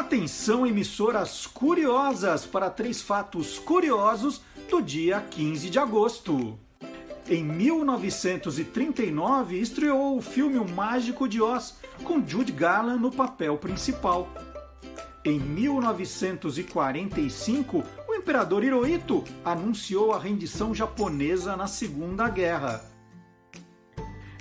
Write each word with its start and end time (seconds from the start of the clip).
Atenção, 0.00 0.66
emissoras 0.66 1.46
curiosas, 1.46 2.44
para 2.46 2.70
três 2.70 3.02
fatos 3.02 3.58
curiosos 3.58 4.40
do 4.70 4.80
dia 4.80 5.20
15 5.20 5.68
de 5.68 5.78
agosto. 5.78 6.58
Em 7.28 7.44
1939, 7.44 9.60
estreou 9.60 10.16
o 10.16 10.22
filme 10.22 10.56
O 10.56 10.66
Mágico 10.66 11.28
de 11.28 11.42
Oz, 11.42 11.76
com 12.02 12.26
Jude 12.26 12.50
Garland 12.50 12.98
no 12.98 13.12
papel 13.12 13.58
principal. 13.58 14.26
Em 15.22 15.38
1945, 15.38 17.84
o 18.08 18.14
imperador 18.14 18.64
Hirohito 18.64 19.22
anunciou 19.44 20.14
a 20.14 20.18
rendição 20.18 20.74
japonesa 20.74 21.54
na 21.56 21.66
Segunda 21.66 22.26
Guerra. 22.26 22.82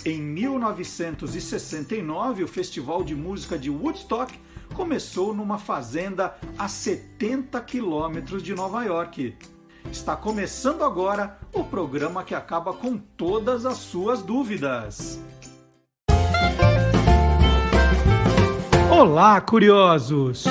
Em 0.06 0.22
1969, 0.22 2.46
o 2.46 2.48
Festival 2.48 3.04
de 3.04 3.14
Música 3.14 3.60
de 3.60 3.70
Woodstock 3.70 4.40
começou 4.80 5.34
numa 5.34 5.58
fazenda 5.58 6.38
a 6.58 6.70
70 6.70 7.60
quilômetros 7.64 8.42
de 8.42 8.56
Nova 8.56 8.82
York. 8.86 9.36
Está 9.92 10.16
começando 10.16 10.86
agora 10.86 11.38
o 11.52 11.66
programa 11.66 12.24
que 12.24 12.34
acaba 12.34 12.72
com 12.72 12.98
todas 12.98 13.66
as 13.66 13.76
suas 13.76 14.24
dúvidas. 14.24 15.20
Olá, 18.90 19.42
curiosos! 19.42 20.46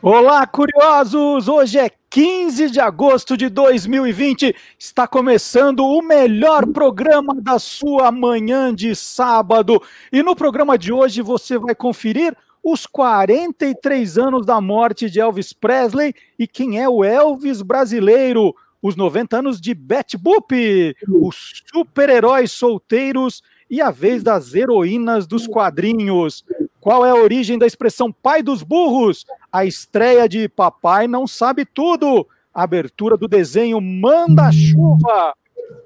Olá, 0.00 0.46
curiosos! 0.46 1.48
Hoje 1.48 1.80
é 1.80 1.99
15 2.10 2.72
de 2.72 2.80
agosto 2.80 3.36
de 3.36 3.48
2020. 3.48 4.52
Está 4.76 5.06
começando 5.06 5.86
o 5.86 6.02
melhor 6.02 6.66
programa 6.66 7.36
da 7.40 7.56
sua 7.60 8.10
manhã 8.10 8.74
de 8.74 8.96
sábado. 8.96 9.80
E 10.12 10.20
no 10.20 10.34
programa 10.34 10.76
de 10.76 10.92
hoje 10.92 11.22
você 11.22 11.56
vai 11.56 11.72
conferir 11.72 12.36
os 12.64 12.84
43 12.84 14.18
anos 14.18 14.44
da 14.44 14.60
morte 14.60 15.08
de 15.08 15.20
Elvis 15.20 15.52
Presley 15.52 16.12
e 16.36 16.48
quem 16.48 16.80
é 16.80 16.88
o 16.88 17.04
Elvis 17.04 17.62
brasileiro, 17.62 18.56
os 18.82 18.96
90 18.96 19.38
anos 19.38 19.60
de 19.60 19.72
Betty 19.72 20.18
Boop, 20.18 20.96
os 21.08 21.62
super-heróis 21.72 22.50
solteiros 22.50 23.40
e 23.70 23.80
a 23.80 23.92
vez 23.92 24.24
das 24.24 24.52
heroínas 24.52 25.28
dos 25.28 25.46
quadrinhos. 25.46 26.44
Qual 26.80 27.06
é 27.06 27.10
a 27.10 27.14
origem 27.14 27.56
da 27.56 27.66
expressão 27.66 28.10
pai 28.10 28.42
dos 28.42 28.64
burros? 28.64 29.24
A 29.52 29.64
estreia 29.64 30.28
de 30.28 30.48
Papai 30.48 31.08
Não 31.08 31.26
Sabe 31.26 31.64
Tudo, 31.64 32.26
abertura 32.54 33.16
do 33.16 33.26
desenho 33.26 33.80
Manda 33.80 34.50
Chuva 34.52 35.34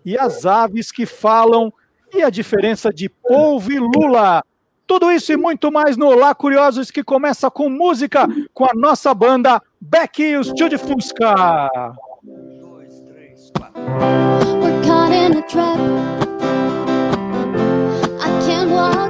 e 0.05 0.19
as 0.19 0.45
aves 0.45 0.93
que 0.93 1.06
falam 1.06 1.73
e 2.12 2.23
a 2.23 2.31
diferença 2.31 2.93
de 2.93 3.09
polvo 3.09 3.73
e 3.73 3.79
lula. 3.79 4.45
Tudo 4.87 5.11
isso 5.11 5.33
e 5.33 5.37
muito 5.37 5.73
mais 5.73 5.97
no 5.97 6.15
Lá 6.15 6.34
Curiosos 6.34 6.91
que 6.91 7.03
começa 7.03 7.51
com 7.51 7.71
música 7.71 8.29
com 8.53 8.65
a 8.65 8.75
nossa 8.75 9.15
banda 9.15 9.62
Beck 9.81 10.23
e 10.23 10.37
os 10.37 10.53
Tio 10.53 10.69
de 10.69 10.77
Fusca. 10.77 11.71
We're 13.75 14.83
caught 14.84 15.12
in 15.12 15.37
a 15.37 15.43
trap. 15.43 15.78
I 18.21 18.28
can't 18.47 18.71
walk 18.71 19.03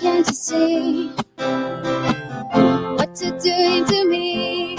can't 0.00 0.26
you 0.28 0.34
see 0.34 1.08
what 2.96 3.20
you're 3.22 3.38
doing 3.38 3.84
to 3.86 4.04
me? 4.08 4.76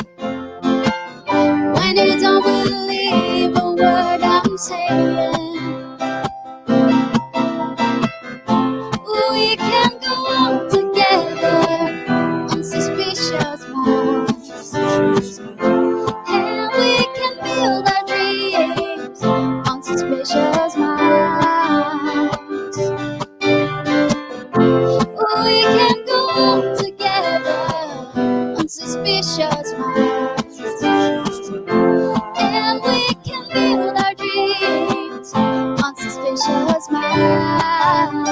When 1.28 1.98
you 1.98 2.20
don't 2.20 2.44
believe 2.44 3.56
a 3.58 3.72
word 3.72 4.22
I'm 4.24 4.58
saying. 4.58 5.70
We 9.34 9.56
can 9.58 9.92
go 10.02 10.16
on 10.38 10.70
together 10.70 11.60
unsuspicious 12.52 13.68
minds. 13.70 15.42
Minds. 29.78 30.58
And 32.38 32.82
we 32.84 33.16
can 33.24 33.48
build 33.54 33.98
our 33.98 34.14
dreams 34.16 35.34
on 35.34 35.96
suspicious 35.96 36.90
minds. 36.90 38.30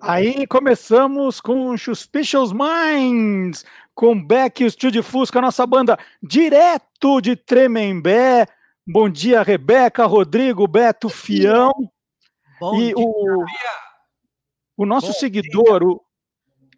Aí 0.00 0.46
começamos 0.46 1.40
com 1.40 1.76
Suspicious 1.78 2.52
Minds, 2.52 3.64
com 3.94 4.22
Beck 4.22 4.62
e 4.62 4.66
o 4.66 4.70
Studio 4.70 5.02
Fusca, 5.02 5.38
a 5.38 5.42
nossa 5.42 5.66
banda 5.66 5.98
direto 6.22 7.22
de 7.22 7.34
Tremembé, 7.34 8.46
Bom 8.86 9.08
dia, 9.08 9.42
Rebeca, 9.42 10.04
Rodrigo, 10.04 10.68
Beto, 10.68 11.08
Fião. 11.08 11.72
Bom 12.60 12.74
e 12.74 12.88
dia, 12.88 12.94
o, 12.98 13.44
o 14.76 14.86
nosso 14.86 15.08
Bom 15.08 15.12
seguidor, 15.12 15.82
o, 15.82 16.00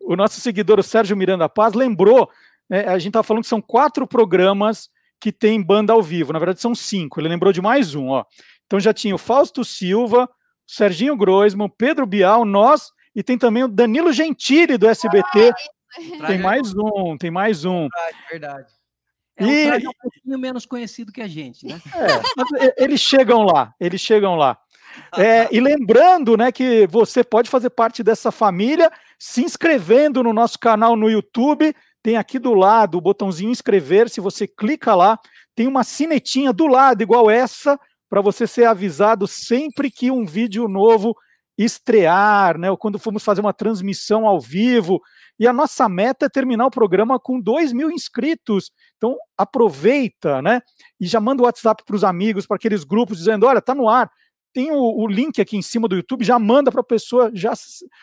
o, 0.01 0.17
nosso 0.17 0.41
seguidor, 0.41 0.79
o 0.79 0.83
Sérgio 0.83 1.17
Miranda 1.17 1.49
Paz, 1.49 1.75
lembrou, 1.75 2.31
né, 2.69 2.87
a 2.87 2.99
gente 2.99 3.09
estava 3.09 3.23
falando 3.23 3.43
que 3.43 3.49
são 3.49 3.61
quatro 3.61 4.07
programas 4.07 4.89
que 5.21 5.33
tem 5.33 5.62
banda 5.62 5.93
ao 5.93 6.03
vivo, 6.03 6.33
na 6.33 6.39
verdade 6.39 6.61
são 6.61 6.75
cinco, 6.75 7.21
ele 7.21 7.29
lembrou 7.29 7.53
de 7.53 7.62
mais 7.62 7.95
um, 7.95 8.09
ó. 8.09 8.25
Então 8.67 8.79
já 8.79 8.93
tinha 8.93 9.15
o 9.15 9.19
Fausto 9.19 9.65
Silva, 9.65 10.25
o 10.25 10.29
Serginho 10.67 11.17
Groisman, 11.17 11.69
Pedro 11.69 12.05
Bial, 12.05 12.45
nós, 12.45 12.91
e 13.15 13.23
tem 13.23 13.39
também 13.39 13.65
o 13.65 13.69
Danilo 13.69 14.13
Gentili 14.13 14.77
do 14.77 14.89
SBT. 14.89 15.53
Ah, 16.21 16.27
tem 16.27 16.39
mais 16.39 16.75
um, 16.75 17.17
tem 17.17 17.31
mais 17.31 17.65
um. 17.65 17.89
Verdade, 17.89 18.19
verdade. 18.31 18.73
É 19.37 19.45
um 19.45 19.49
e... 19.49 19.89
um 19.89 19.93
pouquinho 20.03 20.39
menos 20.39 20.67
conhecido 20.67 21.13
que 21.13 21.21
a 21.21 21.28
gente, 21.28 21.67
né? 21.67 21.81
É, 22.59 22.84
eles 22.84 23.01
chegam 23.01 23.43
lá, 23.43 23.75
eles 23.78 24.01
chegam 24.01 24.34
lá. 24.34 24.59
É, 25.17 25.49
e 25.51 25.61
lembrando, 25.61 26.37
né, 26.37 26.53
que 26.53 26.87
você 26.89 27.25
pode 27.25 27.49
fazer 27.49 27.71
parte 27.71 28.03
dessa 28.03 28.31
família 28.31 28.91
se 29.19 29.43
inscrevendo 29.43 30.23
no 30.23 30.33
nosso 30.33 30.59
canal 30.59 30.97
no 30.97 31.11
YouTube. 31.11 31.75
Tem 32.03 32.17
aqui 32.17 32.39
do 32.39 32.55
lado 32.55 32.99
o 32.99 33.01
botãozinho 33.01 33.51
inscrever. 33.51 34.09
Se 34.09 34.21
você 34.21 34.47
clica 34.47 34.95
lá, 34.95 35.19
tem 35.55 35.67
uma 35.67 35.84
sinetinha 35.84 36.53
do 36.53 36.67
lado, 36.67 37.03
igual 37.03 37.31
essa, 37.31 37.79
para 38.09 38.21
você 38.21 38.47
ser 38.47 38.65
avisado 38.65 39.27
sempre 39.27 39.91
que 39.91 40.11
um 40.11 40.25
vídeo 40.25 40.69
novo 40.69 41.17
estrear, 41.59 42.59
né? 42.59 42.71
Ou 42.71 42.77
quando 42.77 42.99
formos 42.99 43.25
fazer 43.25 43.41
uma 43.41 43.53
transmissão 43.53 44.27
ao 44.27 44.41
vivo. 44.41 45.01
E 45.39 45.47
a 45.47 45.53
nossa 45.53 45.89
meta 45.89 46.27
é 46.27 46.28
terminar 46.28 46.67
o 46.67 46.71
programa 46.71 47.19
com 47.19 47.41
2 47.41 47.73
mil 47.73 47.91
inscritos. 47.91 48.71
Então, 48.97 49.17
aproveita, 49.37 50.41
né? 50.43 50.61
E 51.01 51.07
já 51.07 51.21
manda 51.21 51.43
o 51.43 51.47
WhatsApp 51.47 51.83
para 51.84 51.97
os 51.97 52.05
amigos, 52.05 52.47
para 52.47 52.57
aqueles 52.57 52.84
grupos, 52.84 53.19
dizendo: 53.19 53.47
olha, 53.47 53.61
tá 53.61 53.75
no 53.75 53.89
ar. 53.89 54.11
Tem 54.56 54.72
o, 54.72 55.03
o 55.03 55.06
link 55.06 55.39
aqui 55.39 55.55
em 55.55 55.61
cima 55.61 55.87
do 55.87 55.97
YouTube, 55.97 56.25
já 56.25 56.39
manda 56.39 56.72
para 56.72 56.81
a 56.81 56.83
pessoa 56.83 57.31
já, 57.34 57.53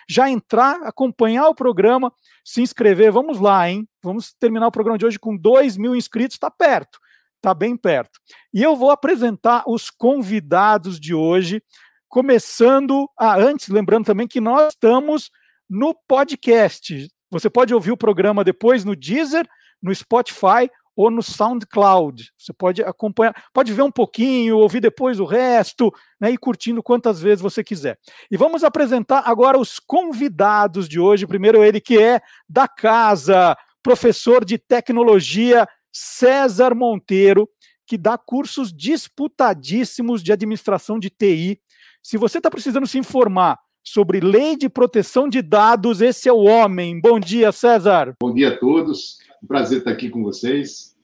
já 0.08 0.30
entrar, 0.30 0.84
acompanhar 0.84 1.48
o 1.50 1.56
programa, 1.56 2.14
se 2.46 2.62
inscrever. 2.62 3.12
Vamos 3.12 3.40
lá, 3.40 3.68
hein? 3.68 3.90
Vamos 4.04 4.36
terminar 4.40 4.68
o 4.68 4.72
programa 4.72 5.00
de 5.00 5.04
hoje 5.04 5.18
com 5.18 5.36
2 5.36 5.78
mil 5.78 5.96
inscritos, 5.96 6.36
está 6.36 6.52
perto, 6.52 7.00
está 7.38 7.56
bem 7.56 7.76
perto. 7.76 8.20
E 8.54 8.62
eu 8.62 8.76
vou 8.76 8.92
apresentar 8.92 9.64
os 9.66 9.90
convidados 9.90 11.00
de 11.00 11.16
hoje, 11.16 11.60
começando. 12.08 13.10
Ah, 13.18 13.36
antes, 13.36 13.70
lembrando 13.70 14.06
também 14.06 14.28
que 14.28 14.40
nós 14.40 14.74
estamos 14.74 15.32
no 15.68 15.96
podcast. 16.08 17.10
Você 17.32 17.50
pode 17.50 17.74
ouvir 17.74 17.94
o 17.94 17.98
programa 17.98 18.44
depois 18.44 18.86
no 18.86 18.96
Deezer, 18.96 19.50
no 19.82 19.96
Spotify 19.96 20.70
ou 20.96 21.10
no 21.10 21.24
SoundCloud. 21.24 22.32
Você 22.38 22.54
pode 22.54 22.84
acompanhar, 22.84 23.34
pode 23.54 23.74
ver 23.74 23.82
um 23.82 23.92
pouquinho, 23.92 24.58
ouvir 24.58 24.80
depois 24.80 25.20
o 25.20 25.26
resto, 25.26 25.92
né, 26.20 26.32
e 26.32 26.38
curtindo 26.38 26.84
quantas 26.84 27.22
vezes 27.22 27.42
você 27.42 27.64
quiser. 27.64 27.98
E 28.30 28.38
vamos 28.38 28.64
apresentar 28.64 29.24
agora 29.26 29.58
os 29.58 29.80
convidados 29.80 30.88
de 30.88 31.00
hoje. 31.00 31.28
Primeiro 31.28 31.64
ele 31.64 31.82
que 31.82 32.02
é 32.02 32.22
da 32.48 32.68
casa, 32.68 33.58
professor 33.82 34.46
de 34.46 34.58
tecnologia 34.58 35.68
César 35.92 36.74
Monteiro, 36.74 37.48
que 37.86 37.98
dá 37.98 38.18
cursos 38.18 38.74
disputadíssimos 38.74 40.24
de 40.24 40.32
administração 40.32 40.98
de 40.98 41.10
TI. 41.10 41.60
Se 42.02 42.18
você 42.18 42.38
está 42.38 42.50
precisando 42.50 42.88
se 42.88 42.98
informar 42.98 43.60
sobre 43.84 44.20
lei 44.22 44.56
de 44.56 44.70
proteção 44.70 45.28
de 45.28 45.42
dados. 45.42 46.02
Esse 46.02 46.30
é 46.30 46.34
o 46.34 46.44
homem. 46.44 47.00
Bom 47.02 47.20
dia, 47.20 47.52
César. 47.52 48.16
Bom 48.22 48.34
dia 48.34 48.50
a 48.50 48.58
todos. 48.58 49.18
Um 49.44 49.48
prazer 49.48 49.80
estar 49.80 49.92
aqui 49.92 50.10
com 50.10 50.24
vocês. 50.24 50.96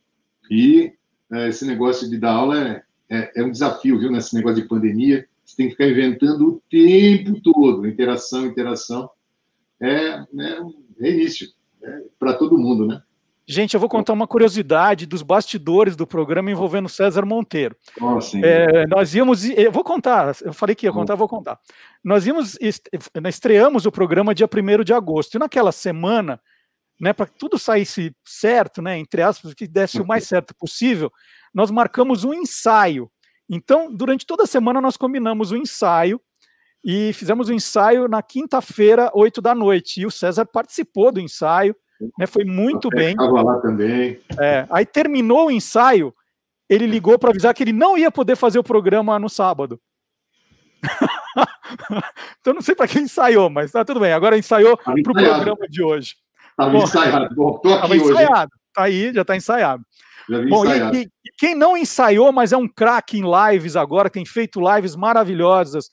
E 0.49 0.93
é, 1.31 1.49
esse 1.49 1.65
negócio 1.65 2.09
de 2.09 2.17
dar 2.17 2.31
aula 2.31 2.57
é, 2.57 2.83
é, 3.09 3.31
é, 3.41 3.43
um 3.43 3.51
desafio, 3.51 3.99
viu? 3.99 4.11
Nesse 4.11 4.33
negócio 4.33 4.61
de 4.61 4.67
pandemia, 4.67 5.27
você 5.45 5.55
tem 5.57 5.65
que 5.67 5.73
ficar 5.73 5.87
inventando 5.87 6.47
o 6.47 6.61
tempo 6.69 7.41
todo, 7.41 7.87
interação, 7.87 8.45
interação. 8.45 9.09
É, 9.81 9.89
é, 9.89 10.25
é 11.01 11.09
início. 11.11 11.49
É, 11.83 12.03
para 12.17 12.33
todo 12.33 12.57
mundo, 12.57 12.87
né? 12.87 13.01
Gente, 13.51 13.73
eu 13.73 13.79
vou 13.79 13.89
contar 13.89 14.13
uma 14.13 14.27
curiosidade 14.27 15.07
dos 15.07 15.23
bastidores 15.23 15.95
do 15.95 16.05
programa 16.05 16.51
envolvendo 16.51 16.87
César 16.87 17.25
Monteiro. 17.25 17.75
Oh, 17.99 18.19
é, 18.43 18.85
nós 18.85 19.15
íamos, 19.15 19.43
eu 19.43 19.71
vou 19.71 19.83
contar, 19.83 20.35
eu 20.43 20.53
falei 20.53 20.75
que 20.75 20.85
ia 20.85 20.91
contar, 20.91 21.15
vou 21.15 21.27
contar. 21.27 21.59
Nós 22.03 22.27
íamos, 22.27 22.59
estreamos 23.27 23.87
o 23.87 23.91
programa 23.91 24.35
dia 24.35 24.47
1 24.47 24.83
de 24.83 24.93
agosto, 24.93 25.33
e 25.33 25.39
naquela 25.39 25.71
semana, 25.71 26.39
né, 26.99 27.13
para 27.13 27.27
que 27.27 27.37
tudo 27.37 27.57
saísse 27.57 28.13
certo, 28.25 28.81
né, 28.81 28.97
entre 28.97 29.21
aspas, 29.21 29.53
que 29.53 29.67
desse 29.67 30.01
o 30.01 30.05
mais 30.05 30.25
certo 30.25 30.53
possível, 30.55 31.11
nós 31.53 31.71
marcamos 31.71 32.23
um 32.23 32.33
ensaio. 32.33 33.09
Então, 33.49 33.93
durante 33.93 34.25
toda 34.25 34.43
a 34.43 34.47
semana, 34.47 34.81
nós 34.81 34.97
combinamos 34.97 35.51
o 35.51 35.55
um 35.55 35.57
ensaio 35.57 36.21
e 36.83 37.13
fizemos 37.13 37.49
o 37.49 37.51
um 37.51 37.55
ensaio 37.55 38.07
na 38.07 38.21
quinta-feira, 38.21 39.11
8 39.13 39.41
da 39.41 39.55
noite. 39.55 40.01
E 40.01 40.05
o 40.05 40.11
César 40.11 40.45
participou 40.45 41.11
do 41.11 41.19
ensaio 41.19 41.75
né? 42.17 42.25
Foi 42.25 42.45
muito 42.45 42.89
bem. 42.89 43.11
Estava 43.11 43.41
lá 43.41 43.59
também. 43.59 44.19
É, 44.39 44.65
aí 44.69 44.85
terminou 44.85 45.47
o 45.47 45.51
ensaio, 45.51 46.13
ele 46.69 46.85
ligou 46.85 47.17
para 47.19 47.31
avisar 47.31 47.53
que 47.53 47.63
ele 47.63 47.73
não 47.73 47.97
ia 47.97 48.11
poder 48.11 48.35
fazer 48.35 48.59
o 48.59 48.63
programa 48.63 49.19
no 49.19 49.29
sábado. 49.29 49.79
então 52.39 52.53
não 52.53 52.61
sei 52.61 52.73
para 52.73 52.87
quem 52.87 53.03
ensaiou, 53.03 53.49
mas 53.49 53.71
tá 53.71 53.83
tudo 53.83 53.99
bem. 53.99 54.13
Agora 54.13 54.37
ensaiou 54.37 54.77
para 54.77 54.93
o 54.93 55.03
programa 55.03 55.67
de 55.67 55.83
hoje. 55.83 56.15
Estava 56.59 56.77
ensaiado. 56.77 57.35
Bom, 57.35 57.57
tô 57.59 57.73
aqui 57.73 57.93
hoje. 57.93 58.11
ensaiado. 58.11 58.51
Tá 58.73 58.83
aí, 58.83 59.13
já 59.13 59.21
está 59.21 59.35
ensaiado. 59.35 59.83
Já 60.29 60.41
Bom, 60.43 60.65
ensaiado. 60.65 60.97
E, 60.97 61.01
e, 61.01 61.09
quem 61.37 61.55
não 61.55 61.77
ensaiou, 61.77 62.31
mas 62.31 62.51
é 62.51 62.57
um 62.57 62.67
craque 62.67 63.17
em 63.17 63.23
lives 63.23 63.75
agora, 63.75 64.09
tem 64.09 64.25
feito 64.25 64.59
lives 64.59 64.95
maravilhosas 64.95 65.89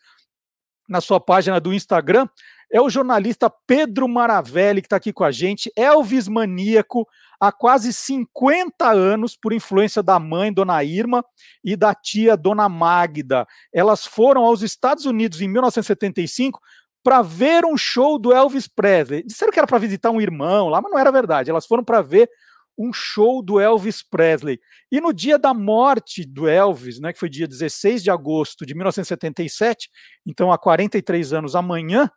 na 0.88 1.00
sua 1.00 1.20
página 1.20 1.60
do 1.60 1.72
Instagram, 1.72 2.28
é 2.70 2.80
o 2.80 2.90
jornalista 2.90 3.52
Pedro 3.66 4.08
Maravelli, 4.08 4.80
que 4.80 4.86
está 4.86 4.96
aqui 4.96 5.12
com 5.12 5.24
a 5.24 5.30
gente, 5.30 5.70
Elvis 5.76 6.26
maníaco, 6.26 7.06
há 7.40 7.52
quase 7.52 7.92
50 7.92 8.90
anos, 8.90 9.36
por 9.36 9.52
influência 9.52 10.02
da 10.02 10.18
mãe, 10.18 10.52
Dona 10.52 10.82
Irma, 10.82 11.24
e 11.62 11.76
da 11.76 11.94
tia, 11.94 12.36
Dona 12.36 12.68
Magda. 12.68 13.46
Elas 13.72 14.04
foram 14.04 14.44
aos 14.44 14.62
Estados 14.62 15.06
Unidos 15.06 15.40
em 15.40 15.48
1975 15.48 16.60
para 17.06 17.22
ver 17.22 17.64
um 17.64 17.76
show 17.76 18.18
do 18.18 18.32
Elvis 18.32 18.66
Presley. 18.66 19.22
Disseram 19.22 19.52
que 19.52 19.60
era 19.60 19.66
para 19.68 19.78
visitar 19.78 20.10
um 20.10 20.20
irmão 20.20 20.68
lá, 20.68 20.82
mas 20.82 20.90
não 20.90 20.98
era 20.98 21.12
verdade. 21.12 21.48
Elas 21.48 21.64
foram 21.64 21.84
para 21.84 22.02
ver 22.02 22.28
um 22.76 22.92
show 22.92 23.40
do 23.40 23.60
Elvis 23.60 24.02
Presley. 24.02 24.58
E 24.90 25.00
no 25.00 25.12
dia 25.12 25.38
da 25.38 25.54
morte 25.54 26.26
do 26.26 26.48
Elvis, 26.48 26.98
né, 26.98 27.12
que 27.12 27.18
foi 27.20 27.28
dia 27.28 27.46
16 27.46 28.02
de 28.02 28.10
agosto 28.10 28.66
de 28.66 28.74
1977, 28.74 29.88
então 30.26 30.50
há 30.50 30.58
43 30.58 31.32
anos 31.32 31.54
amanhã, 31.54 32.10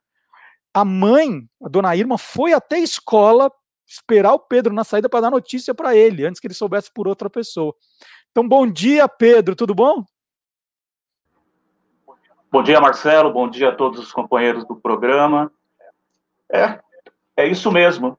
a 0.73 0.83
mãe, 0.83 1.47
a 1.63 1.69
dona 1.69 1.95
Irma, 1.95 2.17
foi 2.17 2.53
até 2.53 2.77
a 2.77 2.79
escola 2.79 3.51
esperar 3.87 4.33
o 4.33 4.39
Pedro 4.39 4.73
na 4.73 4.83
saída 4.83 5.07
para 5.07 5.21
dar 5.21 5.29
notícia 5.29 5.75
para 5.75 5.95
ele, 5.95 6.25
antes 6.25 6.41
que 6.41 6.47
ele 6.47 6.55
soubesse 6.55 6.91
por 6.91 7.07
outra 7.07 7.29
pessoa. 7.29 7.75
Então, 8.31 8.47
bom 8.47 8.65
dia, 8.65 9.07
Pedro, 9.07 9.55
tudo 9.55 9.75
bom? 9.75 10.03
Bom 12.51 12.63
dia, 12.63 12.81
Marcelo, 12.81 13.31
bom 13.31 13.47
dia 13.47 13.69
a 13.69 13.75
todos 13.75 13.99
os 13.99 14.11
companheiros 14.11 14.65
do 14.65 14.75
programa. 14.75 15.51
É, 16.51 16.79
é 17.37 17.47
isso 17.47 17.71
mesmo. 17.71 18.17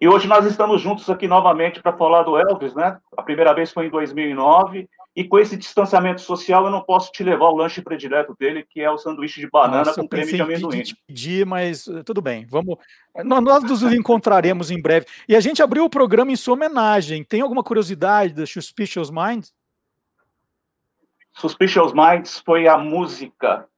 E 0.00 0.08
hoje 0.08 0.26
nós 0.26 0.44
estamos 0.46 0.80
juntos 0.80 1.08
aqui 1.08 1.28
novamente 1.28 1.80
para 1.80 1.96
falar 1.96 2.22
do 2.22 2.36
Elvis, 2.36 2.74
né? 2.74 2.98
A 3.16 3.22
primeira 3.22 3.52
vez 3.54 3.72
foi 3.72 3.86
em 3.86 3.90
2009 3.90 4.88
e 5.14 5.24
com 5.24 5.38
esse 5.38 5.56
distanciamento 5.56 6.20
social, 6.20 6.64
eu 6.64 6.70
não 6.70 6.80
posso 6.80 7.10
te 7.10 7.24
levar 7.24 7.46
o 7.46 7.56
lanche 7.56 7.82
predileto 7.82 8.36
dele, 8.38 8.64
que 8.68 8.80
é 8.80 8.88
o 8.88 8.98
sanduíche 8.98 9.40
de 9.40 9.50
banana 9.50 9.86
Nossa, 9.86 10.00
com 10.00 10.08
creme 10.08 10.32
de 10.32 10.42
amendoim. 10.42 10.82
Te 10.82 10.96
pedir, 11.06 11.44
mas 11.44 11.88
eh, 11.88 12.04
tudo 12.04 12.22
bem. 12.22 12.46
Vamos. 12.48 12.76
Nós 13.24 13.64
nos 13.64 13.82
encontraremos 13.82 14.70
em 14.70 14.80
breve. 14.80 15.06
E 15.28 15.34
a 15.34 15.40
gente 15.40 15.60
abriu 15.60 15.84
o 15.84 15.90
programa 15.90 16.30
em 16.30 16.36
sua 16.36 16.54
homenagem. 16.54 17.24
Tem 17.24 17.40
alguma 17.40 17.64
curiosidade 17.64 18.32
da 18.32 18.46
Suspicious 18.46 19.10
Minds? 19.10 19.52
Suspicious 21.38 21.92
Minds 21.92 22.40
foi 22.44 22.66
a 22.66 22.76
música 22.76 23.68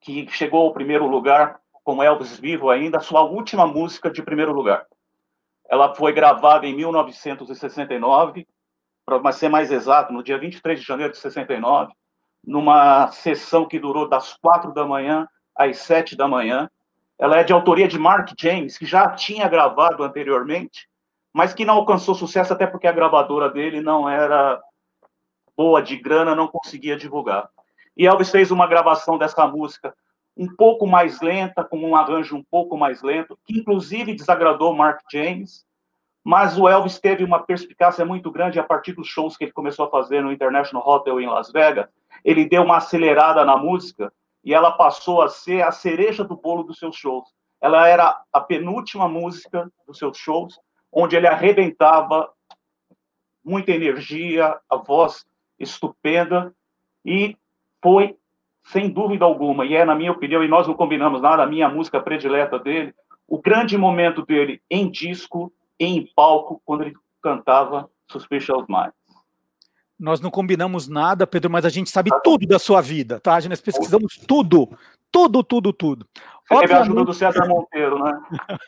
que 0.00 0.26
chegou 0.30 0.62
ao 0.62 0.72
primeiro 0.72 1.06
lugar 1.06 1.60
com 1.84 2.02
Elvis 2.02 2.40
vivo 2.40 2.70
ainda, 2.70 3.00
sua 3.00 3.20
última 3.20 3.66
música 3.66 4.10
de 4.10 4.22
primeiro 4.22 4.50
lugar. 4.50 4.86
Ela 5.68 5.94
foi 5.94 6.14
gravada 6.14 6.66
em 6.66 6.74
1969 6.74 8.48
para 9.04 9.30
ser 9.30 9.50
mais 9.50 9.70
exato, 9.70 10.10
no 10.10 10.22
dia 10.22 10.38
23 10.38 10.80
de 10.80 10.86
janeiro 10.86 11.12
de 11.12 11.18
69, 11.18 11.92
numa 12.42 13.08
sessão 13.08 13.68
que 13.68 13.78
durou 13.78 14.08
das 14.08 14.32
quatro 14.32 14.72
da 14.72 14.86
manhã 14.86 15.28
às 15.54 15.76
sete 15.76 16.16
da 16.16 16.26
manhã. 16.26 16.66
Ela 17.18 17.40
é 17.40 17.44
de 17.44 17.52
autoria 17.52 17.86
de 17.86 17.98
Mark 17.98 18.30
James, 18.40 18.78
que 18.78 18.86
já 18.86 19.10
tinha 19.10 19.46
gravado 19.48 20.02
anteriormente, 20.02 20.88
mas 21.30 21.52
que 21.52 21.66
não 21.66 21.74
alcançou 21.74 22.14
sucesso 22.14 22.54
até 22.54 22.66
porque 22.66 22.86
a 22.86 22.92
gravadora 22.92 23.50
dele 23.50 23.82
não 23.82 24.08
era 24.08 24.58
boa 25.56 25.82
de 25.82 25.96
grana, 25.96 26.34
não 26.34 26.48
conseguia 26.48 26.96
divulgar. 26.96 27.48
E 27.96 28.06
Elvis 28.06 28.30
fez 28.30 28.50
uma 28.50 28.66
gravação 28.66 29.16
dessa 29.16 29.46
música 29.46 29.94
um 30.36 30.46
pouco 30.54 30.86
mais 30.86 31.20
lenta, 31.20 31.64
com 31.64 31.78
um 31.78 31.96
arranjo 31.96 32.36
um 32.36 32.44
pouco 32.44 32.76
mais 32.76 33.02
lento, 33.02 33.38
que 33.46 33.58
inclusive 33.58 34.14
desagradou 34.14 34.74
Mark 34.74 35.00
James, 35.10 35.64
mas 36.22 36.58
o 36.58 36.68
Elvis 36.68 36.98
teve 36.98 37.24
uma 37.24 37.42
perspicácia 37.42 38.04
muito 38.04 38.30
grande 38.30 38.58
a 38.58 38.64
partir 38.64 38.92
dos 38.92 39.08
shows 39.08 39.36
que 39.36 39.44
ele 39.44 39.52
começou 39.52 39.86
a 39.86 39.90
fazer 39.90 40.22
no 40.22 40.32
International 40.32 40.86
Hotel 40.86 41.20
em 41.20 41.28
Las 41.28 41.50
Vegas. 41.50 41.88
Ele 42.24 42.48
deu 42.48 42.64
uma 42.64 42.78
acelerada 42.78 43.44
na 43.44 43.56
música 43.56 44.12
e 44.44 44.52
ela 44.52 44.72
passou 44.72 45.22
a 45.22 45.28
ser 45.28 45.62
a 45.62 45.70
cereja 45.70 46.24
do 46.24 46.36
bolo 46.36 46.64
dos 46.64 46.78
seus 46.78 46.96
shows. 46.96 47.28
Ela 47.60 47.88
era 47.88 48.20
a 48.32 48.40
penúltima 48.40 49.08
música 49.08 49.70
dos 49.86 49.98
seus 49.98 50.18
shows, 50.18 50.58
onde 50.92 51.16
ele 51.16 51.28
arrebentava 51.28 52.28
muita 53.44 53.70
energia, 53.70 54.58
a 54.68 54.76
voz 54.76 55.24
estupenda 55.58 56.52
e 57.04 57.36
foi 57.82 58.16
sem 58.64 58.90
dúvida 58.90 59.24
alguma, 59.24 59.64
e 59.64 59.74
é 59.74 59.84
na 59.84 59.94
minha 59.94 60.10
opinião, 60.10 60.42
e 60.42 60.48
nós 60.48 60.66
não 60.66 60.74
combinamos 60.74 61.22
nada, 61.22 61.42
a 61.42 61.46
minha 61.46 61.68
música 61.68 62.00
predileta 62.00 62.58
dele, 62.58 62.92
o 63.28 63.40
grande 63.40 63.78
momento 63.78 64.24
dele 64.26 64.60
em 64.68 64.90
disco 64.90 65.52
em 65.78 66.08
palco 66.16 66.60
quando 66.64 66.82
ele 66.82 66.94
cantava 67.22 67.88
Suspicious 68.10 68.64
Minds. 68.68 68.94
Nós 69.98 70.20
não 70.20 70.30
combinamos 70.30 70.88
nada, 70.88 71.26
Pedro, 71.26 71.50
mas 71.50 71.64
a 71.64 71.68
gente 71.68 71.90
sabe 71.90 72.10
tá 72.10 72.20
tudo 72.20 72.46
da 72.46 72.58
sua 72.58 72.80
vida, 72.80 73.18
tá? 73.18 73.38
Nós 73.48 73.60
pesquisamos 73.60 74.16
tudo, 74.26 74.68
tudo, 75.10 75.42
tudo, 75.42 75.72
tudo. 75.72 76.06
Você 76.48 76.60
teve 76.60 76.74
a 76.74 76.80
ajuda 76.80 77.04
do 77.04 77.14
César 77.14 77.46
Monteiro, 77.46 78.02
né? 78.02 78.12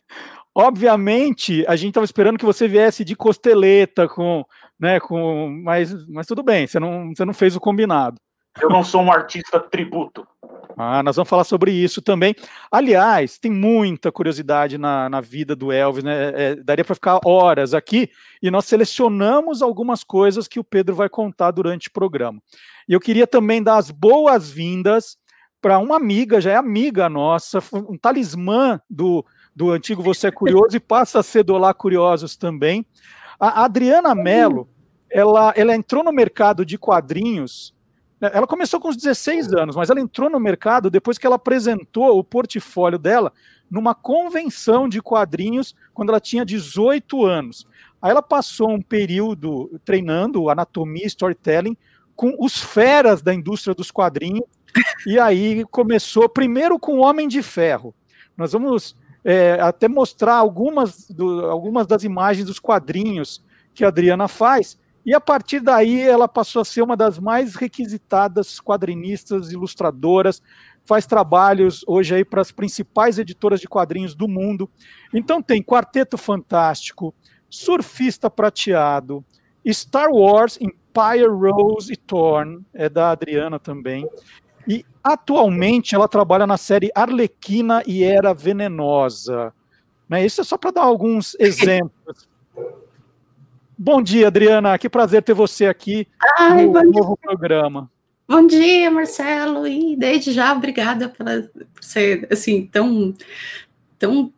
Obviamente, 0.55 1.65
a 1.69 1.77
gente 1.77 1.91
estava 1.91 2.05
esperando 2.05 2.39
que 2.39 2.45
você 2.45 2.67
viesse 2.67 3.05
de 3.05 3.15
costeleta 3.15 4.09
com, 4.09 4.45
né, 4.79 5.01
com, 5.01 5.51
mas, 5.63 6.07
mas 6.09 6.27
tudo 6.27 6.43
bem, 6.43 6.67
você 6.67 6.79
não, 6.79 7.15
você 7.15 7.25
não 7.25 7.35
fez 7.35 7.57
o 7.57 7.61
combinado. 7.61 8.21
Eu 8.61 8.69
não 8.69 8.83
sou 8.83 9.03
um 9.03 9.13
artista 9.13 9.61
tributo. 9.61 10.27
Ah, 10.77 11.03
nós 11.03 11.17
vamos 11.17 11.29
falar 11.29 11.45
sobre 11.45 11.73
isso 11.73 12.01
também. 12.01 12.35
Aliás, 12.71 13.37
tem 13.37 13.51
muita 13.51 14.13
curiosidade 14.13 14.79
na, 14.79 15.09
na 15.09 15.21
vida 15.21 15.57
do 15.57 15.73
Elvis, 15.73 16.05
né? 16.05 16.33
É, 16.35 16.55
daria 16.57 16.85
para 16.85 16.95
ficar 16.95 17.21
horas 17.25 17.75
aqui 17.75 18.11
e 18.41 18.51
nós 18.51 18.65
selecionamos 18.65 19.61
algumas 19.61 20.05
coisas 20.05 20.47
que 20.47 20.61
o 20.61 20.65
Pedro 20.65 20.95
vai 20.95 21.09
contar 21.09 21.51
durante 21.51 21.89
o 21.89 21.93
programa. 21.93 22.41
E 22.89 22.93
eu 22.93 23.01
queria 23.01 23.27
também 23.27 23.61
dar 23.63 23.77
as 23.77 23.91
boas-vindas 23.91 25.17
para 25.61 25.79
uma 25.81 25.97
amiga, 25.97 26.41
já 26.41 26.53
é 26.53 26.57
amiga 26.57 27.09
nossa, 27.09 27.59
um 27.73 27.99
talismã 27.99 28.81
do, 28.89 29.25
do 29.55 29.73
antigo 29.73 30.01
Você 30.03 30.29
é 30.29 30.31
Curioso 30.31 30.77
e 30.77 30.81
passa 30.81 31.19
a 31.19 31.23
ser 31.25 31.43
do 31.43 31.55
Olá 31.55 31.75
Curiosos 31.75 32.37
também. 32.37 32.87
A 33.39 33.65
Adriana 33.65 34.15
Mello, 34.15 34.69
ela, 35.11 35.53
ela 35.57 35.75
entrou 35.75 36.03
no 36.03 36.13
mercado 36.13 36.65
de 36.65 36.77
quadrinhos 36.77 37.75
né, 38.21 38.31
ela 38.33 38.47
começou 38.47 38.81
com 38.81 38.89
os 38.89 38.97
16 38.97 39.53
anos, 39.53 39.77
mas 39.77 39.91
ela 39.91 40.01
entrou 40.01 40.29
no 40.29 40.41
mercado 40.41 40.91
depois 40.91 41.19
que 41.19 41.27
ela 41.27 41.37
apresentou 41.37 42.19
o 42.19 42.25
portfólio 42.25 42.99
dela 42.99 43.33
numa 43.71 43.95
convenção 43.95 44.89
de 44.89 45.01
quadrinhos 45.01 45.75
quando 45.95 46.09
ela 46.09 46.21
tinha 46.21 46.45
18 46.45 47.25
anos. 47.25 47.67
Aí 48.01 48.11
ela 48.11 48.23
passou 48.23 48.71
um 48.71 48.83
período 48.83 49.81
treinando 49.85 50.49
anatomia 50.49 51.05
e 51.05 51.09
storytelling 51.09 51.77
com 52.17 52.35
os 52.39 52.59
feras 52.59 53.23
da 53.23 53.33
indústria 53.33 53.75
dos 53.75 53.91
quadrinhos, 53.93 54.45
e 55.07 55.21
aí 55.21 55.65
começou 55.71 56.29
primeiro 56.29 56.79
com 56.79 56.99
o 56.99 57.01
Homem 57.01 57.29
de 57.29 57.43
Ferro. 57.43 57.95
Nós 58.37 58.53
vamos 58.53 58.97
é, 59.25 59.59
até 59.61 59.89
mostrar 59.89 60.37
algumas, 60.37 61.09
do, 61.09 61.47
algumas 61.47 61.87
das 61.87 62.05
imagens 62.05 62.47
dos 62.47 62.59
quadrinhos 62.59 63.45
que 63.75 63.85
a 63.85 63.89
Adriana 63.89 64.29
faz, 64.29 64.79
e 65.05 65.15
a 65.15 65.21
partir 65.21 65.61
daí 65.61 66.01
ela 66.01 66.29
passou 66.29 66.61
a 66.61 66.65
ser 66.65 66.83
uma 66.83 66.97
das 66.97 67.19
mais 67.19 67.55
requisitadas 67.55 68.61
quadrinistas, 68.61 69.51
ilustradoras, 69.53 70.43
faz 70.85 71.07
trabalhos 71.07 71.85
hoje 71.87 72.15
aí 72.15 72.25
para 72.25 72.43
as 72.43 72.53
principais 72.53 73.19
editoras 73.19 73.61
de 73.61 73.69
quadrinhos 73.69 74.15
do 74.15 74.29
mundo. 74.29 74.71
Então 75.13 75.43
tem 75.43 75.63
Quarteto 75.63 76.19
Fantástico, 76.19 77.15
Surfista 77.49 78.29
Prateado, 78.29 79.25
Star 79.67 80.11
Wars, 80.11 80.59
Empire 80.61 81.29
Rose 81.29 81.93
e 81.93 81.97
Thorn, 81.97 82.65
é 82.75 82.89
da 82.89 83.11
Adriana 83.11 83.59
também. 83.59 84.07
E 84.69 84.85
atualmente 85.03 85.95
ela 85.95 86.07
trabalha 86.07 86.47
na 86.47 86.59
série 86.59 86.91
Arlequina 86.95 87.83
e 87.87 88.05
Era 88.05 88.35
Venenosa. 88.35 89.55
Né? 90.09 90.27
Isso 90.27 90.43
é 90.43 90.45
só 90.45 90.59
para 90.59 90.71
dar 90.71 90.83
alguns 90.83 91.35
exemplos. 91.41 92.29
Bom 93.77 94.03
dia, 94.03 94.27
Adriana. 94.27 94.77
Que 94.77 94.89
prazer 94.89 95.23
ter 95.23 95.33
você 95.33 95.67
aqui 95.67 96.07
Ai, 96.39 96.67
no 96.67 96.73
bom 96.73 96.85
novo 96.85 97.17
programa. 97.17 97.91
Bom 98.29 98.47
dia, 98.47 98.91
Marcelo. 98.91 99.67
E 99.67 99.97
desde 99.97 100.33
já, 100.33 100.53
obrigada 100.53 101.09
pela, 101.09 101.49
por 101.73 101.83
ser 101.83 102.29
assim 102.31 102.67
tão, 102.67 103.15
tão. 103.99 104.33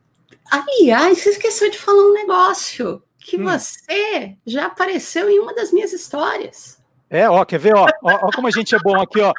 Aliás, 0.49 1.19
você 1.19 1.31
esqueceu 1.31 1.71
de 1.71 1.79
falar 1.79 2.05
um 2.05 2.13
negócio 2.13 3.03
que 3.19 3.37
Hum. 3.37 3.45
você 3.45 4.37
já 4.47 4.67
apareceu 4.67 5.29
em 5.29 5.41
uma 5.41 5.55
das 5.55 5.73
minhas 5.73 5.93
histórias. 5.93 6.79
É, 7.09 7.29
ó, 7.29 7.45
quer 7.45 7.59
ver, 7.59 7.75
ó, 7.75 7.87
ó, 8.03 8.27
ó 8.27 8.31
como 8.33 8.47
a 8.47 8.51
gente 8.51 8.75
é 8.75 8.79
bom 8.79 9.01
aqui, 9.01 9.21
ó. 9.21 9.33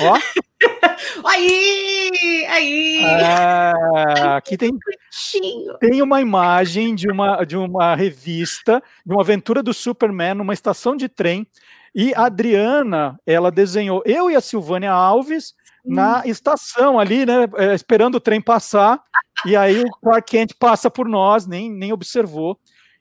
Ó, 0.00 0.18
Aí, 1.24 2.46
aí, 2.48 3.04
ah, 3.04 4.36
aqui 4.36 4.56
tem, 4.56 4.70
bonitinho. 4.70 5.78
tem 5.78 6.02
uma 6.02 6.20
imagem 6.20 6.94
de 6.94 7.08
uma, 7.08 7.44
de 7.44 7.56
uma 7.56 7.94
revista, 7.94 8.82
de 9.06 9.12
uma 9.12 9.22
aventura 9.22 9.62
do 9.62 9.72
Superman 9.72 10.34
numa 10.34 10.54
estação 10.54 10.96
de 10.96 11.08
trem, 11.08 11.46
e 11.94 12.12
a 12.14 12.26
Adriana, 12.26 13.18
ela 13.24 13.50
desenhou 13.50 14.02
eu 14.04 14.30
e 14.30 14.36
a 14.36 14.40
Silvânia 14.40 14.92
Alves 14.92 15.54
na 15.84 16.22
estação 16.26 16.98
ali, 16.98 17.24
né, 17.24 17.48
é, 17.56 17.74
esperando 17.74 18.16
o 18.16 18.20
trem 18.20 18.40
passar, 18.40 19.00
e 19.46 19.56
aí 19.56 19.80
o 19.80 19.90
Clark 20.02 20.30
Kent 20.30 20.52
passa 20.58 20.90
por 20.90 21.08
nós, 21.08 21.46
nem, 21.46 21.70
nem 21.70 21.92
observou. 21.92 22.58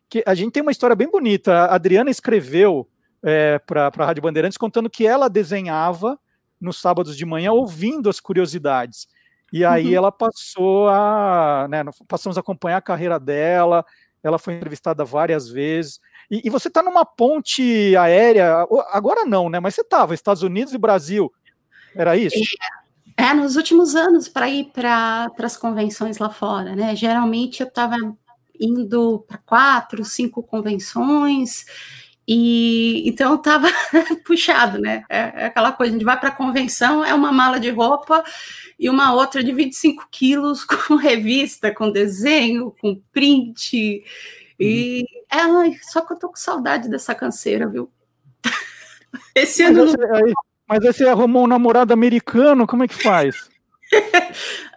Que 0.10 0.24
a 0.26 0.34
gente 0.34 0.54
tem 0.54 0.62
uma 0.62 0.72
história 0.72 0.96
bem 0.96 1.10
bonita. 1.10 1.66
A 1.66 1.76
Adriana 1.76 2.10
escreveu 2.10 2.88
é, 3.22 3.60
para 3.60 3.88
a 3.88 4.06
Rádio 4.06 4.24
Bandeirantes 4.24 4.58
contando 4.58 4.90
que 4.90 5.06
ela 5.06 5.28
desenhava 5.28 6.18
nos 6.60 6.80
sábados 6.82 7.16
de 7.16 7.26
manhã, 7.26 7.52
ouvindo 7.52 8.10
as 8.10 8.20
curiosidades. 8.20 9.08
E 9.52 9.64
aí 9.64 9.88
Uhum. 9.88 9.94
ela 9.94 10.12
passou 10.12 10.90
a. 10.90 11.68
Né, 11.70 11.84
passamos 12.08 12.38
a 12.38 12.42
acompanhar 12.42 12.78
a 12.78 12.82
carreira 12.82 13.20
dela, 13.20 13.86
ela 14.24 14.38
foi 14.38 14.56
entrevistada 14.56 15.06
várias 15.06 15.48
vezes. 15.50 16.00
E, 16.30 16.42
e 16.46 16.50
você 16.50 16.68
está 16.68 16.84
numa 16.84 17.06
ponte 17.06 17.96
aérea, 17.96 18.66
agora 18.92 19.26
não, 19.26 19.50
né? 19.50 19.60
Mas 19.60 19.76
você 19.76 19.82
estava, 19.82 20.14
Estados 20.14 20.44
Unidos 20.44 20.74
e 20.74 20.78
Brasil. 20.78 21.32
Era 21.96 22.18
isso? 22.18 22.38
É, 23.16 23.34
nos 23.34 23.56
últimos 23.56 23.96
anos, 23.96 24.28
para 24.28 24.50
ir 24.50 24.66
para 24.74 25.32
as 25.40 25.58
convenções 25.58 26.18
lá 26.18 26.30
fora, 26.30 26.76
né? 26.76 26.96
Geralmente 26.96 27.62
eu 27.62 27.68
estava 27.68 27.96
indo 28.60 29.24
para 29.28 29.38
quatro, 29.38 30.04
cinco 30.04 30.44
convenções, 30.44 31.66
e 32.28 33.08
então 33.08 33.36
estava 33.36 33.68
puxado, 34.26 34.80
né? 34.80 35.04
É, 35.10 35.18
é 35.44 35.46
aquela 35.46 35.72
coisa, 35.72 35.92
a 35.92 35.94
gente 35.94 36.04
vai 36.06 36.20
para 36.20 36.30
a 36.30 36.36
convenção, 36.36 37.06
é 37.06 37.14
uma 37.14 37.32
mala 37.32 37.60
de 37.60 37.70
roupa 37.70 38.24
e 38.78 38.90
uma 38.90 39.14
outra 39.14 39.44
de 39.44 39.54
25 39.54 40.08
quilos 40.12 40.66
com 40.88 40.96
revista, 40.96 41.74
com 41.74 41.90
desenho, 41.92 42.76
com 42.82 43.02
print. 43.14 44.04
E 44.60 45.06
é, 45.32 45.40
ai, 45.40 45.78
só 45.84 46.02
que 46.02 46.14
eu 46.14 46.20
tô 46.20 46.30
com 46.30 46.36
saudade 46.36 46.90
dessa 46.90 47.16
canseira, 47.16 47.68
viu? 47.68 47.90
Esse 49.34 49.64
Mas, 49.64 49.78
ano 49.78 49.86
não 49.98 50.16
aí, 50.16 50.34
mas 50.68 50.86
aí 50.86 50.94
você 50.94 51.08
arrumou 51.08 51.46
um 51.46 51.48
namorado 51.48 51.94
americano, 51.94 52.68
como 52.68 52.84
é 52.84 52.88
que 52.88 52.96
faz? 52.96 53.50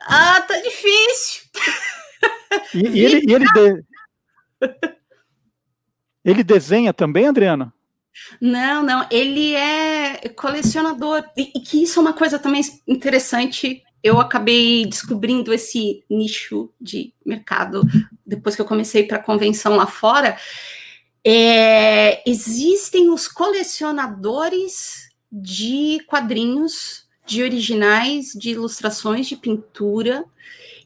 Ah, 0.03 0.41
tá 0.43 0.57
difícil. 0.61 1.43
E, 2.75 2.79
e 2.89 3.05
ele, 3.05 3.25
e 3.27 3.35
ele, 3.35 3.45
de- 3.53 3.85
ele 6.25 6.45
desenha 6.45 6.93
também, 6.93 7.27
Adriana? 7.27 7.73
Não, 8.41 8.83
não, 8.83 9.07
ele 9.11 9.55
é 9.55 10.29
colecionador. 10.31 11.25
E, 11.37 11.61
que 11.61 11.83
isso 11.83 11.99
é 11.99 12.03
uma 12.03 12.13
coisa 12.13 12.39
também 12.39 12.63
interessante. 12.87 13.83
Eu 14.03 14.19
acabei 14.21 14.87
descobrindo 14.87 15.53
esse 15.53 16.05
nicho 16.11 16.71
de 16.81 17.13
mercado 17.25 17.83
depois 18.27 18.57
que 18.57 18.63
eu 18.63 18.67
comecei 18.67 19.05
para 19.05 19.19
a 19.19 19.23
convenção 19.23 19.77
lá 19.77 19.87
fora. 19.87 20.37
É, 21.25 22.23
existem 22.29 23.11
os 23.11 23.29
colecionadores 23.29 25.11
de 25.31 26.03
quadrinhos, 26.07 27.07
de 27.27 27.43
originais, 27.43 28.33
de 28.33 28.51
ilustrações, 28.51 29.27
de 29.27 29.37
pintura, 29.37 30.25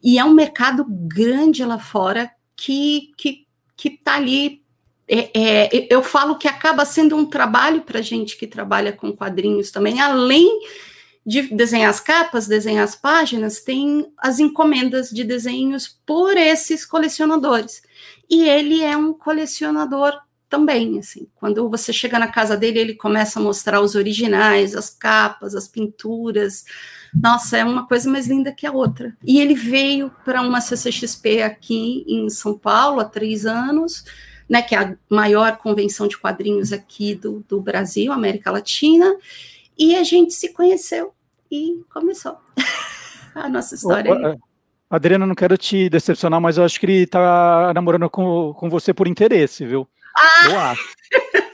e 0.03 0.19
é 0.19 0.25
um 0.25 0.35
mercado 0.35 0.85
grande 0.89 1.65
lá 1.65 1.79
fora 1.79 2.31
que 2.57 3.13
que 3.17 3.47
que 3.77 3.89
está 3.89 4.17
ali 4.17 4.64
é, 5.07 5.31
é, 5.35 5.87
eu 5.91 6.03
falo 6.03 6.37
que 6.37 6.49
acaba 6.49 6.85
sendo 6.85 7.17
um 7.17 7.27
trabalho 7.27 7.83
para 7.83 8.01
gente 8.01 8.37
que 8.37 8.47
trabalha 8.47 8.93
com 8.93 9.13
quadrinhos 9.13 9.71
também, 9.71 10.01
além 10.01 10.61
de 11.27 11.43
desenhar 11.55 11.91
as 11.91 12.01
capas, 12.01 12.47
desenhar 12.47 12.85
as 12.85 12.95
páginas, 12.95 13.61
tem 13.61 14.07
as 14.19 14.39
encomendas 14.39 15.11
de 15.11 15.25
desenhos 15.25 15.89
por 16.05 16.37
esses 16.37 16.85
colecionadores. 16.85 17.83
E 18.29 18.49
ele 18.49 18.83
é 18.83 18.97
um 18.97 19.13
colecionador 19.13 20.19
também, 20.49 20.99
assim. 20.99 21.27
Quando 21.35 21.69
você 21.69 21.93
chega 21.93 22.19
na 22.19 22.29
casa 22.29 22.57
dele, 22.57 22.79
ele 22.79 22.95
começa 22.95 23.41
a 23.41 23.43
mostrar 23.43 23.81
os 23.81 23.95
originais, 23.95 24.77
as 24.77 24.91
capas, 24.91 25.55
as 25.55 25.67
pinturas. 25.67 26.65
Nossa, 27.15 27.57
é 27.57 27.65
uma 27.65 27.87
coisa 27.87 28.11
mais 28.11 28.27
linda 28.27 28.53
que 28.53 28.67
a 28.67 28.73
outra. 28.73 29.17
E 29.25 29.41
ele 29.41 29.55
veio 29.55 30.11
para 30.25 30.43
uma 30.43 30.61
CCXP 30.61 31.43
aqui 31.43 32.05
em 32.07 32.29
São 32.29 32.57
Paulo 32.57 33.01
há 33.01 33.05
três 33.05 33.47
anos 33.47 34.05
né, 34.49 34.63
que 34.63 34.75
é 34.75 34.79
a 34.79 34.97
maior 35.09 35.57
convenção 35.57 36.07
de 36.07 36.19
quadrinhos 36.19 36.73
aqui 36.73 37.15
do, 37.15 37.45
do 37.49 37.61
Brasil, 37.61 38.13
América 38.13 38.51
Latina, 38.51 39.17
e 39.79 39.97
a 39.97 40.03
gente 40.03 40.33
se 40.35 40.53
conheceu 40.53 41.13
e 41.51 41.83
começou 41.93 42.37
a 43.35 43.49
nossa 43.49 43.75
história. 43.75 44.13
Ô, 44.13 44.39
Adriana, 44.89 45.27
não 45.27 45.35
quero 45.35 45.57
te 45.57 45.89
decepcionar, 45.89 46.41
mas 46.41 46.59
eu 46.59 46.65
acho 46.65 46.79
que 46.79 46.87
ele 46.87 47.07
tá 47.07 47.73
namorando 47.75 48.09
com, 48.09 48.55
com 48.55 48.71
você 48.71 48.93
por 48.93 49.09
interesse, 49.09 49.67
viu? 49.67 49.89
Ah! 50.17 50.49
Eu 50.49 50.59
acho. 50.59 50.95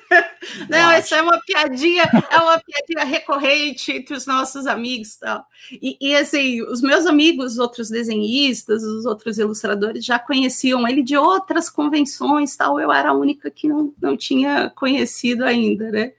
Não, 0.69 0.91
essa 0.91 1.17
é 1.17 1.23
uma 1.23 1.39
piadinha, 1.41 2.05
é 2.31 2.39
uma 2.39 2.59
piadinha 2.59 3.05
recorrente 3.05 3.93
entre 3.93 4.15
os 4.15 4.27
nossos 4.27 4.67
amigos 4.67 5.17
tal. 5.17 5.45
E, 5.71 5.97
e 6.01 6.17
assim, 6.17 6.63
os 6.63 6.81
meus 6.81 7.07
amigos, 7.07 7.53
os 7.53 7.59
outros 7.59 7.91
desenhistas, 7.91 8.83
os 8.83 9.05
outros 9.05 9.39
ilustradores 9.39 10.05
já 10.05 10.19
conheciam 10.19 10.89
ele 10.89 11.03
de 11.03 11.17
outras 11.17 11.69
convenções 11.69 12.57
tal. 12.57 12.81
Eu 12.81 12.91
era 12.91 13.11
a 13.11 13.15
única 13.15 13.51
que 13.51 13.69
não, 13.69 13.93
não 14.01 14.17
tinha 14.17 14.71
conhecido 14.71 15.45
ainda, 15.45 15.91
né? 15.91 16.13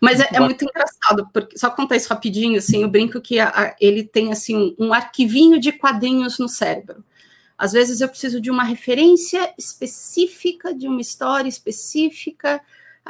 Mas 0.00 0.20
é, 0.20 0.28
é 0.32 0.40
muito 0.40 0.64
engraçado, 0.64 1.28
porque 1.32 1.58
só 1.58 1.70
contar 1.70 1.96
isso 1.96 2.08
rapidinho, 2.08 2.58
assim, 2.58 2.82
eu 2.82 2.88
brinco 2.88 3.20
que 3.20 3.38
a, 3.38 3.48
a, 3.48 3.76
ele 3.80 4.02
tem 4.02 4.32
assim 4.32 4.56
um, 4.56 4.86
um 4.86 4.92
arquivinho 4.92 5.60
de 5.60 5.70
quadrinhos 5.70 6.38
no 6.38 6.48
cérebro. 6.48 7.04
Às 7.60 7.72
vezes 7.72 8.00
eu 8.00 8.08
preciso 8.08 8.40
de 8.40 8.50
uma 8.50 8.64
referência 8.64 9.52
específica, 9.58 10.74
de 10.74 10.88
uma 10.88 11.00
história 11.00 11.48
específica. 11.48 12.60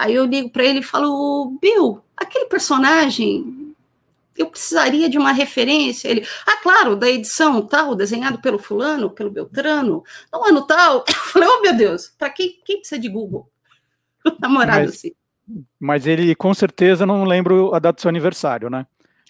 Aí 0.01 0.15
eu 0.15 0.25
ligo 0.25 0.49
para 0.49 0.65
ele 0.65 0.79
e 0.79 0.83
falo, 0.83 1.59
Bill, 1.61 2.03
aquele 2.17 2.47
personagem, 2.47 3.75
eu 4.35 4.47
precisaria 4.47 5.11
de 5.11 5.19
uma 5.19 5.31
referência. 5.31 6.09
Ele, 6.09 6.27
ah, 6.47 6.57
claro, 6.63 6.97
da 6.97 7.07
edição 7.07 7.61
tal, 7.61 7.95
desenhado 7.95 8.41
pelo 8.41 8.59
fulano, 8.59 9.11
pelo 9.11 9.31
Beltrano, 9.31 10.03
no 10.33 10.45
ano 10.47 10.67
tal. 10.67 11.05
Eu 11.07 11.15
falei, 11.15 11.49
oh 11.51 11.61
meu 11.61 11.77
Deus, 11.77 12.15
para 12.19 12.31
quem, 12.31 12.59
quem 12.65 12.79
precisa 12.79 12.99
de 12.99 13.11
Google? 13.11 13.47
Namorado 14.41 14.87
mas, 14.87 14.91
assim. 14.95 15.13
Mas 15.79 16.07
ele 16.07 16.35
com 16.35 16.55
certeza 16.55 17.05
não 17.05 17.25
lembra 17.25 17.55
a 17.77 17.79
data 17.79 17.93
do 17.93 18.01
seu 18.01 18.09
aniversário, 18.09 18.71
né? 18.71 18.87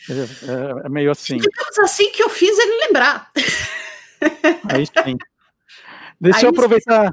É, 0.09 0.12
é, 0.12 0.87
é 0.87 0.89
meio 0.89 1.11
assim. 1.11 1.39
Digamos 1.39 1.79
assim 1.81 2.12
que 2.12 2.23
eu 2.23 2.29
fiz 2.29 2.57
ele 2.57 2.87
lembrar. 2.87 3.29
Aí 4.73 4.87
sim. 4.87 5.19
Deixa 6.21 6.39
Aí 6.39 6.45
eu 6.45 6.50
aproveitar. 6.50 7.11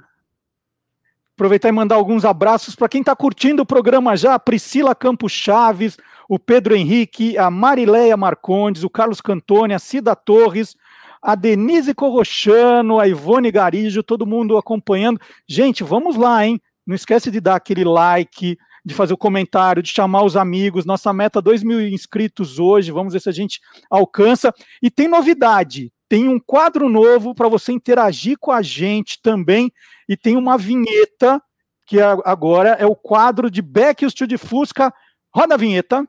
Aproveitar 1.37 1.69
e 1.69 1.71
mandar 1.71 1.97
alguns 1.97 2.25
abraços 2.25 2.73
para 2.73 2.89
quem 2.89 3.01
está 3.01 3.15
curtindo 3.15 3.61
o 3.61 3.65
programa 3.65 4.17
já, 4.17 4.33
a 4.33 4.39
Priscila 4.39 4.95
Campos 4.95 5.31
Chaves, 5.31 5.95
o 6.27 6.39
Pedro 6.39 6.75
Henrique, 6.75 7.37
a 7.37 7.51
Marileia 7.51 8.17
Marcondes, 8.17 8.83
o 8.83 8.89
Carlos 8.89 9.21
Cantoni, 9.21 9.71
a 9.71 9.77
Cida 9.77 10.15
Torres, 10.15 10.75
a 11.21 11.35
Denise 11.35 11.93
Corrochano, 11.93 12.99
a 12.99 13.07
Ivone 13.07 13.51
Garijo, 13.51 14.01
todo 14.01 14.25
mundo 14.25 14.57
acompanhando. 14.57 15.21
Gente, 15.47 15.83
vamos 15.83 16.15
lá, 16.15 16.43
hein? 16.43 16.59
Não 16.87 16.95
esquece 16.95 17.29
de 17.29 17.39
dar 17.39 17.57
aquele 17.57 17.83
like, 17.83 18.57
de 18.83 18.93
fazer 18.95 19.13
o 19.13 19.17
comentário, 19.17 19.83
de 19.83 19.91
chamar 19.91 20.23
os 20.23 20.35
amigos. 20.35 20.85
Nossa 20.85 21.13
meta 21.13 21.39
2 21.39 21.61
mil 21.61 21.87
inscritos 21.87 22.57
hoje, 22.57 22.91
vamos 22.91 23.13
ver 23.13 23.19
se 23.19 23.29
a 23.29 23.31
gente 23.31 23.61
alcança. 23.91 24.51
E 24.81 24.89
tem 24.89 25.07
novidade, 25.07 25.93
tem 26.09 26.27
um 26.27 26.39
quadro 26.39 26.87
novo 26.89 27.35
para 27.35 27.49
você 27.49 27.71
interagir 27.71 28.37
com 28.39 28.51
a 28.51 28.61
gente 28.61 29.21
também 29.21 29.71
e 30.07 30.15
tem 30.15 30.37
uma 30.37 30.57
vinheta 30.57 31.41
que 31.85 31.99
agora 32.01 32.71
é 32.71 32.85
o 32.85 32.95
quadro 32.95 33.49
de 33.49 33.61
Beck 33.61 34.01
e 34.01 34.05
o 34.05 34.07
Estúdio 34.07 34.37
Fusca. 34.37 34.93
Roda 35.33 35.55
a 35.55 35.57
vinheta. 35.57 36.07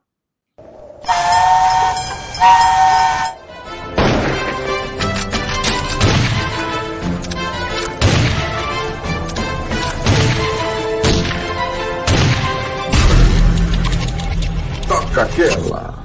Toca 14.89 15.23
aquela. 15.23 15.98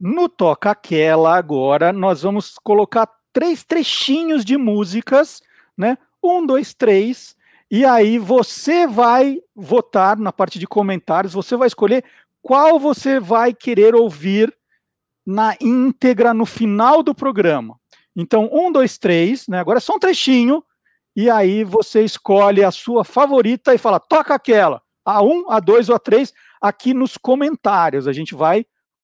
No 0.00 0.28
Toca 0.28 0.70
Aquela 0.70 1.36
agora 1.36 1.92
nós 1.92 2.22
vamos 2.22 2.54
colocar 2.62 3.08
três 3.32 3.64
trechinhos 3.64 4.44
de 4.44 4.56
músicas, 4.56 5.42
né? 5.76 5.98
um, 6.22 6.44
dois, 6.44 6.74
três, 6.74 7.36
e 7.70 7.84
aí 7.84 8.18
você 8.18 8.86
vai 8.86 9.38
votar 9.54 10.16
na 10.16 10.32
parte 10.32 10.58
de 10.58 10.66
comentários, 10.66 11.34
você 11.34 11.56
vai 11.56 11.68
escolher 11.68 12.04
qual 12.40 12.78
você 12.78 13.20
vai 13.20 13.52
querer 13.52 13.94
ouvir 13.94 14.54
na 15.26 15.54
íntegra 15.60 16.32
no 16.32 16.46
final 16.46 17.02
do 17.02 17.14
programa. 17.14 17.78
Então, 18.16 18.48
um, 18.52 18.72
dois, 18.72 18.98
três, 18.98 19.46
né? 19.46 19.60
Agora 19.60 19.78
é 19.78 19.80
só 19.80 19.94
um 19.94 19.98
trechinho, 19.98 20.64
e 21.14 21.28
aí 21.28 21.62
você 21.62 22.02
escolhe 22.02 22.64
a 22.64 22.70
sua 22.70 23.04
favorita 23.04 23.74
e 23.74 23.78
fala, 23.78 24.00
toca 24.00 24.34
aquela, 24.34 24.80
a 25.04 25.22
um, 25.22 25.50
a 25.50 25.60
dois 25.60 25.88
ou 25.88 25.94
a 25.94 25.98
três, 25.98 26.32
aqui 26.60 26.94
nos 26.94 27.16
comentários. 27.16 28.08
A 28.08 28.12
gente 28.12 28.34
vai 28.34 28.64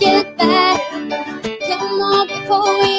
get 0.00 0.36
back. 0.38 0.80
Come 1.68 2.00
on 2.02 2.28
before 2.28 2.80
we 2.80 2.89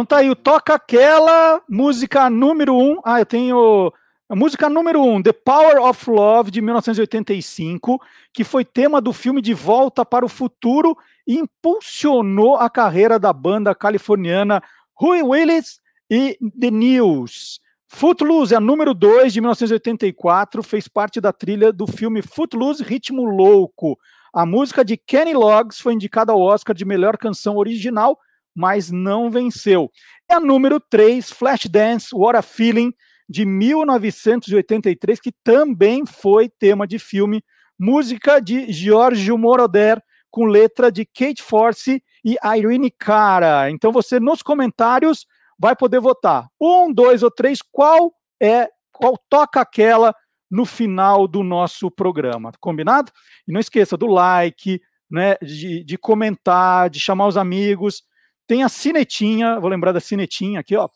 Então 0.00 0.06
tá 0.06 0.16
aí 0.16 0.34
Toca 0.34 0.76
Aquela, 0.76 1.60
música 1.68 2.30
número 2.30 2.74
um. 2.74 3.02
Ah, 3.04 3.20
eu 3.20 3.26
tenho 3.26 3.92
a 4.30 4.34
música 4.34 4.66
número 4.66 5.02
um, 5.02 5.22
The 5.22 5.34
Power 5.34 5.82
of 5.82 6.08
Love, 6.08 6.50
de 6.50 6.62
1985, 6.62 8.00
que 8.32 8.42
foi 8.42 8.64
tema 8.64 8.98
do 8.98 9.12
filme 9.12 9.42
De 9.42 9.52
Volta 9.52 10.02
para 10.02 10.24
o 10.24 10.28
Futuro 10.28 10.96
e 11.26 11.38
impulsionou 11.38 12.56
a 12.56 12.70
carreira 12.70 13.18
da 13.18 13.30
banda 13.30 13.74
californiana 13.74 14.62
Huey 14.98 15.22
Willis 15.22 15.80
e 16.10 16.38
The 16.58 16.70
News. 16.70 17.60
Footloose, 17.86 18.54
a 18.54 18.60
número 18.60 18.94
2 18.94 19.34
de 19.34 19.42
1984, 19.42 20.62
fez 20.62 20.88
parte 20.88 21.20
da 21.20 21.30
trilha 21.30 21.70
do 21.70 21.86
filme 21.86 22.22
Footloose 22.22 22.82
Ritmo 22.82 23.26
Louco. 23.26 23.98
A 24.32 24.46
música 24.46 24.82
de 24.82 24.96
Kenny 24.96 25.34
Loggins 25.34 25.78
foi 25.78 25.92
indicada 25.92 26.32
ao 26.32 26.40
Oscar 26.40 26.74
de 26.74 26.86
melhor 26.86 27.18
canção 27.18 27.58
original, 27.58 28.18
mas 28.54 28.90
não 28.90 29.30
venceu. 29.30 29.90
E 30.28 30.34
a 30.34 30.40
número 30.40 30.80
3, 30.80 31.30
Flashdance, 31.30 32.08
What 32.14 32.36
a 32.36 32.42
Feeling, 32.42 32.92
de 33.28 33.44
1983, 33.44 35.20
que 35.20 35.32
também 35.44 36.04
foi 36.04 36.48
tema 36.48 36.86
de 36.86 36.98
filme, 36.98 37.44
música 37.78 38.40
de 38.40 38.72
Giorgio 38.72 39.38
Moroder, 39.38 40.02
com 40.30 40.44
letra 40.44 40.90
de 40.90 41.04
Kate 41.04 41.42
Force 41.42 42.02
e 42.24 42.36
Irene 42.44 42.90
Cara. 42.90 43.70
Então 43.70 43.92
você, 43.92 44.18
nos 44.20 44.42
comentários, 44.42 45.26
vai 45.58 45.76
poder 45.76 46.00
votar. 46.00 46.48
Um, 46.60 46.92
dois 46.92 47.22
ou 47.22 47.30
três, 47.30 47.60
qual 47.62 48.12
é, 48.42 48.68
qual 48.92 49.16
toca 49.28 49.60
aquela 49.60 50.14
no 50.50 50.64
final 50.64 51.28
do 51.28 51.42
nosso 51.42 51.90
programa, 51.90 52.50
combinado? 52.60 53.12
E 53.46 53.52
não 53.52 53.60
esqueça 53.60 53.96
do 53.96 54.06
like, 54.06 54.80
né, 55.10 55.36
de, 55.42 55.84
de 55.84 55.98
comentar, 55.98 56.90
de 56.90 56.98
chamar 56.98 57.26
os 57.26 57.36
amigos. 57.36 58.02
Tem 58.50 58.64
a 58.64 58.68
sinetinha, 58.68 59.60
vou 59.60 59.70
lembrar 59.70 59.92
da 59.92 60.00
sinetinha 60.00 60.58
aqui, 60.58 60.74
ó, 60.74 60.88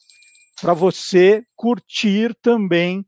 para 0.60 0.74
você 0.74 1.46
curtir 1.54 2.34
também 2.42 3.06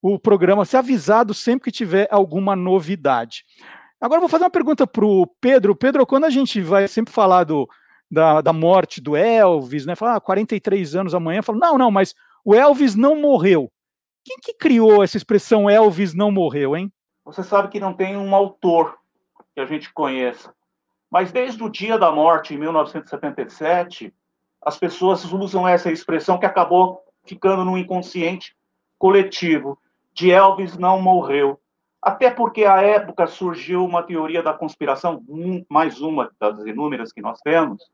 o 0.00 0.16
programa, 0.16 0.64
ser 0.64 0.76
avisado 0.76 1.34
sempre 1.34 1.64
que 1.64 1.76
tiver 1.76 2.06
alguma 2.08 2.54
novidade. 2.54 3.44
Agora 4.00 4.20
vou 4.20 4.28
fazer 4.28 4.44
uma 4.44 4.50
pergunta 4.50 4.86
para 4.86 5.04
o 5.04 5.26
Pedro. 5.40 5.74
Pedro, 5.74 6.06
quando 6.06 6.22
a 6.22 6.30
gente 6.30 6.60
vai 6.60 6.86
sempre 6.86 7.12
falar 7.12 7.42
do, 7.42 7.68
da, 8.08 8.40
da 8.40 8.52
morte 8.52 9.00
do 9.00 9.16
Elvis, 9.16 9.84
né? 9.84 9.96
Falar 9.96 10.14
ah, 10.14 10.20
43 10.20 10.94
anos 10.94 11.12
amanhã, 11.12 11.42
fala, 11.42 11.58
não, 11.58 11.76
não, 11.76 11.90
mas 11.90 12.14
o 12.44 12.54
Elvis 12.54 12.94
não 12.94 13.20
morreu. 13.20 13.72
Quem 14.24 14.36
que 14.40 14.54
criou 14.54 15.02
essa 15.02 15.16
expressão 15.16 15.68
Elvis 15.68 16.14
não 16.14 16.30
morreu, 16.30 16.76
hein? 16.76 16.92
Você 17.24 17.42
sabe 17.42 17.70
que 17.70 17.80
não 17.80 17.92
tem 17.92 18.16
um 18.16 18.36
autor 18.36 18.96
que 19.52 19.60
a 19.60 19.66
gente 19.66 19.92
conheça. 19.92 20.54
Mas 21.14 21.30
desde 21.30 21.62
o 21.62 21.68
dia 21.68 21.96
da 21.96 22.10
morte, 22.10 22.54
em 22.54 22.58
1977, 22.58 24.12
as 24.60 24.76
pessoas 24.76 25.24
usam 25.32 25.68
essa 25.68 25.88
expressão 25.88 26.40
que 26.40 26.44
acabou 26.44 27.04
ficando 27.22 27.64
no 27.64 27.78
inconsciente 27.78 28.56
coletivo, 28.98 29.78
de 30.12 30.32
Elvis 30.32 30.76
não 30.76 31.00
morreu. 31.00 31.60
Até 32.02 32.32
porque 32.32 32.64
à 32.64 32.82
época 32.82 33.28
surgiu 33.28 33.84
uma 33.84 34.02
teoria 34.02 34.42
da 34.42 34.52
conspiração, 34.52 35.24
mais 35.68 36.00
uma 36.00 36.32
das 36.40 36.58
inúmeras 36.66 37.12
que 37.12 37.22
nós 37.22 37.40
temos, 37.42 37.88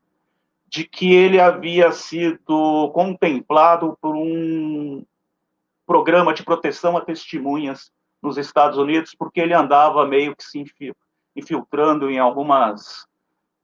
de 0.67 0.83
que 0.83 1.13
ele 1.13 1.39
havia 1.39 1.91
sido 1.91 2.89
contemplado 2.91 3.95
por 4.01 4.15
um 4.15 5.05
programa 5.85 6.33
de 6.33 6.41
proteção 6.41 6.97
a 6.97 7.01
testemunhas 7.01 7.91
nos 8.19 8.39
Estados 8.39 8.79
Unidos, 8.79 9.13
porque 9.13 9.39
ele 9.39 9.53
andava 9.53 10.07
meio 10.07 10.35
que 10.35 10.43
se 10.43 10.65
infiltrando 11.35 12.09
em 12.09 12.17
algumas 12.17 13.10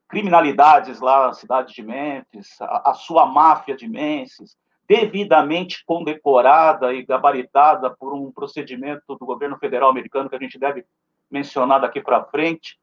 criminalidades 0.07 0.99
lá 0.99 1.27
na 1.27 1.33
cidade 1.33 1.73
de 1.73 1.83
Memphis, 1.83 2.59
a, 2.61 2.91
a 2.91 2.93
sua 2.93 3.25
máfia 3.25 3.75
de 3.75 3.87
Memphis, 3.87 4.57
devidamente 4.87 5.83
condecorada 5.85 6.93
e 6.93 7.05
gabaritada 7.05 7.89
por 7.89 8.13
um 8.13 8.31
procedimento 8.31 9.03
do 9.15 9.25
governo 9.25 9.57
federal 9.57 9.89
americano 9.89 10.29
que 10.29 10.35
a 10.35 10.39
gente 10.39 10.57
deve 10.57 10.85
mencionar 11.29 11.81
daqui 11.81 12.01
para 12.01 12.23
frente. 12.23 12.79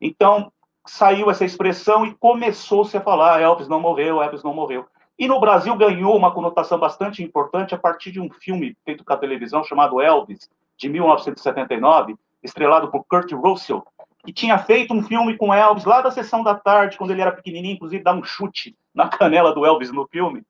Então, 0.00 0.52
saiu 0.86 1.30
essa 1.30 1.44
expressão 1.44 2.04
e 2.06 2.14
começou-se 2.14 2.96
a 2.96 3.00
falar 3.00 3.40
Elvis 3.40 3.68
não 3.68 3.80
morreu, 3.80 4.22
Elvis 4.22 4.42
não 4.42 4.54
morreu. 4.54 4.86
E 5.18 5.26
no 5.26 5.40
Brasil 5.40 5.74
ganhou 5.74 6.16
uma 6.16 6.32
conotação 6.32 6.78
bastante 6.78 7.22
importante 7.22 7.74
a 7.74 7.78
partir 7.78 8.12
de 8.12 8.20
um 8.20 8.30
filme 8.30 8.76
feito 8.84 9.04
com 9.04 9.12
a 9.12 9.16
televisão 9.16 9.64
chamado 9.64 10.00
Elvis, 10.00 10.48
de 10.76 10.88
1979, 10.88 12.14
estrelado 12.42 12.88
por 12.88 13.04
Kurt 13.04 13.32
Russell, 13.32 13.84
que 14.28 14.32
tinha 14.34 14.58
feito 14.58 14.92
um 14.92 15.02
filme 15.02 15.38
com 15.38 15.54
Elvis 15.54 15.86
lá 15.86 16.02
da 16.02 16.10
sessão 16.10 16.42
da 16.42 16.54
tarde, 16.54 16.98
quando 16.98 17.12
ele 17.12 17.22
era 17.22 17.32
pequenininho, 17.32 17.76
inclusive 17.76 18.04
dá 18.04 18.12
um 18.12 18.22
chute 18.22 18.76
na 18.94 19.08
canela 19.08 19.54
do 19.54 19.64
Elvis 19.64 19.90
no 19.90 20.06
filme. 20.06 20.42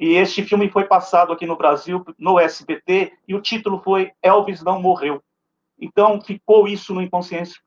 E 0.00 0.14
este 0.14 0.42
filme 0.42 0.70
foi 0.70 0.84
passado 0.84 1.30
aqui 1.30 1.44
no 1.44 1.54
Brasil, 1.54 2.02
no 2.18 2.40
SBT, 2.40 3.12
e 3.28 3.34
o 3.34 3.42
título 3.42 3.78
foi 3.84 4.10
Elvis 4.22 4.62
Não 4.62 4.80
Morreu. 4.80 5.22
Então, 5.78 6.18
ficou 6.18 6.66
isso 6.66 6.94
no 6.94 7.02
inconsciente, 7.02 7.60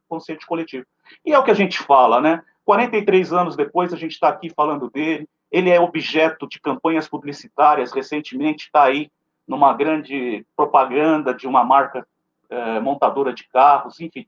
coletivo. 0.48 0.88
E 1.24 1.34
é 1.34 1.38
o 1.38 1.44
que 1.44 1.52
a 1.52 1.54
gente 1.56 1.78
fala, 1.78 2.20
né? 2.20 2.42
43 2.66 3.32
anos 3.32 3.56
depois, 3.56 3.94
a 3.94 3.98
gente 3.98 4.14
está 4.14 4.30
aqui 4.30 4.50
falando 4.50 4.90
dele. 4.90 5.30
Ele 5.52 5.70
é 5.70 5.80
objeto 5.80 6.48
de 6.48 6.60
campanhas 6.60 7.08
publicitárias. 7.08 7.92
Recentemente, 7.92 8.66
está 8.66 8.86
aí 8.86 9.12
numa 9.48 9.72
grande 9.76 10.44
propaganda 10.56 11.32
de 11.32 11.46
uma 11.46 11.64
marca 11.64 12.08
eh, 12.50 12.80
montadora 12.80 13.32
de 13.32 13.48
carros. 13.48 14.00
Enfim, 14.00 14.26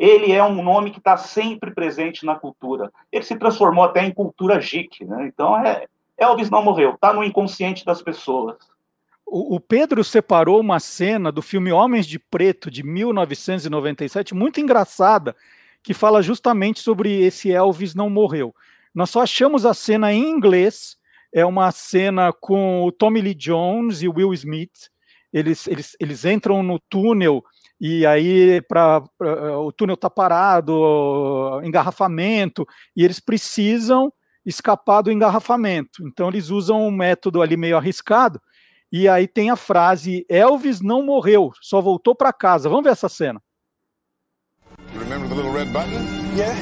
ele 0.00 0.32
é 0.32 0.42
um 0.42 0.62
nome 0.62 0.90
que 0.90 0.98
está 0.98 1.18
sempre 1.18 1.70
presente 1.72 2.24
na 2.24 2.34
cultura. 2.34 2.90
Ele 3.12 3.22
se 3.22 3.36
transformou 3.36 3.84
até 3.84 4.02
em 4.02 4.10
cultura 4.10 4.58
geek, 4.58 5.04
né? 5.04 5.26
Então, 5.26 5.54
é, 5.58 5.86
Elvis 6.16 6.48
não 6.48 6.64
morreu, 6.64 6.94
está 6.94 7.12
no 7.12 7.22
inconsciente 7.22 7.84
das 7.84 8.00
pessoas. 8.00 8.56
O, 9.26 9.56
o, 9.56 9.60
Pedro 9.60 10.02
separou 10.02 10.58
uma 10.58 10.80
cena 10.80 11.30
do 11.30 11.42
filme 11.42 11.70
Homens 11.70 12.06
de 12.06 12.18
Preto, 12.18 12.70
de 12.70 12.82
1997, 12.82 14.34
muito 14.34 14.58
engraçada, 14.58 15.36
que 15.82 15.92
fala 15.92 16.22
justamente 16.22 16.80
sobre 16.80 17.22
esse 17.22 17.52
Elvis 17.52 17.94
não 17.94 18.08
morreu. 18.08 18.54
Nós 18.94 19.10
só 19.10 19.20
achamos 19.20 19.66
a 19.66 19.74
cena 19.74 20.14
em 20.14 20.30
inglês, 20.30 20.96
é 21.30 21.44
uma 21.44 21.70
cena 21.72 22.32
com 22.32 22.84
o 22.84 22.90
Tommy 22.90 23.20
Lee 23.20 23.34
Jones 23.34 24.00
e 24.00 24.08
o 24.08 24.14
Will 24.16 24.32
Smith. 24.32 24.88
Eles, 25.30 25.68
eles, 25.68 25.94
eles 26.00 26.24
entram 26.24 26.62
no 26.62 26.80
túnel 26.88 27.44
e 27.80 28.04
aí 28.04 28.60
para 28.62 29.02
o 29.58 29.72
túnel 29.72 29.94
está 29.94 30.10
parado, 30.10 31.60
engarrafamento, 31.64 32.66
e 32.94 33.04
eles 33.04 33.18
precisam 33.18 34.12
escapar 34.44 35.02
do 35.02 35.10
engarrafamento. 35.10 36.06
Então 36.06 36.28
eles 36.28 36.50
usam 36.50 36.86
um 36.86 36.90
método 36.90 37.40
ali 37.40 37.56
meio 37.56 37.76
arriscado, 37.76 38.40
e 38.92 39.08
aí 39.08 39.26
tem 39.26 39.50
a 39.50 39.56
frase: 39.56 40.26
Elvis 40.28 40.80
não 40.80 41.02
morreu, 41.02 41.50
só 41.60 41.80
voltou 41.80 42.14
para 42.14 42.32
casa. 42.32 42.68
Vamos 42.68 42.84
ver 42.84 42.90
essa 42.90 43.08
cena. 43.08 43.40
You 44.92 45.00
remember 45.00 45.28
the 45.28 45.34
little 45.34 45.52
red 45.52 45.72
button? 45.72 46.04
Yeah. 46.36 46.54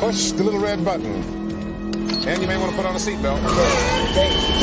Push 0.00 0.32
the 0.32 0.42
little 0.42 0.60
red 0.60 0.78
button. 0.84 1.22
And 2.26 2.42
you 2.42 2.48
may 2.48 2.56
want 2.56 2.70
to 2.70 2.76
put 2.76 2.84
on 2.84 2.96
a 2.96 2.98
seatbelt. 2.98 3.38
You 3.38 4.55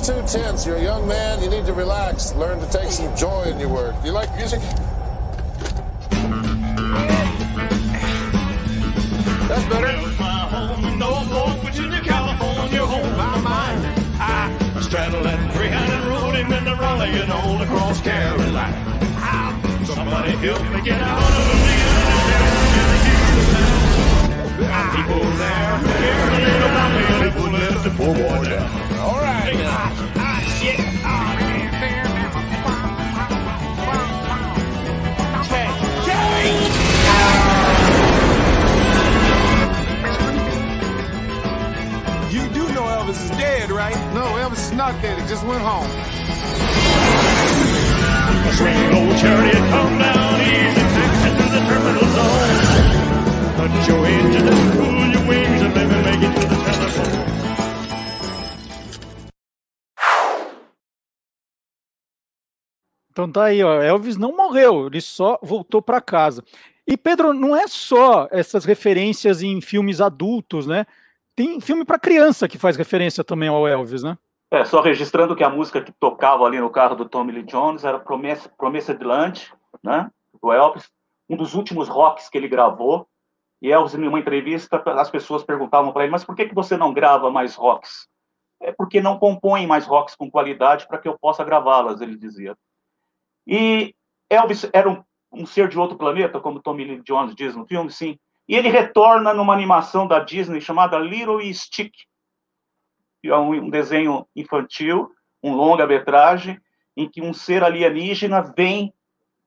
know, 0.00 0.22
too 0.22 0.26
tense. 0.26 0.66
You're 0.66 0.76
a 0.76 0.82
young 0.82 1.06
man. 1.06 1.42
You 1.42 1.50
need 1.50 1.66
to 1.66 1.72
relax. 1.72 2.34
Learn 2.34 2.58
to 2.60 2.70
take 2.70 2.90
some 2.90 3.14
joy 3.16 3.44
in 3.44 3.58
your 3.58 3.68
work. 3.68 4.00
Do 4.00 4.06
you 4.06 4.12
like 4.12 4.34
music? 4.36 4.60
That's 9.48 9.64
better. 9.68 10.08
Straddling 14.82 15.50
300 15.52 16.06
road 16.06 16.34
and 16.36 16.52
then 16.52 16.64
rallying 16.78 17.30
all 17.30 17.62
across 17.62 18.00
Carolina. 18.02 19.86
Somebody 19.86 20.32
help 20.32 20.62
me 20.70 20.82
get 20.82 21.00
out 21.00 21.18
of 21.18 21.48
the 21.48 21.54
People 24.96 25.20
there 25.42 25.74
care 25.98 26.28
a 26.28 26.38
little 26.38 26.68
about 26.70 26.90
me. 26.94 27.30
People 27.30 27.50
let 27.50 27.82
the 27.84 27.90
poor 27.90 28.14
boy 28.14 28.48
down. 28.48 28.70
All 29.00 29.18
right. 29.18 29.54
Ah, 29.64 30.12
ah, 30.16 30.40
shit. 30.60 30.78
Ah, 31.04 31.38
You 42.30 42.48
do 42.48 42.62
know 42.72 42.84
Elvis 42.96 43.22
is 43.24 43.30
dead, 43.36 43.70
right? 43.70 43.96
No, 44.14 44.24
Elvis 44.42 44.64
is 44.66 44.72
not 44.72 44.92
dead. 45.02 45.20
He 45.20 45.28
just 45.28 45.44
went 45.44 45.60
home. 45.62 45.90
A 48.48 48.52
swing 48.56 48.78
low 48.94 49.16
chariot, 49.18 49.62
come 49.72 49.98
down 49.98 50.40
easy, 50.40 50.84
taxi 50.96 51.30
to 51.38 51.44
the 51.54 51.60
terminal 51.68 52.08
zone. 52.16 52.71
Put 53.62 53.88
your 53.88 54.04
engine 54.04 54.48
and 54.48 54.72
cool 54.72 55.12
your 55.12 55.22
wings 55.28 55.62
and 55.62 55.72
let 55.72 55.86
me 55.86 55.94
make 56.02 56.20
it 56.20 56.34
to 56.34 56.46
the 56.48 56.56
telephone. 56.64 57.22
Então 63.08 63.30
tá 63.30 63.44
aí, 63.44 63.62
ó. 63.62 63.80
Elvis 63.80 64.16
não 64.16 64.36
morreu, 64.36 64.88
ele 64.88 65.00
só 65.00 65.38
voltou 65.40 65.80
para 65.80 66.00
casa. 66.00 66.42
E 66.84 66.96
Pedro, 66.96 67.32
não 67.32 67.54
é 67.54 67.68
só 67.68 68.26
essas 68.32 68.64
referências 68.64 69.44
em 69.44 69.60
filmes 69.60 70.00
adultos, 70.00 70.66
né? 70.66 70.84
Tem 71.36 71.60
filme 71.60 71.84
para 71.84 72.00
criança 72.00 72.48
que 72.48 72.58
faz 72.58 72.76
referência 72.76 73.22
também 73.22 73.48
ao 73.48 73.68
Elvis, 73.68 74.02
né? 74.02 74.18
É, 74.50 74.64
só 74.64 74.80
registrando 74.80 75.36
que 75.36 75.44
a 75.44 75.50
música 75.50 75.80
que 75.80 75.92
tocava 75.92 76.44
ali 76.44 76.58
no 76.58 76.68
carro 76.68 76.96
do 76.96 77.08
Tommy 77.08 77.30
Lee 77.30 77.44
Jones 77.44 77.84
era 77.84 78.00
Promessa, 78.00 78.48
Promessa 78.58 78.92
de 78.92 79.04
Land, 79.04 79.52
né? 79.84 80.10
Do 80.42 80.50
Elvis, 80.50 80.90
um 81.30 81.36
dos 81.36 81.54
últimos 81.54 81.88
rocks 81.88 82.28
que 82.28 82.36
ele 82.36 82.48
gravou. 82.48 83.06
E 83.62 83.70
Elvis, 83.70 83.94
em 83.94 84.08
uma 84.08 84.18
entrevista, 84.18 84.82
as 84.98 85.08
pessoas 85.08 85.44
perguntavam 85.44 85.92
para 85.92 86.02
ele: 86.02 86.10
Mas 86.10 86.24
por 86.24 86.34
que, 86.34 86.48
que 86.48 86.54
você 86.54 86.76
não 86.76 86.92
grava 86.92 87.30
mais 87.30 87.54
rocks? 87.54 88.08
É 88.60 88.72
porque 88.72 89.00
não 89.00 89.20
compõem 89.20 89.68
mais 89.68 89.86
rocks 89.86 90.16
com 90.16 90.28
qualidade 90.28 90.86
para 90.88 90.98
que 90.98 91.06
eu 91.06 91.16
possa 91.16 91.44
gravá-las, 91.44 92.00
ele 92.00 92.16
dizia. 92.16 92.58
E 93.46 93.94
Elvis 94.28 94.68
era 94.72 94.90
um, 94.90 95.02
um 95.30 95.46
ser 95.46 95.68
de 95.68 95.78
outro 95.78 95.96
planeta, 95.96 96.40
como 96.40 96.60
Tommy 96.60 96.84
Lee 96.84 97.02
Jones 97.02 97.36
diz 97.36 97.54
no 97.54 97.64
filme, 97.64 97.90
sim. 97.90 98.18
E 98.48 98.56
ele 98.56 98.68
retorna 98.68 99.32
numa 99.32 99.54
animação 99.54 100.08
da 100.08 100.18
Disney 100.18 100.60
chamada 100.60 100.98
Little 100.98 101.40
Stick, 101.54 101.92
que 103.20 103.28
é 103.28 103.36
um, 103.36 103.52
um 103.52 103.70
desenho 103.70 104.26
infantil, 104.34 105.08
um 105.40 105.54
longa-metragem, 105.54 106.60
em 106.96 107.08
que 107.08 107.22
um 107.22 107.32
ser 107.32 107.62
alienígena 107.62 108.40
vem 108.42 108.92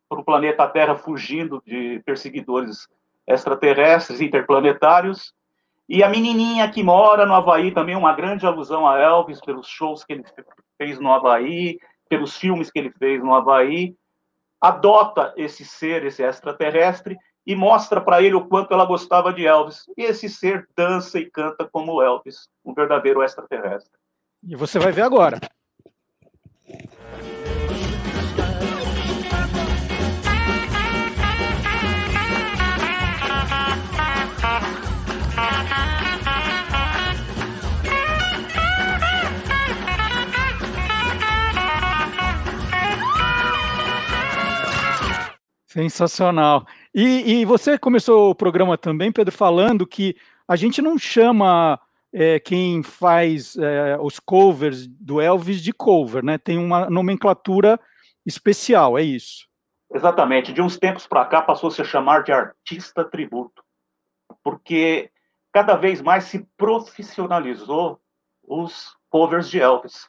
para 0.08 0.20
o 0.20 0.24
planeta 0.24 0.68
Terra 0.68 0.96
fugindo 0.96 1.62
de 1.66 2.02
perseguidores 2.06 2.88
extraterrestres, 3.28 4.22
interplanetários, 4.22 5.34
e 5.88 6.04
a 6.04 6.10
menininha 6.10 6.70
que 6.70 6.84
mora 6.84 7.26
no 7.26 7.34
Havaí, 7.34 7.72
também 7.72 7.96
uma 7.96 8.14
grande 8.14 8.46
alusão 8.46 8.88
a 8.88 9.00
Elvis, 9.00 9.40
pelos 9.40 9.68
shows 9.68 10.04
que 10.04 10.14
ele 10.14 10.24
fez 10.78 11.00
no 11.00 11.12
Havaí, 11.12 11.78
pelos 12.10 12.38
filmes 12.38 12.72
que 12.72 12.80
ele 12.80 12.92
fez 12.92 13.24
no 13.24 13.34
Havaí, 13.34 13.96
adota 14.60 15.34
esse 15.38 15.64
ser, 15.64 16.04
esse 16.06 16.24
extraterrestre, 16.24 17.18
e 17.46 17.56
mostra 17.56 18.02
para 18.02 18.22
ele 18.24 18.34
o 18.34 18.48
quanto 18.48 18.74
ela 18.74 18.86
gostava 18.86 19.32
de 19.32 19.46
Elvis. 19.46 19.84
E 19.96 20.04
esse 20.04 20.28
ser 20.28 20.68
dança 20.76 21.20
e 21.20 21.30
canta 21.30 21.70
como 21.72 22.02
Elvis, 22.02 22.50
um 22.64 22.74
verdadeiro 22.74 23.22
extraterrestre. 23.22 23.92
E 24.44 24.56
você 24.56 24.80
vai 24.80 24.92
ver 24.92 25.04
agora. 25.04 25.40
Sensacional. 45.76 46.66
E, 46.94 47.42
e, 47.42 47.44
você 47.44 47.78
começou 47.78 48.30
o 48.30 48.36
programa 48.36 48.78
também, 48.78 49.12
Pedro, 49.12 49.36
falando 49.36 49.86
que 49.86 50.16
a 50.48 50.56
gente 50.56 50.82
não 50.82 50.98
chama 50.98 51.78
é, 52.14 52.40
quem 52.40 52.82
faz 52.82 53.58
é, 53.58 53.98
os 54.00 54.18
covers 54.18 54.88
do 54.88 55.20
Elvis 55.20 55.62
de 55.62 55.74
cover, 55.74 56.24
né? 56.24 56.38
Tem 56.38 56.58
uma 56.58 56.90
nomenclatura 56.90 57.78
especial, 58.26 58.98
é 58.98 59.04
isso. 59.04 59.50
Exatamente. 59.94 60.54
De 60.54 60.62
uns 60.62 60.78
tempos 60.78 61.06
para 61.08 61.26
cá 61.26 61.42
passou 61.42 61.68
a 61.68 61.72
se 61.72 61.84
chamar 61.84 62.24
de 62.24 62.32
artista 62.32 63.04
tributo, 63.04 63.62
porque 64.42 65.12
cada 65.52 65.76
vez 65.76 66.02
mais 66.02 66.24
se 66.24 66.48
profissionalizou 66.56 68.00
os 68.42 68.96
covers 69.10 69.50
de 69.50 69.60
Elvis. 69.60 70.08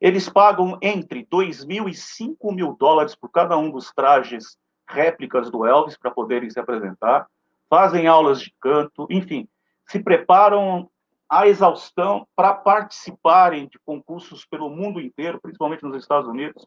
Eles 0.00 0.28
pagam 0.28 0.76
entre 0.82 1.24
2 1.30 1.64
mil 1.64 1.88
e 1.88 1.94
5 1.94 2.50
mil 2.52 2.74
dólares 2.74 3.14
por 3.14 3.30
cada 3.30 3.56
um 3.56 3.70
dos 3.70 3.92
trajes 3.92 4.58
réplicas 4.88 5.50
do 5.50 5.66
Elvis 5.66 5.96
para 5.96 6.10
poderem 6.10 6.50
se 6.50 6.58
apresentar, 6.58 7.26
fazem 7.68 8.06
aulas 8.06 8.40
de 8.40 8.52
canto, 8.60 9.06
enfim, 9.10 9.48
se 9.86 10.02
preparam 10.02 10.88
à 11.28 11.46
exaustão 11.46 12.26
para 12.36 12.54
participarem 12.54 13.66
de 13.68 13.78
concursos 13.84 14.44
pelo 14.44 14.70
mundo 14.70 15.00
inteiro, 15.00 15.40
principalmente 15.40 15.82
nos 15.82 15.96
Estados 15.96 16.28
Unidos, 16.28 16.66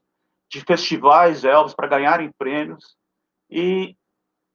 de 0.49 0.61
festivais 0.61 1.41
de 1.41 1.47
Elvis 1.47 1.73
para 1.73 1.87
ganharem 1.87 2.31
prêmios. 2.37 2.95
E 3.49 3.95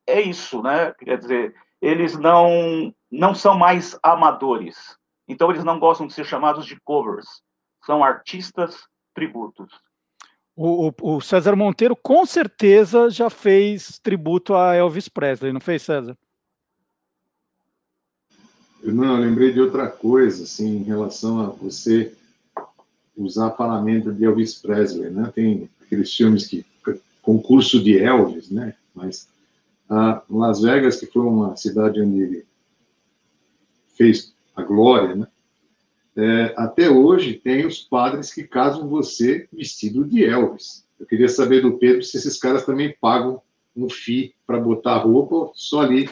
é 0.07 0.20
isso, 0.20 0.62
né? 0.62 0.92
Quer 0.92 1.18
dizer, 1.18 1.55
eles 1.81 2.16
não 2.18 2.94
não 3.11 3.35
são 3.35 3.57
mais 3.57 3.98
amadores. 4.03 4.96
Então 5.29 5.51
eles 5.51 5.64
não 5.64 5.79
gostam 5.79 6.07
de 6.07 6.14
ser 6.14 6.25
chamados 6.25 6.64
de 6.64 6.81
covers. 6.81 7.42
São 7.85 8.03
artistas 8.03 8.87
tributos. 9.14 9.70
O, 10.55 10.88
o, 10.88 11.17
o, 11.17 11.21
César 11.21 11.57
Monteiro 11.57 11.97
com 11.97 12.27
certeza 12.27 13.09
já 13.09 13.31
fez 13.31 13.99
tributo 13.99 14.55
a 14.55 14.75
Elvis 14.75 15.09
Presley, 15.09 15.53
não 15.53 15.61
fez, 15.61 15.83
César? 15.83 16.17
Eu 18.83 18.93
não, 18.93 19.17
eu 19.17 19.23
lembrei 19.23 19.53
de 19.53 19.61
outra 19.61 19.88
coisa, 19.88 20.43
assim, 20.43 20.79
em 20.79 20.83
relação 20.83 21.41
a 21.41 21.47
você 21.47 22.12
usar 23.17 23.47
a 23.47 23.51
palavra 23.51 24.01
de 24.01 24.25
Elvis 24.25 24.55
Presley, 24.57 25.11
né? 25.11 25.33
Tem 25.35 25.71
aqueles 25.81 26.15
filmes 26.15 26.47
que 26.47 26.67
concurso 27.23 27.83
de 27.83 27.97
Elvis, 27.97 28.51
né? 28.51 28.75
Mas 28.93 29.29
a 29.88 30.23
Las 30.29 30.61
Vegas, 30.61 30.99
que 30.99 31.07
foi 31.07 31.23
uma 31.23 31.57
cidade 31.57 32.01
onde 32.01 32.21
ele 32.21 32.47
fez 33.97 34.35
a 34.57 34.62
glória, 34.62 35.15
né? 35.15 35.27
É, 36.16 36.55
até 36.57 36.90
hoje 36.90 37.35
tem 37.35 37.66
os 37.66 37.81
padres 37.81 38.33
que 38.33 38.44
casam 38.44 38.88
você 38.88 39.48
vestido 39.53 40.05
de 40.05 40.25
Elvis. 40.25 40.87
Eu 41.01 41.07
queria 41.07 41.29
saber 41.29 41.62
do 41.62 41.79
Pedro 41.79 42.03
se 42.03 42.16
esses 42.16 42.38
caras 42.38 42.64
também 42.64 42.94
pagam 43.01 43.40
um 43.75 43.88
FII 43.88 44.35
para 44.46 44.61
botar 44.61 44.98
roupa 44.98 45.35
ou 45.35 45.53
só 45.55 45.81
ali, 45.81 46.09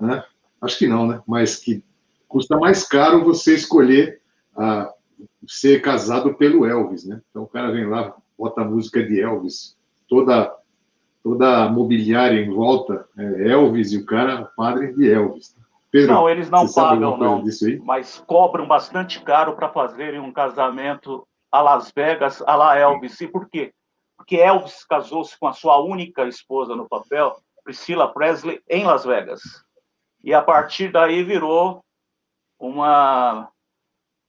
né? 0.00 0.24
Acho 0.60 0.78
que 0.78 0.86
não, 0.86 1.06
né? 1.06 1.20
Mas 1.26 1.56
que 1.56 1.82
custa 2.28 2.56
mais 2.56 2.84
caro 2.84 3.24
você 3.24 3.54
escolher 3.54 4.20
a, 4.56 4.92
ser 5.46 5.82
casado 5.82 6.34
pelo 6.34 6.64
Elvis, 6.64 7.04
né? 7.04 7.20
Então 7.30 7.42
o 7.42 7.48
cara 7.48 7.72
vem 7.72 7.86
lá, 7.86 8.14
bota 8.38 8.62
a 8.62 8.64
música 8.64 9.02
de 9.02 9.20
Elvis, 9.20 9.76
toda 10.08 10.56
toda 11.22 11.64
a 11.64 11.68
mobiliária 11.68 12.40
em 12.40 12.50
volta, 12.50 13.06
é 13.16 13.50
Elvis 13.50 13.92
e 13.92 13.98
o 13.98 14.04
cara 14.04 14.44
padre 14.56 14.92
de 14.92 15.08
Elvis. 15.08 15.54
Pedro, 15.92 16.14
não, 16.14 16.28
eles 16.28 16.48
não 16.48 16.66
pagam, 16.72 17.18
não, 17.18 17.44
mas 17.84 18.18
cobram 18.26 18.66
bastante 18.66 19.20
caro 19.20 19.54
para 19.54 19.68
fazerem 19.68 20.18
um 20.18 20.32
casamento 20.32 21.28
a 21.52 21.60
Las 21.60 21.92
Vegas, 21.94 22.42
a 22.46 22.56
la 22.56 22.78
Elvis. 22.78 23.20
E 23.20 23.28
por 23.28 23.46
quê? 23.50 23.74
Porque 24.16 24.36
Elvis 24.36 24.86
casou-se 24.86 25.38
com 25.38 25.46
a 25.46 25.52
sua 25.52 25.78
única 25.78 26.26
esposa 26.26 26.74
no 26.74 26.88
papel, 26.88 27.36
Priscilla 27.62 28.10
Presley, 28.10 28.62
em 28.70 28.84
Las 28.84 29.04
Vegas. 29.04 29.42
E 30.24 30.32
a 30.32 30.40
partir 30.40 30.90
daí 30.90 31.22
virou 31.22 31.84
uma 32.58 33.50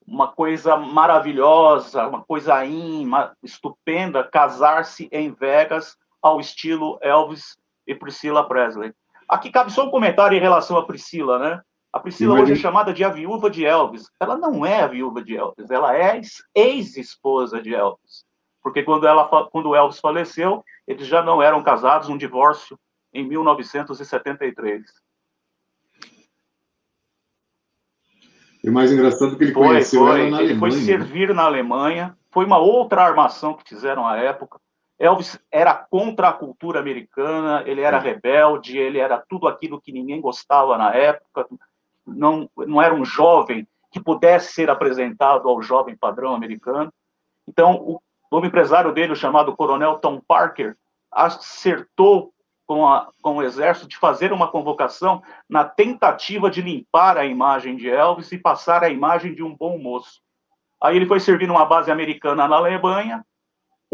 uma 0.05 0.27
coisa 0.27 0.75
maravilhosa, 0.75 2.05
uma 2.07 2.21
coisa 2.25 2.61
uma 2.65 3.33
estupenda, 3.41 4.21
casar-se 4.21 5.07
em 5.13 5.31
Vegas 5.31 5.95
ao 6.21 6.41
estilo 6.41 6.99
Elvis 7.01 7.55
e 7.87 7.95
Priscila 7.95 8.45
Presley. 8.45 8.93
Aqui 9.33 9.49
cabe 9.49 9.73
só 9.73 9.87
um 9.87 9.89
comentário 9.89 10.37
em 10.37 10.39
relação 10.39 10.77
a 10.77 10.85
Priscila, 10.85 11.39
né? 11.39 11.59
A 11.91 11.99
Priscila 11.99 12.39
hoje 12.39 12.53
é 12.53 12.55
chamada 12.55 12.93
de 12.93 13.03
a 13.03 13.09
viúva 13.09 13.49
de 13.49 13.65
Elvis. 13.65 14.07
Ela 14.19 14.37
não 14.37 14.63
é 14.63 14.81
a 14.81 14.87
viúva 14.87 15.23
de 15.23 15.35
Elvis, 15.35 15.71
ela 15.71 15.97
é 15.97 16.21
ex-esposa 16.53 17.59
de 17.59 17.73
Elvis. 17.73 18.25
Porque 18.61 18.83
quando, 18.83 19.07
ela, 19.07 19.25
quando 19.49 19.73
Elvis 19.73 19.99
faleceu, 19.99 20.63
eles 20.87 21.07
já 21.07 21.23
não 21.23 21.41
eram 21.41 21.63
casados, 21.63 22.09
um 22.09 22.17
divórcio 22.17 22.77
em 23.11 23.27
1973. 23.27 24.83
E 28.63 28.69
o 28.69 28.73
mais 28.73 28.91
engraçado 28.91 29.33
é 29.33 29.35
que 29.35 29.45
ele 29.45 29.53
foi, 29.53 29.67
conheceu 29.67 30.05
foi. 30.05 30.09
ela 30.09 30.29
na 30.29 30.43
ele 30.43 30.51
Alemanha. 30.51 30.59
foi 30.59 30.71
servir 30.71 31.33
na 31.33 31.45
Alemanha. 31.45 32.15
Foi 32.29 32.45
uma 32.45 32.59
outra 32.59 33.01
armação 33.01 33.55
que 33.55 33.67
fizeram 33.67 34.07
à 34.07 34.15
época. 34.15 34.59
Elvis 34.99 35.39
era 35.51 35.73
contra 35.73 36.29
a 36.29 36.33
cultura 36.33 36.79
americana, 36.79 37.63
ele 37.65 37.81
era 37.81 37.99
rebelde, 37.99 38.77
ele 38.77 38.99
era 38.99 39.23
tudo 39.27 39.47
aquilo 39.47 39.81
que 39.81 39.91
ninguém 39.91 40.21
gostava 40.21 40.77
na 40.77 40.93
época, 40.93 41.47
não, 42.05 42.49
não 42.57 42.81
era 42.81 42.93
um 42.93 43.03
jovem 43.03 43.67
que 43.91 43.99
pudesse 43.99 44.53
ser 44.53 44.69
apresentado 44.69 45.47
ao 45.47 45.61
jovem 45.61 45.95
padrão 45.95 46.33
americano. 46.33 46.91
Então, 47.47 47.75
o, 47.75 48.01
o 48.31 48.45
empresário 48.45 48.91
dele, 48.91 49.15
chamado 49.15 49.55
Coronel 49.55 49.99
Tom 49.99 50.19
Parker, 50.19 50.75
acertou 51.11 52.33
com, 52.65 52.87
a, 52.87 53.09
com 53.21 53.37
o 53.37 53.43
exército 53.43 53.87
de 53.87 53.97
fazer 53.97 54.31
uma 54.31 54.47
convocação 54.47 55.21
na 55.47 55.63
tentativa 55.63 56.49
de 56.49 56.61
limpar 56.61 57.17
a 57.17 57.25
imagem 57.25 57.75
de 57.75 57.89
Elvis 57.89 58.31
e 58.31 58.37
passar 58.37 58.83
a 58.83 58.89
imagem 58.89 59.35
de 59.35 59.43
um 59.43 59.55
bom 59.55 59.77
moço. 59.77 60.21
Aí 60.81 60.95
ele 60.95 61.05
foi 61.05 61.19
servir 61.19 61.47
numa 61.47 61.65
base 61.65 61.91
americana 61.91 62.47
na 62.47 62.55
Alemanha, 62.55 63.23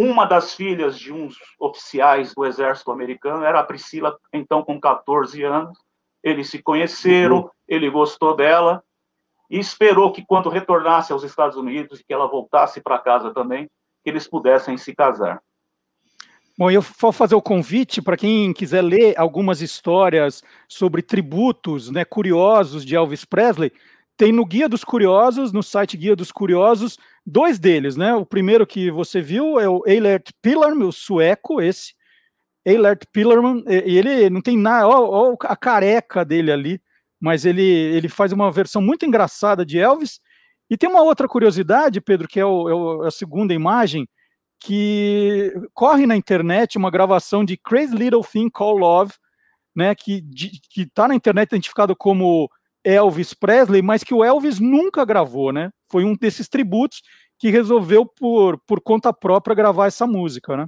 uma 0.01 0.23
das 0.23 0.53
filhas 0.53 0.97
de 0.97 1.11
uns 1.11 1.35
oficiais 1.59 2.33
do 2.33 2.45
exército 2.45 2.89
americano 2.89 3.43
era 3.43 3.59
a 3.59 3.63
Priscila, 3.65 4.17
então 4.31 4.63
com 4.63 4.79
14 4.79 5.43
anos. 5.43 5.77
Eles 6.23 6.49
se 6.49 6.63
conheceram, 6.63 7.39
uhum. 7.41 7.49
ele 7.67 7.89
gostou 7.89 8.33
dela 8.33 8.81
e 9.49 9.59
esperou 9.59 10.13
que 10.13 10.23
quando 10.25 10.47
retornasse 10.47 11.11
aos 11.11 11.23
Estados 11.23 11.57
Unidos 11.57 11.99
e 11.99 12.05
que 12.05 12.13
ela 12.13 12.29
voltasse 12.29 12.79
para 12.79 12.97
casa 12.97 13.33
também, 13.33 13.69
que 14.01 14.09
eles 14.09 14.25
pudessem 14.25 14.77
se 14.77 14.95
casar. 14.95 15.41
Bom, 16.57 16.71
eu 16.71 16.81
vou 16.81 17.11
fazer 17.11 17.35
o 17.35 17.41
convite 17.41 18.01
para 18.01 18.15
quem 18.15 18.53
quiser 18.53 18.81
ler 18.81 19.19
algumas 19.19 19.61
histórias 19.61 20.41
sobre 20.65 21.01
tributos, 21.01 21.91
né, 21.91 22.05
curiosos 22.05 22.85
de 22.85 22.95
Elvis 22.95 23.25
Presley. 23.25 23.73
Tem 24.15 24.31
no 24.31 24.45
Guia 24.45 24.69
dos 24.69 24.85
Curiosos, 24.85 25.51
no 25.51 25.63
site 25.63 25.97
Guia 25.97 26.15
dos 26.15 26.31
Curiosos, 26.31 26.97
dois 27.25 27.59
deles, 27.59 27.95
né? 27.95 28.13
O 28.13 28.25
primeiro 28.25 28.65
que 28.65 28.89
você 28.91 29.21
viu 29.21 29.59
é 29.59 29.67
o 29.67 29.83
Eilert 29.85 30.31
Pillarm, 30.41 30.81
o 30.83 30.91
sueco, 30.91 31.61
esse. 31.61 31.93
Eilert 32.65 33.05
Pillarman, 33.11 33.63
e 33.67 33.97
ele 33.97 34.29
não 34.29 34.41
tem 34.41 34.57
nada, 34.57 34.87
ó, 34.87 35.31
ó, 35.31 35.35
a 35.43 35.55
careca 35.55 36.25
dele 36.25 36.51
ali, 36.51 36.81
mas 37.19 37.45
ele, 37.45 37.63
ele 37.63 38.09
faz 38.09 38.31
uma 38.31 38.51
versão 38.51 38.81
muito 38.81 39.05
engraçada 39.05 39.65
de 39.65 39.79
Elvis. 39.79 40.19
E 40.69 40.77
tem 40.77 40.89
uma 40.89 41.01
outra 41.01 41.27
curiosidade, 41.27 42.01
Pedro, 42.01 42.27
que 42.27 42.39
é, 42.39 42.45
o, 42.45 43.01
é, 43.01 43.05
é 43.05 43.07
a 43.07 43.11
segunda 43.11 43.53
imagem, 43.53 44.07
que 44.59 45.53
corre 45.73 46.05
na 46.05 46.15
internet 46.15 46.77
uma 46.77 46.91
gravação 46.91 47.45
de 47.45 47.57
Crazy 47.57 47.95
Little 47.95 48.23
Thing 48.23 48.49
Called 48.49 48.81
Love, 48.81 49.13
né, 49.75 49.95
que 49.95 50.23
está 50.75 51.07
na 51.07 51.15
internet 51.15 51.49
identificado 51.49 51.95
como 51.95 52.49
Elvis 52.83 53.33
Presley, 53.33 53.81
mas 53.81 54.03
que 54.03 54.13
o 54.13 54.23
Elvis 54.23 54.59
nunca 54.59 55.05
gravou, 55.05 55.53
né? 55.53 55.71
Foi 55.91 56.03
um 56.03 56.15
desses 56.15 56.47
tributos 56.47 57.01
que 57.37 57.49
resolveu 57.49 58.05
por, 58.05 58.59
por 58.67 58.81
conta 58.81 59.13
própria 59.13 59.55
gravar 59.55 59.87
essa 59.87 60.05
música, 60.05 60.57
né? 60.57 60.67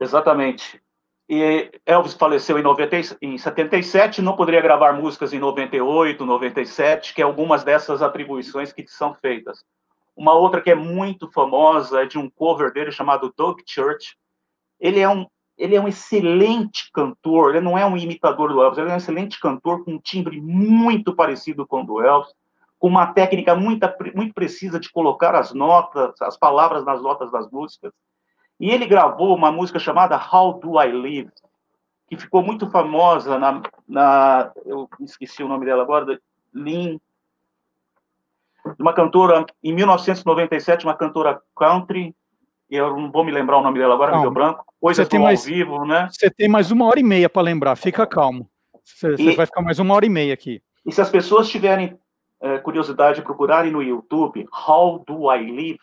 Exatamente. 0.00 0.80
E 1.28 1.70
Elvis 1.84 2.14
faleceu 2.14 2.58
em, 2.58 2.62
90, 2.62 3.18
em 3.20 3.36
77, 3.36 4.22
não 4.22 4.34
poderia 4.34 4.62
gravar 4.62 4.94
músicas 4.94 5.34
em 5.34 5.38
98, 5.38 6.24
97, 6.24 7.14
que 7.14 7.20
é 7.20 7.24
algumas 7.24 7.62
dessas 7.62 8.00
atribuições 8.00 8.72
que 8.72 8.86
são 8.86 9.14
feitas. 9.14 9.62
Uma 10.16 10.32
outra 10.32 10.62
que 10.62 10.70
é 10.70 10.74
muito 10.74 11.30
famosa 11.30 12.02
é 12.02 12.06
de 12.06 12.18
um 12.18 12.30
cover 12.30 12.72
dele 12.72 12.90
chamado 12.90 13.32
Doug 13.36 13.60
Church. 13.66 14.16
Ele 14.80 15.00
é 15.00 15.08
um 15.08 15.26
ele 15.58 15.74
é 15.74 15.80
um 15.80 15.88
excelente 15.88 16.88
cantor, 16.92 17.50
ele 17.50 17.64
não 17.64 17.76
é 17.76 17.84
um 17.84 17.96
imitador 17.96 18.52
do 18.52 18.62
Elvis, 18.62 18.78
ele 18.78 18.90
é 18.90 18.94
um 18.94 18.96
excelente 18.96 19.40
cantor 19.40 19.84
com 19.84 19.94
um 19.94 19.98
timbre 19.98 20.40
muito 20.40 21.12
parecido 21.12 21.66
com 21.66 21.82
o 21.82 21.84
do 21.84 22.00
Elvis, 22.00 22.32
com 22.78 22.88
uma 22.88 23.08
técnica 23.12 23.54
muito, 23.54 23.86
muito 24.14 24.32
precisa 24.32 24.78
de 24.78 24.90
colocar 24.90 25.34
as 25.34 25.52
notas, 25.52 26.20
as 26.22 26.36
palavras 26.36 26.84
nas 26.84 27.02
notas 27.02 27.30
das 27.32 27.50
músicas. 27.50 27.92
E 28.60 28.70
ele 28.70 28.86
gravou 28.86 29.34
uma 29.34 29.50
música 29.50 29.78
chamada 29.78 30.16
How 30.16 30.54
Do 30.54 30.80
I 30.80 30.92
Live, 30.92 31.30
que 32.06 32.16
ficou 32.16 32.42
muito 32.42 32.70
famosa 32.70 33.38
na, 33.38 33.62
na 33.86 34.52
eu 34.64 34.88
esqueci 35.00 35.42
o 35.42 35.48
nome 35.48 35.66
dela 35.66 35.82
agora, 35.82 36.18
Lynn, 36.54 36.98
uma 38.78 38.92
cantora, 38.92 39.44
em 39.62 39.72
1997, 39.72 40.84
uma 40.84 40.96
cantora 40.96 41.40
country, 41.56 42.14
eu 42.70 42.96
não 42.96 43.10
vou 43.10 43.24
me 43.24 43.32
lembrar 43.32 43.58
o 43.58 43.62
nome 43.62 43.78
dela 43.78 43.94
agora, 43.94 44.20
meu 44.20 44.30
branco, 44.30 44.64
coisas 44.80 45.06
você 45.06 45.10
tem 45.10 45.20
mais, 45.20 45.40
ao 45.40 45.46
vivo, 45.46 45.84
né? 45.84 46.08
Você 46.10 46.30
tem 46.30 46.48
mais 46.48 46.70
uma 46.70 46.86
hora 46.86 47.00
e 47.00 47.04
meia 47.04 47.28
para 47.28 47.42
lembrar, 47.42 47.76
fica 47.76 48.06
calmo. 48.06 48.48
Você, 48.84 49.14
e, 49.18 49.36
vai 49.36 49.46
ficar 49.46 49.62
mais 49.62 49.78
uma 49.78 49.94
hora 49.94 50.06
e 50.06 50.10
meia 50.10 50.34
aqui. 50.34 50.62
E 50.84 50.92
se 50.92 51.00
as 51.00 51.10
pessoas 51.10 51.48
tiverem 51.48 51.98
é, 52.40 52.58
curiosidade 52.58 53.16
de 53.16 53.22
procurarem 53.22 53.72
no 53.72 53.82
YouTube 53.82 54.46
How 54.66 55.04
Do 55.06 55.32
I 55.32 55.50
Live, 55.50 55.80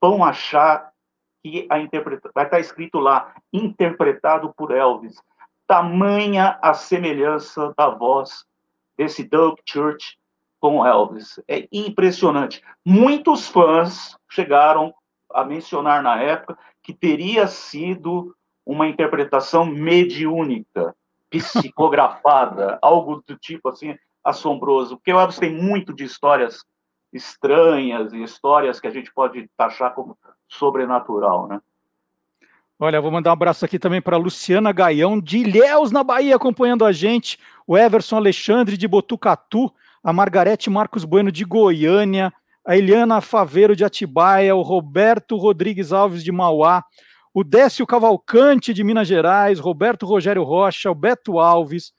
vão 0.00 0.24
achar 0.24 0.92
que 1.42 1.66
a 1.70 1.78
interpreta 1.78 2.30
vai 2.34 2.44
estar 2.44 2.58
escrito 2.58 2.98
lá, 2.98 3.34
interpretado 3.52 4.52
por 4.56 4.70
Elvis. 4.70 5.22
Tamanha 5.66 6.58
a 6.62 6.72
semelhança 6.72 7.74
da 7.76 7.90
voz 7.90 8.44
desse 8.96 9.24
Doug 9.24 9.58
Church 9.66 10.18
com 10.60 10.86
Elvis. 10.86 11.38
É 11.46 11.68
impressionante. 11.70 12.62
Muitos 12.84 13.46
fãs 13.46 14.16
chegaram 14.30 14.94
a 15.30 15.44
mencionar 15.44 16.02
na 16.02 16.20
época 16.20 16.56
que 16.82 16.94
teria 16.94 17.46
sido 17.46 18.34
uma 18.64 18.88
interpretação 18.88 19.66
mediúnica, 19.66 20.94
psicografada, 21.28 22.78
algo 22.80 23.22
do 23.26 23.36
tipo 23.36 23.68
assim 23.68 23.96
assombroso, 24.24 24.96
porque 24.96 25.10
Elvis 25.10 25.38
tem 25.38 25.52
muito 25.52 25.92
de 25.92 26.04
histórias 26.04 26.64
estranhas 27.12 28.12
e 28.12 28.22
histórias 28.22 28.80
que 28.80 28.86
a 28.86 28.90
gente 28.90 29.12
pode 29.12 29.48
taxar 29.56 29.94
como 29.94 30.16
sobrenatural, 30.48 31.46
né? 31.46 31.60
Olha, 32.78 33.00
vou 33.00 33.10
mandar 33.10 33.30
um 33.30 33.34
abraço 33.34 33.64
aqui 33.64 33.78
também 33.78 34.02
para 34.02 34.16
Luciana 34.16 34.72
Gaião, 34.72 35.20
de 35.20 35.38
Ilhéus, 35.38 35.92
na 35.92 36.02
Bahia, 36.02 36.34
acompanhando 36.34 36.84
a 36.84 36.90
gente, 36.90 37.38
o 37.66 37.78
Everson 37.78 38.16
Alexandre, 38.16 38.76
de 38.76 38.88
Botucatu, 38.88 39.72
a 40.02 40.12
Margarete 40.12 40.68
Marcos 40.68 41.04
Bueno, 41.04 41.30
de 41.30 41.44
Goiânia, 41.44 42.32
a 42.66 42.76
Eliana 42.76 43.20
Faveiro 43.20 43.76
de 43.76 43.84
Atibaia, 43.84 44.56
o 44.56 44.62
Roberto 44.62 45.36
Rodrigues 45.36 45.92
Alves 45.92 46.24
de 46.24 46.32
Mauá, 46.32 46.82
o 47.32 47.44
Décio 47.44 47.86
Cavalcante 47.86 48.74
de 48.74 48.82
Minas 48.82 49.06
Gerais, 49.06 49.60
Roberto 49.60 50.04
Rogério 50.04 50.42
Rocha, 50.42 50.90
o 50.90 50.94
Beto 50.94 51.38
Alves, 51.38 51.92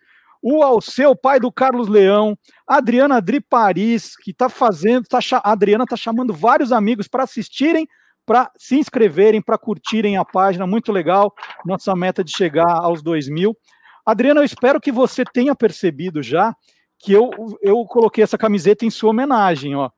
o 0.48 0.62
Alceu, 0.62 1.16
pai 1.16 1.40
do 1.40 1.52
Carlos 1.52 1.88
Leão, 1.88 2.38
Adriana 2.68 3.16
Adri 3.16 3.42
Paris, 3.42 4.16
que 4.16 4.30
está 4.30 4.48
fazendo, 4.48 5.08
tá, 5.08 5.18
a 5.44 5.52
Adriana 5.52 5.86
está 5.86 5.96
chamando 5.96 6.32
vários 6.32 6.72
amigos 6.72 7.08
para 7.08 7.24
assistirem, 7.24 7.88
para 8.28 8.52
se 8.56 8.78
inscreverem, 8.78 9.42
para 9.42 9.58
curtirem 9.58 10.18
a 10.18 10.24
página, 10.24 10.68
muito 10.68 10.92
legal, 10.92 11.34
nossa 11.66 11.96
meta 11.96 12.24
de 12.24 12.32
chegar 12.32 12.70
aos 12.70 13.02
2 13.02 13.28
mil. 13.30 13.58
Adriana, 14.06 14.42
eu 14.42 14.46
espero 14.46 14.80
que 14.80 14.92
você 14.92 15.24
tenha 15.26 15.56
percebido 15.56 16.22
já 16.22 16.56
que 17.00 17.12
eu, 17.12 17.32
eu 17.62 17.84
coloquei 17.86 18.24
essa 18.24 18.38
camiseta 18.38 18.86
em 18.86 18.92
sua 18.92 19.10
homenagem, 19.10 19.76
ó 19.76 19.90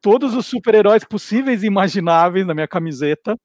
todos 0.00 0.34
os 0.34 0.46
super-heróis 0.46 1.04
possíveis 1.04 1.62
e 1.62 1.66
imagináveis 1.66 2.46
na 2.46 2.54
minha 2.54 2.68
camiseta. 2.68 3.36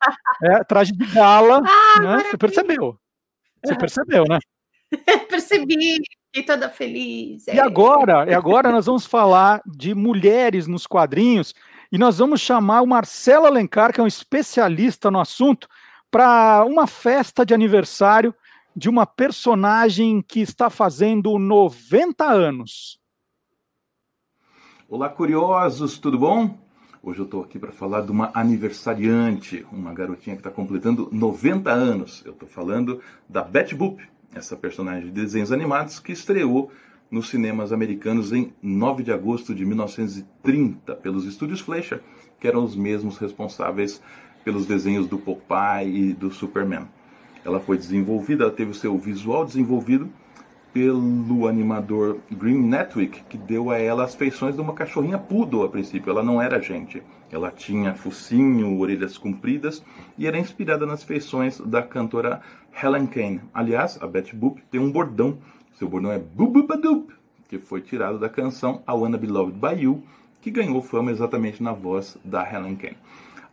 É, 0.42 0.64
traje 0.64 0.92
de 0.92 1.06
gala, 1.06 1.62
ah, 1.64 2.00
né? 2.00 2.24
Você 2.24 2.36
percebeu? 2.36 2.98
Você 3.64 3.76
percebeu, 3.76 4.24
né? 4.28 4.38
Percebi, 5.28 5.98
fiquei 6.26 6.42
toda 6.44 6.68
feliz. 6.68 7.48
É. 7.48 7.56
E 7.56 7.60
agora, 7.60 8.30
e 8.30 8.34
agora 8.34 8.70
nós 8.70 8.86
vamos 8.86 9.06
falar 9.06 9.62
de 9.66 9.94
mulheres 9.94 10.66
nos 10.66 10.86
quadrinhos 10.86 11.54
e 11.90 11.98
nós 11.98 12.18
vamos 12.18 12.40
chamar 12.40 12.82
o 12.82 12.86
Marcelo 12.86 13.46
Alencar, 13.46 13.92
que 13.92 14.00
é 14.00 14.02
um 14.02 14.08
especialista 14.08 15.10
no 15.10 15.20
assunto, 15.20 15.68
para 16.10 16.64
uma 16.64 16.86
festa 16.86 17.44
de 17.44 17.54
aniversário 17.54 18.34
de 18.74 18.88
uma 18.88 19.06
personagem 19.06 20.20
que 20.20 20.40
está 20.40 20.68
fazendo 20.68 21.38
90 21.38 22.24
anos. 22.24 22.98
Olá, 24.88 25.08
curiosos, 25.08 25.98
tudo 25.98 26.18
bom? 26.18 26.58
Hoje 27.02 27.18
eu 27.18 27.24
estou 27.24 27.42
aqui 27.42 27.58
para 27.58 27.70
falar 27.70 28.00
de 28.00 28.10
uma 28.10 28.30
aniversariante, 28.34 29.64
uma 29.70 29.92
garotinha 29.92 30.36
que 30.36 30.40
está 30.40 30.50
completando 30.50 31.08
90 31.12 31.70
anos. 31.70 32.22
Eu 32.24 32.32
estou 32.32 32.48
falando 32.48 33.00
da 33.28 33.42
Betty 33.42 33.74
Boop, 33.74 34.02
essa 34.34 34.56
personagem 34.56 35.06
de 35.06 35.10
desenhos 35.10 35.52
animados 35.52 35.98
que 35.98 36.12
estreou 36.12 36.70
nos 37.10 37.28
cinemas 37.28 37.72
americanos 37.72 38.32
em 38.32 38.52
9 38.62 39.02
de 39.02 39.12
agosto 39.12 39.54
de 39.54 39.64
1930 39.64 40.96
pelos 40.96 41.24
estúdios 41.24 41.60
Fleischer, 41.60 42.00
que 42.40 42.48
eram 42.48 42.64
os 42.64 42.74
mesmos 42.74 43.18
responsáveis 43.18 44.02
pelos 44.44 44.66
desenhos 44.66 45.06
do 45.06 45.18
Popeye 45.18 46.10
e 46.10 46.12
do 46.12 46.30
Superman. 46.30 46.88
Ela 47.44 47.60
foi 47.60 47.76
desenvolvida, 47.76 48.44
ela 48.44 48.52
teve 48.52 48.70
o 48.70 48.74
seu 48.74 48.98
visual 48.98 49.44
desenvolvido 49.44 50.10
pelo 50.74 51.46
animador 51.46 52.18
Green 52.32 52.58
Netwick, 52.58 53.22
que 53.28 53.38
deu 53.38 53.70
a 53.70 53.78
ela 53.78 54.02
as 54.02 54.16
feições 54.16 54.56
de 54.56 54.60
uma 54.60 54.72
cachorrinha 54.72 55.18
poodle 55.18 55.62
a 55.62 55.68
princípio. 55.68 56.10
Ela 56.10 56.22
não 56.22 56.42
era 56.42 56.60
gente. 56.60 57.00
Ela 57.30 57.52
tinha 57.52 57.94
focinho, 57.94 58.76
orelhas 58.80 59.16
compridas 59.16 59.84
e 60.18 60.26
era 60.26 60.36
inspirada 60.36 60.84
nas 60.84 61.04
feições 61.04 61.60
da 61.60 61.80
cantora 61.80 62.42
Helen 62.82 63.06
Kane. 63.06 63.40
Aliás, 63.52 63.98
a 64.00 64.06
Betty 64.06 64.34
Boop 64.34 64.62
tem 64.70 64.80
um 64.80 64.90
bordão. 64.90 65.38
Seu 65.74 65.88
bordão 65.88 66.12
é 66.12 66.18
Boobadoop, 66.18 67.12
que 67.48 67.58
foi 67.58 67.80
tirado 67.80 68.18
da 68.18 68.28
canção 68.28 68.82
I 68.88 68.92
Wanna 68.92 69.18
Be 69.18 69.26
Loved 69.26 69.58
By 69.58 69.82
You, 69.82 70.02
que 70.40 70.50
ganhou 70.50 70.82
fama 70.82 71.10
exatamente 71.10 71.62
na 71.62 71.72
voz 71.72 72.18
da 72.24 72.42
Helen 72.42 72.76
Kane. 72.76 72.96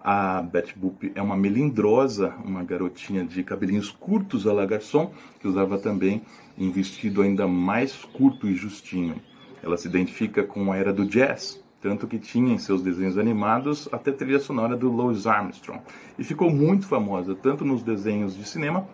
A 0.03 0.41
Betty 0.41 0.77
Boop 0.77 1.11
é 1.13 1.21
uma 1.21 1.37
melindrosa, 1.37 2.33
uma 2.43 2.63
garotinha 2.63 3.23
de 3.23 3.43
cabelinhos 3.43 3.91
curtos 3.91 4.47
a 4.47 4.53
la 4.53 4.65
que 4.67 5.47
usava 5.47 5.77
também 5.77 6.23
um 6.57 6.71
vestido 6.71 7.21
ainda 7.21 7.47
mais 7.47 8.03
curto 8.03 8.47
e 8.47 8.55
justinho. 8.55 9.15
Ela 9.61 9.77
se 9.77 9.87
identifica 9.87 10.43
com 10.43 10.71
a 10.71 10.77
era 10.77 10.91
do 10.91 11.05
jazz, 11.05 11.63
tanto 11.79 12.07
que 12.07 12.17
tinha 12.17 12.53
em 12.53 12.57
seus 12.57 12.81
desenhos 12.81 13.17
animados 13.17 13.87
até 13.91 14.11
trilha 14.11 14.39
sonora 14.39 14.75
do 14.75 14.91
Louis 14.91 15.27
Armstrong. 15.27 15.81
E 16.17 16.23
ficou 16.23 16.49
muito 16.49 16.87
famosa, 16.87 17.35
tanto 17.35 17.63
nos 17.63 17.83
desenhos 17.83 18.35
de 18.35 18.43
cinema 18.43 18.87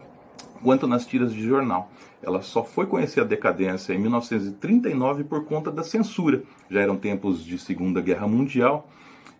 quanto 0.62 0.88
nas 0.88 1.06
tiras 1.06 1.34
de 1.34 1.41
jornal. 1.41 1.91
Ela 2.21 2.41
só 2.41 2.63
foi 2.63 2.86
conhecer 2.86 3.21
a 3.21 3.23
decadência 3.23 3.93
em 3.93 4.00
1939 4.00 5.23
por 5.23 5.45
conta 5.45 5.71
da 5.71 5.84
censura. 5.84 6.43
Já 6.69 6.82
eram 6.82 6.97
tempos 6.97 7.43
de 7.43 7.58
Segunda 7.58 8.02
Guerra 8.02 8.28
Mundial 8.28 8.89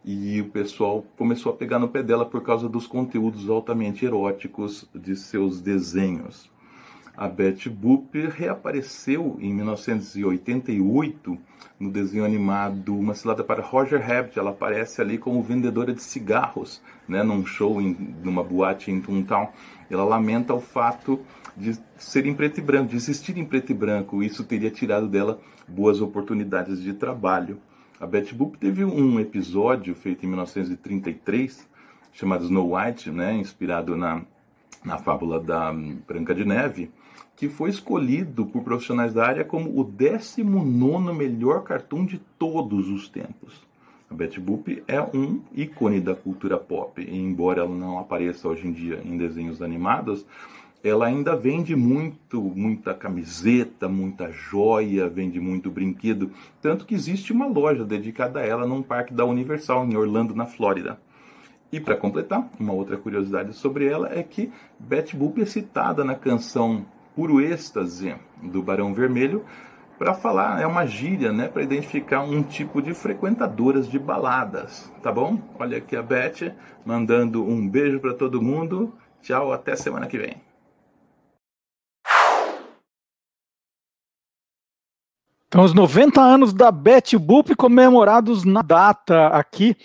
e 0.06 0.40
o 0.40 0.50
pessoal 0.50 1.04
começou 1.18 1.52
a 1.52 1.56
pegar 1.56 1.80
no 1.80 1.90
pé 1.90 2.02
dela 2.02 2.26
por 2.26 2.42
causa 2.42 2.70
dos 2.70 2.88
conteúdos 2.88 3.50
altamente 3.50 4.06
eróticos 4.06 4.88
de 4.94 5.16
seus 5.16 5.60
desenhos. 5.60 6.50
A 7.18 7.28
Betty 7.28 7.68
Boop 7.68 8.16
reapareceu 8.28 9.38
em 9.42 9.52
1988 9.52 11.36
no 11.80 11.92
desenho 11.92 12.24
animado 12.24 12.96
Uma 12.96 13.16
Cilada 13.16 13.44
para 13.44 13.64
Roger 13.64 14.00
Rabbit. 14.00 14.38
Ela 14.38 14.52
aparece 14.52 15.02
ali 15.02 15.18
como 15.18 15.42
vendedora 15.42 15.94
de 15.94 16.02
cigarros, 16.04 16.80
né, 17.08 17.24
num 17.24 17.44
show, 17.44 17.82
em, 17.82 18.16
numa 18.24 18.44
boate 18.44 18.92
em 18.92 19.02
Toontown. 19.02 19.50
Ela 19.90 20.04
lamenta 20.04 20.54
o 20.54 20.60
fato 20.60 21.20
de 21.56 21.78
ser 21.98 22.26
em 22.26 22.34
preto 22.34 22.60
e 22.60 22.62
branco, 22.62 22.90
de 22.90 22.96
existir 22.96 23.38
em 23.38 23.46
preto 23.46 23.72
e 23.72 23.76
branco. 23.76 24.22
Isso 24.22 24.44
teria 24.44 24.70
tirado 24.70 25.08
dela 25.08 25.40
boas 25.68 26.02
oportunidades 26.02 26.82
de 26.82 26.94
trabalho. 26.94 27.60
A 28.00 28.06
Betty 28.06 28.36
Boop 28.36 28.58
teve 28.58 28.86
um 28.86 29.20
episódio 29.20 29.96
feito 29.96 30.26
em 30.26 30.30
1933 30.30 31.68
chamado 32.14 32.46
Snow 32.46 32.76
White, 32.76 33.12
né, 33.12 33.36
inspirado 33.36 33.96
na, 33.96 34.24
na 34.84 34.98
fábula 34.98 35.40
da 35.40 35.72
Branca 36.08 36.34
de 36.34 36.44
Neve, 36.44 36.92
que 37.36 37.48
foi 37.48 37.70
escolhido 37.70 38.46
por 38.48 38.64
profissionais 38.64 39.14
da 39.14 39.26
área 39.26 39.46
como 39.46 39.80
o 39.80 39.84
19 39.84 41.14
melhor 41.14 41.64
cartoon 41.64 42.06
de 42.06 42.18
todos 42.40 42.90
os 42.90 43.08
tempos. 43.08 43.67
A 44.10 44.14
Betty 44.14 44.40
Boop 44.40 44.84
é 44.88 45.02
um 45.02 45.42
ícone 45.54 46.00
da 46.00 46.16
cultura 46.16 46.58
pop, 46.58 47.02
e 47.02 47.18
embora 47.18 47.62
ela 47.62 47.76
não 47.76 48.00
apareça 48.00 48.48
hoje 48.48 48.66
em 48.66 48.72
dia 48.72 49.02
em 49.04 49.18
desenhos 49.18 49.62
animados, 49.62 50.26
ela 50.84 51.08
ainda 51.08 51.36
vende 51.36 51.76
muito, 51.76 52.42
muita 52.42 52.94
camiseta, 52.94 53.90
muita 53.90 54.32
joia, 54.32 55.10
vende 55.10 55.40
muito 55.40 55.70
brinquedo, 55.70 56.32
tanto 56.62 56.86
que 56.86 56.96
existe 56.96 57.34
uma 57.34 57.48
loja 57.48 57.84
dedicada 57.84 58.40
a 58.40 58.46
ela 58.46 58.66
num 58.66 58.82
parque 58.82 59.14
da 59.14 59.26
Universal 59.26 59.86
em 59.86 59.98
Orlando, 59.98 60.34
na 60.34 60.46
Flórida. 60.46 61.00
E 61.70 61.80
para 61.80 61.98
completar, 61.98 62.50
uma 62.58 62.72
outra 62.72 62.96
curiosidade 62.96 63.54
sobre 63.54 63.88
ela 63.88 64.10
é 64.14 64.24
que 64.24 64.50
Betty 64.80 65.18
Boop 65.18 65.42
é 65.42 65.46
citada 65.46 66.06
na 66.06 66.16
canção 66.16 66.86
Puro 67.14 67.42
Êxtase 67.42 68.16
do 68.42 68.62
Barão 68.62 68.94
Vermelho 68.94 69.44
para 69.98 70.14
falar, 70.14 70.62
é 70.62 70.68
uma 70.68 70.86
gíria, 70.86 71.34
né, 71.34 71.48
para 71.48 71.64
identificar 71.64 72.22
um 72.22 72.44
tipo 72.44 72.82
de 72.82 72.94
frequentadoras 72.94 73.90
de 73.90 73.98
baladas, 73.98 74.92
tá 75.02 75.12
bom? 75.12 75.42
Olha 75.58 75.80
aqui 75.80 75.96
a 75.96 76.04
Beth 76.04 76.56
mandando 76.86 77.44
um 77.44 77.68
beijo 77.68 78.00
para 78.00 78.14
todo 78.14 78.42
mundo. 78.42 78.94
Tchau, 79.22 79.52
até 79.52 79.76
semana 79.76 80.08
que 80.08 80.18
vem. 80.18 80.48
Então, 85.48 85.64
os 85.64 85.74
90 85.74 86.22
anos 86.22 86.54
da 86.54 86.72
Betty 86.72 87.18
Boop 87.18 87.56
comemorados 87.56 88.44
na 88.44 88.62
data 88.62 89.28
aqui. 89.28 89.76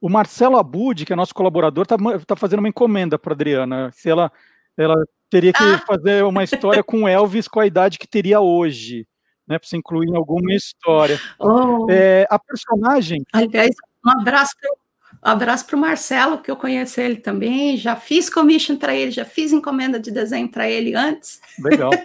O 0.00 0.08
Marcelo 0.08 0.58
Abud, 0.58 1.06
que 1.06 1.12
é 1.12 1.16
nosso 1.16 1.32
colaborador, 1.32 1.84
está 1.84 1.96
tá 2.26 2.36
fazendo 2.36 2.58
uma 2.58 2.68
encomenda 2.68 3.18
para 3.18 3.32
Adriana. 3.32 3.90
Se 3.92 4.10
ela, 4.10 4.30
ela 4.76 4.96
teria 5.30 5.52
que 5.52 5.62
ah. 5.62 5.78
fazer 5.86 6.24
uma 6.24 6.42
história 6.42 6.82
com 6.82 7.08
Elvis 7.08 7.46
com 7.46 7.60
a 7.60 7.66
idade 7.66 7.98
que 7.98 8.06
teria 8.06 8.40
hoje, 8.40 9.06
né? 9.52 9.58
Para 9.58 9.68
você 9.68 9.76
incluir 9.76 10.08
em 10.08 10.16
alguma 10.16 10.52
história. 10.52 11.20
Oh. 11.38 11.86
É, 11.88 12.26
a 12.28 12.38
personagem. 12.38 13.22
Aliás, 13.32 13.74
um 14.04 14.10
abraço 14.10 14.56
um 15.24 15.28
abraço 15.28 15.66
para 15.66 15.76
o 15.76 15.78
Marcelo, 15.78 16.38
que 16.38 16.50
eu 16.50 16.56
conheço 16.56 17.00
ele 17.00 17.16
também. 17.16 17.76
Já 17.76 17.94
fiz 17.94 18.28
commission 18.28 18.76
para 18.76 18.92
ele, 18.92 19.12
já 19.12 19.24
fiz 19.24 19.52
encomenda 19.52 20.00
de 20.00 20.10
desenho 20.10 20.48
para 20.48 20.68
ele 20.68 20.96
antes. 20.96 21.40
Legal. 21.60 21.90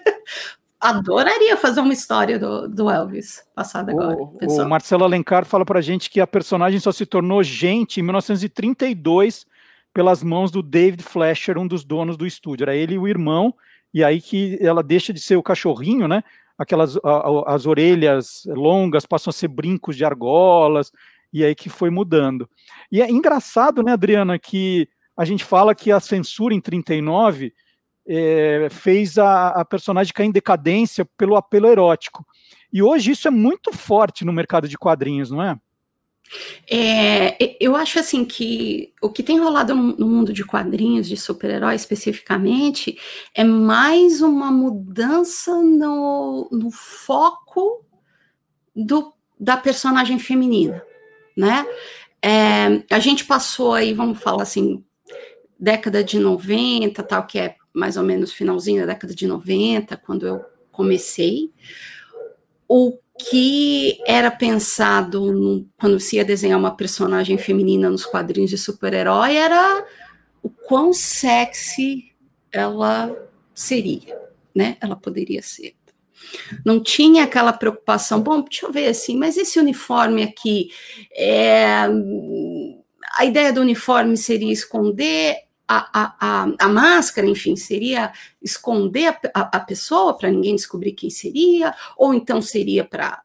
Adoraria 0.80 1.58
fazer 1.58 1.80
uma 1.80 1.94
história 1.94 2.38
do, 2.38 2.68
do 2.68 2.88
Elvis, 2.88 3.44
passado 3.56 3.90
agora. 3.90 4.16
O, 4.16 4.38
o 4.40 4.70
Marcelo 4.70 5.04
Alencar 5.04 5.44
fala 5.44 5.66
para 5.66 5.82
gente 5.82 6.08
que 6.08 6.22
a 6.22 6.28
personagem 6.28 6.80
só 6.80 6.92
se 6.92 7.04
tornou 7.08 7.42
gente 7.42 8.00
em 8.00 8.04
1932 8.04 9.48
pelas 9.92 10.22
mãos 10.22 10.52
do 10.52 10.62
David 10.62 11.02
Fletcher, 11.02 11.58
um 11.58 11.68
dos 11.68 11.84
donos 11.84 12.16
do 12.16 12.28
estúdio. 12.28 12.66
Era 12.66 12.76
ele 12.76 12.94
e 12.94 13.00
o 13.00 13.08
irmão, 13.08 13.52
e 13.92 14.04
aí 14.04 14.22
que 14.22 14.60
ela 14.62 14.84
deixa 14.84 15.12
de 15.12 15.20
ser 15.20 15.38
o 15.38 15.42
cachorrinho, 15.42 16.08
né? 16.08 16.24
Aquelas 16.58 16.98
a, 16.98 17.54
as 17.54 17.66
orelhas 17.66 18.44
longas 18.48 19.06
passam 19.06 19.30
a 19.30 19.34
ser 19.34 19.48
brincos 19.48 19.96
de 19.96 20.04
argolas, 20.04 20.92
e 21.32 21.44
aí 21.44 21.54
que 21.54 21.70
foi 21.70 21.90
mudando. 21.90 22.50
E 22.92 23.02
é 23.02 23.10
engraçado, 23.10 23.84
né, 23.84 23.94
Adriana, 23.94 24.40
que 24.40 24.88
a 25.16 25.26
gente 25.26 25.44
fala 25.44 25.76
que 25.76 25.92
a 25.92 26.00
censura 26.00 26.54
em 26.54 26.62
39 26.62 27.54
é, 28.08 28.68
fez 28.70 29.18
a, 29.18 29.50
a 29.50 29.66
personagem 29.66 30.14
cair 30.14 30.28
em 30.28 30.32
decadência 30.32 31.06
pelo 31.18 31.36
apelo 31.36 31.68
erótico. 31.68 32.26
E 32.72 32.82
hoje 32.82 33.12
isso 33.12 33.28
é 33.28 33.32
muito 33.32 33.74
forte 33.74 34.24
no 34.24 34.32
mercado 34.32 34.68
de 34.68 34.78
quadrinhos, 34.78 35.32
não 35.32 35.42
é? 35.42 35.58
É, 36.70 37.56
eu 37.60 37.76
acho 37.76 38.00
assim 38.00 38.26
que 38.26 38.94
o 39.02 39.10
que 39.10 39.24
tem 39.24 39.40
rolado 39.40 39.74
no, 39.74 40.08
mundo 40.08 40.34
de 40.34 40.44
quadrinhos, 40.44 41.08
de 41.08 41.16
super-heróis 41.16 41.82
especificamente, 41.82 42.98
é 43.34 43.44
mais 43.44 44.22
uma 44.22 44.52
mudança 44.52 45.56
no, 45.62 46.50
no 46.52 46.70
foco 46.72 47.86
do, 48.76 49.14
da 49.40 49.58
personagem 49.58 50.20
feminina, 50.20 50.84
né? 51.36 51.66
É, 52.22 52.84
a 52.90 53.00
gente 53.00 53.26
passou 53.26 53.74
aí, 53.74 53.94
vamos 53.94 54.20
falar 54.20 54.44
assim, 54.44 54.84
década 55.60 56.04
de 56.04 56.20
90, 56.20 57.02
tal, 57.04 57.26
que 57.26 57.40
é 57.40 57.56
mais 57.74 57.96
ou 57.96 58.04
menos 58.04 58.34
finalzinho 58.34 58.82
da 58.82 58.94
década 58.94 59.14
de 59.14 59.28
90, 59.28 59.96
quando 59.98 60.28
eu 60.28 60.44
comecei, 60.72 61.52
o 62.68 62.98
que 63.18 64.00
era 64.06 64.30
pensado 64.30 65.32
no, 65.32 65.68
quando 65.78 66.00
se 66.00 66.18
ia 66.18 66.26
desenhar 66.26 66.60
uma 66.60 66.76
personagem 66.76 67.38
feminina 67.38 67.90
nos 67.90 68.06
quadrinhos 68.06 68.50
de 68.50 68.58
super-herói 68.58 69.36
era 69.36 69.86
o 70.44 70.50
quão 70.50 70.94
sexy 70.94 72.14
ela 72.52 73.16
seria, 73.54 74.20
né? 74.54 74.78
Ela 74.80 74.96
poderia 74.96 75.42
ser. 75.42 75.76
Não 76.66 76.82
tinha 76.82 77.24
aquela 77.24 77.54
preocupação, 77.54 78.22
bom, 78.22 78.42
deixa 78.42 78.66
eu 78.66 78.72
ver 78.72 78.88
assim, 78.88 79.18
mas 79.18 79.38
esse 79.38 79.60
uniforme 79.60 80.24
aqui, 80.24 80.70
é, 81.16 81.88
a 83.18 83.26
ideia 83.26 83.52
do 83.54 83.62
uniforme 83.62 84.18
seria 84.18 84.52
esconder 84.52 85.47
a, 85.68 86.16
a, 86.20 86.48
a, 86.60 86.68
máscara, 86.70 87.28
enfim, 87.28 87.56
seria 87.56 88.14
esconder 88.42 89.08
a, 89.08 89.20
a, 89.34 89.42
a 89.58 89.60
pessoa 89.60 90.18
para 90.18 90.32
ninguém 90.32 90.56
descobrir 90.56 90.94
quem 90.94 91.10
seria, 91.10 91.76
ou 91.98 92.14
então 92.14 92.42
seria 92.42 92.86
para 92.86 93.22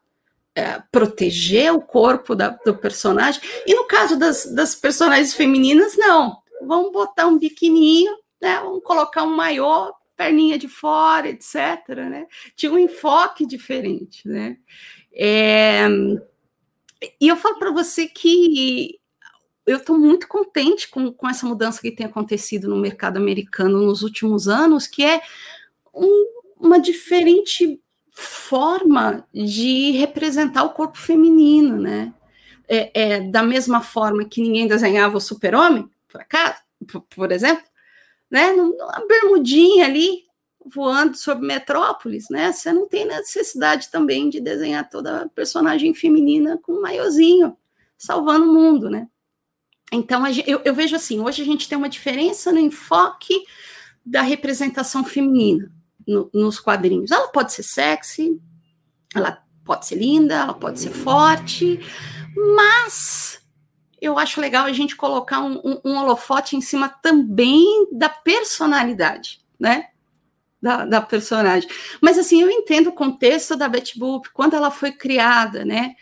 é, 0.55 0.81
proteger 0.91 1.73
o 1.73 1.81
corpo 1.81 2.35
da, 2.35 2.49
do 2.49 2.75
personagem. 2.75 3.41
E 3.65 3.73
no 3.73 3.85
caso 3.85 4.17
das, 4.17 4.45
das 4.53 4.75
personagens 4.75 5.33
femininas, 5.33 5.95
não. 5.97 6.37
Vamos 6.65 6.91
botar 6.91 7.27
um 7.27 7.37
biquininho, 7.37 8.15
né? 8.41 8.59
Vamos 8.59 8.83
colocar 8.83 9.23
um 9.23 9.35
maior, 9.35 9.93
perninha 10.15 10.57
de 10.57 10.67
fora, 10.67 11.29
etc. 11.29 11.87
Né? 11.89 12.27
Tinha 12.55 12.71
um 12.71 12.77
enfoque 12.77 13.45
diferente, 13.45 14.27
né? 14.27 14.57
É, 15.15 15.87
e 17.19 17.27
eu 17.27 17.35
falo 17.35 17.59
para 17.59 17.71
você 17.71 18.07
que 18.07 18.99
eu 19.65 19.77
estou 19.77 19.97
muito 19.97 20.27
contente 20.27 20.89
com, 20.89 21.11
com 21.11 21.29
essa 21.29 21.45
mudança 21.45 21.81
que 21.81 21.91
tem 21.91 22.05
acontecido 22.05 22.67
no 22.67 22.77
mercado 22.77 23.17
americano 23.17 23.81
nos 23.81 24.01
últimos 24.01 24.47
anos, 24.47 24.87
que 24.87 25.03
é 25.03 25.21
um, 25.93 26.27
uma 26.59 26.79
diferente 26.79 27.79
forma 28.11 29.25
de 29.33 29.91
representar 29.91 30.63
o 30.63 30.71
corpo 30.71 30.97
feminino, 30.97 31.77
né? 31.77 32.13
É, 32.67 32.91
é, 32.93 33.19
da 33.19 33.43
mesma 33.43 33.81
forma 33.81 34.25
que 34.25 34.41
ninguém 34.41 34.67
desenhava 34.67 35.17
o 35.17 35.21
super-homem, 35.21 35.89
por 36.07 36.21
acaso, 36.21 36.55
por, 36.89 37.01
por, 37.01 37.31
exemplo, 37.31 37.65
né? 38.29 38.51
Uma 38.51 39.07
bermudinha 39.07 39.85
ali 39.85 40.23
voando 40.65 41.17
sobre 41.17 41.45
Metrópolis, 41.45 42.29
né? 42.29 42.51
Você 42.51 42.71
não 42.71 42.87
tem 42.87 43.05
necessidade 43.05 43.89
também 43.89 44.29
de 44.29 44.39
desenhar 44.39 44.89
toda 44.89 45.23
a 45.23 45.29
personagem 45.29 45.93
feminina 45.93 46.57
com 46.61 46.73
um 46.73 46.81
maiozinho 46.81 47.57
salvando 47.97 48.49
o 48.49 48.53
mundo, 48.53 48.89
né? 48.89 49.07
Então 49.93 50.25
eu, 50.27 50.61
eu 50.65 50.73
vejo 50.73 50.95
assim, 50.95 51.19
hoje 51.19 51.41
a 51.41 51.45
gente 51.45 51.69
tem 51.69 51.77
uma 51.77 51.89
diferença 51.89 52.51
no 52.51 52.59
enfoque 52.59 53.43
da 54.05 54.21
representação 54.21 55.03
feminina 55.03 55.71
no, 56.05 56.29
nos 56.33 56.59
quadrinhos. 56.59 57.11
Ela 57.11 57.27
pode 57.27 57.53
ser 57.53 57.63
sexy, 57.63 58.41
ela 59.15 59.43
pode 59.63 59.85
ser 59.85 59.95
linda, 59.95 60.35
ela 60.35 60.53
pode 60.53 60.79
ser 60.79 60.91
forte, 60.91 61.79
mas 62.55 63.39
eu 64.01 64.17
acho 64.19 64.41
legal 64.41 64.65
a 64.65 64.73
gente 64.73 64.95
colocar 64.95 65.39
um, 65.39 65.61
um, 65.63 65.81
um 65.85 65.97
holofote 65.97 66.57
em 66.57 66.61
cima 66.61 66.89
também 66.89 67.87
da 67.91 68.09
personalidade, 68.09 69.39
né? 69.59 69.89
Da, 70.61 70.85
da, 70.85 71.01
personagem. 71.01 71.69
Mas 72.01 72.17
assim, 72.17 72.41
eu 72.41 72.49
entendo 72.49 72.87
o 72.87 72.93
contexto 72.93 73.55
da 73.55 73.67
Betty 73.67 73.99
Boop, 73.99 74.29
quando 74.33 74.55
ela 74.55 74.71
foi 74.71 74.91
criada, 74.91 75.63
né? 75.63 75.93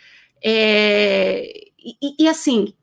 É, 0.44 1.72
e, 1.84 2.24
e, 2.24 2.28
assim, 2.28 2.74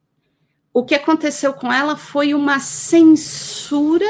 o 0.78 0.84
que 0.84 0.94
aconteceu 0.94 1.52
com 1.52 1.72
ela 1.72 1.96
foi 1.96 2.32
uma 2.32 2.60
censura 2.60 4.06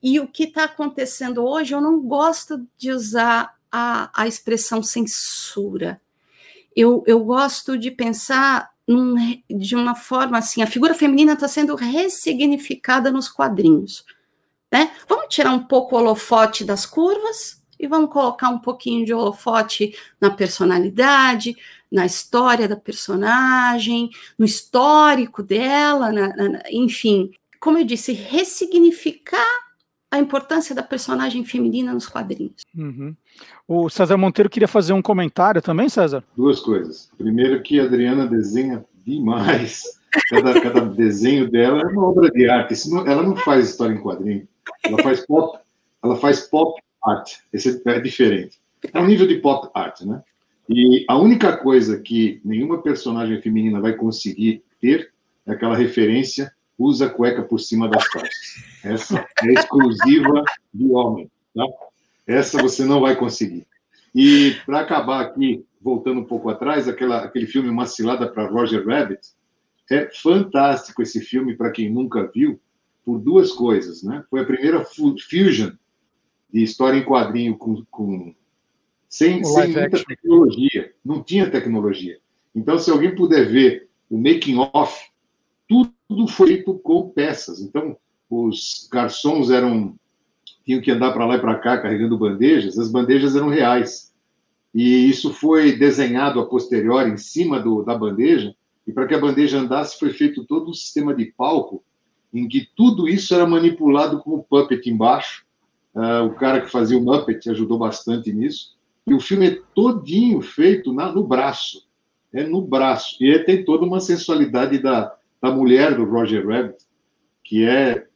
e 0.00 0.20
o 0.20 0.28
que 0.28 0.44
está 0.44 0.62
acontecendo 0.62 1.44
hoje, 1.44 1.74
eu 1.74 1.80
não 1.80 2.00
gosto 2.00 2.64
de 2.76 2.92
usar 2.92 3.56
a, 3.70 4.08
a 4.14 4.28
expressão 4.28 4.84
censura. 4.84 6.00
Eu, 6.76 7.02
eu 7.08 7.24
gosto 7.24 7.76
de 7.76 7.90
pensar 7.90 8.70
num, 8.86 9.16
de 9.50 9.74
uma 9.74 9.96
forma 9.96 10.38
assim: 10.38 10.62
a 10.62 10.66
figura 10.68 10.94
feminina 10.94 11.32
está 11.32 11.48
sendo 11.48 11.74
ressignificada 11.74 13.10
nos 13.10 13.28
quadrinhos. 13.28 14.04
Né? 14.70 14.92
Vamos 15.08 15.26
tirar 15.28 15.52
um 15.52 15.64
pouco 15.64 15.96
o 15.96 15.98
holofote 15.98 16.62
das 16.62 16.86
curvas 16.86 17.60
e 17.80 17.88
vamos 17.88 18.12
colocar 18.12 18.48
um 18.48 18.60
pouquinho 18.60 19.04
de 19.04 19.12
holofote 19.12 19.92
na 20.20 20.30
personalidade, 20.30 21.56
na 21.90 22.06
história 22.06 22.68
da 22.68 22.76
personagem, 22.76 24.10
no 24.38 24.44
histórico 24.44 25.42
dela, 25.42 26.12
na, 26.12 26.28
na, 26.36 26.62
enfim. 26.70 27.30
Como 27.60 27.78
eu 27.78 27.84
disse, 27.84 28.12
ressignificar 28.12 29.68
a 30.10 30.18
importância 30.18 30.74
da 30.74 30.82
personagem 30.82 31.44
feminina 31.44 31.92
nos 31.92 32.06
quadrinhos. 32.06 32.62
Uhum. 32.76 33.14
O 33.66 33.90
César 33.90 34.16
Monteiro 34.16 34.48
queria 34.48 34.68
fazer 34.68 34.92
um 34.92 35.02
comentário 35.02 35.60
também, 35.60 35.88
César? 35.88 36.24
Duas 36.36 36.60
coisas. 36.60 37.10
Primeiro 37.18 37.62
que 37.62 37.78
a 37.78 37.84
Adriana 37.84 38.26
desenha 38.26 38.84
demais. 39.04 39.82
Cada, 40.30 40.58
cada 40.58 40.80
desenho 40.86 41.50
dela 41.50 41.82
é 41.82 41.86
uma 41.86 42.08
obra 42.08 42.30
de 42.30 42.48
arte. 42.48 42.88
Não, 42.88 43.06
ela 43.06 43.22
não 43.22 43.36
faz 43.36 43.68
história 43.68 43.92
em 43.92 44.00
quadrinho. 44.00 44.48
Ela 44.82 45.02
faz 45.02 45.24
pop, 45.26 45.58
ela 46.02 46.16
faz 46.16 46.40
pop 46.40 46.80
art. 47.04 47.34
Esse 47.52 47.82
é 47.84 48.00
diferente. 48.00 48.58
É 48.92 48.98
um 48.98 49.06
nível 49.06 49.26
de 49.26 49.36
pop 49.36 49.68
art, 49.74 50.00
né? 50.00 50.22
E 50.68 51.04
a 51.08 51.16
única 51.16 51.56
coisa 51.56 51.98
que 51.98 52.40
nenhuma 52.44 52.82
personagem 52.82 53.40
feminina 53.40 53.80
vai 53.80 53.94
conseguir 53.94 54.62
ter 54.80 55.10
é 55.46 55.52
aquela 55.52 55.76
referência 55.76 56.52
usa 56.78 57.08
cueca 57.08 57.42
por 57.42 57.58
cima 57.58 57.88
das 57.88 58.06
calças. 58.08 58.30
Essa 58.84 59.26
é 59.42 59.52
exclusiva 59.52 60.44
de 60.72 60.86
homem, 60.92 61.30
tá? 61.54 61.64
Essa 62.26 62.62
você 62.62 62.84
não 62.84 63.00
vai 63.00 63.16
conseguir. 63.16 63.66
E 64.14 64.56
para 64.64 64.80
acabar 64.80 65.22
aqui, 65.22 65.64
voltando 65.80 66.20
um 66.20 66.24
pouco 66.24 66.48
atrás, 66.50 66.86
aquela, 66.86 67.24
aquele 67.24 67.46
filme 67.46 67.68
Uma 67.68 67.86
Cilada 67.86 68.28
para 68.28 68.46
Roger 68.46 68.86
Rabbit, 68.86 69.20
é 69.90 70.08
fantástico 70.12 71.02
esse 71.02 71.20
filme 71.20 71.56
para 71.56 71.70
quem 71.70 71.90
nunca 71.90 72.30
viu, 72.32 72.60
por 73.04 73.18
duas 73.18 73.52
coisas, 73.52 74.02
né? 74.02 74.22
Foi 74.28 74.42
a 74.42 74.44
primeira 74.44 74.84
fusion 74.84 75.72
de 76.52 76.62
história 76.62 76.98
em 76.98 77.04
quadrinho 77.04 77.56
com, 77.56 77.82
com 77.90 78.34
sem, 79.08 79.42
sem 79.42 79.72
muita 79.72 80.04
tecnologia, 80.04 80.92
não 81.04 81.22
tinha 81.22 81.50
tecnologia. 81.50 82.18
Então, 82.54 82.78
se 82.78 82.90
alguém 82.90 83.14
puder 83.14 83.48
ver 83.48 83.88
o 84.10 84.16
making 84.16 84.58
off, 84.72 85.10
tudo 85.68 85.92
tudo 86.08 86.26
feito 86.26 86.74
com 86.78 87.10
peças. 87.10 87.60
Então, 87.60 87.96
os 88.30 88.88
garçons 88.90 89.50
eram 89.50 89.94
tinham 90.64 90.80
que 90.82 90.90
andar 90.90 91.12
para 91.12 91.24
lá 91.24 91.36
e 91.36 91.40
para 91.40 91.58
cá 91.58 91.78
carregando 91.78 92.18
bandejas, 92.18 92.78
as 92.78 92.90
bandejas 92.90 93.36
eram 93.36 93.48
reais. 93.48 94.12
E 94.74 95.08
isso 95.08 95.32
foi 95.32 95.72
desenhado 95.72 96.40
a 96.40 96.46
posteriori 96.46 97.10
em 97.10 97.16
cima 97.16 97.58
do, 97.58 97.82
da 97.82 97.96
bandeja, 97.96 98.54
e 98.86 98.92
para 98.92 99.06
que 99.06 99.14
a 99.14 99.18
bandeja 99.18 99.58
andasse 99.58 99.98
foi 99.98 100.10
feito 100.10 100.44
todo 100.44 100.70
um 100.70 100.74
sistema 100.74 101.14
de 101.14 101.26
palco 101.26 101.82
em 102.32 102.46
que 102.46 102.68
tudo 102.76 103.08
isso 103.08 103.34
era 103.34 103.46
manipulado 103.46 104.20
com 104.20 104.34
o 104.34 104.42
puppet 104.42 104.90
embaixo. 104.90 105.46
Uh, 105.94 106.26
o 106.26 106.34
cara 106.34 106.60
que 106.60 106.70
fazia 106.70 106.98
o 106.98 107.02
Muppet 107.02 107.48
ajudou 107.48 107.78
bastante 107.78 108.30
nisso. 108.30 108.76
E 109.08 109.14
o 109.14 109.20
filme 109.20 109.48
é 109.48 109.62
todinho 109.74 110.40
feito 110.40 110.92
na, 110.92 111.10
no 111.12 111.26
braço. 111.26 111.88
É 112.32 112.44
no 112.44 112.60
braço. 112.62 113.16
E 113.20 113.38
tem 113.40 113.64
toda 113.64 113.84
uma 113.84 114.00
sensualidade 114.00 114.78
da, 114.78 115.14
da 115.40 115.50
mulher 115.50 115.94
do 115.94 116.04
Roger 116.04 116.46
Rabbit, 116.46 116.78
que 117.42 117.64
é 117.64 118.06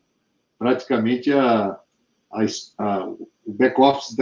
praticamente 0.58 1.32
a, 1.32 1.78
a, 2.30 2.44
a 2.78 3.08
o 3.44 3.52
back-office, 3.52 4.16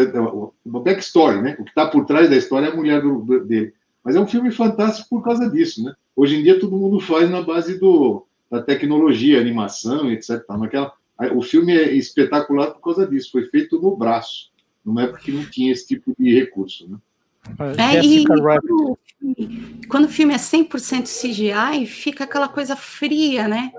o 0.65 0.81
backstory, 0.81 1.43
né? 1.43 1.57
O 1.59 1.65
que 1.65 1.71
está 1.71 1.87
por 1.87 2.07
trás 2.07 2.31
da 2.31 2.37
história 2.37 2.67
é 2.67 2.73
a 2.73 2.77
mulher 2.77 3.03
do, 3.03 3.21
do, 3.21 3.45
dele. 3.45 3.75
Mas 4.03 4.17
é 4.17 4.21
um 4.21 4.27
filme 4.27 4.51
fantástico 4.51 5.09
por 5.11 5.23
causa 5.23 5.49
disso, 5.51 5.85
né? 5.85 5.95
Hoje 6.17 6.37
em 6.37 6.43
dia 6.43 6.59
todo 6.59 6.77
mundo 6.77 7.01
faz 7.01 7.29
na 7.31 7.43
base 7.43 7.79
do, 7.79 8.27
da 8.51 8.63
tecnologia, 8.63 9.41
animação, 9.41 10.11
etc. 10.11 10.43
Naquela, 10.49 10.93
o 11.35 11.43
filme 11.43 11.77
é 11.77 11.93
espetacular 11.93 12.71
por 12.73 12.81
causa 12.81 13.07
disso, 13.07 13.31
foi 13.31 13.45
feito 13.45 13.81
no 13.81 13.95
braço, 13.95 14.51
numa 14.85 15.03
época 15.03 15.21
que 15.21 15.33
não 15.33 15.45
tinha 15.45 15.73
esse 15.73 15.87
tipo 15.87 16.15
de 16.19 16.35
recurso, 16.35 16.89
né? 16.89 16.99
É, 17.79 18.05
e 18.05 18.27
quando, 18.27 18.99
quando, 19.89 20.05
o 20.05 20.09
filme 20.09 20.35
é 20.35 20.37
100% 20.37 21.05
CGI, 21.05 21.87
fica 21.87 22.25
aquela 22.25 22.49
coisa 22.49 22.77
fria, 22.77 23.49
né? 23.49 23.73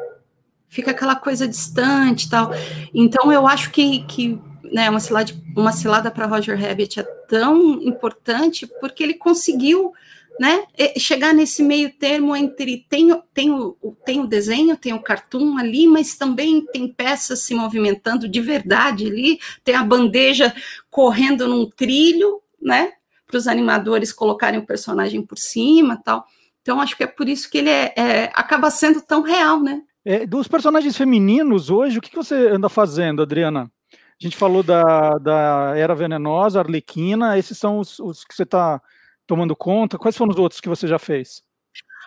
Fica 0.68 0.92
aquela 0.92 1.16
coisa 1.16 1.48
distante 1.48 2.30
tal. 2.30 2.52
Então, 2.94 3.32
eu 3.32 3.46
acho 3.46 3.72
que, 3.72 4.04
que 4.06 4.40
né, 4.64 4.90
uma 4.90 5.00
cilada, 5.00 5.32
uma 5.56 5.72
cilada 5.72 6.10
para 6.10 6.26
Roger 6.26 6.60
Rabbit 6.60 7.00
é 7.00 7.04
tão 7.04 7.82
importante 7.84 8.68
porque 8.80 9.04
ele 9.04 9.14
conseguiu 9.14 9.94
né, 10.42 10.64
chegar 10.98 11.36
nesse 11.36 11.62
meio 11.62 11.94
termo 12.00 12.36
entre 12.36 12.84
tem, 12.90 13.16
tem, 13.32 13.52
o, 13.52 13.78
tem 14.04 14.20
o 14.22 14.26
desenho, 14.26 14.76
tem 14.76 14.92
o 14.92 15.00
cartoon 15.00 15.56
ali, 15.56 15.86
mas 15.86 16.16
também 16.16 16.66
tem 16.66 16.88
peças 16.92 17.44
se 17.44 17.54
movimentando 17.54 18.28
de 18.28 18.42
verdade 18.42 19.06
ali, 19.06 19.40
tem 19.64 19.76
a 19.76 19.84
bandeja 19.84 20.52
correndo 20.90 21.48
num 21.48 21.70
trilho, 21.70 22.42
né? 22.60 22.94
para 23.28 23.38
os 23.38 23.48
animadores 23.48 24.12
colocarem 24.12 24.60
o 24.60 24.66
personagem 24.66 25.22
por 25.22 25.38
cima 25.38 25.96
tal. 26.04 26.26
Então, 26.64 26.82
acho 26.82 26.98
que 26.98 27.04
é 27.04 27.08
por 27.08 27.30
isso 27.30 27.48
que 27.48 27.60
ele 27.60 27.70
é, 27.70 27.94
é 27.96 28.32
acaba 28.34 28.72
sendo 28.72 29.00
tão 29.00 29.22
real, 29.22 29.62
né? 29.62 29.84
É, 30.04 30.26
dos 30.26 30.48
personagens 30.48 30.98
femininos 30.98 31.70
hoje, 31.70 32.00
o 32.00 32.02
que, 32.02 32.10
que 32.10 32.16
você 32.16 32.50
anda 32.50 32.68
fazendo, 32.68 33.22
Adriana? 33.22 33.72
A 33.92 34.24
gente 34.24 34.36
falou 34.36 34.64
da, 34.64 35.20
da 35.20 35.74
Era 35.76 35.94
Venenosa, 35.94 36.60
Arlequina, 36.60 37.38
esses 37.38 37.60
são 37.60 37.78
os, 37.78 38.00
os 38.00 38.24
que 38.24 38.34
você 38.36 38.44
está 38.44 38.82
tomando 39.28 39.56
conta. 39.56 39.98
Quais 39.98 40.16
foram 40.16 40.32
os 40.32 40.38
outros 40.38 40.62
que 40.62 40.70
você 40.70 40.88
já 40.88 41.00
fez? 41.00 41.44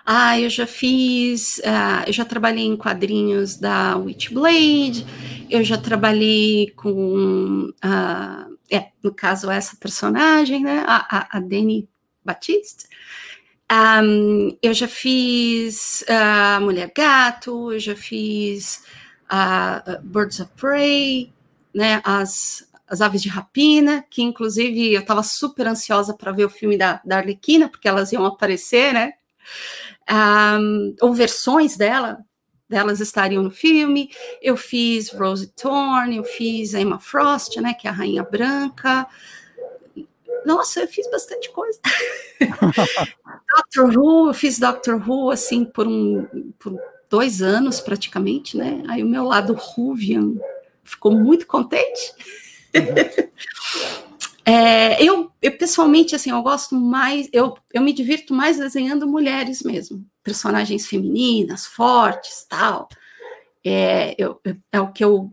Ah, 0.06 0.38
eu 0.38 0.50
já 0.50 0.66
fiz, 0.66 1.58
uh, 1.58 2.04
eu 2.06 2.12
já 2.12 2.26
trabalhei 2.26 2.66
em 2.66 2.76
quadrinhos 2.76 3.56
da 3.56 3.96
Witchblade, 3.96 5.06
eu 5.48 5.64
já 5.64 5.78
trabalhei 5.78 6.70
com 6.76 7.70
uh, 7.82 8.54
é, 8.70 8.88
no 9.02 9.12
caso, 9.14 9.50
essa 9.50 9.76
personagem, 9.76 10.62
né, 10.62 10.84
a, 10.86 11.18
a, 11.18 11.38
a 11.38 11.40
Dani 11.40 11.88
Batiste. 12.24 12.86
Um, 13.70 14.56
eu 14.62 14.74
já 14.74 14.88
fiz 14.88 16.04
a 16.08 16.58
uh, 16.58 16.64
Mulher 16.64 16.92
Gato, 16.94 17.72
eu 17.72 17.78
já 17.78 17.94
fiz 17.94 18.84
uh, 19.30 20.02
Birds 20.02 20.40
of 20.40 20.50
Prey, 20.56 21.32
né, 21.74 22.00
as, 22.04 22.68
as 22.88 23.00
Aves 23.00 23.22
de 23.22 23.28
Rapina, 23.28 24.04
que 24.10 24.22
inclusive 24.22 24.92
eu 24.92 25.00
estava 25.00 25.22
super 25.22 25.66
ansiosa 25.66 26.14
para 26.14 26.32
ver 26.32 26.44
o 26.44 26.50
filme 26.50 26.76
da, 26.76 27.00
da 27.04 27.16
Arlequina, 27.16 27.68
porque 27.68 27.88
elas 27.88 28.12
iam 28.12 28.24
aparecer, 28.24 28.92
né, 28.92 29.14
um, 30.10 30.94
ou 31.00 31.14
versões 31.14 31.76
dela, 31.76 32.18
delas 32.68 33.00
estariam 33.00 33.42
no 33.42 33.50
filme. 33.50 34.10
Eu 34.40 34.56
fiz 34.56 35.10
Rose 35.10 35.46
Thorne, 35.48 36.16
eu 36.16 36.24
fiz 36.24 36.74
Emma 36.74 36.98
Frost, 36.98 37.56
né, 37.60 37.74
que 37.74 37.86
é 37.86 37.90
a 37.90 37.94
Rainha 37.94 38.22
Branca. 38.22 39.06
Nossa, 40.44 40.80
eu 40.80 40.88
fiz 40.88 41.10
bastante 41.10 41.50
coisa. 41.50 41.80
Doctor 43.56 43.96
Who, 43.96 44.28
eu 44.28 44.34
fiz 44.34 44.58
Doctor 44.58 45.02
Who 45.08 45.30
assim 45.30 45.64
por 45.64 45.86
um 45.86 46.52
por 46.58 46.78
dois 47.08 47.40
anos 47.40 47.80
praticamente, 47.80 48.56
né? 48.56 48.82
Aí 48.88 49.02
o 49.02 49.06
meu 49.06 49.24
lado 49.24 49.54
Ruvian 49.54 50.34
ficou 50.82 51.12
muito 51.12 51.46
contente. 51.46 52.12
É, 54.46 55.02
eu, 55.02 55.32
eu, 55.40 55.56
pessoalmente, 55.56 56.14
assim, 56.14 56.30
eu 56.30 56.42
gosto 56.42 56.74
mais, 56.74 57.30
eu, 57.32 57.56
eu 57.72 57.80
me 57.80 57.94
divirto 57.94 58.34
mais 58.34 58.58
desenhando 58.58 59.06
mulheres 59.06 59.62
mesmo, 59.62 60.04
personagens 60.22 60.86
femininas, 60.86 61.64
fortes, 61.64 62.44
tal. 62.46 62.86
É, 63.64 64.14
eu, 64.18 64.38
é 64.70 64.80
o 64.80 64.92
que 64.92 65.02
eu, 65.02 65.30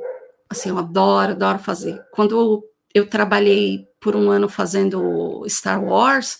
assim, 0.49 0.69
eu 0.69 0.77
adoro, 0.77 1.33
adoro 1.33 1.59
fazer. 1.59 2.01
Quando 2.11 2.63
eu 2.93 3.05
trabalhei 3.05 3.85
por 3.99 4.15
um 4.15 4.29
ano 4.31 4.47
fazendo 4.47 5.43
Star 5.49 5.83
Wars, 5.83 6.39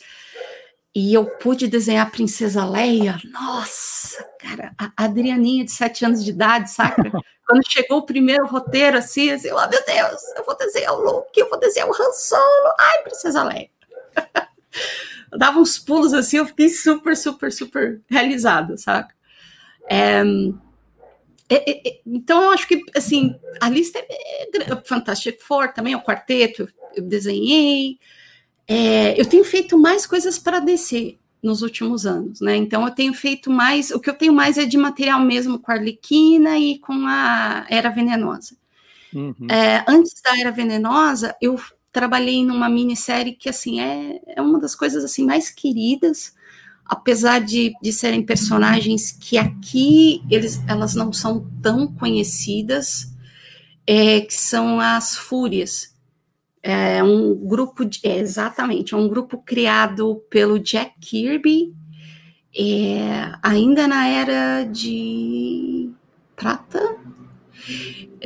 e 0.94 1.14
eu 1.14 1.26
pude 1.26 1.68
desenhar 1.68 2.06
a 2.06 2.10
Princesa 2.10 2.66
Leia, 2.66 3.18
nossa, 3.32 4.24
cara, 4.39 4.74
a 4.78 4.92
Adrianinha 4.98 5.64
de 5.64 5.72
sete 5.72 6.04
anos 6.04 6.24
de 6.24 6.32
idade, 6.32 6.70
saca? 6.70 7.02
Quando 7.48 7.70
chegou 7.70 8.00
o 8.00 8.06
primeiro 8.06 8.46
roteiro, 8.46 8.98
assim, 8.98 9.30
assim, 9.32 9.52
oh 9.52 9.68
meu 9.68 9.84
Deus, 9.86 10.22
eu 10.38 10.46
vou 10.46 10.56
desenhar 10.58 10.94
o 10.94 11.02
Luke, 11.02 11.39
eu 11.39 11.50
vou 11.50 11.60
desenhar 11.60 11.89
o 11.89 11.94
Han 11.94 12.12
Solo, 12.14 12.76
ai, 12.80 13.04
Princesa 13.04 13.44
Leia. 13.44 13.70
eu 15.32 15.38
dava 15.39 15.60
uns 15.60 15.78
pulos 15.78 16.14
assim, 16.14 16.38
eu 16.38 16.46
fiquei 16.46 16.70
super, 16.70 17.16
super, 17.16 17.52
super 17.52 18.02
realizada, 18.10 18.78
saca? 18.78 19.14
É, 19.89 20.22
é, 21.50 21.89
é, 21.89 22.02
então, 22.06 22.44
eu 22.44 22.52
acho 22.52 22.66
que, 22.68 22.82
assim, 22.96 23.38
a 23.60 23.70
lista 23.70 24.00
é, 24.00 24.44
é 24.44 24.76
Fantastic 24.86 25.42
Four 25.42 25.74
também, 25.74 25.96
o 25.96 26.02
quarteto, 26.02 26.70
eu 26.96 27.04
desenhei, 27.04 27.98
é, 28.74 29.19
eu 29.19 29.26
tenho 29.26 29.43
feito 29.43 29.78
mais 29.78 30.05
coisas 30.05 30.39
para 30.39 30.61
descer 30.61 31.19
nos 31.43 31.61
últimos 31.61 32.05
anos, 32.05 32.39
né? 32.39 32.55
Então 32.55 32.86
eu 32.86 32.91
tenho 32.91 33.13
feito 33.13 33.51
mais, 33.51 33.91
o 33.91 33.99
que 33.99 34.09
eu 34.09 34.13
tenho 34.13 34.32
mais 34.32 34.57
é 34.57 34.63
de 34.63 34.78
material 34.78 35.19
mesmo 35.19 35.59
com 35.59 35.74
a 35.74 35.76
Arlequina 35.76 36.57
e 36.57 36.80
com 36.80 37.05
a 37.05 37.65
Era 37.69 37.89
Venenosa. 37.89 38.55
Uhum. 39.13 39.36
É, 39.49 39.84
antes 39.86 40.13
da 40.24 40.39
Era 40.39 40.51
Venenosa, 40.51 41.36
eu 41.41 41.59
trabalhei 41.91 42.45
numa 42.45 42.69
minissérie 42.69 43.34
que 43.34 43.49
assim 43.49 43.82
é, 43.82 44.22
é 44.26 44.41
uma 44.41 44.57
das 44.57 44.74
coisas 44.74 45.03
assim 45.03 45.26
mais 45.26 45.49
queridas, 45.49 46.34
apesar 46.86 47.41
de, 47.41 47.74
de 47.84 47.91
serem 47.91 48.26
personagens 48.26 49.11
que 49.11 49.38
aqui 49.38 50.24
eles, 50.32 50.61
elas 50.65 50.95
não 50.95 51.11
são 51.11 51.45
tão 51.61 51.88
conhecidas, 51.88 53.11
é, 53.86 54.22
que 54.22 54.34
são 54.34 54.80
as 54.80 55.17
Fúrias 55.17 55.91
é 56.64 57.03
um 57.03 57.36
grupo, 57.36 57.84
de, 57.84 57.99
é, 58.03 58.20
exatamente, 58.20 58.93
é 58.93 58.97
um 58.97 59.07
grupo 59.07 59.38
criado 59.38 60.24
pelo 60.30 60.59
Jack 60.59 60.93
Kirby, 60.99 61.74
é, 62.55 63.32
ainda 63.41 63.88
na 63.88 64.07
era 64.07 64.64
de 64.64 65.89
prata 66.36 66.97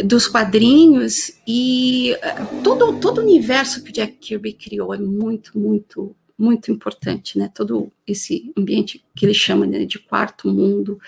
dos 0.04 0.28
quadrinhos 0.28 1.34
e 1.48 2.14
é, 2.16 2.34
todo 2.64 3.00
todo 3.00 3.20
o 3.20 3.24
universo 3.24 3.84
que 3.84 3.92
o 3.92 3.94
Jack 3.94 4.14
Kirby 4.14 4.54
criou 4.54 4.94
é 4.94 4.98
muito 4.98 5.58
muito 5.58 6.16
muito 6.38 6.72
importante, 6.72 7.38
né? 7.38 7.50
Todo 7.54 7.92
esse 8.06 8.52
ambiente 8.58 9.04
que 9.16 9.26
ele 9.26 9.34
chama 9.34 9.66
né, 9.66 9.86
de 9.86 10.00
quarto 10.00 10.50
mundo. 10.50 11.00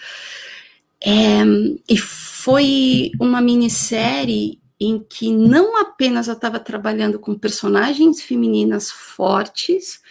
É, 1.03 1.43
e 1.89 1.97
foi 1.97 3.11
uma 3.19 3.41
minissérie 3.41 4.59
em 4.79 4.99
que 4.99 5.31
não 5.31 5.77
apenas 5.77 6.27
eu 6.27 6.33
estava 6.33 6.59
trabalhando 6.59 7.19
com 7.19 7.37
personagens 7.37 8.21
femininas 8.21 8.91
fortes, 8.91 10.01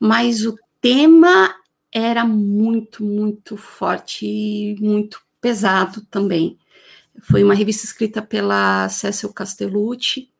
mas 0.00 0.44
o 0.46 0.58
tema 0.80 1.54
era 1.92 2.24
muito, 2.24 3.04
muito 3.04 3.56
forte 3.56 4.26
e 4.26 4.76
muito 4.80 5.20
pesado 5.40 6.02
também. 6.10 6.58
Foi 7.22 7.42
uma 7.42 7.54
revista 7.54 7.84
escrita 7.84 8.20
pela 8.20 8.88
Cecil 8.88 9.32
Castellucci 9.32 10.30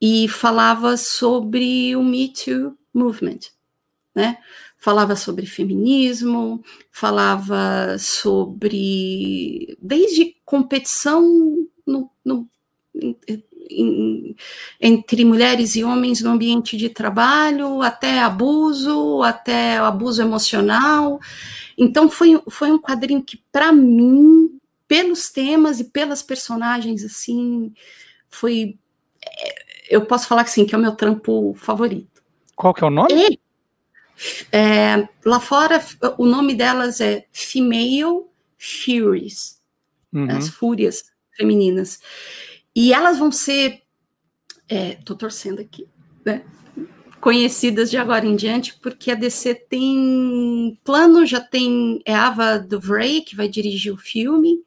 e 0.00 0.28
falava 0.28 0.96
sobre 0.96 1.96
o 1.96 2.02
Me 2.02 2.32
Too 2.32 2.76
Movement, 2.92 3.40
né? 4.14 4.38
Falava 4.78 5.16
sobre 5.16 5.46
feminismo, 5.46 6.62
falava 6.90 7.96
sobre 7.98 9.76
desde 9.80 10.36
competição 10.44 11.66
no, 11.84 12.10
no 12.24 12.48
entre 14.80 15.24
mulheres 15.24 15.74
e 15.76 15.84
homens 15.84 16.20
no 16.20 16.30
ambiente 16.30 16.76
de 16.76 16.88
trabalho, 16.88 17.82
até 17.82 18.20
abuso, 18.20 19.22
até 19.22 19.78
abuso 19.78 20.22
emocional. 20.22 21.20
Então 21.76 22.08
foi, 22.08 22.40
foi 22.48 22.70
um 22.70 22.78
quadrinho 22.78 23.22
que, 23.22 23.42
para 23.50 23.72
mim, 23.72 24.58
pelos 24.86 25.30
temas 25.30 25.80
e 25.80 25.84
pelas 25.84 26.22
personagens, 26.22 27.04
assim, 27.04 27.72
foi. 28.28 28.78
É, 29.24 29.66
eu 29.90 30.04
posso 30.06 30.26
falar 30.26 30.44
que 30.44 30.50
sim, 30.50 30.64
que 30.64 30.74
é 30.74 30.78
o 30.78 30.80
meu 30.80 30.92
trampo 30.92 31.54
favorito. 31.54 32.22
Qual 32.54 32.72
que 32.72 32.82
é 32.82 32.86
o 32.86 32.90
nome? 32.90 33.12
E, 33.12 33.38
é, 34.50 35.08
lá 35.24 35.40
fora, 35.40 35.84
o 36.16 36.24
nome 36.24 36.54
delas 36.54 37.00
é 37.00 37.26
Female 37.32 38.24
Furies, 38.58 39.60
uhum. 40.12 40.30
as 40.30 40.48
fúrias 40.48 41.04
femininas. 41.36 42.00
E 42.76 42.92
elas 42.92 43.18
vão 43.18 43.32
ser, 43.32 43.80
estou 44.68 45.16
é, 45.16 45.18
torcendo 45.18 45.62
aqui, 45.62 45.88
né? 46.22 46.44
conhecidas 47.26 47.90
de 47.90 47.96
agora 47.96 48.26
em 48.26 48.36
diante, 48.36 48.78
porque 48.78 49.10
a 49.10 49.14
DC 49.14 49.54
tem 49.68 50.78
plano, 50.84 51.24
já 51.24 51.40
tem 51.40 52.00
é 52.04 52.14
Ava 52.14 52.58
DuVray, 52.58 53.22
que 53.22 53.34
vai 53.34 53.48
dirigir 53.48 53.92
o 53.92 53.96
filme 53.96 54.62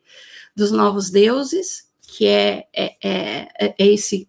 dos 0.56 0.72
Novos 0.72 1.10
Deuses, 1.10 1.88
que 2.02 2.26
é, 2.26 2.68
é, 2.76 2.96
é, 3.02 3.76
é 3.78 3.88
esse 3.88 4.28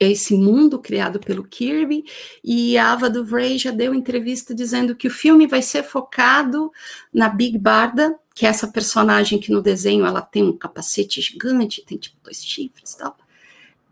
é 0.00 0.10
esse 0.10 0.34
mundo 0.34 0.80
criado 0.80 1.20
pelo 1.20 1.44
Kirby, 1.44 2.02
e 2.42 2.76
a 2.76 2.90
Ava 2.90 3.08
DuVray 3.08 3.56
já 3.56 3.70
deu 3.70 3.94
entrevista 3.94 4.52
dizendo 4.52 4.96
que 4.96 5.06
o 5.06 5.12
filme 5.12 5.46
vai 5.46 5.62
ser 5.62 5.84
focado 5.84 6.72
na 7.12 7.28
Big 7.28 7.56
Barda, 7.56 8.18
que 8.34 8.46
é 8.46 8.48
essa 8.48 8.68
personagem 8.68 9.38
que 9.38 9.52
no 9.52 9.62
desenho 9.62 10.06
ela 10.06 10.20
tem 10.20 10.42
um 10.42 10.56
capacete 10.56 11.20
gigante, 11.20 11.84
tem 11.84 11.98
tipo 11.98 12.16
dois 12.22 12.44
chifres 12.44 12.92
e 12.92 12.98
tal, 12.98 13.16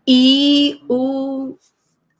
e 0.07 0.81
o 0.87 1.57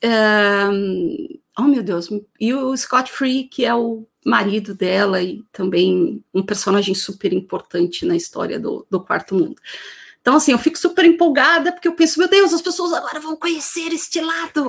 um, 0.03 1.39
oh 1.57 1.63
meu 1.63 1.83
Deus, 1.83 2.09
e 2.39 2.53
o 2.53 2.75
Scott 2.75 3.11
Free, 3.11 3.45
que 3.45 3.65
é 3.65 3.73
o 3.73 4.05
marido 4.25 4.75
dela 4.75 5.21
e 5.21 5.43
também 5.51 6.23
um 6.33 6.43
personagem 6.43 6.93
super 6.93 7.33
importante 7.33 8.05
na 8.05 8.15
história 8.15 8.59
do, 8.59 8.85
do 8.89 9.01
Quarto 9.01 9.35
Mundo. 9.35 9.55
Então, 10.21 10.35
assim, 10.35 10.51
eu 10.51 10.59
fico 10.59 10.77
super 10.77 11.03
empolgada, 11.05 11.71
porque 11.71 11.87
eu 11.87 11.95
penso, 11.95 12.19
meu 12.19 12.29
Deus, 12.29 12.53
as 12.53 12.61
pessoas 12.61 12.93
agora 12.93 13.19
vão 13.19 13.35
conhecer 13.35 13.91
este 13.91 14.21
lado. 14.21 14.67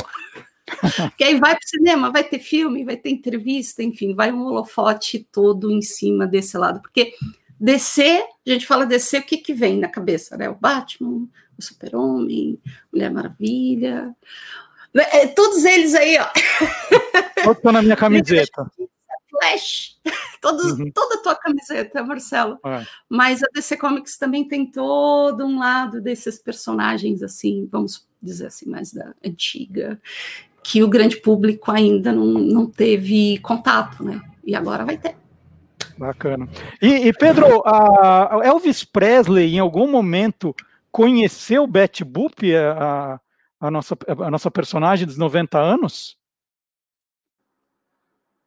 que 1.18 1.24
aí 1.24 1.38
vai 1.38 1.54
para 1.54 1.64
o 1.64 1.68
cinema, 1.68 2.10
vai 2.10 2.24
ter 2.24 2.38
filme, 2.38 2.84
vai 2.84 2.96
ter 2.96 3.10
entrevista, 3.10 3.82
enfim, 3.82 4.14
vai 4.14 4.32
um 4.32 4.44
holofote 4.44 5.26
todo 5.30 5.70
em 5.70 5.82
cima 5.82 6.26
desse 6.26 6.56
lado. 6.56 6.80
Porque 6.80 7.14
DC, 7.62 8.02
a 8.46 8.50
gente 8.50 8.66
fala 8.66 8.84
DC, 8.84 9.18
o 9.18 9.22
que, 9.22 9.36
que 9.36 9.54
vem 9.54 9.78
na 9.78 9.88
cabeça? 9.88 10.36
Né? 10.36 10.48
O 10.48 10.54
Batman, 10.54 11.28
o 11.56 11.62
Super-Homem, 11.62 12.60
Mulher 12.92 13.10
Maravilha. 13.10 14.14
É, 14.94 15.28
todos 15.28 15.64
eles 15.64 15.94
aí, 15.94 16.18
ó. 16.18 16.26
Todos 17.44 17.62
na 17.62 17.80
minha 17.80 17.96
camiseta. 17.96 18.70
Flash, 19.30 19.96
Todos, 20.42 20.72
uhum. 20.72 20.90
toda 20.90 21.14
a 21.14 21.22
tua 21.22 21.34
camiseta, 21.36 22.02
Marcelo. 22.02 22.58
É. 22.66 22.84
Mas 23.08 23.44
a 23.44 23.46
DC 23.54 23.76
Comics 23.76 24.18
também 24.18 24.46
tem 24.46 24.66
todo 24.66 25.46
um 25.46 25.60
lado 25.60 26.00
desses 26.00 26.36
personagens, 26.36 27.22
assim, 27.22 27.68
vamos 27.70 28.06
dizer 28.20 28.48
assim, 28.48 28.68
mais 28.68 28.92
da 28.92 29.14
antiga, 29.24 30.00
que 30.64 30.82
o 30.82 30.88
grande 30.88 31.16
público 31.16 31.70
ainda 31.70 32.12
não, 32.12 32.26
não 32.26 32.66
teve 32.66 33.38
contato, 33.38 34.04
né? 34.04 34.20
E 34.44 34.56
agora 34.56 34.84
vai 34.84 34.98
ter. 34.98 35.21
Bacana. 35.96 36.48
E, 36.80 37.08
e 37.08 37.12
Pedro, 37.12 37.62
a 37.66 38.40
Elvis 38.44 38.84
Presley, 38.84 39.54
em 39.54 39.58
algum 39.58 39.90
momento, 39.90 40.54
conheceu 40.90 41.66
Betty 41.66 42.04
Boop, 42.04 42.54
a, 42.54 43.20
a, 43.60 43.70
nossa, 43.70 43.96
a 44.08 44.30
nossa 44.30 44.50
personagem 44.50 45.06
dos 45.06 45.16
90 45.16 45.58
anos? 45.58 46.16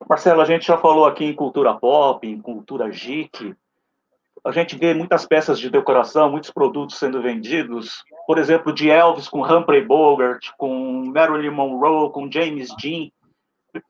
Marcelo, 0.08 0.42
a 0.42 0.46
gente 0.46 0.68
já 0.68 0.78
falou 0.78 1.06
aqui 1.06 1.26
em 1.26 1.34
cultura 1.34 1.74
pop, 1.74 2.28
em 2.28 2.40
cultura 2.40 2.88
geek. 2.90 3.56
A 4.44 4.52
gente 4.52 4.78
vê 4.78 4.94
muitas 4.94 5.26
peças 5.26 5.60
de 5.60 5.72
decoração, 5.72 6.30
muitos 6.30 6.52
produtos 6.52 6.98
sendo 6.98 7.20
vendidos. 7.22 8.04
Por 8.28 8.38
exemplo, 8.38 8.72
de 8.72 8.90
Elvis 8.90 9.28
com 9.28 9.42
Humphrey 9.42 9.84
Bogart, 9.84 10.52
com 10.58 11.06
Marilyn 11.12 11.50
Monroe, 11.50 12.12
com 12.12 12.30
James 12.32 12.70
Dean. 12.80 13.10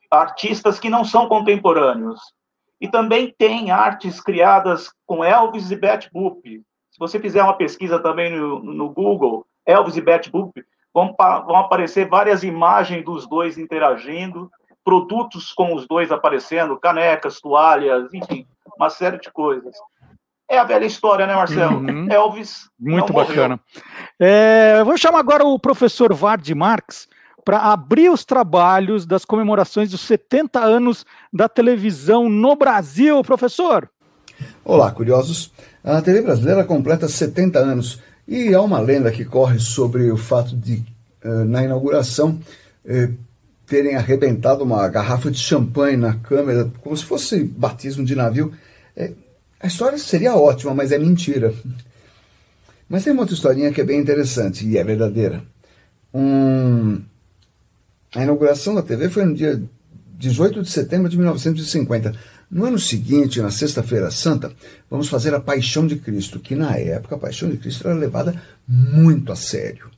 Artistas 0.09 0.79
que 0.79 0.89
não 0.89 1.03
são 1.03 1.27
contemporâneos. 1.27 2.21
E 2.85 2.87
também 2.87 3.33
tem 3.35 3.71
artes 3.71 4.21
criadas 4.21 4.93
com 5.07 5.23
Elvis 5.23 5.71
e 5.71 5.75
Betty 5.75 6.07
Boop. 6.13 6.61
Se 6.91 6.99
você 6.99 7.19
fizer 7.19 7.41
uma 7.41 7.57
pesquisa 7.57 7.97
também 7.97 8.29
no, 8.29 8.59
no 8.61 8.89
Google, 8.91 9.43
Elvis 9.65 9.97
e 9.97 10.01
Betty 10.01 10.29
Boop, 10.29 10.63
vão, 10.93 11.15
vão 11.17 11.55
aparecer 11.55 12.07
várias 12.07 12.43
imagens 12.43 13.03
dos 13.03 13.27
dois 13.27 13.57
interagindo, 13.57 14.51
produtos 14.83 15.51
com 15.51 15.73
os 15.73 15.87
dois 15.87 16.11
aparecendo, 16.11 16.79
canecas, 16.79 17.41
toalhas, 17.41 18.13
enfim, 18.13 18.45
uma 18.77 18.91
série 18.91 19.19
de 19.19 19.31
coisas. 19.31 19.75
É 20.47 20.59
a 20.59 20.63
velha 20.63 20.85
história, 20.85 21.25
né, 21.25 21.33
Marcelo? 21.33 21.79
Uhum. 21.79 22.07
Elvis. 22.07 22.69
Muito 22.79 23.11
bacana. 23.11 23.59
É, 24.19 24.83
vou 24.83 24.95
chamar 24.95 25.21
agora 25.21 25.43
o 25.43 25.57
professor 25.57 26.13
Vard 26.13 26.47
Marx 26.53 27.07
para 27.45 27.59
abrir 27.59 28.09
os 28.09 28.25
trabalhos 28.25 29.05
das 29.05 29.23
comemorações 29.23 29.91
dos 29.91 30.01
70 30.01 30.59
anos 30.59 31.05
da 31.31 31.47
televisão 31.47 32.27
no 32.27 32.55
Brasil, 32.55 33.23
professor. 33.23 33.87
Olá, 34.65 34.91
curiosos. 34.91 35.53
A 35.83 36.01
TV 36.01 36.23
brasileira 36.23 36.63
completa 36.63 37.07
70 37.07 37.59
anos 37.59 38.01
e 38.27 38.53
há 38.55 38.61
uma 38.61 38.79
lenda 38.79 39.11
que 39.11 39.23
corre 39.23 39.59
sobre 39.59 40.11
o 40.11 40.17
fato 40.17 40.55
de, 40.57 40.83
eh, 41.23 41.43
na 41.43 41.63
inauguração, 41.63 42.39
eh, 42.83 43.11
terem 43.67 43.95
arrebentado 43.95 44.63
uma 44.63 44.87
garrafa 44.87 45.29
de 45.29 45.37
champanhe 45.37 45.95
na 45.95 46.15
câmera, 46.15 46.71
como 46.81 46.97
se 46.97 47.05
fosse 47.05 47.43
batismo 47.43 48.03
de 48.03 48.15
navio. 48.15 48.51
Eh, 48.97 49.11
a 49.59 49.67
história 49.67 49.99
seria 49.99 50.35
ótima, 50.35 50.73
mas 50.73 50.91
é 50.91 50.97
mentira. 50.97 51.53
Mas 52.89 53.03
tem 53.03 53.13
uma 53.13 53.21
outra 53.21 53.35
historinha 53.35 53.71
que 53.71 53.81
é 53.81 53.83
bem 53.83 53.99
interessante 53.99 54.65
e 54.67 54.77
é 54.79 54.83
verdadeira. 54.83 55.43
Um... 56.11 57.03
A 58.15 58.23
inauguração 58.23 58.73
da 58.73 58.81
TV 58.81 59.09
foi 59.09 59.25
no 59.25 59.35
dia 59.35 59.61
18 60.17 60.63
de 60.63 60.69
setembro 60.69 61.09
de 61.09 61.17
1950. 61.17 62.15
No 62.49 62.63
ano 62.63 62.79
seguinte, 62.79 63.41
na 63.41 63.51
Sexta-feira 63.51 64.09
Santa, 64.09 64.53
vamos 64.89 65.09
fazer 65.09 65.33
a 65.33 65.39
Paixão 65.41 65.85
de 65.85 65.97
Cristo, 65.97 66.39
que 66.39 66.55
na 66.55 66.77
época 66.77 67.15
a 67.15 67.19
Paixão 67.19 67.49
de 67.49 67.57
Cristo 67.57 67.85
era 67.85 67.97
levada 67.97 68.41
muito 68.65 69.33
a 69.33 69.35
sério. 69.35 69.91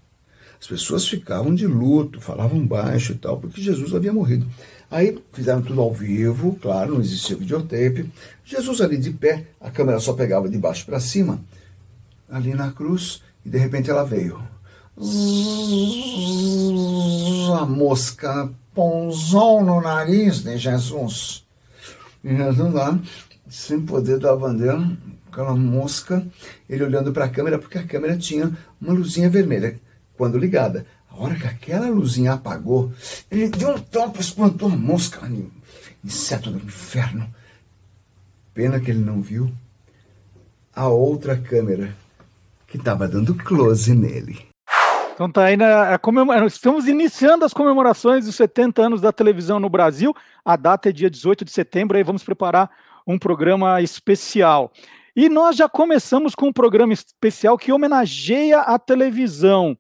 As 0.60 0.66
pessoas 0.66 1.08
ficavam 1.08 1.54
de 1.54 1.68
luto, 1.68 2.20
falavam 2.20 2.66
baixo 2.66 3.12
e 3.12 3.16
tal, 3.16 3.40
porque 3.40 3.62
Jesus 3.62 3.94
havia 3.94 4.12
morrido. 4.12 4.48
Aí 4.90 5.16
fizeram 5.32 5.62
tudo 5.62 5.80
ao 5.80 5.94
vivo, 5.94 6.58
claro, 6.60 6.96
não 6.96 7.02
existia 7.02 7.38
videotape. 7.38 8.10
Jesus 8.44 8.82
ali 8.82 8.98
de 8.98 9.12
pé, 9.12 9.46
a 9.62 9.70
câmera 9.70 10.00
só 10.00 10.14
pegava 10.14 10.50
de 10.50 10.58
baixo 10.58 10.88
para 10.88 11.00
cima, 11.00 11.40
ali 12.28 12.56
na 12.56 12.72
cruz, 12.72 13.22
e 13.46 13.50
de 13.50 13.60
repente 13.60 13.92
ela 13.92 14.04
veio. 14.04 14.42
A 17.56 17.66
mosca 17.68 18.50
ponzou 18.74 19.64
no 19.64 19.80
nariz 19.80 20.42
de 20.42 20.58
Jesus. 20.58 21.46
E 22.24 22.36
Jesus 22.36 22.74
lá, 22.74 23.00
sem 23.48 23.80
poder 23.82 24.18
dar 24.18 24.34
a 24.34 24.36
bandeira, 24.36 24.98
aquela 25.32 25.56
mosca, 25.56 26.26
ele 26.68 26.84
olhando 26.84 27.14
para 27.14 27.26
a 27.26 27.30
câmera, 27.30 27.60
porque 27.60 27.78
a 27.78 27.86
câmera 27.86 28.18
tinha 28.18 28.58
uma 28.82 28.94
luzinha 28.94 29.30
vermelha. 29.30 29.80
Quando 30.18 30.40
ligada, 30.40 30.84
a 31.12 31.22
hora 31.22 31.36
que 31.36 31.46
aquela 31.46 31.88
luzinha 31.90 32.34
apagou, 32.34 32.92
ele 33.30 33.50
deu 33.50 33.76
um 33.76 33.80
topo, 33.80 34.20
espantou 34.20 34.68
a 34.68 34.76
mosca, 34.76 35.32
inseto 36.04 36.50
do 36.50 36.58
inferno. 36.58 37.32
Pena 38.52 38.80
que 38.80 38.90
ele 38.90 39.06
não 39.06 39.22
viu 39.22 39.54
a 40.74 40.88
outra 40.88 41.38
câmera 41.38 41.96
que 42.66 42.78
estava 42.78 43.08
dando 43.08 43.36
close 43.36 43.94
nele. 43.94 44.47
Então 45.18 45.32
tá 45.32 45.46
aí 45.46 45.58
na, 45.58 45.98
comemora... 45.98 46.46
estamos 46.46 46.88
iniciando 46.88 47.44
as 47.44 47.52
comemorações 47.52 48.26
dos 48.26 48.36
70 48.36 48.84
anos 48.84 49.02
da 49.02 49.12
televisão 49.12 49.60
no 49.60 49.68
Brasil. 49.68 50.14
A 50.46 50.56
data 50.56 50.90
é 50.90 50.92
dia 50.92 51.10
18 51.10 51.44
de 51.44 51.50
setembro, 51.50 51.98
aí 51.98 52.04
vamos 52.04 52.24
preparar 52.24 52.70
um 53.08 53.18
programa 53.18 53.82
especial. 53.82 54.72
E 55.16 55.28
nós 55.28 55.56
já 55.56 55.68
começamos 55.68 56.36
com 56.36 56.50
um 56.50 56.54
programa 56.54 56.94
especial 56.94 57.58
que 57.58 57.72
homenageia 57.72 58.60
a 58.60 58.78
televisão. 58.78 59.76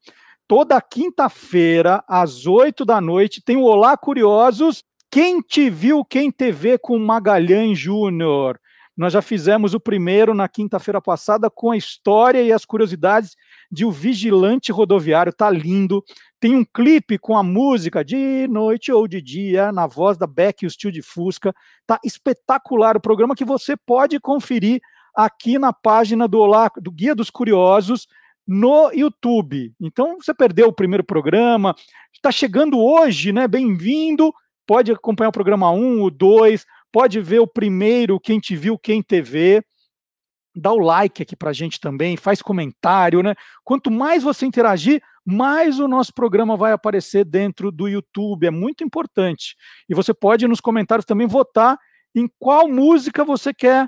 Toda 0.47 0.81
quinta-feira, 0.81 2.03
às 2.07 2.47
8 2.47 2.83
da 2.83 2.99
noite, 2.99 3.39
tem 3.39 3.57
o 3.57 3.65
Olá 3.65 3.95
Curiosos. 3.95 4.83
Quem 5.11 5.39
te 5.39 5.69
viu, 5.69 6.03
quem 6.03 6.31
te 6.31 6.51
vê 6.51 6.79
com 6.79 6.97
Magalhães 6.97 7.77
Júnior. 7.77 8.59
Nós 8.97 9.13
já 9.13 9.21
fizemos 9.21 9.75
o 9.75 9.79
primeiro 9.79 10.33
na 10.33 10.47
quinta-feira 10.47 10.99
passada 10.99 11.47
com 11.47 11.69
a 11.69 11.77
história 11.77 12.41
e 12.41 12.51
as 12.51 12.65
curiosidades 12.65 13.35
de 13.71 13.85
O 13.85 13.91
Vigilante 13.91 14.71
Rodoviário. 14.71 15.33
Tá 15.33 15.49
lindo. 15.49 16.03
Tem 16.39 16.55
um 16.55 16.65
clipe 16.65 17.17
com 17.17 17.37
a 17.37 17.43
música 17.43 18.03
de 18.03 18.47
noite 18.47 18.91
ou 18.91 19.07
de 19.07 19.21
dia, 19.21 19.71
na 19.71 19.87
voz 19.87 20.17
da 20.17 20.27
Beck 20.27 20.63
e 20.63 20.67
o 20.67 20.69
Steel 20.69 20.91
de 20.91 21.01
Fusca. 21.01 21.53
Tá 21.85 21.99
espetacular 22.03 22.95
o 22.95 23.01
programa 23.01 23.35
que 23.35 23.45
você 23.45 23.75
pode 23.75 24.19
conferir 24.19 24.79
aqui 25.15 25.57
na 25.57 25.73
página 25.73 26.27
do 26.27 26.39
Olá, 26.39 26.69
do 26.77 26.91
Guia 26.91 27.15
dos 27.15 27.29
Curiosos 27.29 28.07
no 28.47 28.91
YouTube. 28.93 29.73
Então, 29.81 30.17
você 30.21 30.33
perdeu 30.33 30.67
o 30.67 30.73
primeiro 30.73 31.03
programa, 31.03 31.75
está 32.13 32.31
chegando 32.31 32.79
hoje, 32.79 33.33
né? 33.33 33.47
Bem-vindo. 33.47 34.33
Pode 34.65 34.91
acompanhar 34.91 35.29
o 35.29 35.33
programa 35.33 35.71
1, 35.71 36.03
o 36.03 36.11
2, 36.11 36.65
pode 36.91 37.19
ver 37.19 37.39
o 37.39 37.47
primeiro, 37.47 38.19
quem 38.19 38.39
te 38.39 38.55
viu, 38.55 38.77
quem 38.77 39.01
te 39.01 39.21
vê. 39.21 39.63
Dá 40.59 40.71
o 40.71 40.79
like 40.79 41.21
aqui 41.21 41.35
para 41.35 41.51
a 41.51 41.53
gente 41.53 41.79
também, 41.79 42.17
faz 42.17 42.41
comentário, 42.41 43.21
né? 43.21 43.35
Quanto 43.63 43.91
mais 43.91 44.23
você 44.23 44.45
interagir, 44.45 45.01
mais 45.25 45.79
o 45.79 45.87
nosso 45.87 46.13
programa 46.13 46.55
vai 46.55 46.71
aparecer 46.71 47.25
dentro 47.25 47.71
do 47.71 47.87
YouTube. 47.87 48.47
É 48.47 48.51
muito 48.51 48.83
importante. 48.83 49.55
E 49.89 49.93
você 49.93 50.13
pode 50.13 50.47
nos 50.47 50.61
comentários 50.61 51.05
também 51.05 51.27
votar 51.27 51.77
em 52.15 52.29
qual 52.39 52.67
música 52.67 53.23
você 53.23 53.53
quer 53.53 53.87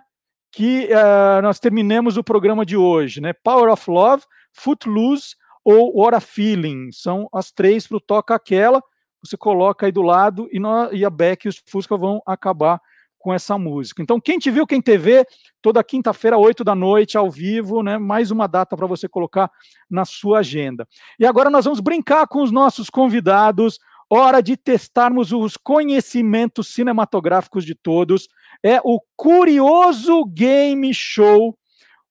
que 0.52 0.90
uh, 0.92 1.42
nós 1.42 1.60
terminemos 1.60 2.18
o 2.18 2.24
programa 2.24 2.66
de 2.66 2.76
hoje, 2.76 3.22
né? 3.22 3.34
Power 3.44 3.72
of 3.72 3.90
Love, 3.90 4.24
Footloose 4.54 5.36
ou 5.64 5.96
What 5.96 6.16
a 6.16 6.20
Feeling. 6.20 6.92
São 6.92 7.28
as 7.34 7.52
três 7.52 7.88
para 7.88 7.98
o 7.98 8.02
Toca 8.02 8.36
Aquela. 8.36 8.82
Você 9.24 9.38
coloca 9.38 9.86
aí 9.86 9.92
do 9.92 10.02
lado 10.02 10.48
e, 10.52 10.60
nós, 10.60 10.90
e 10.94 11.06
a 11.06 11.10
Beck 11.10 11.46
e 11.46 11.50
os 11.50 11.62
Fusca 11.68 11.98
vão 11.98 12.22
acabar 12.26 12.82
com 13.20 13.34
essa 13.34 13.58
música. 13.58 14.02
Então, 14.02 14.20
quem 14.20 14.40
te 14.40 14.50
viu, 14.50 14.66
quem 14.66 14.82
TV, 14.82 15.28
toda 15.62 15.84
quinta-feira, 15.84 16.38
8 16.38 16.64
da 16.64 16.74
noite, 16.74 17.18
ao 17.18 17.30
vivo, 17.30 17.84
né? 17.84 17.98
Mais 17.98 18.32
uma 18.32 18.48
data 18.48 18.76
para 18.78 18.88
você 18.88 19.08
colocar 19.08 19.52
na 19.90 20.06
sua 20.06 20.40
agenda. 20.40 20.88
E 21.20 21.26
agora 21.26 21.50
nós 21.50 21.66
vamos 21.66 21.82
brincar 21.82 22.26
com 22.28 22.42
os 22.42 22.52
nossos 22.52 22.90
convidados. 22.90 23.78
Hora 24.10 24.42
de 24.42 24.58
testarmos 24.58 25.32
os 25.32 25.56
conhecimentos 25.56 26.70
cinematográficos 26.70 27.64
de 27.66 27.76
todos. 27.76 28.28
É 28.64 28.80
o 28.84 29.00
Curioso 29.16 30.26
Game 30.26 30.92
Show, 30.94 31.56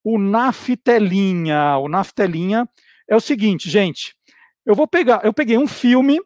o 0.05 0.19
Naftelinha. 0.19 1.79
O 1.79 1.89
Naftelinha 1.89 2.69
é 3.09 3.17
o 3.17 3.21
seguinte, 3.21 3.69
gente. 3.69 4.15
Eu 4.65 4.75
vou 4.75 4.87
pegar, 4.87 5.25
eu 5.25 5.33
peguei 5.33 5.57
um 5.57 5.67
filme 5.67 6.21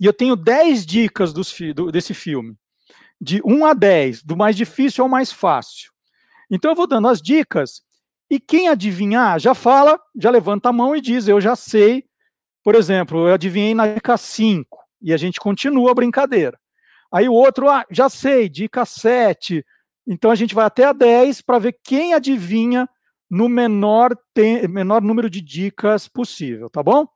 e 0.00 0.06
eu 0.06 0.12
tenho 0.12 0.36
10 0.36 0.86
dicas 0.86 1.32
dos, 1.32 1.52
do, 1.74 1.90
desse 1.90 2.14
filme 2.14 2.56
de 3.20 3.40
1 3.44 3.64
a 3.64 3.72
10, 3.72 4.22
do 4.22 4.36
mais 4.36 4.56
difícil 4.56 5.04
ao 5.04 5.08
mais 5.08 5.32
fácil. 5.32 5.90
Então 6.50 6.70
eu 6.70 6.76
vou 6.76 6.86
dando 6.86 7.08
as 7.08 7.20
dicas 7.20 7.82
e 8.30 8.40
quem 8.40 8.68
adivinhar 8.68 9.38
já 9.38 9.54
fala, 9.54 9.98
já 10.16 10.30
levanta 10.30 10.68
a 10.68 10.72
mão 10.72 10.94
e 10.94 11.00
diz: 11.00 11.28
Eu 11.28 11.40
já 11.40 11.56
sei. 11.56 12.04
Por 12.62 12.74
exemplo, 12.74 13.28
eu 13.28 13.34
adivinhei 13.34 13.74
na 13.74 13.86
dica 13.86 14.16
5 14.16 14.78
e 15.00 15.12
a 15.12 15.16
gente 15.16 15.38
continua 15.38 15.92
a 15.92 15.94
brincadeira. 15.94 16.58
Aí 17.12 17.28
o 17.28 17.32
outro, 17.32 17.68
ah, 17.70 17.84
já 17.90 18.08
sei, 18.08 18.48
dica 18.48 18.84
7. 18.84 19.64
Então 20.06 20.30
a 20.30 20.34
gente 20.34 20.54
vai 20.54 20.64
até 20.64 20.84
a 20.84 20.92
10 20.92 21.42
para 21.42 21.60
ver 21.60 21.78
quem 21.84 22.14
adivinha 22.14 22.88
no 23.30 23.48
menor, 23.48 24.10
menor 24.68 25.02
número 25.02 25.30
de 25.30 25.40
dicas 25.40 26.08
possível, 26.08 26.68
tá 26.68 26.82
bom? 26.82 27.06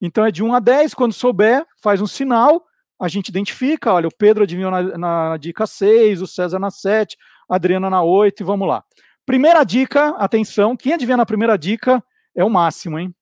Então 0.00 0.24
é 0.24 0.30
de 0.30 0.42
1 0.42 0.54
a 0.54 0.60
10, 0.60 0.94
quando 0.94 1.12
souber, 1.12 1.66
faz 1.82 2.00
um 2.00 2.06
sinal 2.06 2.64
a 3.04 3.08
gente 3.08 3.28
identifica, 3.28 3.92
olha, 3.92 4.08
o 4.08 4.16
Pedro 4.16 4.44
adivinhou 4.44 4.70
na, 4.70 4.96
na 4.96 5.36
dica 5.36 5.66
6, 5.66 6.22
o 6.22 6.26
César 6.26 6.58
na 6.58 6.70
7, 6.70 7.18
a 7.48 7.56
Adriana 7.56 7.90
na 7.90 8.02
8, 8.02 8.42
e 8.42 8.44
vamos 8.44 8.66
lá. 8.66 8.82
Primeira 9.26 9.62
dica, 9.62 10.16
atenção, 10.16 10.74
quem 10.76 10.94
adivinha 10.94 11.18
na 11.18 11.26
primeira 11.26 11.58
dica 11.58 12.02
é 12.34 12.42
o 12.42 12.48
máximo, 12.48 12.98
hein? 12.98 13.14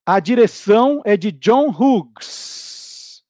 A 0.06 0.20
direção 0.20 1.02
é 1.06 1.16
de 1.16 1.32
John 1.32 1.70
Hughes. 1.70 3.24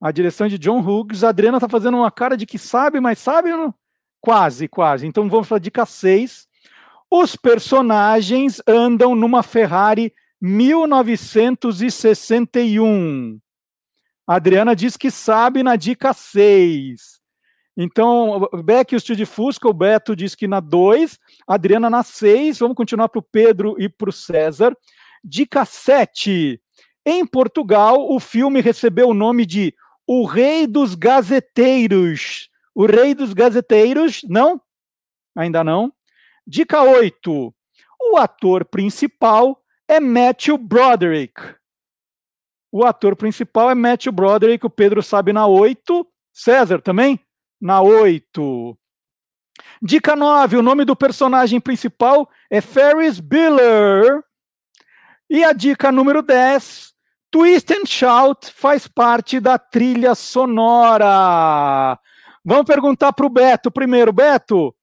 A 0.00 0.12
direção 0.12 0.46
é 0.46 0.50
de 0.50 0.58
John 0.58 0.78
Hughes. 0.80 1.24
A 1.24 1.30
Adriana 1.30 1.56
está 1.56 1.68
fazendo 1.68 1.96
uma 1.96 2.10
cara 2.10 2.36
de 2.36 2.44
que 2.44 2.58
sabe, 2.58 3.00
mas 3.00 3.18
sabe 3.18 3.48
não? 3.50 3.74
Quase, 4.20 4.68
quase. 4.68 5.06
Então 5.06 5.30
vamos 5.30 5.48
para 5.48 5.56
a 5.56 5.60
dica 5.60 5.86
6. 5.86 6.46
Os 7.10 7.34
personagens 7.34 8.60
andam 8.66 9.14
numa 9.14 9.42
Ferrari 9.42 10.12
1961. 10.40 13.40
A 14.26 14.34
Adriana 14.34 14.76
diz 14.76 14.98
que 14.98 15.10
sabe 15.10 15.62
na 15.62 15.76
dica 15.76 16.12
6. 16.12 17.15
Então, 17.76 18.48
Beck 18.64 18.92
e 18.92 18.96
o 18.96 19.00
Steve 19.00 19.26
Fusca, 19.26 19.68
o 19.68 19.74
Beto 19.74 20.16
diz 20.16 20.34
que 20.34 20.48
na 20.48 20.60
2, 20.60 21.18
a 21.46 21.54
Adriana 21.54 21.90
na 21.90 22.02
6. 22.02 22.58
Vamos 22.58 22.76
continuar 22.76 23.08
para 23.08 23.18
o 23.18 23.22
Pedro 23.22 23.76
e 23.78 23.88
para 23.88 24.08
o 24.08 24.12
César. 24.12 24.74
Dica 25.22 25.64
7. 25.64 26.60
Em 27.04 27.26
Portugal, 27.26 28.10
o 28.10 28.18
filme 28.18 28.60
recebeu 28.60 29.08
o 29.08 29.14
nome 29.14 29.44
de 29.44 29.74
O 30.06 30.24
Rei 30.24 30.66
dos 30.66 30.94
Gazeteiros. 30.94 32.48
O 32.74 32.86
Rei 32.86 33.14
dos 33.14 33.34
Gazeteiros, 33.34 34.22
não? 34.28 34.60
Ainda 35.36 35.62
não. 35.62 35.92
Dica 36.46 36.82
8. 36.82 37.54
O 38.12 38.16
ator 38.16 38.64
principal 38.64 39.62
é 39.86 40.00
Matthew 40.00 40.56
Broderick. 40.56 41.56
O 42.72 42.84
ator 42.84 43.16
principal 43.16 43.70
é 43.70 43.74
Matthew 43.74 44.12
Broderick, 44.12 44.64
o 44.64 44.70
Pedro 44.70 45.02
sabe 45.02 45.32
na 45.32 45.46
8. 45.46 46.06
César 46.32 46.80
também? 46.80 47.25
Na 47.60 47.80
8. 47.80 48.76
Dica 49.82 50.14
9. 50.16 50.56
O 50.56 50.62
nome 50.62 50.84
do 50.84 50.96
personagem 50.96 51.60
principal 51.60 52.28
é 52.50 52.60
Ferris 52.60 53.20
Bueller. 53.20 54.22
E 55.28 55.44
a 55.44 55.52
dica 55.52 55.90
número 55.90 56.22
10. 56.22 56.94
Twist 57.30 57.72
and 57.72 57.86
Shout 57.86 58.52
faz 58.52 58.86
parte 58.86 59.40
da 59.40 59.58
trilha 59.58 60.14
sonora. 60.14 61.98
Vamos 62.44 62.64
perguntar 62.64 63.12
para 63.12 63.26
o 63.26 63.28
Beto 63.28 63.70
primeiro. 63.70 64.12
Beto, 64.12 64.74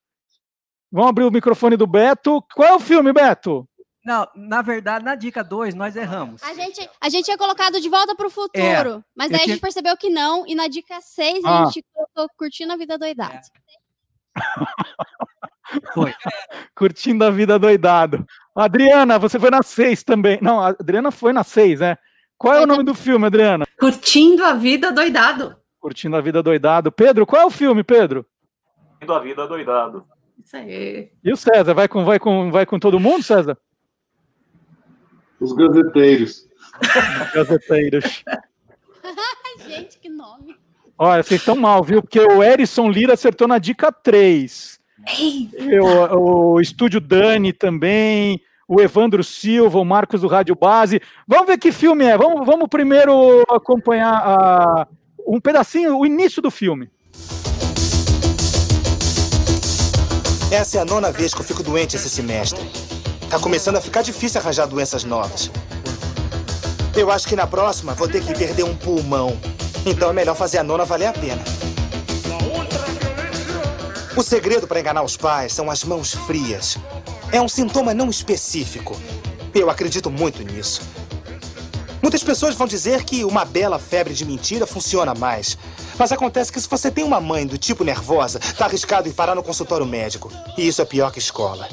vamos 0.92 1.10
abrir 1.10 1.24
o 1.24 1.32
microfone 1.32 1.78
do 1.78 1.88
Beto. 1.88 2.44
Qual 2.54 2.68
é 2.68 2.76
o 2.76 2.80
filme, 2.80 3.14
Beto? 3.14 3.68
Não, 4.06 4.28
na 4.36 4.62
verdade, 4.62 5.06
na 5.06 5.16
dica 5.16 5.44
2, 5.44 5.74
nós 5.76 5.96
erramos. 5.96 6.44
A 6.44 6.54
gente, 6.54 6.90
a 7.00 7.08
gente 7.10 7.26
tinha 7.26 7.38
colocado 7.38 7.80
de 7.80 7.88
volta 7.88 8.14
pro 8.16 8.30
futuro, 8.30 8.60
É, 8.60 9.04
mas 9.16 9.28
eu 9.28 9.32
daí 9.32 9.36
a 9.36 9.44
tinha- 9.44 9.48
gente 9.56 9.62
percebeu 9.62 9.96
que 9.96 10.10
não, 10.10 10.46
e 10.46 10.54
na 10.56 10.68
dica 10.68 11.00
6 11.00 11.44
Ah. 11.46 11.64
a 11.64 11.66
gente 11.68 11.86
colocou 11.94 12.28
curtindo 12.38 12.74
a 12.74 12.76
vida 12.78 12.98
doidada. 12.98 13.40
Foi. 15.94 16.14
Curtindo 16.76 17.24
a 17.26 17.32
vida 17.32 17.58
doidado. 17.58 18.26
Adriana, 18.56 19.18
você 19.18 19.40
foi 19.40 19.50
na 19.50 19.64
6 19.64 20.04
também. 20.04 20.38
Não, 20.42 20.60
a 20.60 20.68
Adriana 20.70 21.10
foi 21.10 21.34
na 21.34 21.44
6, 21.44 21.80
né? 21.80 21.98
Qual 22.38 22.54
é 22.54 22.62
o 22.62 22.68
nome 22.68 22.84
do 22.84 22.94
filme, 22.94 23.26
Adriana? 23.26 23.66
Curtindo 23.80 24.44
a 24.44 24.54
vida 24.54 24.92
doidado. 24.92 25.56
Curtindo 25.80 26.16
a 26.16 26.22
vida 26.22 26.44
doidado. 26.44 26.92
Pedro, 26.92 27.26
qual 27.26 27.42
é 27.42 27.46
o 27.46 27.50
filme, 27.50 27.84
Pedro? 27.84 28.26
Curtindo 28.90 29.14
a 29.14 29.20
vida 29.20 29.48
doidado. 29.48 30.06
Isso 30.38 30.58
aí. 30.58 31.10
E 31.24 31.32
o 31.32 31.38
César? 31.38 31.74
Vai 31.74 31.88
com, 31.88 32.04
vai 32.06 32.20
com, 32.20 32.52
vai 32.52 32.66
com 32.66 32.78
todo 32.78 33.00
mundo, 33.00 33.24
César? 33.24 33.58
Os 35.44 35.54
gazeteiros. 35.54 36.48
Gazeteiros. 37.34 38.24
Ai, 39.04 39.68
gente, 39.70 40.00
que 40.00 40.10
nome. 40.10 40.56
Olha, 40.98 41.22
vocês 41.22 41.42
estão 41.42 41.56
mal, 41.56 41.84
viu? 41.84 42.02
Porque 42.02 42.20
o 42.20 42.42
Erison 42.44 42.90
Lira 42.90 43.14
acertou 43.14 43.48
na 43.48 43.58
dica 43.58 43.92
3. 43.92 44.80
o, 45.82 46.54
o 46.56 46.62
Estúdio 46.62 47.02
Dani 47.02 47.52
também. 47.52 48.42
O 48.66 48.80
Evandro 48.80 49.24
Silva, 49.24 49.78
o 49.78 49.84
Marcos 49.86 50.22
do 50.22 50.28
Rádio 50.28 50.56
Base. 50.56 51.02
Vamos 51.28 51.48
ver 51.48 51.58
que 51.58 51.72
filme 51.72 52.06
é. 52.06 52.18
Vamos, 52.18 52.46
vamos 52.46 52.70
primeiro 52.70 53.44
acompanhar 53.50 54.14
a- 54.16 54.88
um 55.28 55.40
pedacinho, 55.40 55.98
o 55.98 56.06
início 56.06 56.42
do 56.42 56.50
filme. 56.50 56.90
Essa 60.52 60.78
é 60.78 60.82
a 60.82 60.86
nona 60.86 61.12
vez 61.12 61.34
que 61.34 61.42
eu 61.42 61.44
fico 61.46 61.62
doente 61.64 61.96
esse 61.96 62.10
semestre. 62.10 62.62
Tá 63.34 63.40
começando 63.40 63.78
a 63.78 63.82
ficar 63.82 64.04
difícil 64.04 64.40
arranjar 64.40 64.68
doenças 64.68 65.04
novas. 65.04 65.50
Eu 66.96 67.10
acho 67.10 67.28
que 67.28 67.36
na 67.36 67.48
próxima 67.48 67.96
vou 67.96 68.08
ter 68.08 68.24
que 68.24 68.32
perder 68.32 68.62
um 68.62 68.76
pulmão. 68.76 69.36
Então 69.88 70.12
é 70.12 70.14
melhor 70.14 70.36
fazer 70.36 70.60
a 70.60 70.64
nona 70.64 70.86
valer 70.86 71.08
a 71.08 71.14
pena. 71.14 71.44
O 74.16 74.22
segredo 74.22 74.68
para 74.68 74.80
enganar 74.80 75.02
os 75.02 75.18
pais 75.18 75.52
são 75.52 75.72
as 75.72 75.84
mãos 75.84 76.14
frias. 76.14 76.78
É 77.32 77.42
um 77.42 77.48
sintoma 77.48 77.92
não 77.92 78.08
específico. 78.08 78.96
Eu 79.52 79.68
acredito 79.68 80.12
muito 80.12 80.44
nisso. 80.44 80.84
Muitas 82.04 82.24
pessoas 82.24 82.54
vão 82.54 82.68
dizer 82.68 83.04
que 83.04 83.26
uma 83.26 83.44
bela 83.46 83.80
febre 83.80 84.14
de 84.14 84.26
mentira 84.26 84.68
funciona 84.68 85.16
mais. 85.16 85.58
Mas 85.98 86.12
acontece 86.12 86.52
que 86.52 86.62
se 86.62 86.70
você 86.70 86.92
tem 86.92 87.04
uma 87.04 87.20
mãe 87.20 87.48
do 87.48 87.58
tipo 87.58 87.84
nervosa, 87.84 88.40
tá 88.56 88.66
arriscado 88.66 89.10
em 89.10 89.12
parar 89.12 89.34
no 89.34 89.42
consultório 89.42 89.88
médico. 89.88 90.32
E 90.56 90.68
isso 90.68 90.84
é 90.84 90.86
pior 90.86 91.12
que 91.12 91.18
escola. 91.18 91.68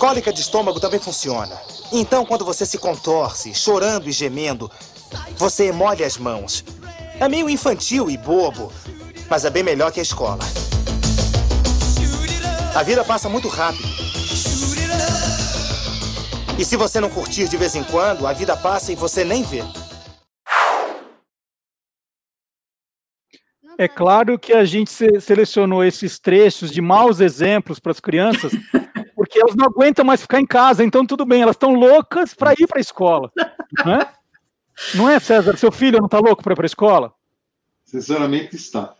Cólica 0.00 0.32
de 0.32 0.40
estômago 0.40 0.80
também 0.80 0.98
funciona. 0.98 1.60
Então, 1.92 2.24
quando 2.24 2.42
você 2.42 2.64
se 2.64 2.78
contorce, 2.78 3.54
chorando 3.54 4.08
e 4.08 4.12
gemendo, 4.12 4.70
você 5.36 5.66
emolha 5.66 6.06
as 6.06 6.16
mãos. 6.16 6.64
É 7.20 7.28
meio 7.28 7.50
infantil 7.50 8.10
e 8.10 8.16
bobo, 8.16 8.72
mas 9.28 9.44
é 9.44 9.50
bem 9.50 9.62
melhor 9.62 9.92
que 9.92 10.00
a 10.00 10.02
escola. 10.02 10.38
A 12.74 12.82
vida 12.82 13.04
passa 13.04 13.28
muito 13.28 13.46
rápido. 13.48 13.86
E 16.58 16.64
se 16.64 16.76
você 16.78 16.98
não 16.98 17.10
curtir 17.10 17.46
de 17.46 17.58
vez 17.58 17.74
em 17.74 17.84
quando, 17.84 18.26
a 18.26 18.32
vida 18.32 18.56
passa 18.56 18.92
e 18.92 18.96
você 18.96 19.22
nem 19.22 19.42
vê. 19.42 19.62
É 23.78 23.86
claro 23.86 24.38
que 24.38 24.54
a 24.54 24.64
gente 24.64 24.90
se- 24.90 25.20
selecionou 25.20 25.84
esses 25.84 26.18
trechos 26.18 26.70
de 26.70 26.80
maus 26.80 27.20
exemplos 27.20 27.78
para 27.78 27.92
as 27.92 28.00
crianças, 28.00 28.52
porque 29.14 29.40
elas 29.40 29.54
não 29.54 29.66
aguentam 29.66 30.04
mais 30.04 30.22
ficar 30.22 30.40
em 30.40 30.46
casa, 30.46 30.84
então 30.84 31.06
tudo 31.06 31.24
bem, 31.24 31.42
elas 31.42 31.56
estão 31.56 31.74
loucas 31.74 32.34
para 32.34 32.52
ir 32.52 32.66
para 32.66 32.78
a 32.78 32.80
escola. 32.80 33.30
Não 33.84 33.94
é? 33.94 34.12
não 34.94 35.08
é, 35.08 35.20
César? 35.20 35.56
Seu 35.56 35.70
filho 35.70 35.98
não 35.98 36.06
está 36.06 36.18
louco 36.18 36.42
para 36.42 36.52
ir 36.54 36.56
para 36.56 36.64
a 36.64 36.66
escola? 36.66 37.12
Sinceramente, 37.84 38.56
está. 38.56 38.94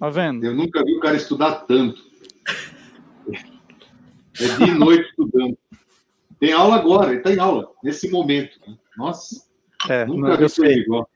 Tá 0.00 0.10
vendo? 0.10 0.44
Eu 0.44 0.54
nunca 0.54 0.82
vi 0.84 0.96
o 0.96 1.00
cara 1.00 1.16
estudar 1.16 1.66
tanto. 1.66 2.00
É 3.28 4.46
dia 4.58 4.66
e 4.66 4.74
noite 4.74 5.08
estudando. 5.08 5.56
Tem 6.40 6.52
aula 6.52 6.76
agora, 6.76 7.10
ele 7.10 7.18
está 7.18 7.32
em 7.32 7.38
aula, 7.38 7.70
nesse 7.82 8.10
momento. 8.10 8.58
Nossa, 8.96 9.42
É, 9.88 10.04
nunca 10.04 10.28
não, 10.28 10.36
vi 10.36 10.42
eu 10.42 10.48
sei. 10.48 10.74
igual. 10.80 11.08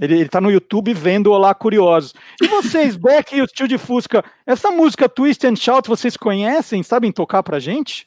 Ele, 0.00 0.22
está 0.22 0.40
no 0.40 0.50
YouTube 0.50 0.92
vendo 0.92 1.32
Olá 1.32 1.54
Curiosos. 1.54 2.14
E 2.42 2.46
vocês, 2.48 2.96
Beck 2.96 3.34
e 3.34 3.42
o 3.42 3.46
tio 3.46 3.66
de 3.66 3.78
Fusca, 3.78 4.24
essa 4.46 4.70
música 4.70 5.08
Twist 5.08 5.46
and 5.46 5.56
Shout, 5.56 5.88
vocês 5.88 6.16
conhecem? 6.16 6.82
Sabem 6.82 7.12
tocar 7.12 7.42
pra 7.42 7.58
gente? 7.58 8.06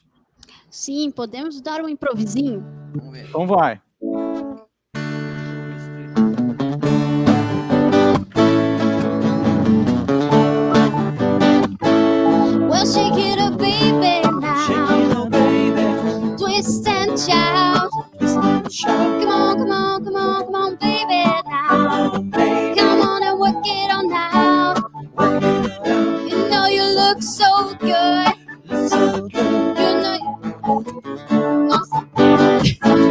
Sim, 0.70 1.10
podemos 1.10 1.60
dar 1.60 1.80
um 1.82 1.88
improvisinho? 1.88 2.64
Então 3.28 3.46
vai. 3.46 3.80
Well, 12.68 12.86
shake 12.86 13.18
it 13.18 13.38
up, 13.40 13.58
baby, 13.58 14.22
now. 14.40 15.28
Twist 16.38 16.86
and 16.86 17.18
shout. 17.18 17.90
Come 18.82 19.28
on, 19.28 19.59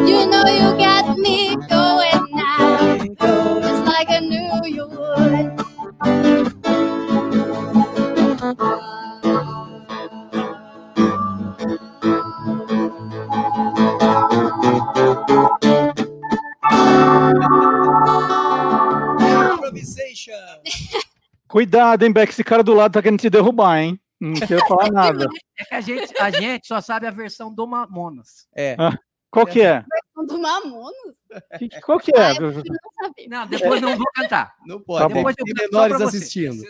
you 0.08 0.26
know 0.28 0.46
you 0.48 0.72
got 0.78 1.18
me 1.18 1.58
going 1.68 2.26
now. 2.32 2.96
Just 3.60 3.86
like 3.86 4.10
I 4.10 4.20
knew 4.22 4.62
you 4.66 4.88
would. 4.88 5.60
Cuidado, 21.48 22.06
hein, 22.06 22.12
Beck, 22.14 22.32
esse 22.32 22.44
cara 22.44 22.64
do 22.64 22.74
lado 22.74 22.94
tá 22.94 23.02
querendo 23.02 23.20
te 23.20 23.30
derrubar, 23.30 23.80
hein? 23.80 24.00
Não 24.20 24.34
quero 24.34 24.66
falar 24.68 24.92
nada. 24.92 25.28
É 25.58 25.66
que 25.66 25.76
a 25.76 25.82
gente, 25.82 26.22
a 26.22 26.30
gente 26.30 26.68
só 26.68 26.82
sabe 26.82 27.08
a 27.08 27.12
versão 27.12 27.54
do 27.54 27.66
Mamonas. 27.68 28.48
É. 28.56 28.76
Ah, 28.78 28.98
qual 29.32 29.46
que 29.46 29.62
é? 29.62 29.84
Do 30.28 30.38
Mamonos? 30.38 31.16
Que- 31.58 31.70
Qual 31.82 31.98
que 32.00 32.12
é? 32.14 32.32
Eu 32.32 32.36
prefiro 32.36 32.64
não 32.68 32.92
saber. 33.08 33.28
Não, 33.30 33.48
depois 33.48 33.82
não 33.82 33.96
vou 33.96 34.06
cantar. 34.14 34.54
Não 34.66 34.82
pode. 34.82 35.00
Tá 35.04 35.08
bom. 35.08 35.16
Depois 35.16 35.36
eu 35.40 35.46
canto 35.46 35.72
menores 35.72 36.02
assistindo. 36.02 36.62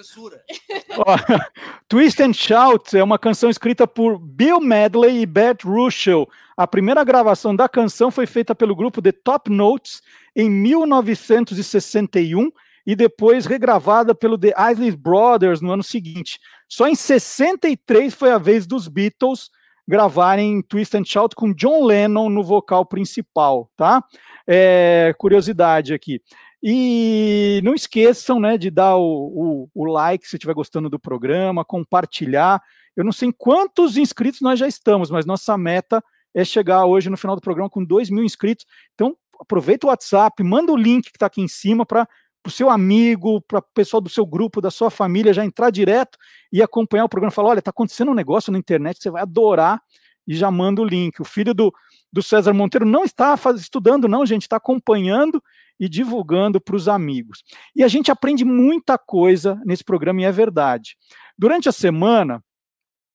Ó, 0.98 1.16
Twist 1.90 2.22
and 2.22 2.34
Shout 2.34 2.96
é 2.96 3.04
uma 3.04 3.18
canção 3.18 3.50
escrita 3.50 3.88
por 3.88 4.20
Bill 4.20 4.60
Medley 4.60 5.22
e 5.22 5.26
Bert 5.26 5.64
Russell. 5.64 6.30
A 6.56 6.68
primeira 6.68 7.04
gravação 7.04 7.56
da 7.56 7.68
canção 7.68 8.12
foi 8.12 8.28
feita 8.28 8.54
pelo 8.54 8.76
grupo 8.76 9.02
The 9.02 9.14
Top 9.14 9.50
Notes 9.50 10.04
em 10.36 10.48
1961 10.48 12.52
e 12.90 12.96
depois 12.96 13.46
regravada 13.46 14.16
pelo 14.16 14.36
The 14.36 14.52
Isley 14.72 14.90
Brothers 14.90 15.62
no 15.62 15.72
ano 15.72 15.84
seguinte. 15.84 16.40
Só 16.68 16.88
em 16.88 16.96
63 16.96 18.12
foi 18.16 18.32
a 18.32 18.40
vez 18.40 18.66
dos 18.66 18.88
Beatles 18.88 19.52
gravarem 19.88 20.64
Twist 20.64 20.98
and 20.98 21.06
Shout 21.06 21.36
com 21.36 21.54
John 21.54 21.86
Lennon 21.86 22.32
no 22.32 22.44
vocal 22.44 22.84
principal, 22.84 23.70
tá? 23.78 24.04
É, 24.48 25.14
curiosidade 25.20 25.94
aqui. 25.94 26.20
E 26.64 27.62
não 27.64 27.76
esqueçam, 27.76 28.40
né, 28.40 28.58
de 28.58 28.72
dar 28.72 28.96
o, 28.96 29.68
o, 29.76 29.84
o 29.84 29.86
like 29.86 30.28
se 30.28 30.38
estiver 30.38 30.56
gostando 30.56 30.90
do 30.90 30.98
programa, 30.98 31.64
compartilhar. 31.64 32.60
Eu 32.96 33.04
não 33.04 33.12
sei 33.12 33.32
quantos 33.32 33.98
inscritos 33.98 34.42
nós 34.42 34.58
já 34.58 34.68
estamos, 34.68 35.12
mas 35.12 35.28
nossa 35.28 35.56
meta 35.56 36.04
é 36.34 36.44
chegar 36.44 36.88
hoje 36.88 37.08
no 37.08 37.18
final 37.18 37.36
do 37.36 37.42
programa 37.42 37.70
com 37.70 37.86
2 37.86 38.10
mil 38.10 38.24
inscritos. 38.24 38.66
Então, 38.96 39.16
aproveita 39.40 39.86
o 39.86 39.92
WhatsApp, 39.92 40.42
manda 40.42 40.72
o 40.72 40.76
link 40.76 41.12
que 41.12 41.18
está 41.18 41.28
aqui 41.28 41.40
em 41.40 41.48
cima 41.48 41.86
para 41.86 42.08
o 42.46 42.52
seu 42.52 42.70
amigo, 42.70 43.42
para 43.42 43.60
o 43.60 43.64
pessoal 43.74 44.02
do 44.02 44.10
seu 44.10 44.26
grupo, 44.26 44.62
da 44.62 44.72
sua 44.72 44.90
família, 44.90 45.34
já 45.34 45.44
entrar 45.44 45.70
direto 45.70 46.18
e 46.52 46.62
acompanhar 46.62 47.06
o 47.06 47.10
programa. 47.10 47.32
Falar, 47.32 47.50
olha, 47.50 47.60
está 47.60 47.72
acontecendo 47.72 48.12
um 48.12 48.16
negócio 48.16 48.52
na 48.52 48.58
internet, 48.58 49.02
você 49.02 49.10
vai 49.10 49.22
adorar 49.22 49.82
e 50.28 50.34
já 50.34 50.50
manda 50.50 50.82
o 50.82 50.86
link. 50.86 51.22
O 51.22 51.26
filho 51.26 51.54
do, 51.54 51.74
do 52.12 52.22
César 52.22 52.54
Monteiro 52.54 52.86
não 52.86 53.04
está 53.04 53.36
faz, 53.36 53.60
estudando, 53.60 54.08
não, 54.08 54.26
gente, 54.26 54.44
está 54.44 54.58
acompanhando 54.58 55.44
e 55.80 55.88
divulgando 55.88 56.60
para 56.60 56.76
os 56.76 56.88
amigos. 56.88 57.44
E 57.76 57.84
a 57.84 57.88
gente 57.88 58.12
aprende 58.12 58.44
muita 58.44 58.98
coisa 58.98 59.62
nesse 59.66 59.84
programa 59.84 60.22
e 60.22 60.26
é 60.26 60.32
verdade. 60.32 60.98
Durante 61.38 61.70
a 61.70 61.72
semana, 61.72 62.44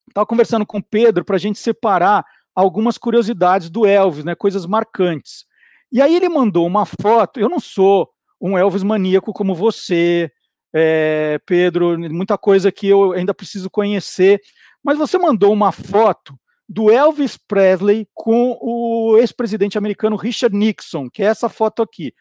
estava 0.09 0.27
conversando 0.27 0.65
com 0.65 0.79
o 0.79 0.83
Pedro 0.83 1.25
para 1.25 1.37
a 1.37 1.39
gente 1.39 1.59
separar 1.59 2.25
algumas 2.55 2.97
curiosidades 2.97 3.69
do 3.69 3.85
Elvis, 3.85 4.25
né, 4.25 4.35
coisas 4.35 4.65
marcantes. 4.65 5.45
E 5.93 6.01
aí 6.01 6.15
ele 6.15 6.29
mandou 6.29 6.67
uma 6.67 6.87
foto. 6.87 7.39
Eu 7.39 7.49
não 7.49 7.61
sou 7.61 8.14
um 8.41 8.59
Elvis 8.59 8.83
maníaco 8.83 9.33
como 9.33 9.55
você, 9.55 10.31
é, 10.73 11.39
Pedro, 11.47 11.99
muita 12.11 12.37
coisa 12.37 12.73
que 12.73 12.89
eu 12.89 13.13
ainda 13.13 13.35
preciso 13.35 13.71
conhecer. 13.71 14.41
Mas 14.83 14.99
você 14.99 15.17
mandou 15.17 15.53
uma 15.53 15.73
foto 15.73 16.39
do 16.69 16.91
Elvis 16.91 17.37
Presley 17.37 18.09
com 18.13 18.59
o 18.61 19.17
ex-presidente 19.19 19.79
americano 19.79 20.17
Richard 20.17 20.57
Nixon, 20.57 21.09
que 21.11 21.23
é 21.23 21.27
essa 21.27 21.49
foto 21.49 21.83
aqui. 21.83 22.13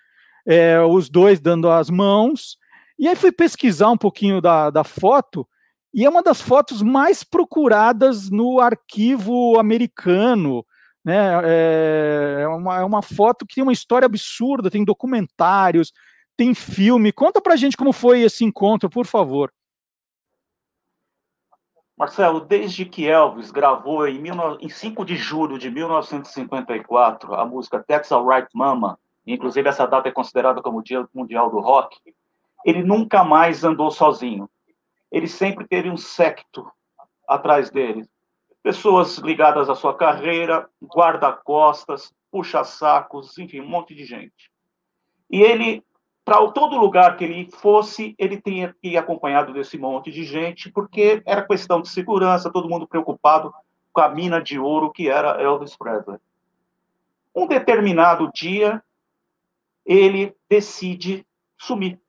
É, 0.45 0.79
os 0.81 1.09
dois 1.09 1.39
dando 1.39 1.69
as 1.69 1.89
mãos. 1.89 2.57
E 2.99 3.07
aí 3.07 3.15
fui 3.15 3.31
pesquisar 3.31 3.89
um 3.89 3.97
pouquinho 3.97 4.41
da, 4.41 4.69
da 4.69 4.83
foto, 4.83 5.47
e 5.93 6.05
é 6.05 6.09
uma 6.09 6.23
das 6.23 6.41
fotos 6.41 6.81
mais 6.81 7.23
procuradas 7.23 8.29
no 8.29 8.59
arquivo 8.59 9.59
americano. 9.59 10.65
Né? 11.03 11.17
É, 11.43 12.41
é, 12.43 12.47
uma, 12.47 12.79
é 12.79 12.83
uma 12.83 13.01
foto 13.01 13.45
que 13.45 13.55
tem 13.55 13.63
uma 13.63 13.73
história 13.73 14.05
absurda, 14.05 14.71
tem 14.71 14.85
documentários, 14.85 15.91
tem 16.37 16.53
filme. 16.53 17.11
Conta 17.11 17.41
pra 17.41 17.55
gente 17.55 17.77
como 17.77 17.91
foi 17.91 18.21
esse 18.21 18.43
encontro, 18.43 18.89
por 18.89 19.05
favor. 19.05 19.51
Marcelo, 21.97 22.41
desde 22.41 22.85
que 22.85 23.07
Elvis 23.07 23.51
gravou 23.51 24.07
em, 24.07 24.21
19 24.21 24.65
em 24.65 24.69
5 24.69 25.05
de 25.05 25.15
julho 25.15 25.59
de 25.59 25.69
1954 25.69 27.35
a 27.35 27.45
música 27.45 27.83
That's 27.83 28.11
Alright 28.11 28.47
Mama, 28.53 28.97
inclusive 29.25 29.69
essa 29.69 29.85
data 29.85 30.09
é 30.09 30.11
considerada 30.11 30.61
como 30.61 30.79
o 30.79 30.83
Dia 30.83 31.07
Mundial 31.13 31.51
do 31.51 31.59
Rock, 31.59 31.97
ele 32.65 32.83
nunca 32.83 33.23
mais 33.23 33.63
andou 33.63 33.91
sozinho. 33.91 34.49
Ele 35.11 35.27
sempre 35.27 35.67
teve 35.67 35.89
um 35.89 35.97
secto 35.97 36.69
atrás 37.27 37.69
dele. 37.69 38.05
Pessoas 38.63 39.17
ligadas 39.17 39.69
à 39.69 39.75
sua 39.75 39.93
carreira, 39.93 40.67
guarda-costas, 40.81 42.13
puxa-sacos, 42.31 43.37
enfim, 43.37 43.59
um 43.59 43.67
monte 43.67 43.93
de 43.93 44.05
gente. 44.05 44.49
E 45.29 45.41
ele 45.41 45.83
para 46.25 46.47
todo 46.51 46.77
lugar 46.77 47.17
que 47.17 47.23
ele 47.25 47.49
fosse, 47.51 48.15
ele 48.17 48.39
tinha 48.41 48.73
que 48.81 48.89
ir 48.89 48.97
acompanhado 48.97 49.51
desse 49.51 49.77
monte 49.77 50.09
de 50.09 50.23
gente, 50.23 50.71
porque 50.71 51.21
era 51.25 51.45
questão 51.45 51.81
de 51.81 51.89
segurança, 51.89 52.51
todo 52.51 52.69
mundo 52.69 52.87
preocupado 52.87 53.53
com 53.91 54.01
a 54.01 54.09
mina 54.09 54.41
de 54.41 54.57
ouro 54.57 54.91
que 54.91 55.09
era 55.09 55.41
Elvis 55.41 55.75
Presley. 55.75 56.17
Um 57.35 57.45
determinado 57.45 58.31
dia, 58.33 58.81
ele 59.85 60.33
decide 60.49 61.25
sumir. 61.57 61.99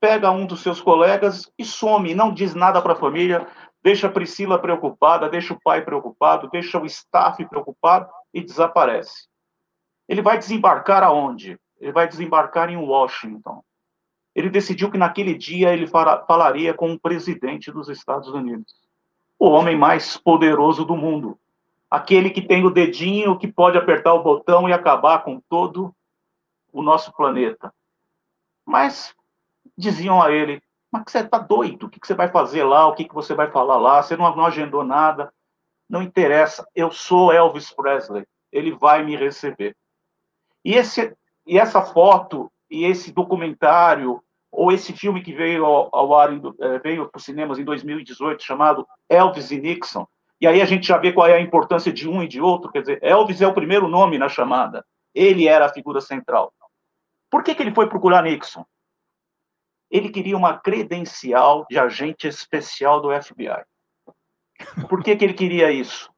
Pega 0.00 0.30
um 0.30 0.46
dos 0.46 0.62
seus 0.62 0.80
colegas 0.80 1.52
e 1.58 1.64
some, 1.64 2.14
não 2.14 2.32
diz 2.32 2.54
nada 2.54 2.80
para 2.80 2.94
a 2.94 2.96
família, 2.96 3.46
deixa 3.82 4.06
a 4.06 4.10
Priscila 4.10 4.58
preocupada, 4.58 5.28
deixa 5.28 5.54
o 5.54 5.60
pai 5.60 5.82
preocupado, 5.82 6.48
deixa 6.50 6.78
o 6.78 6.86
staff 6.86 7.44
preocupado 7.46 8.08
e 8.32 8.40
desaparece. 8.40 9.28
Ele 10.08 10.22
vai 10.22 10.38
desembarcar 10.38 11.02
aonde? 11.02 11.58
ele 11.82 11.90
vai 11.90 12.06
desembarcar 12.06 12.70
em 12.70 12.76
Washington. 12.76 13.62
Ele 14.34 14.48
decidiu 14.48 14.88
que 14.88 14.96
naquele 14.96 15.34
dia 15.34 15.72
ele 15.72 15.88
falaria 15.88 16.72
com 16.72 16.92
o 16.92 16.98
presidente 16.98 17.72
dos 17.72 17.88
Estados 17.88 18.28
Unidos, 18.28 18.72
o 19.36 19.46
homem 19.50 19.76
mais 19.76 20.16
poderoso 20.16 20.84
do 20.84 20.96
mundo, 20.96 21.36
aquele 21.90 22.30
que 22.30 22.40
tem 22.40 22.64
o 22.64 22.70
dedinho 22.70 23.36
que 23.36 23.48
pode 23.48 23.76
apertar 23.76 24.14
o 24.14 24.22
botão 24.22 24.68
e 24.68 24.72
acabar 24.72 25.24
com 25.24 25.40
todo 25.48 25.92
o 26.72 26.82
nosso 26.82 27.12
planeta. 27.12 27.74
Mas 28.64 29.12
diziam 29.76 30.22
a 30.22 30.30
ele: 30.30 30.62
Mas 30.92 31.04
você 31.06 31.20
está 31.20 31.38
doido? 31.38 31.86
O 31.86 31.88
que 31.88 31.98
você 32.00 32.14
vai 32.14 32.28
fazer 32.28 32.64
lá? 32.64 32.86
O 32.86 32.94
que 32.94 33.08
você 33.12 33.34
vai 33.34 33.50
falar 33.50 33.78
lá? 33.78 34.02
Você 34.02 34.16
não, 34.16 34.36
não 34.36 34.44
agendou 34.44 34.84
nada? 34.84 35.32
Não 35.88 36.02
interessa. 36.02 36.66
Eu 36.74 36.90
sou 36.90 37.32
Elvis 37.32 37.72
Presley. 37.72 38.26
Ele 38.52 38.72
vai 38.72 39.02
me 39.02 39.16
receber. 39.16 39.74
E 40.62 40.74
esse 40.74 41.16
e 41.46 41.58
essa 41.58 41.82
foto 41.82 42.52
e 42.70 42.84
esse 42.84 43.10
documentário 43.10 44.22
ou 44.52 44.70
esse 44.70 44.92
filme 44.92 45.22
que 45.22 45.32
veio 45.32 45.64
ao, 45.64 45.88
ao 45.92 46.14
ar, 46.14 46.30
eh, 46.32 46.78
veio 46.80 47.08
para 47.08 47.18
os 47.18 47.24
cinemas 47.24 47.58
em 47.58 47.64
2018, 47.64 48.42
chamado 48.42 48.86
Elvis 49.08 49.50
e 49.50 49.58
Nixon, 49.58 50.06
e 50.38 50.46
aí 50.46 50.60
a 50.60 50.66
gente 50.66 50.86
já 50.86 50.98
vê 50.98 51.10
qual 51.12 51.26
é 51.26 51.34
a 51.34 51.40
importância 51.40 51.90
de 51.90 52.06
um 52.08 52.22
e 52.22 52.28
de 52.28 52.40
outro, 52.40 52.70
quer 52.70 52.80
dizer, 52.80 52.98
Elvis 53.02 53.40
é 53.40 53.46
o 53.46 53.54
primeiro 53.54 53.88
nome 53.88 54.18
na 54.18 54.28
chamada, 54.28 54.84
ele 55.14 55.48
era 55.48 55.66
a 55.66 55.72
figura 55.72 56.02
central. 56.02 56.52
Por 57.30 57.42
que, 57.42 57.54
que 57.54 57.62
ele 57.62 57.74
foi 57.74 57.88
procurar 57.88 58.22
Nixon? 58.22 58.64
Ele 59.92 60.08
queria 60.08 60.38
uma 60.38 60.58
credencial 60.58 61.66
de 61.68 61.78
agente 61.78 62.26
especial 62.26 62.98
do 62.98 63.10
FBI. 63.12 63.62
Por 64.88 65.02
que, 65.02 65.14
que 65.14 65.22
ele 65.22 65.34
queria 65.34 65.70
isso? 65.70 66.10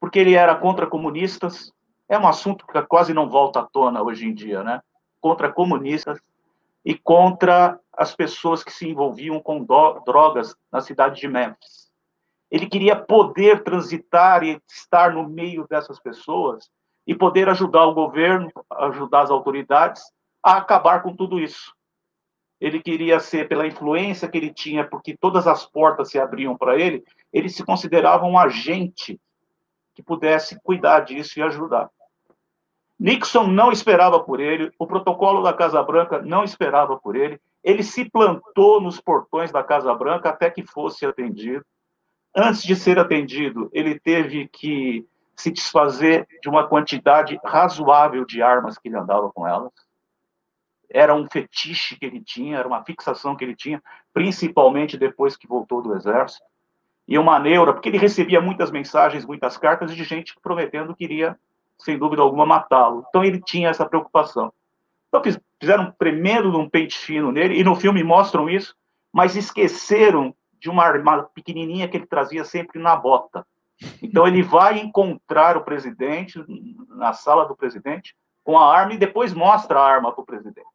Porque 0.00 0.18
ele 0.18 0.34
era 0.34 0.56
contra 0.56 0.86
comunistas, 0.86 1.70
é 2.08 2.18
um 2.18 2.26
assunto 2.26 2.66
que 2.66 2.82
quase 2.84 3.12
não 3.12 3.28
volta 3.28 3.60
à 3.60 3.64
tona 3.64 4.02
hoje 4.02 4.26
em 4.26 4.34
dia, 4.34 4.64
né? 4.64 4.80
Contra 5.20 5.52
comunistas 5.52 6.18
e 6.82 6.96
contra 6.96 7.78
as 7.92 8.14
pessoas 8.14 8.64
que 8.64 8.72
se 8.72 8.88
envolviam 8.88 9.38
com 9.40 9.62
drogas 10.06 10.56
na 10.72 10.80
cidade 10.80 11.20
de 11.20 11.28
Memphis. 11.28 11.92
Ele 12.50 12.66
queria 12.66 12.96
poder 12.96 13.62
transitar 13.62 14.42
e 14.42 14.58
estar 14.66 15.12
no 15.12 15.28
meio 15.28 15.66
dessas 15.68 16.00
pessoas 16.00 16.70
e 17.06 17.14
poder 17.14 17.48
ajudar 17.50 17.84
o 17.84 17.94
governo, 17.94 18.50
ajudar 18.70 19.22
as 19.22 19.30
autoridades 19.30 20.02
a 20.42 20.56
acabar 20.56 21.02
com 21.02 21.14
tudo 21.14 21.38
isso. 21.38 21.74
Ele 22.62 22.80
queria 22.80 23.18
ser, 23.18 23.48
pela 23.48 23.66
influência 23.66 24.28
que 24.28 24.38
ele 24.38 24.54
tinha, 24.54 24.84
porque 24.84 25.16
todas 25.16 25.48
as 25.48 25.66
portas 25.66 26.10
se 26.10 26.18
abriam 26.20 26.56
para 26.56 26.78
ele, 26.78 27.02
ele 27.32 27.48
se 27.48 27.64
considerava 27.64 28.24
um 28.24 28.38
agente 28.38 29.20
que 29.92 30.00
pudesse 30.00 30.56
cuidar 30.62 31.00
disso 31.00 31.40
e 31.40 31.42
ajudar. 31.42 31.90
Nixon 32.96 33.48
não 33.48 33.72
esperava 33.72 34.20
por 34.20 34.38
ele, 34.38 34.70
o 34.78 34.86
protocolo 34.86 35.42
da 35.42 35.52
Casa 35.52 35.82
Branca 35.82 36.22
não 36.22 36.44
esperava 36.44 36.96
por 36.96 37.16
ele, 37.16 37.40
ele 37.64 37.82
se 37.82 38.08
plantou 38.08 38.80
nos 38.80 39.00
portões 39.00 39.50
da 39.50 39.64
Casa 39.64 39.92
Branca 39.92 40.28
até 40.28 40.48
que 40.48 40.64
fosse 40.64 41.04
atendido. 41.04 41.66
Antes 42.32 42.62
de 42.62 42.76
ser 42.76 42.96
atendido, 42.96 43.68
ele 43.72 43.98
teve 43.98 44.46
que 44.46 45.04
se 45.34 45.50
desfazer 45.50 46.28
de 46.40 46.48
uma 46.48 46.68
quantidade 46.68 47.40
razoável 47.44 48.24
de 48.24 48.40
armas 48.40 48.78
que 48.78 48.88
ele 48.88 48.96
andava 48.96 49.32
com 49.32 49.48
elas. 49.48 49.72
Era 50.92 51.14
um 51.14 51.26
fetiche 51.26 51.96
que 51.96 52.04
ele 52.04 52.20
tinha, 52.20 52.58
era 52.58 52.68
uma 52.68 52.84
fixação 52.84 53.34
que 53.34 53.44
ele 53.44 53.56
tinha, 53.56 53.82
principalmente 54.12 54.98
depois 54.98 55.36
que 55.36 55.46
voltou 55.46 55.82
do 55.82 55.94
exército. 55.94 56.44
E 57.08 57.18
uma 57.18 57.38
neura, 57.38 57.72
porque 57.72 57.88
ele 57.88 57.98
recebia 57.98 58.40
muitas 58.40 58.70
mensagens, 58.70 59.24
muitas 59.26 59.56
cartas 59.56 59.94
de 59.94 60.04
gente 60.04 60.34
prometendo 60.40 60.94
que 60.94 61.04
iria 61.04 61.36
sem 61.78 61.98
dúvida 61.98 62.22
alguma, 62.22 62.46
matá-lo. 62.46 63.04
Então 63.08 63.24
ele 63.24 63.40
tinha 63.40 63.68
essa 63.68 63.84
preocupação. 63.84 64.52
Então 65.08 65.22
fizeram 65.60 65.92
primeiro 65.92 66.56
um 66.56 66.68
pente 66.68 66.96
fino 66.96 67.32
nele, 67.32 67.58
e 67.58 67.64
no 67.64 67.74
filme 67.74 68.02
mostram 68.02 68.48
isso, 68.48 68.74
mas 69.12 69.36
esqueceram 69.36 70.34
de 70.58 70.70
uma 70.70 70.84
arma 70.84 71.24
pequenininha 71.34 71.88
que 71.88 71.96
ele 71.96 72.06
trazia 72.06 72.44
sempre 72.44 72.80
na 72.80 72.94
bota. 72.96 73.44
Então 74.00 74.26
ele 74.26 74.42
vai 74.42 74.78
encontrar 74.78 75.56
o 75.56 75.64
presidente 75.64 76.42
na 76.88 77.12
sala 77.12 77.44
do 77.46 77.56
presidente 77.56 78.14
com 78.44 78.56
a 78.58 78.72
arma 78.72 78.94
e 78.94 78.98
depois 78.98 79.34
mostra 79.34 79.80
a 79.80 79.84
arma 79.84 80.12
para 80.12 80.22
o 80.22 80.26
presidente. 80.26 80.71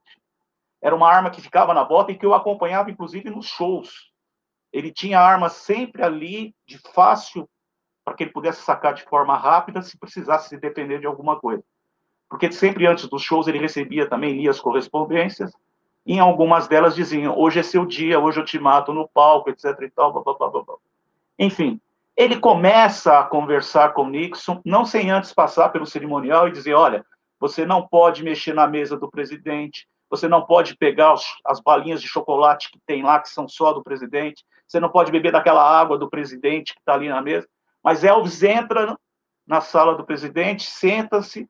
Era 0.88 0.96
uma 0.96 1.10
arma 1.10 1.30
que 1.30 1.42
ficava 1.42 1.74
na 1.74 1.84
bota 1.84 2.14
e 2.14 2.18
que 2.18 2.26
eu 2.26 2.34
acompanhava, 2.34 2.90
inclusive, 2.90 3.30
nos 3.30 3.46
shows. 3.46 4.10
Ele 4.72 4.90
tinha 4.90 5.20
a 5.20 5.28
arma 5.28 5.50
sempre 5.50 6.02
ali, 6.02 6.56
de 6.66 6.78
fácil, 6.94 7.46
para 8.06 8.14
que 8.14 8.24
ele 8.24 8.32
pudesse 8.32 8.62
sacar 8.62 8.94
de 8.94 9.04
forma 9.04 9.38
rápida, 9.38 9.82
se 9.82 10.00
precisasse 10.00 10.48
se 10.48 10.58
depender 10.58 11.00
de 11.00 11.06
alguma 11.06 11.38
coisa. 11.38 11.62
Porque 12.30 12.50
sempre 12.54 12.88
antes 12.88 13.06
dos 13.10 13.22
shows 13.22 13.50
ele 13.50 13.60
recebia 13.60 14.08
também, 14.08 14.38
lia 14.38 14.50
as 14.50 14.62
correspondências, 14.62 15.52
e 16.06 16.14
em 16.14 16.20
algumas 16.22 16.70
delas 16.70 16.96
diziam, 16.96 17.38
hoje 17.38 17.60
é 17.60 17.64
seu 17.64 17.86
dia, 17.86 18.18
hoje 18.18 18.40
eu 18.40 18.46
te 18.46 18.58
mato 18.58 18.94
no 18.94 19.10
palco, 19.10 19.50
etc 19.50 19.78
e 19.82 19.90
tal, 19.90 20.14
blá, 20.14 20.24
blá, 20.24 20.50
blá, 20.50 20.64
blá. 20.64 20.76
Enfim, 21.38 21.82
ele 22.16 22.40
começa 22.40 23.20
a 23.20 23.26
conversar 23.26 23.94
com 23.94 24.08
Nixon, 24.08 24.62
não 24.64 24.86
sem 24.86 25.12
antes 25.12 25.34
passar 25.34 25.68
pelo 25.68 25.86
cerimonial 25.86 26.48
e 26.48 26.54
dizer, 26.54 26.76
olha, 26.76 27.06
você 27.38 27.66
não 27.66 27.86
pode 27.86 28.24
mexer 28.24 28.54
na 28.54 28.66
mesa 28.66 28.96
do 28.96 29.12
presidente, 29.12 29.86
você 30.10 30.28
não 30.28 30.46
pode 30.46 30.76
pegar 30.78 31.14
os, 31.14 31.24
as 31.46 31.60
balinhas 31.60 32.02
de 32.02 32.08
chocolate 32.08 32.72
que 32.72 32.80
tem 32.86 33.04
lá, 33.04 33.20
que 33.20 33.30
são 33.30 33.48
só 33.48 33.74
do 33.74 33.84
presidente, 33.84 34.44
você 34.68 34.80
não 34.80 34.90
pode 34.90 35.12
beber 35.12 35.32
daquela 35.32 35.64
água 35.64 35.98
do 35.98 36.10
presidente 36.10 36.74
que 36.74 36.80
está 36.80 36.94
ali 36.94 37.08
na 37.10 37.22
mesa. 37.22 37.48
Mas 37.84 38.04
Elvis 38.04 38.44
entra 38.44 38.98
na 39.46 39.62
sala 39.62 39.96
do 39.96 40.06
presidente, 40.06 40.64
senta-se. 40.64 41.50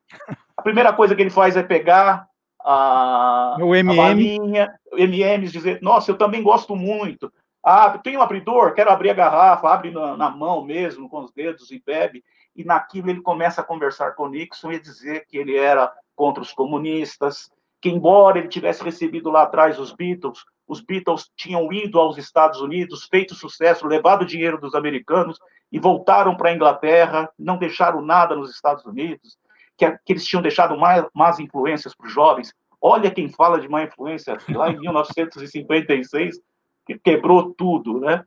A 0.56 0.62
primeira 0.62 0.94
coisa 0.94 1.16
que 1.16 1.22
ele 1.22 1.32
faz 1.32 1.58
é 1.58 1.64
pegar 1.64 2.28
a, 2.60 3.58
o 3.60 3.74
MM. 3.74 4.00
a 4.00 4.04
balinha, 4.04 4.80
MMs, 4.94 5.52
dizer, 5.52 5.82
nossa, 5.82 6.12
eu 6.12 6.18
também 6.18 6.44
gosto 6.44 6.76
muito. 6.76 7.32
Ah, 7.64 7.98
tem 7.98 8.16
um 8.16 8.22
abridor, 8.22 8.74
quero 8.74 8.92
abrir 8.92 9.10
a 9.10 9.14
garrafa, 9.14 9.68
abre 9.68 9.92
na, 9.92 10.16
na, 10.16 10.30
mão 10.30 10.64
mesmo, 10.64 11.10
com 11.10 11.22
os 11.22 11.32
dedos 11.34 11.72
e 11.72 11.82
bebe. 11.84 12.24
E 12.56 12.64
naquilo 12.64 13.10
ele 13.10 13.22
começa 13.22 13.62
a 13.62 13.64
conversar 13.64 14.12
com 14.12 14.28
Nixon 14.28 14.72
e 14.72 14.80
dizer 14.80 15.26
que 15.28 15.38
ele 15.38 15.58
era 15.58 15.92
contra 16.16 16.42
os 16.42 16.54
comunistas, 16.54 17.52
que 17.82 17.90
embora 17.90 18.40
ele 18.40 18.48
tivesse 18.48 18.84
recebido 18.84 19.30
lá 19.30 19.44
atrás 19.44 19.80
os 19.80 19.94
Beatles, 19.94 20.44
os 20.68 20.82
Beatles 20.82 21.32
tinham 21.36 21.72
ido 21.72 22.00
aos 22.00 22.18
Estados 22.18 22.60
Unidos, 22.60 23.08
feito 23.10 23.36
sucesso, 23.36 23.88
levado 23.88 24.26
dinheiro 24.26 24.60
dos 24.60 24.76
americanos 24.76 25.40
e 25.72 25.80
voltaram 25.80 26.36
para 26.36 26.50
a 26.50 26.54
Inglaterra, 26.54 27.30
não 27.38 27.58
deixaram 27.58 28.02
nada 28.02 28.36
nos 28.36 28.52
Estados 28.52 28.86
Unidos, 28.86 29.38
que, 29.78 29.90
que 30.06 30.14
eles 30.14 30.26
tinham 30.26 30.42
deixado 30.42 30.78
mais, 30.78 31.06
más 31.14 31.40
influências 31.40 31.96
para 31.96 32.08
os 32.08 32.14
jovens. 32.14 32.54
Olha 32.82 33.12
quem 33.12 33.30
fala 33.30 33.60
de 33.60 33.70
má 33.70 33.84
influência 33.84 34.38
lá 34.50 34.70
em 34.70 34.80
1956, 34.80 36.40
que 36.86 36.98
quebrou 37.00 37.54
tudo, 37.54 38.00
né? 38.00 38.24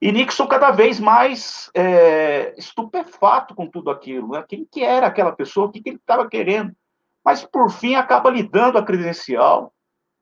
E 0.00 0.12
Nixon 0.12 0.46
cada 0.46 0.70
vez 0.70 1.00
mais 1.00 1.70
é, 1.74 2.54
estupefato 2.58 3.54
com 3.54 3.66
tudo 3.66 3.90
aquilo. 3.90 4.32
Né? 4.32 4.44
Quem 4.46 4.66
que 4.70 4.82
era 4.82 5.06
aquela 5.06 5.32
pessoa? 5.32 5.66
O 5.66 5.70
que, 5.70 5.80
que 5.80 5.88
ele 5.90 5.96
estava 5.96 6.28
querendo? 6.28 6.74
Mas, 7.24 7.44
por 7.44 7.70
fim, 7.70 7.94
acaba 7.94 8.30
lhe 8.30 8.42
dando 8.42 8.76
a 8.76 8.84
credencial 8.84 9.72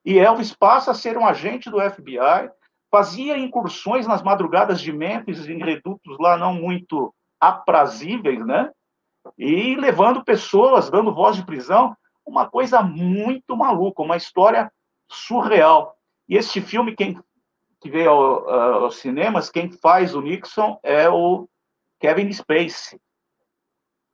e 0.04 0.18
Elvis 0.18 0.54
passa 0.54 0.90
a 0.90 0.94
ser 0.94 1.16
um 1.16 1.26
agente 1.26 1.70
do 1.70 1.80
FBI, 1.80 2.50
fazia 2.90 3.38
incursões 3.38 4.06
nas 4.06 4.22
madrugadas 4.22 4.80
de 4.80 4.92
Memphis, 4.92 5.48
em 5.48 5.58
redutos 5.58 6.16
lá 6.18 6.36
não 6.36 6.54
muito 6.54 7.14
aprazíveis, 7.40 8.44
né? 8.44 8.70
E 9.38 9.74
levando 9.76 10.24
pessoas, 10.24 10.90
dando 10.90 11.14
voz 11.14 11.36
de 11.36 11.44
prisão, 11.44 11.96
uma 12.26 12.48
coisa 12.48 12.82
muito 12.82 13.56
maluca, 13.56 14.02
uma 14.02 14.16
história 14.16 14.70
surreal. 15.08 15.96
E 16.28 16.36
este 16.36 16.60
filme, 16.60 16.94
quem 16.94 17.18
que 17.80 17.90
veio 17.90 18.10
ao, 18.10 18.48
aos 18.84 18.96
cinemas, 18.96 19.50
quem 19.50 19.70
faz 19.70 20.14
o 20.14 20.20
Nixon 20.20 20.78
é 20.82 21.08
o 21.08 21.48
Kevin 21.98 22.32
Spacey. 22.32 23.00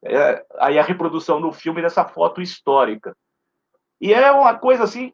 É, 0.04 0.44
aí 0.58 0.78
a 0.78 0.82
reprodução 0.82 1.40
do 1.40 1.52
filme 1.52 1.82
dessa 1.82 2.04
foto 2.04 2.40
histórica. 2.40 3.16
E 4.00 4.14
é 4.14 4.30
uma 4.30 4.56
coisa 4.56 4.84
assim 4.84 5.12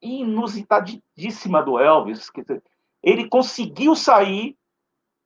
inusitadíssima 0.00 1.62
do 1.62 1.78
Elvis. 1.78 2.30
Ele 3.02 3.28
conseguiu 3.28 3.94
sair, 3.94 4.56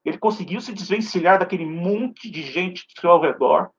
ele 0.04 0.18
conseguiu 0.18 0.60
se 0.60 0.72
desvencilhar 0.72 1.38
daquele 1.38 1.64
monte 1.64 2.30
de 2.30 2.42
gente 2.42 2.86
do 2.86 3.00
seu 3.00 3.18
redor 3.18 3.70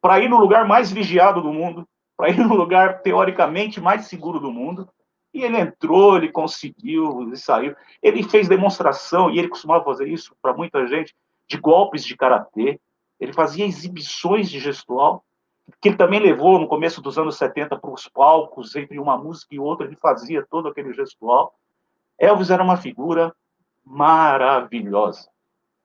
para 0.00 0.18
ir 0.20 0.28
no 0.28 0.38
lugar 0.38 0.66
mais 0.66 0.90
vigiado 0.90 1.40
do 1.40 1.52
mundo, 1.52 1.88
para 2.16 2.28
ir 2.28 2.36
no 2.44 2.54
lugar 2.54 3.00
teoricamente 3.02 3.80
mais 3.80 4.06
seguro 4.06 4.40
do 4.40 4.50
mundo. 4.50 4.88
E 5.32 5.42
ele 5.42 5.58
entrou, 5.58 6.16
ele 6.16 6.30
conseguiu, 6.30 7.22
ele 7.22 7.36
saiu. 7.36 7.74
Ele 8.02 8.22
fez 8.22 8.48
demonstração, 8.48 9.30
e 9.30 9.38
ele 9.38 9.48
costumava 9.48 9.84
fazer 9.84 10.06
isso 10.06 10.36
para 10.42 10.52
muita 10.52 10.86
gente, 10.86 11.14
de 11.48 11.56
golpes 11.56 12.04
de 12.04 12.14
karatê. 12.16 12.78
Ele 13.22 13.32
fazia 13.32 13.64
exibições 13.64 14.50
de 14.50 14.58
gestual 14.58 15.24
que 15.80 15.88
ele 15.88 15.96
também 15.96 16.20
levou 16.20 16.58
no 16.58 16.66
começo 16.66 17.00
dos 17.00 17.18
anos 17.18 17.36
70 17.36 17.76
para 17.78 17.90
os 17.90 18.08
palcos, 18.08 18.74
entre 18.74 18.98
uma 18.98 19.16
música 19.16 19.54
e 19.54 19.58
outra, 19.58 19.86
ele 19.86 19.96
fazia 19.96 20.44
todo 20.50 20.68
aquele 20.68 20.92
gestual. 20.92 21.54
Elvis 22.18 22.50
era 22.50 22.62
uma 22.62 22.76
figura 22.76 23.34
maravilhosa. 23.84 25.28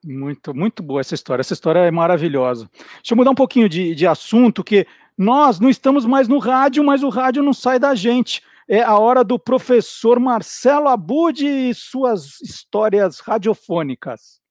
Muito, 0.03 0.53
muito 0.53 0.83
boa 0.83 1.01
essa 1.01 1.15
história. 1.15 1.41
Essa 1.41 1.53
história 1.53 1.79
é 1.79 1.91
maravilhosa. 1.91 2.69
Deixa 2.73 3.13
eu 3.13 3.17
mudar 3.17 3.31
um 3.31 3.35
pouquinho 3.35 3.67
de, 3.67 3.93
de 3.95 4.05
assunto, 4.05 4.63
que 4.63 4.85
nós 5.17 5.59
não 5.59 5.69
estamos 5.69 6.05
mais 6.05 6.27
no 6.27 6.37
rádio, 6.37 6.83
mas 6.83 7.03
o 7.03 7.09
rádio 7.09 7.43
não 7.43 7.53
sai 7.53 7.79
da 7.79 7.95
gente. 7.95 8.41
É 8.67 8.81
a 8.81 8.97
hora 8.97 9.23
do 9.23 9.39
professor 9.39 10.19
Marcelo 10.19 10.89
Abud 10.89 11.45
e 11.45 11.73
suas 11.73 12.41
histórias 12.41 13.19
radiofônicas. 13.19 14.41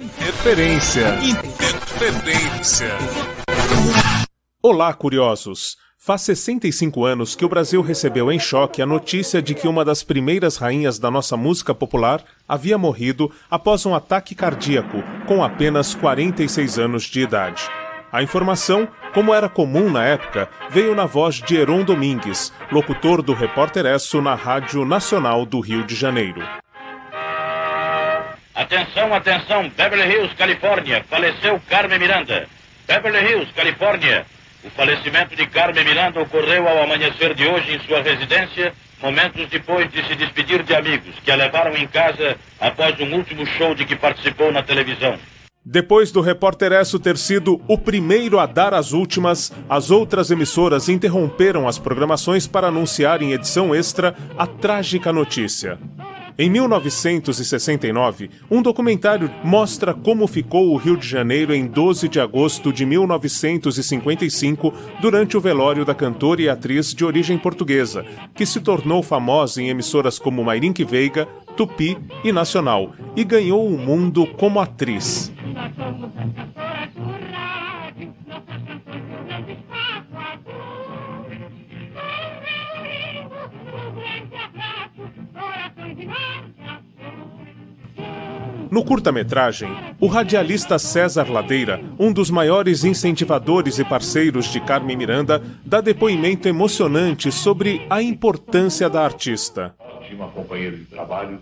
Interferência. 0.00 1.18
Interferência. 1.24 2.88
Olá, 4.62 4.94
curiosos! 4.94 5.76
Faz 5.98 6.22
65 6.22 7.04
anos 7.04 7.34
que 7.34 7.44
o 7.44 7.48
Brasil 7.48 7.82
recebeu 7.82 8.30
em 8.30 8.38
choque 8.38 8.80
a 8.80 8.86
notícia 8.86 9.42
de 9.42 9.56
que 9.56 9.66
uma 9.66 9.84
das 9.84 10.04
primeiras 10.04 10.56
rainhas 10.56 11.00
da 11.00 11.10
nossa 11.10 11.36
música 11.36 11.74
popular 11.74 12.22
havia 12.46 12.78
morrido 12.78 13.28
após 13.50 13.84
um 13.86 13.94
ataque 13.94 14.36
cardíaco, 14.36 15.02
com 15.26 15.42
apenas 15.42 15.96
46 15.96 16.78
anos 16.78 17.02
de 17.02 17.20
idade. 17.20 17.68
A 18.12 18.22
informação, 18.22 18.86
como 19.12 19.34
era 19.34 19.48
comum 19.48 19.90
na 19.90 20.04
época, 20.04 20.48
veio 20.70 20.94
na 20.94 21.06
voz 21.06 21.42
de 21.42 21.56
Heron 21.56 21.82
Domingues, 21.82 22.52
locutor 22.70 23.20
do 23.20 23.34
Repórter 23.34 23.84
Esso 23.84 24.22
na 24.22 24.36
Rádio 24.36 24.84
Nacional 24.84 25.44
do 25.44 25.58
Rio 25.58 25.84
de 25.84 25.96
Janeiro. 25.96 26.40
Atenção, 28.58 29.14
atenção, 29.14 29.70
Beverly 29.76 30.12
Hills, 30.12 30.34
Califórnia, 30.34 31.04
faleceu 31.08 31.62
Carmen 31.70 31.96
Miranda. 31.96 32.48
Beverly 32.88 33.30
Hills, 33.30 33.52
Califórnia, 33.54 34.26
o 34.64 34.70
falecimento 34.70 35.36
de 35.36 35.46
Carmen 35.46 35.84
Miranda 35.84 36.20
ocorreu 36.20 36.66
ao 36.66 36.82
amanhecer 36.82 37.36
de 37.36 37.46
hoje 37.46 37.76
em 37.76 37.78
sua 37.86 38.02
residência, 38.02 38.72
momentos 39.00 39.48
depois 39.48 39.88
de 39.92 40.04
se 40.08 40.16
despedir 40.16 40.64
de 40.64 40.74
amigos 40.74 41.14
que 41.24 41.30
a 41.30 41.36
levaram 41.36 41.76
em 41.76 41.86
casa 41.86 42.36
após 42.60 42.98
um 42.98 43.14
último 43.14 43.46
show 43.46 43.76
de 43.76 43.84
que 43.84 43.94
participou 43.94 44.50
na 44.50 44.60
televisão. 44.60 45.16
Depois 45.64 46.10
do 46.10 46.20
Repórter 46.20 46.72
Esso 46.72 46.98
ter 46.98 47.16
sido 47.16 47.62
o 47.68 47.78
primeiro 47.78 48.40
a 48.40 48.46
dar 48.46 48.74
as 48.74 48.90
últimas, 48.90 49.52
as 49.68 49.92
outras 49.92 50.32
emissoras 50.32 50.88
interromperam 50.88 51.68
as 51.68 51.78
programações 51.78 52.48
para 52.48 52.66
anunciar 52.66 53.22
em 53.22 53.30
edição 53.30 53.72
extra 53.72 54.16
a 54.36 54.48
trágica 54.48 55.12
notícia. 55.12 55.78
Em 56.40 56.48
1969, 56.48 58.30
um 58.48 58.62
documentário 58.62 59.28
mostra 59.42 59.92
como 59.92 60.24
ficou 60.28 60.72
o 60.72 60.76
Rio 60.76 60.96
de 60.96 61.04
Janeiro 61.04 61.52
em 61.52 61.66
12 61.66 62.08
de 62.08 62.20
agosto 62.20 62.72
de 62.72 62.86
1955, 62.86 64.72
durante 65.00 65.36
o 65.36 65.40
velório 65.40 65.84
da 65.84 65.96
cantora 65.96 66.40
e 66.40 66.48
atriz 66.48 66.94
de 66.94 67.04
origem 67.04 67.36
portuguesa, 67.36 68.04
que 68.36 68.46
se 68.46 68.60
tornou 68.60 69.02
famosa 69.02 69.60
em 69.60 69.68
emissoras 69.68 70.16
como 70.16 70.44
Mairink 70.44 70.84
Veiga, 70.84 71.26
Tupi 71.56 71.98
e 72.22 72.30
Nacional, 72.30 72.92
e 73.16 73.24
ganhou 73.24 73.66
o 73.66 73.76
mundo 73.76 74.24
como 74.24 74.60
atriz. 74.60 75.32
No 88.70 88.84
curta-metragem, 88.84 89.70
o 89.98 90.06
radialista 90.06 90.78
César 90.78 91.30
Ladeira, 91.30 91.80
um 91.98 92.12
dos 92.12 92.30
maiores 92.30 92.84
incentivadores 92.84 93.78
e 93.78 93.84
parceiros 93.84 94.52
de 94.52 94.60
Carmen 94.60 94.96
Miranda, 94.96 95.42
dá 95.64 95.80
depoimento 95.80 96.46
emocionante 96.46 97.32
sobre 97.32 97.86
a 97.88 98.02
importância 98.02 98.90
da 98.90 99.02
artista. 99.04 99.74
Tinha 100.06 100.16
uma 100.16 100.30
companheira 100.30 100.76
de 100.76 100.84
trabalho, 100.84 101.40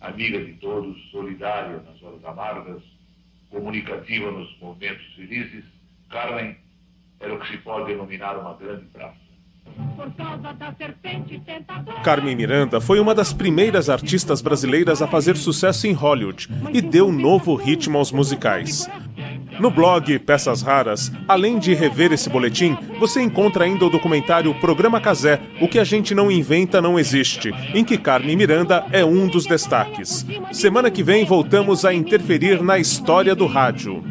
amiga 0.00 0.44
de 0.44 0.52
todos, 0.54 0.96
solidária 1.10 1.82
nas 1.84 2.00
horas 2.02 2.24
amargas, 2.24 2.82
comunicativa 3.50 4.30
nos 4.30 4.56
momentos 4.60 5.04
felizes. 5.16 5.64
Carmen 6.08 6.56
era 7.18 7.34
o 7.34 7.40
que 7.40 7.50
se 7.50 7.58
pode 7.58 7.86
denominar 7.86 8.38
uma 8.38 8.54
grande 8.54 8.84
praça. 8.86 9.29
Carmen 12.02 12.34
Miranda 12.34 12.80
foi 12.80 13.00
uma 13.00 13.14
das 13.14 13.32
primeiras 13.32 13.88
artistas 13.88 14.40
brasileiras 14.40 15.02
a 15.02 15.06
fazer 15.06 15.36
sucesso 15.36 15.86
em 15.86 15.92
Hollywood 15.92 16.48
e 16.72 16.80
deu 16.80 17.12
novo 17.12 17.54
ritmo 17.54 17.98
aos 17.98 18.10
musicais. 18.10 18.88
No 19.58 19.70
blog 19.70 20.18
Peças 20.20 20.62
Raras, 20.62 21.12
além 21.28 21.58
de 21.58 21.74
rever 21.74 22.12
esse 22.12 22.30
boletim, 22.30 22.78
você 22.98 23.20
encontra 23.20 23.64
ainda 23.64 23.84
o 23.84 23.90
documentário 23.90 24.54
Programa 24.54 25.00
Casé, 25.00 25.38
O 25.60 25.68
que 25.68 25.78
a 25.78 25.84
gente 25.84 26.14
não 26.14 26.30
inventa 26.30 26.80
não 26.80 26.98
existe, 26.98 27.52
em 27.74 27.84
que 27.84 27.98
Carmen 27.98 28.36
Miranda 28.36 28.86
é 28.90 29.04
um 29.04 29.26
dos 29.26 29.44
destaques. 29.44 30.26
Semana 30.50 30.90
que 30.90 31.02
vem 31.02 31.26
voltamos 31.26 31.84
a 31.84 31.92
interferir 31.92 32.62
na 32.62 32.78
história 32.78 33.34
do 33.34 33.46
rádio. 33.46 34.02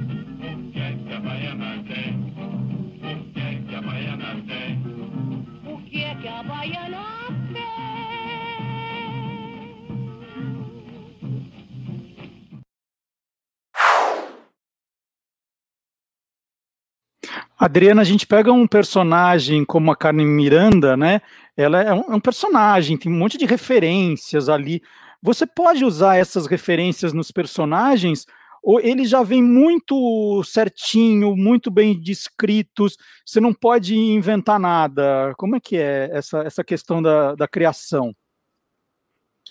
Adriana, 17.60 18.02
a 18.02 18.06
gente 18.06 18.26
pega 18.26 18.54
um 18.54 18.66
personagem 18.66 19.66
como 19.66 19.92
a 19.92 19.96
Carmen 19.96 20.26
Miranda, 20.26 20.96
né? 20.96 21.22
Ela 21.58 21.82
é 21.82 21.94
um, 21.94 22.14
é 22.14 22.16
um 22.16 22.20
personagem, 22.20 22.98
tem 22.98 23.12
um 23.12 23.18
monte 23.18 23.38
de 23.38 23.46
referências 23.46 24.48
ali. 24.48 24.82
Você 25.22 25.46
pode 25.46 25.84
usar 25.84 26.16
essas 26.16 26.48
referências 26.48 27.12
nos 27.12 27.32
personagens 27.32 28.26
ou 28.64 28.80
eles 28.80 29.10
já 29.10 29.24
vêm 29.24 29.44
muito 29.44 30.42
certinho, 30.46 31.36
muito 31.36 31.70
bem 31.70 32.00
descritos, 32.00 32.98
você 33.26 33.42
não 33.42 33.54
pode 33.54 33.94
inventar 33.94 34.60
nada. 34.60 35.34
Como 35.38 35.58
é 35.58 35.60
que 35.60 35.76
é 35.76 36.10
essa, 36.14 36.40
essa 36.40 36.64
questão 36.64 37.02
da, 37.02 37.36
da 37.36 37.48
criação? 37.48 38.14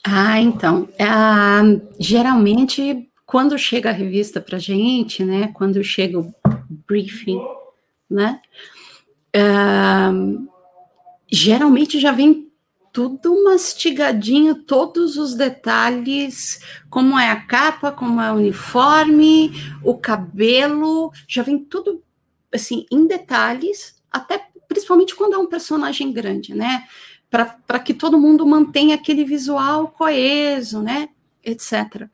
Ah, 0.02 0.40
então, 0.40 0.88
ah, 0.98 1.62
geralmente 1.98 3.10
quando 3.26 3.58
chega 3.58 3.90
a 3.90 3.92
revista 3.92 4.40
para 4.40 4.58
gente, 4.58 5.22
né, 5.22 5.48
quando 5.48 5.84
chega 5.84 6.18
o 6.18 6.32
briefing, 6.86 7.38
né, 8.10 8.40
ah, 9.36 10.12
geralmente 11.30 12.00
já 12.00 12.12
vem 12.12 12.48
tudo 12.92 13.44
mastigadinho, 13.44 14.56
todos 14.56 15.16
os 15.16 15.34
detalhes, 15.34 16.60
como 16.90 17.18
é 17.18 17.30
a 17.30 17.40
capa, 17.40 17.92
como 17.92 18.20
é 18.20 18.32
o 18.32 18.36
uniforme, 18.36 19.52
o 19.84 19.96
cabelo, 19.96 21.12
já 21.28 21.42
vem 21.42 21.58
tudo 21.58 22.02
assim 22.52 22.86
em 22.90 23.06
detalhes, 23.06 24.02
até 24.10 24.48
principalmente 24.66 25.14
quando 25.14 25.34
é 25.34 25.38
um 25.38 25.46
personagem 25.46 26.12
grande, 26.12 26.54
né? 26.54 26.84
Para 27.30 27.78
que 27.78 27.92
todo 27.92 28.18
mundo 28.18 28.46
mantenha 28.46 28.94
aquele 28.94 29.24
visual 29.24 29.88
coeso, 29.88 30.82
né? 30.82 31.10
Etc. 31.44 32.08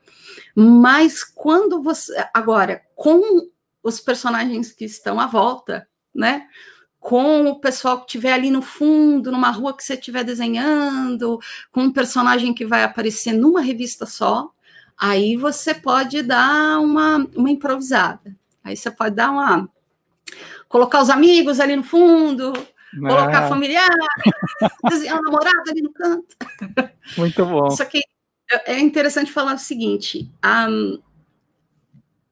Mas 0.53 1.23
quando 1.23 1.81
você. 1.81 2.13
Agora, 2.33 2.81
com 2.95 3.49
os 3.85 3.99
personagens 3.99 4.71
que 4.71 4.83
estão 4.83 5.19
à 5.19 5.27
volta, 5.27 5.87
né? 6.13 6.47
com 7.05 7.45
o 7.45 7.59
pessoal 7.59 7.99
que 7.99 8.05
estiver 8.05 8.33
ali 8.33 8.49
no 8.49 8.63
fundo, 8.63 9.31
numa 9.31 9.51
rua 9.51 9.77
que 9.77 9.83
você 9.83 9.93
estiver 9.93 10.23
desenhando, 10.23 11.39
com 11.71 11.81
um 11.81 11.93
personagem 11.93 12.51
que 12.51 12.65
vai 12.65 12.83
aparecer 12.83 13.31
numa 13.31 13.61
revista 13.61 14.07
só, 14.07 14.49
aí 14.97 15.37
você 15.37 15.75
pode 15.75 16.23
dar 16.23 16.79
uma, 16.79 17.17
uma 17.35 17.51
improvisada. 17.51 18.35
Aí 18.63 18.75
você 18.75 18.89
pode 18.89 19.13
dar 19.13 19.29
uma. 19.29 19.69
colocar 20.67 20.99
os 20.99 21.11
amigos 21.11 21.59
ali 21.59 21.75
no 21.75 21.83
fundo, 21.83 22.53
ah. 22.55 22.99
colocar 22.99 23.49
familiar, 23.49 23.87
desenhar 24.89 25.19
o 25.19 25.21
namorado 25.21 25.69
ali 25.69 25.83
no 25.83 25.93
canto. 25.93 26.35
Muito 27.15 27.45
bom. 27.45 27.69
Só 27.69 27.85
que 27.85 28.01
é 28.65 28.79
interessante 28.79 29.31
falar 29.31 29.53
o 29.53 29.59
seguinte: 29.59 30.27
um, 30.43 30.99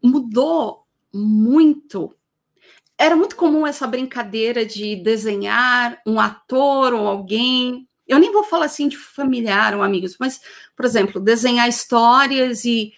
mudou 0.01 0.82
muito 1.13 2.15
era 2.97 3.15
muito 3.15 3.35
comum 3.35 3.67
essa 3.67 3.87
brincadeira 3.87 4.65
de 4.65 4.95
desenhar 4.95 5.99
um 6.05 6.19
ator 6.19 6.93
ou 6.93 7.07
alguém. 7.07 7.87
Eu 8.07 8.19
nem 8.19 8.31
vou 8.31 8.43
falar 8.43 8.65
assim 8.65 8.87
de 8.87 8.97
familiar 8.97 9.75
ou 9.75 9.81
amigos, 9.81 10.15
mas, 10.19 10.39
por 10.75 10.85
exemplo, 10.85 11.19
desenhar 11.19 11.67
histórias 11.67 12.63
e. 12.65 12.93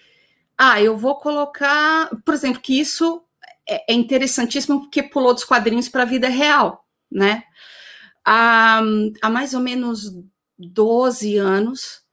Ah, 0.58 0.82
eu 0.82 0.98
vou 0.98 1.16
colocar. 1.18 2.10
Por 2.24 2.34
exemplo, 2.34 2.62
que 2.62 2.80
isso 2.80 3.24
é, 3.68 3.94
é 3.94 3.96
interessantíssimo 3.96 4.82
porque 4.82 5.04
pulou 5.04 5.34
dos 5.34 5.44
quadrinhos 5.44 5.90
para 5.90 6.04
a 6.04 6.06
vida 6.06 6.28
real, 6.30 6.86
né? 7.12 7.44
Há, 8.24 8.82
há 9.22 9.30
mais 9.30 9.54
ou 9.54 9.60
menos 9.60 10.12
12 10.58 11.38
anos, 11.38 12.04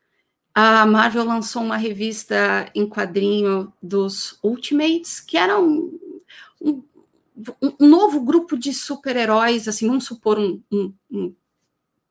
a 0.54 0.84
Marvel 0.86 1.24
lançou 1.24 1.62
uma 1.62 1.76
revista 1.76 2.70
em 2.74 2.86
quadrinho 2.86 3.72
dos 3.82 4.38
Ultimates, 4.42 5.20
que 5.20 5.36
era 5.36 5.58
um, 5.58 5.98
um, 6.60 6.82
um 7.80 7.86
novo 7.86 8.20
grupo 8.20 8.56
de 8.58 8.72
super-heróis, 8.74 9.66
assim, 9.66 9.86
vamos 9.86 10.04
supor 10.04 10.38
um, 10.38 10.60
um, 11.10 11.34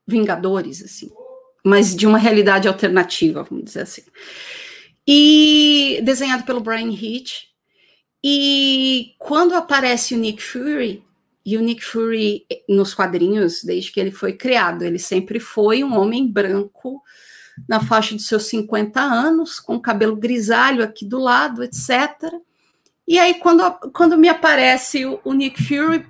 Vingadores, 0.07 0.83
assim, 0.83 1.09
mas 1.63 1.95
de 1.95 2.07
uma 2.07 2.17
realidade 2.17 2.67
alternativa, 2.67 3.43
vamos 3.43 3.65
dizer 3.65 3.81
assim. 3.81 4.03
E 5.07 6.01
desenhado 6.03 6.43
pelo 6.43 6.59
Brian 6.59 6.89
Hitch. 6.89 7.49
E 8.23 9.13
quando 9.17 9.53
aparece 9.53 10.13
o 10.13 10.17
Nick 10.17 10.41
Fury, 10.41 11.03
e 11.45 11.57
o 11.57 11.61
Nick 11.61 11.83
Fury 11.83 12.45
nos 12.67 12.93
quadrinhos, 12.93 13.63
desde 13.63 13.91
que 13.91 13.99
ele 13.99 14.11
foi 14.11 14.33
criado, 14.33 14.83
ele 14.83 14.99
sempre 14.99 15.39
foi 15.39 15.83
um 15.83 15.97
homem 15.97 16.27
branco 16.27 17.01
na 17.67 17.79
faixa 17.79 18.15
dos 18.15 18.27
seus 18.27 18.43
50 18.45 18.99
anos, 18.99 19.59
com 19.59 19.79
cabelo 19.79 20.15
grisalho 20.15 20.83
aqui 20.83 21.05
do 21.05 21.19
lado, 21.19 21.63
etc. 21.63 22.33
E 23.07 23.19
aí, 23.19 23.35
quando, 23.35 23.69
quando 23.91 24.17
me 24.17 24.29
aparece 24.29 25.05
o, 25.05 25.19
o 25.23 25.33
Nick 25.33 25.61
Fury, 25.63 26.05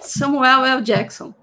Samuel 0.00 0.64
L. 0.64 0.82
Jackson. 0.82 1.34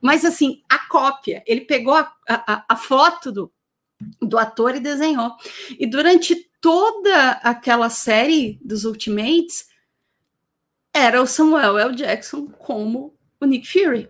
Mas, 0.00 0.24
assim, 0.24 0.62
a 0.68 0.78
cópia, 0.88 1.42
ele 1.46 1.62
pegou 1.62 1.94
a, 1.94 2.12
a, 2.28 2.64
a 2.68 2.76
foto 2.76 3.30
do, 3.30 3.52
do 4.20 4.38
ator 4.38 4.74
e 4.74 4.80
desenhou. 4.80 5.36
E 5.78 5.86
durante 5.86 6.34
toda 6.60 7.32
aquela 7.42 7.90
série 7.90 8.58
dos 8.62 8.84
Ultimates, 8.84 9.68
era 10.92 11.22
o 11.22 11.26
Samuel 11.26 11.78
L. 11.78 11.94
Jackson 11.94 12.46
como 12.46 13.14
o 13.40 13.46
Nick 13.46 13.66
Fury. 13.66 14.08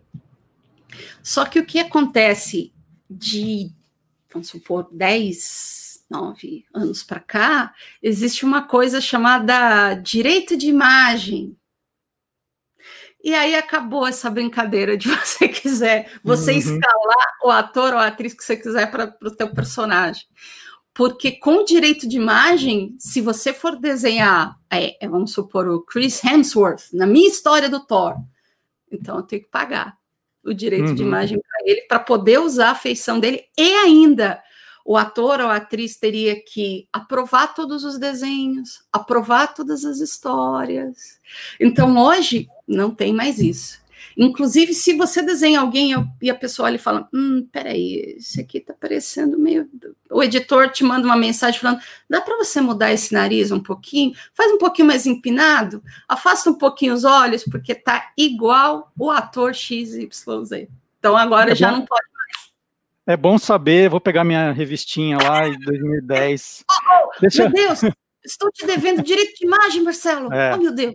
Só 1.23 1.45
que 1.45 1.59
o 1.59 1.67
que 1.67 1.79
acontece 1.79 2.73
de, 3.09 3.73
vamos 4.33 4.49
supor, 4.49 4.89
10, 4.93 6.05
nove 6.11 6.64
anos 6.74 7.03
para 7.03 7.20
cá, 7.20 7.74
existe 8.03 8.45
uma 8.45 8.62
coisa 8.62 9.01
chamada 9.01 9.95
direito 9.95 10.57
de 10.57 10.68
imagem. 10.68 11.57
E 13.22 13.35
aí 13.35 13.55
acabou 13.55 14.07
essa 14.07 14.31
brincadeira 14.31 14.96
de 14.96 15.09
você 15.14 15.49
quiser, 15.49 16.11
você 16.25 16.53
uhum. 16.53 16.59
escalar 16.59 17.38
o 17.45 17.50
ator 17.50 17.92
ou 17.92 17.99
a 17.99 18.07
atriz 18.07 18.34
que 18.34 18.42
você 18.42 18.57
quiser 18.57 18.91
para 18.91 19.17
o 19.22 19.30
teu 19.30 19.53
personagem. 19.53 20.25
Porque 20.92 21.33
com 21.33 21.64
direito 21.64 22.09
de 22.09 22.17
imagem, 22.17 22.96
se 22.99 23.21
você 23.21 23.53
for 23.53 23.76
desenhar, 23.76 24.59
é, 24.68 25.05
é, 25.05 25.09
vamos 25.09 25.33
supor, 25.33 25.68
o 25.68 25.83
Chris 25.83 26.22
Hemsworth, 26.25 26.92
na 26.92 27.07
minha 27.07 27.29
história 27.29 27.68
do 27.68 27.80
Thor, 27.80 28.17
então 28.91 29.17
eu 29.17 29.22
tenho 29.22 29.42
que 29.42 29.49
pagar 29.49 30.00
o 30.45 30.54
direito 30.54 30.88
uhum. 30.88 30.95
de 30.95 31.03
imagem 31.03 31.38
para 31.38 31.71
ele, 31.71 31.83
para 31.83 32.00
poder 32.00 32.41
usar 32.41 32.71
a 32.71 32.75
feição 32.75 33.21
dele 33.21 33.45
e 33.58 33.72
ainda 33.75 34.42
o 34.84 34.96
ator 34.96 35.41
ou 35.41 35.49
a 35.49 35.57
atriz 35.57 35.96
teria 35.96 36.42
que 36.42 36.88
aprovar 36.92 37.54
todos 37.54 37.84
os 37.84 37.99
desenhos, 37.99 38.83
aprovar 38.92 39.54
todas 39.54 39.84
as 39.84 40.00
histórias. 40.00 41.21
Então, 41.61 41.96
hoje, 41.99 42.49
não 42.67 42.91
tem 42.91 43.12
mais 43.12 43.38
isso. 43.38 43.80
Inclusive, 44.16 44.74
se 44.74 44.95
você 44.95 45.22
desenha 45.22 45.61
alguém 45.61 45.92
e 46.20 46.30
a 46.30 46.34
pessoa 46.34 46.66
olha 46.66 46.76
e 46.76 46.78
fala: 46.78 47.08
Hum, 47.12 47.46
peraí, 47.50 48.16
esse 48.16 48.41
aqui 48.41 48.61
tá 48.61 48.74
parecendo 48.78 49.38
meio. 49.38 49.68
O 50.11 50.22
editor 50.22 50.70
te 50.70 50.84
manda 50.84 51.07
uma 51.07 51.16
mensagem 51.16 51.61
falando: 51.61 51.80
dá 52.08 52.20
para 52.20 52.37
você 52.37 52.61
mudar 52.61 52.92
esse 52.92 53.12
nariz 53.12 53.50
um 53.50 53.61
pouquinho? 53.61 54.14
Faz 54.34 54.50
um 54.53 54.58
pouquinho 54.58 54.88
mais 54.88 55.07
empinado? 55.07 55.82
Afasta 56.08 56.50
um 56.50 56.54
pouquinho 56.54 56.95
os 56.95 57.04
olhos, 57.04 57.45
porque 57.45 57.74
tá 57.74 58.12
igual 58.16 58.92
o 58.99 59.11
ator 59.11 59.54
XYZ. 59.54 60.68
Então, 60.99 61.16
agora 61.16 61.53
é 61.53 61.54
já 61.54 61.70
não 61.70 61.84
pode 61.84 62.11
é 63.11 63.16
bom 63.16 63.38
saber, 63.38 63.91
vou 63.91 64.00
pegar 64.00 64.22
minha 64.22 64.53
revistinha 64.53 65.18
lá 65.18 65.49
em 65.49 65.58
2010. 65.58 66.64
Oh, 66.70 66.74
oh, 66.92 67.20
Deixa... 67.20 67.49
Meu 67.49 67.50
Deus, 67.50 67.80
estou 68.24 68.53
te 68.53 68.64
devendo 68.64 69.03
direito 69.03 69.37
de 69.37 69.46
imagem, 69.46 69.82
Marcelo. 69.82 70.32
É. 70.32 70.54
Oh, 70.54 70.58
meu 70.58 70.72
Deus. 70.72 70.95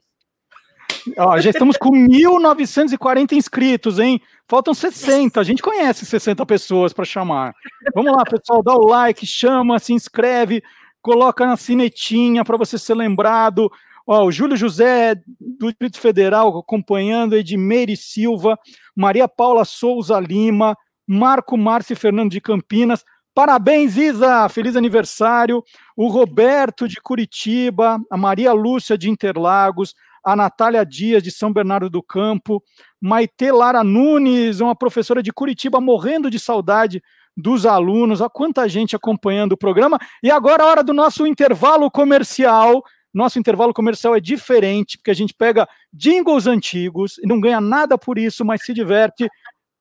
Ó, 1.17 1.39
já 1.39 1.49
estamos 1.49 1.77
com 1.77 1.91
1.940 1.91 3.33
inscritos, 3.33 3.99
hein? 3.99 4.19
Faltam 4.47 4.73
60. 4.73 5.39
A 5.39 5.43
gente 5.43 5.61
conhece 5.61 6.05
60 6.05 6.45
pessoas 6.45 6.93
para 6.93 7.05
chamar. 7.05 7.53
Vamos 7.93 8.11
lá, 8.11 8.23
pessoal, 8.23 8.63
dá 8.63 8.73
o 8.73 8.87
like, 8.87 9.25
chama, 9.25 9.79
se 9.79 9.93
inscreve, 9.93 10.63
coloca 11.01 11.45
na 11.45 11.57
sinetinha 11.57 12.43
para 12.43 12.57
você 12.57 12.77
ser 12.77 12.95
lembrado. 12.95 13.71
Ó, 14.07 14.25
o 14.25 14.31
Júlio 14.31 14.57
José, 14.57 15.15
do 15.39 15.67
Distrito 15.67 15.99
Federal, 15.99 16.55
acompanhando, 16.57 17.35
Edmeire 17.35 17.97
Silva, 17.97 18.57
Maria 18.95 19.27
Paula 19.27 19.65
Souza 19.65 20.19
Lima, 20.19 20.77
Marco 21.07 21.57
Márcio 21.57 21.95
Fernando 21.95 22.31
de 22.31 22.41
Campinas. 22.41 23.03
Parabéns, 23.33 23.97
Isa! 23.97 24.47
Feliz 24.47 24.75
aniversário. 24.75 25.63
O 25.95 26.07
Roberto 26.07 26.87
de 26.87 27.01
Curitiba, 27.01 27.99
a 28.09 28.17
Maria 28.17 28.53
Lúcia 28.53 28.97
de 28.97 29.09
Interlagos, 29.09 29.93
a 30.25 30.35
Natália 30.35 30.83
Dias, 30.83 31.21
de 31.21 31.29
São 31.29 31.53
Bernardo 31.53 31.89
do 31.89 32.01
Campo, 32.01 32.63
Maite 32.99 33.51
Lara 33.51 33.83
Nunes, 33.83 34.59
uma 34.59 34.75
professora 34.75 35.21
de 35.21 35.31
Curitiba, 35.31 35.79
morrendo 35.79 36.31
de 36.31 36.39
saudade 36.39 37.01
dos 37.37 37.65
alunos, 37.65 38.21
a 38.21 38.29
quanta 38.29 38.67
gente 38.67 38.95
acompanhando 38.95 39.51
o 39.51 39.57
programa. 39.57 39.99
E 40.23 40.31
agora 40.31 40.63
a 40.63 40.67
hora 40.67 40.83
do 40.83 40.93
nosso 40.93 41.27
intervalo 41.27 41.91
comercial. 41.91 42.83
Nosso 43.13 43.37
intervalo 43.39 43.73
comercial 43.73 44.15
é 44.15 44.19
diferente, 44.19 44.97
porque 44.97 45.11
a 45.11 45.15
gente 45.15 45.33
pega 45.33 45.67
jingles 45.93 46.47
antigos 46.47 47.17
e 47.19 47.27
não 47.27 47.39
ganha 47.39 47.61
nada 47.61 47.97
por 47.97 48.17
isso, 48.17 48.43
mas 48.43 48.65
se 48.65 48.73
diverte. 48.73 49.29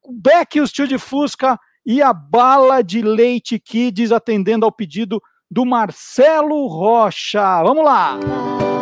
Beck, 0.09 0.61
o 0.61 0.69
Tio 0.69 0.87
de 0.87 0.99
Fusca 0.99 1.59
e 1.87 2.03
a 2.03 2.12
Bala 2.12 2.83
de 2.83 3.03
Leite 3.03 3.59
Kids 3.59 4.12
atendendo 4.12 4.65
ao 4.65 4.73
pedido 4.73 5.21
do 5.51 5.65
Marcelo 5.65 6.66
Rocha. 6.66 7.62
Vamos 7.62 7.85
lá! 7.85 8.19
Roda, 8.21 8.74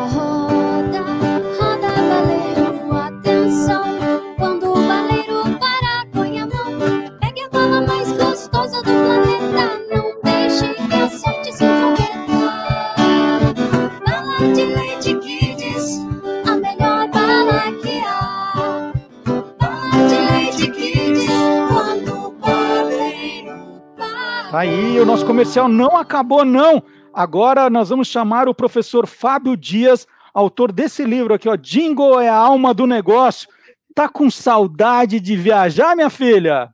Aí, 24.52 25.00
o 25.00 25.06
nosso 25.06 25.24
comercial 25.24 25.66
não 25.66 25.96
acabou, 25.96 26.44
não. 26.44 26.82
Agora 27.10 27.70
nós 27.70 27.88
vamos 27.88 28.06
chamar 28.08 28.50
o 28.50 28.54
professor 28.54 29.06
Fábio 29.06 29.56
Dias, 29.56 30.06
autor 30.34 30.70
desse 30.70 31.04
livro 31.04 31.32
aqui, 31.32 31.48
ó. 31.48 31.56
Jingle 31.56 32.20
é 32.20 32.28
a 32.28 32.36
alma 32.36 32.74
do 32.74 32.86
negócio. 32.86 33.48
Tá 33.94 34.10
com 34.10 34.30
saudade 34.30 35.20
de 35.20 35.36
viajar, 35.36 35.96
minha 35.96 36.10
filha? 36.10 36.68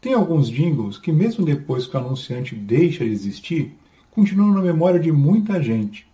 Tem 0.00 0.14
alguns 0.14 0.48
jingles 0.48 0.98
que, 0.98 1.10
mesmo 1.10 1.44
depois 1.44 1.88
que 1.88 1.96
o 1.96 1.98
anunciante 1.98 2.54
deixa 2.54 3.04
de 3.04 3.10
existir, 3.10 3.76
continuam 4.12 4.54
na 4.54 4.62
memória 4.62 5.00
de 5.00 5.10
muita 5.10 5.60
gente. 5.60 6.06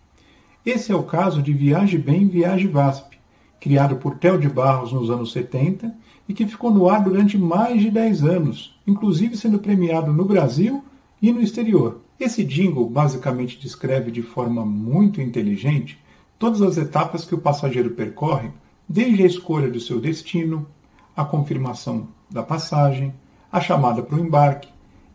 Esse 0.65 0.91
é 0.91 0.95
o 0.95 1.03
caso 1.03 1.43
de 1.43 1.53
Viaje 1.53 1.99
Bem, 1.99 2.27
Viaje 2.27 2.67
VASP, 2.67 3.19
criado 3.59 3.97
por 3.97 4.17
Theo 4.17 4.39
de 4.39 4.49
Barros 4.49 4.91
nos 4.91 5.11
anos 5.11 5.31
70 5.31 5.93
e 6.27 6.33
que 6.33 6.45
ficou 6.45 6.71
no 6.71 6.89
ar 6.89 7.03
durante 7.03 7.37
mais 7.37 7.81
de 7.81 7.89
10 7.89 8.23
anos, 8.23 8.79
inclusive 8.87 9.35
sendo 9.35 9.59
premiado 9.59 10.13
no 10.13 10.25
Brasil 10.25 10.83
e 11.21 11.31
no 11.31 11.41
exterior. 11.41 12.01
Esse 12.19 12.43
jingle 12.43 12.89
basicamente 12.89 13.59
descreve 13.59 14.11
de 14.11 14.21
forma 14.21 14.65
muito 14.65 15.19
inteligente 15.19 15.99
todas 16.37 16.61
as 16.61 16.77
etapas 16.77 17.25
que 17.25 17.35
o 17.35 17.39
passageiro 17.39 17.91
percorre, 17.91 18.49
desde 18.87 19.23
a 19.23 19.27
escolha 19.27 19.69
do 19.69 19.79
seu 19.79 19.99
destino, 19.99 20.67
a 21.15 21.23
confirmação 21.23 22.07
da 22.29 22.43
passagem, 22.43 23.13
a 23.51 23.61
chamada 23.61 24.01
para 24.01 24.17
o 24.17 24.19
embarque 24.19 24.69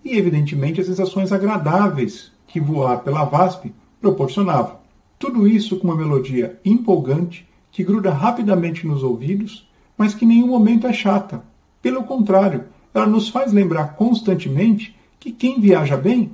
e, 0.04 0.16
evidentemente, 0.16 0.80
as 0.80 0.86
sensações 0.86 1.32
agradáveis 1.32 2.32
que 2.46 2.60
voar 2.60 2.98
pela 3.00 3.24
VASP 3.24 3.74
proporcionava. 4.00 4.80
Tudo 5.18 5.46
isso 5.46 5.76
com 5.78 5.88
uma 5.88 5.96
melodia 5.96 6.58
empolgante 6.64 7.46
que 7.70 7.84
gruda 7.84 8.10
rapidamente 8.10 8.86
nos 8.86 9.02
ouvidos, 9.02 9.67
mas 9.98 10.14
que 10.14 10.24
em 10.24 10.28
nenhum 10.28 10.46
momento 10.46 10.86
é 10.86 10.92
chata. 10.92 11.42
Pelo 11.82 12.04
contrário, 12.04 12.64
ela 12.94 13.06
nos 13.06 13.28
faz 13.28 13.52
lembrar 13.52 13.96
constantemente 13.96 14.96
que 15.18 15.32
quem 15.32 15.60
viaja 15.60 15.96
bem, 15.96 16.30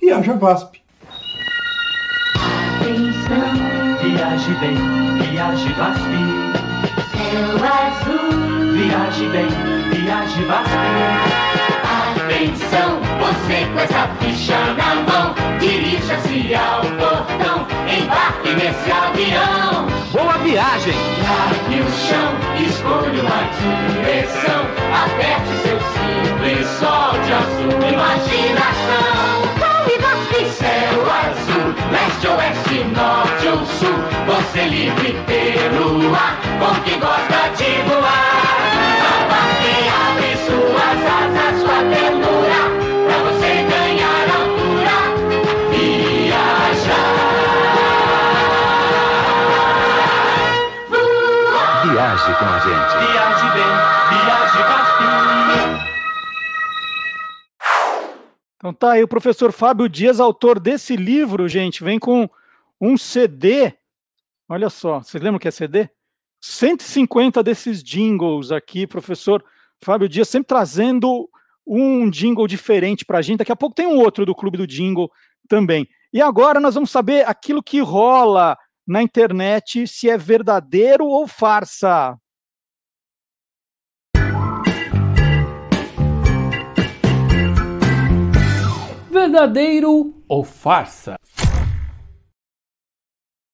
viaja 0.00 0.34
VASP. 0.34 0.80
Atenção, 2.80 3.52
viaje 4.02 4.54
bem, 4.60 4.76
viaje 5.30 5.72
VASP. 5.72 6.02
Céu 7.10 7.56
azul, 7.66 8.72
viaje 8.72 9.28
bem, 9.28 10.00
viaje 10.00 10.44
VASP. 10.44 11.47
Atenção, 12.38 13.00
você 13.18 13.66
com 13.66 13.80
essa 13.80 14.08
ficha 14.20 14.72
na 14.74 14.94
mão, 14.94 15.34
dirija-se 15.58 16.54
ao 16.54 16.82
portão, 16.82 17.66
embarque 17.92 18.54
nesse 18.54 18.92
avião. 18.92 19.88
Boa 20.12 20.38
viagem! 20.38 20.94
Largue 21.20 21.80
o 21.80 21.90
chão, 21.90 22.38
escolha 22.64 23.22
uma 23.22 23.42
direção, 23.58 24.66
aperte 24.94 25.50
seu 25.64 25.80
cinto 25.80 26.46
e 26.46 26.64
solte 26.78 27.32
a 27.32 27.42
sua 27.42 27.88
imaginação. 27.88 29.42
Corre, 29.58 29.98
VASP! 29.98 30.48
Céu 30.58 31.10
azul, 31.10 31.74
leste, 31.90 32.28
oeste, 32.28 32.84
norte 32.94 33.48
ou 33.48 33.66
sul, 33.66 33.98
você 34.26 34.62
livre 34.68 35.18
pelo 35.26 36.14
ar, 36.14 36.38
com 36.60 36.82
quem 36.82 37.00
gosta 37.00 37.48
de 37.56 37.82
voar. 37.82 38.37
Viaje 52.28 52.38
com 52.38 52.44
a 52.44 52.58
gente. 52.58 53.10
Viaje 53.10 53.52
bem, 53.54 53.64
viaje. 54.10 54.58
Então 58.56 58.74
tá 58.74 58.92
aí 58.92 59.02
o 59.02 59.08
professor 59.08 59.50
Fábio 59.52 59.88
Dias, 59.88 60.20
autor 60.20 60.60
desse 60.60 60.96
livro, 60.96 61.48
gente, 61.48 61.82
vem 61.82 61.98
com 61.98 62.28
um 62.80 62.98
CD. 62.98 63.72
Olha 64.48 64.68
só, 64.68 64.98
vocês 64.98 65.22
lembram 65.22 65.36
o 65.36 65.40
que 65.40 65.48
é 65.48 65.50
CD? 65.50 65.88
150 66.40 67.42
desses 67.42 67.82
jingles 67.82 68.52
aqui, 68.52 68.86
professor 68.86 69.42
Fábio 69.82 70.08
Dias, 70.08 70.28
sempre 70.28 70.48
trazendo 70.48 71.30
um 71.66 72.10
jingle 72.10 72.46
diferente 72.46 73.06
para 73.06 73.18
a 73.18 73.22
gente. 73.22 73.38
Daqui 73.38 73.52
a 73.52 73.56
pouco 73.56 73.74
tem 73.76 73.86
um 73.86 74.00
outro 74.00 74.26
do 74.26 74.34
Clube 74.34 74.58
do 74.58 74.66
Jingle 74.66 75.10
também. 75.48 75.88
E 76.12 76.20
agora 76.20 76.60
nós 76.60 76.74
vamos 76.74 76.90
saber 76.90 77.26
aquilo 77.26 77.62
que 77.62 77.80
rola 77.80 78.58
na 78.88 79.02
internet, 79.02 79.86
se 79.86 80.08
é 80.08 80.16
verdadeiro 80.16 81.04
ou 81.04 81.28
farsa. 81.28 82.16
Verdadeiro 89.10 90.14
ou 90.26 90.42
farsa? 90.42 91.16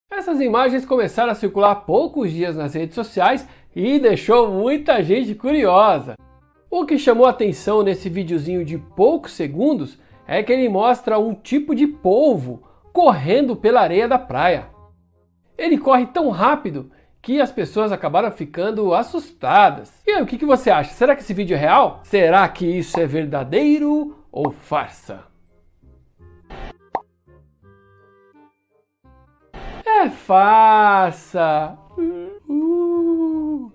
Essas 0.08 0.40
imagens 0.40 0.86
começaram 0.86 1.32
a 1.32 1.34
circular 1.34 1.72
há 1.72 1.74
poucos 1.74 2.30
dias 2.30 2.54
nas 2.54 2.74
redes 2.74 2.94
sociais 2.94 3.44
e 3.74 3.98
deixou 3.98 4.52
muita 4.52 5.02
gente 5.02 5.34
curiosa. 5.34 6.14
O 6.70 6.86
que 6.86 6.96
chamou 6.96 7.26
atenção 7.26 7.82
nesse 7.82 8.08
videozinho 8.08 8.64
de 8.64 8.78
poucos 8.78 9.32
segundos 9.32 9.98
é 10.28 10.44
que 10.44 10.52
ele 10.52 10.68
mostra 10.68 11.18
um 11.18 11.34
tipo 11.34 11.74
de 11.74 11.88
polvo 11.88 12.62
correndo 12.92 13.56
pela 13.56 13.80
areia 13.80 14.06
da 14.06 14.18
praia. 14.18 14.73
Ele 15.56 15.78
corre 15.78 16.06
tão 16.06 16.30
rápido 16.30 16.90
que 17.22 17.40
as 17.40 17.50
pessoas 17.50 17.92
acabaram 17.92 18.30
ficando 18.30 18.92
assustadas. 18.92 20.02
E 20.06 20.10
aí, 20.10 20.22
o 20.22 20.26
que, 20.26 20.44
você 20.44 20.70
acha? 20.70 20.92
Será 20.92 21.14
que 21.14 21.22
esse 21.22 21.32
vídeo 21.32 21.54
é 21.54 21.58
real? 21.58 22.00
Será 22.04 22.46
que 22.48 22.66
isso 22.66 22.98
é 23.00 23.06
verdadeiro 23.06 24.16
ou 24.30 24.50
farsa? 24.50 25.24
É 29.86 30.10
farsa! 30.10 31.78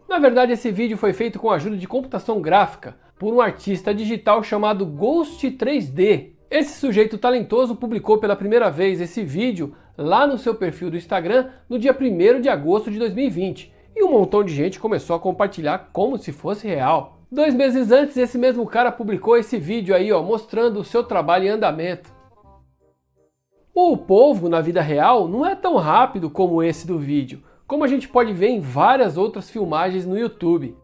Na 0.07 0.19
verdade, 0.19 0.51
esse 0.51 0.69
vídeo 0.69 0.97
foi 0.97 1.13
feito 1.13 1.39
com 1.39 1.49
a 1.49 1.55
ajuda 1.55 1.77
de 1.77 1.87
computação 1.87 2.41
gráfica 2.41 2.97
por 3.17 3.33
um 3.33 3.41
artista 3.41 3.93
digital 3.93 4.43
chamado 4.43 4.85
Ghost 4.85 5.49
3D. 5.49 6.33
Esse 6.51 6.79
sujeito 6.79 7.17
talentoso 7.17 7.75
publicou 7.75 8.17
pela 8.17 8.35
primeira 8.35 8.69
vez 8.69 8.99
esse 8.99 9.23
vídeo 9.23 9.75
lá 9.99 10.25
no 10.25 10.37
seu 10.37 10.55
perfil 10.55 10.89
do 10.89 10.95
Instagram 10.95 11.49
no 11.67 11.77
dia 11.77 11.93
1 11.93 12.39
de 12.39 12.47
agosto 12.47 12.89
de 12.89 12.97
2020 12.97 13.73
e 13.95 14.03
um 14.03 14.11
montão 14.11 14.43
de 14.43 14.55
gente 14.55 14.79
começou 14.79 15.13
a 15.13 15.19
compartilhar 15.19 15.89
como 15.91 16.17
se 16.17 16.31
fosse 16.31 16.65
real. 16.65 17.19
Dois 17.29 17.53
meses 17.53 17.91
antes, 17.91 18.15
esse 18.15 18.37
mesmo 18.37 18.65
cara 18.65 18.93
publicou 18.93 19.37
esse 19.37 19.57
vídeo 19.57 19.93
aí, 19.93 20.11
ó, 20.11 20.23
mostrando 20.23 20.79
o 20.79 20.85
seu 20.85 21.03
trabalho 21.03 21.45
em 21.45 21.49
andamento. 21.49 22.09
O 23.75 23.97
polvo 23.97 24.47
na 24.47 24.61
vida 24.61 24.81
real 24.81 25.27
não 25.27 25.45
é 25.45 25.53
tão 25.53 25.75
rápido 25.75 26.29
como 26.29 26.63
esse 26.63 26.87
do 26.87 26.97
vídeo, 26.97 27.43
como 27.67 27.83
a 27.83 27.87
gente 27.87 28.07
pode 28.07 28.31
ver 28.31 28.47
em 28.47 28.59
várias 28.59 29.17
outras 29.17 29.49
filmagens 29.49 30.05
no 30.05 30.17
YouTube. 30.17 30.75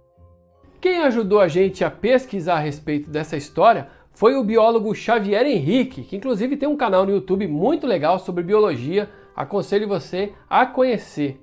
Quem 0.82 1.00
ajudou 1.04 1.40
a 1.40 1.48
gente 1.48 1.84
a 1.84 1.90
pesquisar 1.90 2.56
a 2.56 2.60
respeito 2.60 3.10
dessa 3.10 3.38
história 3.38 3.88
foi 4.16 4.36
o 4.36 4.44
biólogo 4.44 4.96
Xavier 4.96 5.46
Henrique, 5.46 6.04
que 6.04 6.16
inclusive 6.16 6.58
tem 6.58 6.68
um 6.68 6.78
canal 6.78 7.06
no 7.06 7.12
YouTube 7.12 7.48
muito 7.48 7.86
legal 7.86 8.18
sobre 8.18 8.44
biologia, 8.44 9.10
aconselho 9.36 9.88
você 9.88 10.34
a 10.50 10.66
conhecer. 10.66 11.40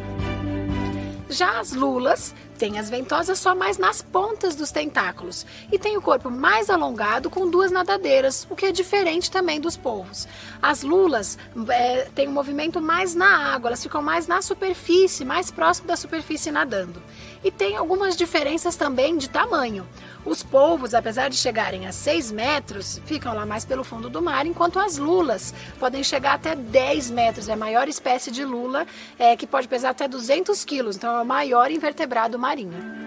Já 1.32 1.62
as 1.62 1.72
lulas 1.72 2.36
têm 2.60 2.78
as 2.78 2.90
ventosas 2.90 3.40
só 3.40 3.56
mais 3.56 3.78
nas 3.78 4.02
pontas 4.02 4.54
dos 4.54 4.70
tentáculos 4.70 5.46
e 5.72 5.80
tem 5.80 5.96
o 5.96 6.02
corpo 6.02 6.30
mais 6.30 6.70
alongado 6.70 7.30
com 7.30 7.50
duas 7.50 7.72
nadadeiras, 7.72 8.46
o 8.50 8.56
que 8.56 8.66
é 8.66 8.72
diferente 8.74 9.32
também 9.32 9.60
dos 9.62 9.78
polvos. 9.78 10.28
As 10.62 10.84
lulas 10.84 11.38
é, 11.70 12.10
têm 12.14 12.28
um 12.28 12.34
movimento 12.34 12.82
mais 12.82 13.16
na 13.16 13.54
água, 13.54 13.70
elas 13.70 13.82
ficam 13.82 14.02
mais 14.02 14.28
na 14.28 14.42
superfície, 14.42 15.24
mais 15.24 15.50
próximo 15.50 15.88
da 15.88 15.96
superfície 15.96 16.52
nadando. 16.52 17.02
E 17.44 17.50
tem 17.50 17.76
algumas 17.76 18.16
diferenças 18.16 18.76
também 18.76 19.18
de 19.18 19.30
tamanho. 19.30 19.88
Os 20.24 20.44
polvos, 20.44 20.94
apesar 20.94 21.30
de 21.30 21.38
chegarem 21.38 21.88
a 21.88 21.92
6 21.92 22.32
metros, 22.32 23.02
ficam 23.06 23.34
lá 23.34 23.46
mais 23.46 23.66
pelo 23.66 23.84
fundo 23.84 24.10
do 24.10 24.22
mar, 24.22 24.46
enquanto 24.46 24.78
as 24.78 24.98
lulas 24.98 25.54
podem 25.80 26.04
chegar 26.04 26.36
até 26.36 26.56
10 26.56 27.10
metros. 27.10 27.50
É 27.50 27.54
a 27.54 27.58
maior 27.58 27.88
espécie 27.88 28.30
de 28.30 28.46
lula 28.46 28.86
é, 29.18 29.36
que 29.36 29.48
pode 29.48 29.68
pesar 29.68 29.90
até 29.90 30.08
200 30.08 30.64
quilos, 30.64 30.96
então 30.96 31.18
é 31.18 31.22
o 31.22 31.26
maior 31.26 31.72
invertebrado 31.72 32.38
marinho. 32.38 33.02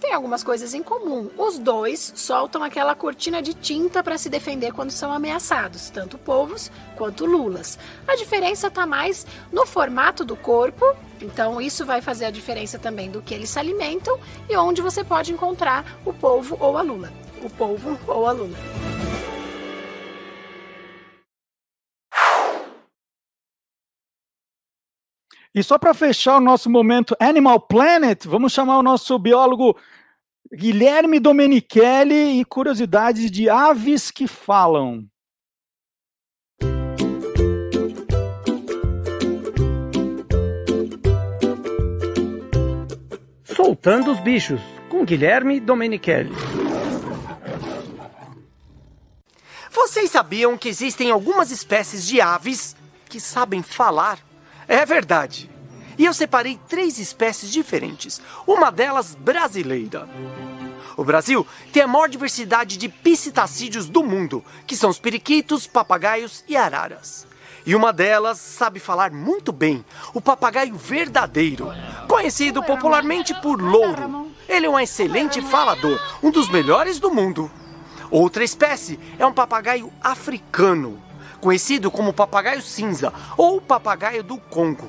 Tem 0.00 0.12
algumas 0.12 0.44
coisas 0.44 0.72
em 0.72 0.82
comum. 0.82 1.30
Os 1.36 1.58
dois 1.58 2.12
soltam 2.14 2.62
aquela 2.62 2.94
cortina 2.94 3.42
de 3.42 3.54
tinta 3.54 4.02
para 4.02 4.16
se 4.16 4.28
defender 4.28 4.72
quando 4.72 4.90
são 4.90 5.12
ameaçados, 5.12 5.90
tanto 5.90 6.18
polvos 6.18 6.70
quanto 6.96 7.26
lulas. 7.26 7.78
A 8.06 8.14
diferença 8.14 8.68
está 8.68 8.86
mais 8.86 9.26
no 9.50 9.66
formato 9.66 10.24
do 10.24 10.36
corpo, 10.36 10.84
então 11.20 11.60
isso 11.60 11.84
vai 11.84 12.00
fazer 12.00 12.26
a 12.26 12.30
diferença 12.30 12.78
também 12.78 13.10
do 13.10 13.22
que 13.22 13.34
eles 13.34 13.50
se 13.50 13.58
alimentam 13.58 14.18
e 14.48 14.56
onde 14.56 14.82
você 14.82 15.02
pode 15.02 15.32
encontrar 15.32 15.98
o 16.04 16.12
polvo 16.12 16.56
ou 16.60 16.76
a 16.76 16.82
lula. 16.82 17.12
O 17.42 17.50
polvo 17.50 17.98
ou 18.06 18.26
a 18.26 18.32
lula. 18.32 18.56
E 25.54 25.62
só 25.62 25.78
para 25.78 25.94
fechar 25.94 26.36
o 26.36 26.40
nosso 26.40 26.68
momento 26.68 27.16
Animal 27.18 27.58
Planet, 27.60 28.26
vamos 28.26 28.52
chamar 28.52 28.78
o 28.78 28.82
nosso 28.82 29.18
biólogo 29.18 29.74
Guilherme 30.52 31.18
Domenichelli 31.18 32.38
e 32.38 32.44
curiosidades 32.44 33.30
de 33.30 33.48
aves 33.48 34.10
que 34.10 34.26
falam. 34.26 35.08
Soltando 43.56 44.12
os 44.12 44.20
bichos, 44.20 44.60
com 44.90 45.02
Guilherme 45.02 45.58
Domenichelli. 45.58 46.30
Vocês 49.70 50.10
sabiam 50.10 50.58
que 50.58 50.68
existem 50.68 51.10
algumas 51.10 51.50
espécies 51.50 52.06
de 52.06 52.20
aves 52.20 52.76
que 53.08 53.18
sabem 53.18 53.62
falar? 53.62 54.18
É 54.68 54.84
verdade. 54.84 55.50
E 55.96 56.04
eu 56.04 56.12
separei 56.12 56.60
três 56.68 56.98
espécies 56.98 57.50
diferentes, 57.50 58.20
uma 58.46 58.70
delas 58.70 59.14
brasileira. 59.14 60.06
O 60.94 61.02
Brasil 61.02 61.46
tem 61.72 61.82
a 61.82 61.86
maior 61.86 62.10
diversidade 62.10 62.76
de 62.76 62.90
piscitacídeos 62.90 63.88
do 63.88 64.04
mundo, 64.04 64.44
que 64.66 64.76
são 64.76 64.90
os 64.90 64.98
periquitos, 64.98 65.66
papagaios 65.66 66.44
e 66.46 66.58
araras. 66.58 67.26
E 67.66 67.74
uma 67.74 67.92
delas 67.92 68.38
sabe 68.38 68.78
falar 68.78 69.10
muito 69.10 69.50
bem, 69.50 69.84
o 70.14 70.20
papagaio 70.20 70.76
verdadeiro, 70.76 71.72
conhecido 72.06 72.62
popularmente 72.62 73.34
por 73.42 73.60
louro. 73.60 74.30
Ele 74.48 74.66
é 74.66 74.70
um 74.70 74.78
excelente 74.78 75.42
falador, 75.42 76.00
um 76.22 76.30
dos 76.30 76.48
melhores 76.48 77.00
do 77.00 77.10
mundo. 77.10 77.50
Outra 78.08 78.44
espécie 78.44 79.00
é 79.18 79.26
um 79.26 79.32
papagaio 79.32 79.92
africano, 80.00 81.02
conhecido 81.40 81.90
como 81.90 82.12
papagaio 82.12 82.62
cinza 82.62 83.12
ou 83.36 83.60
papagaio 83.60 84.22
do 84.22 84.38
Congo. 84.38 84.88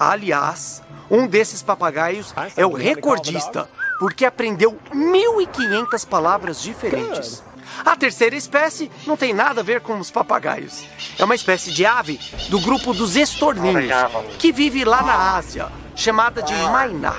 Aliás, 0.00 0.82
um 1.10 1.26
desses 1.26 1.62
papagaios 1.62 2.34
é 2.56 2.64
o 2.64 2.72
recordista, 2.72 3.68
porque 3.98 4.24
aprendeu 4.24 4.78
1.500 4.94 6.08
palavras 6.08 6.62
diferentes. 6.62 7.42
A 7.84 7.96
terceira 7.96 8.36
espécie 8.36 8.90
não 9.06 9.16
tem 9.16 9.32
nada 9.32 9.60
a 9.60 9.64
ver 9.64 9.80
com 9.80 9.98
os 9.98 10.10
papagaios. 10.10 10.84
É 11.18 11.24
uma 11.24 11.34
espécie 11.34 11.72
de 11.72 11.84
ave 11.86 12.20
do 12.48 12.60
grupo 12.60 12.92
dos 12.92 13.16
estorninhos, 13.16 13.92
que 14.38 14.52
vive 14.52 14.84
lá 14.84 15.02
na 15.02 15.36
Ásia, 15.36 15.70
chamada 15.94 16.42
de 16.42 16.54
mainá. 16.54 17.16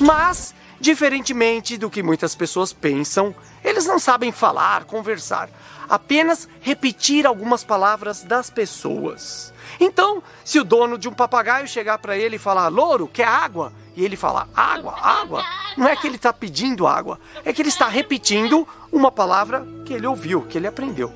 Mas, 0.00 0.54
diferentemente 0.80 1.76
do 1.76 1.90
que 1.90 2.02
muitas 2.02 2.34
pessoas 2.34 2.72
pensam, 2.72 3.34
eles 3.80 3.86
não 3.86 3.98
sabem 3.98 4.30
falar, 4.30 4.84
conversar, 4.84 5.48
apenas 5.88 6.46
repetir 6.60 7.26
algumas 7.26 7.64
palavras 7.64 8.22
das 8.22 8.50
pessoas. 8.50 9.54
Então, 9.78 10.22
se 10.44 10.60
o 10.60 10.64
dono 10.64 10.98
de 10.98 11.08
um 11.08 11.12
papagaio 11.12 11.66
chegar 11.66 11.96
para 11.96 12.16
ele 12.16 12.36
e 12.36 12.38
falar, 12.38 12.68
louro, 12.68 13.08
quer 13.08 13.26
água? 13.26 13.72
E 13.96 14.04
ele 14.04 14.16
falar, 14.16 14.46
água, 14.54 14.94
água, 15.00 15.44
não 15.78 15.88
é 15.88 15.96
que 15.96 16.06
ele 16.06 16.16
está 16.16 16.30
pedindo 16.30 16.86
água, 16.86 17.18
é 17.42 17.52
que 17.54 17.62
ele 17.62 17.70
está 17.70 17.88
repetindo 17.88 18.68
uma 18.92 19.10
palavra 19.10 19.66
que 19.86 19.94
ele 19.94 20.06
ouviu, 20.06 20.42
que 20.42 20.58
ele 20.58 20.66
aprendeu. 20.66 21.10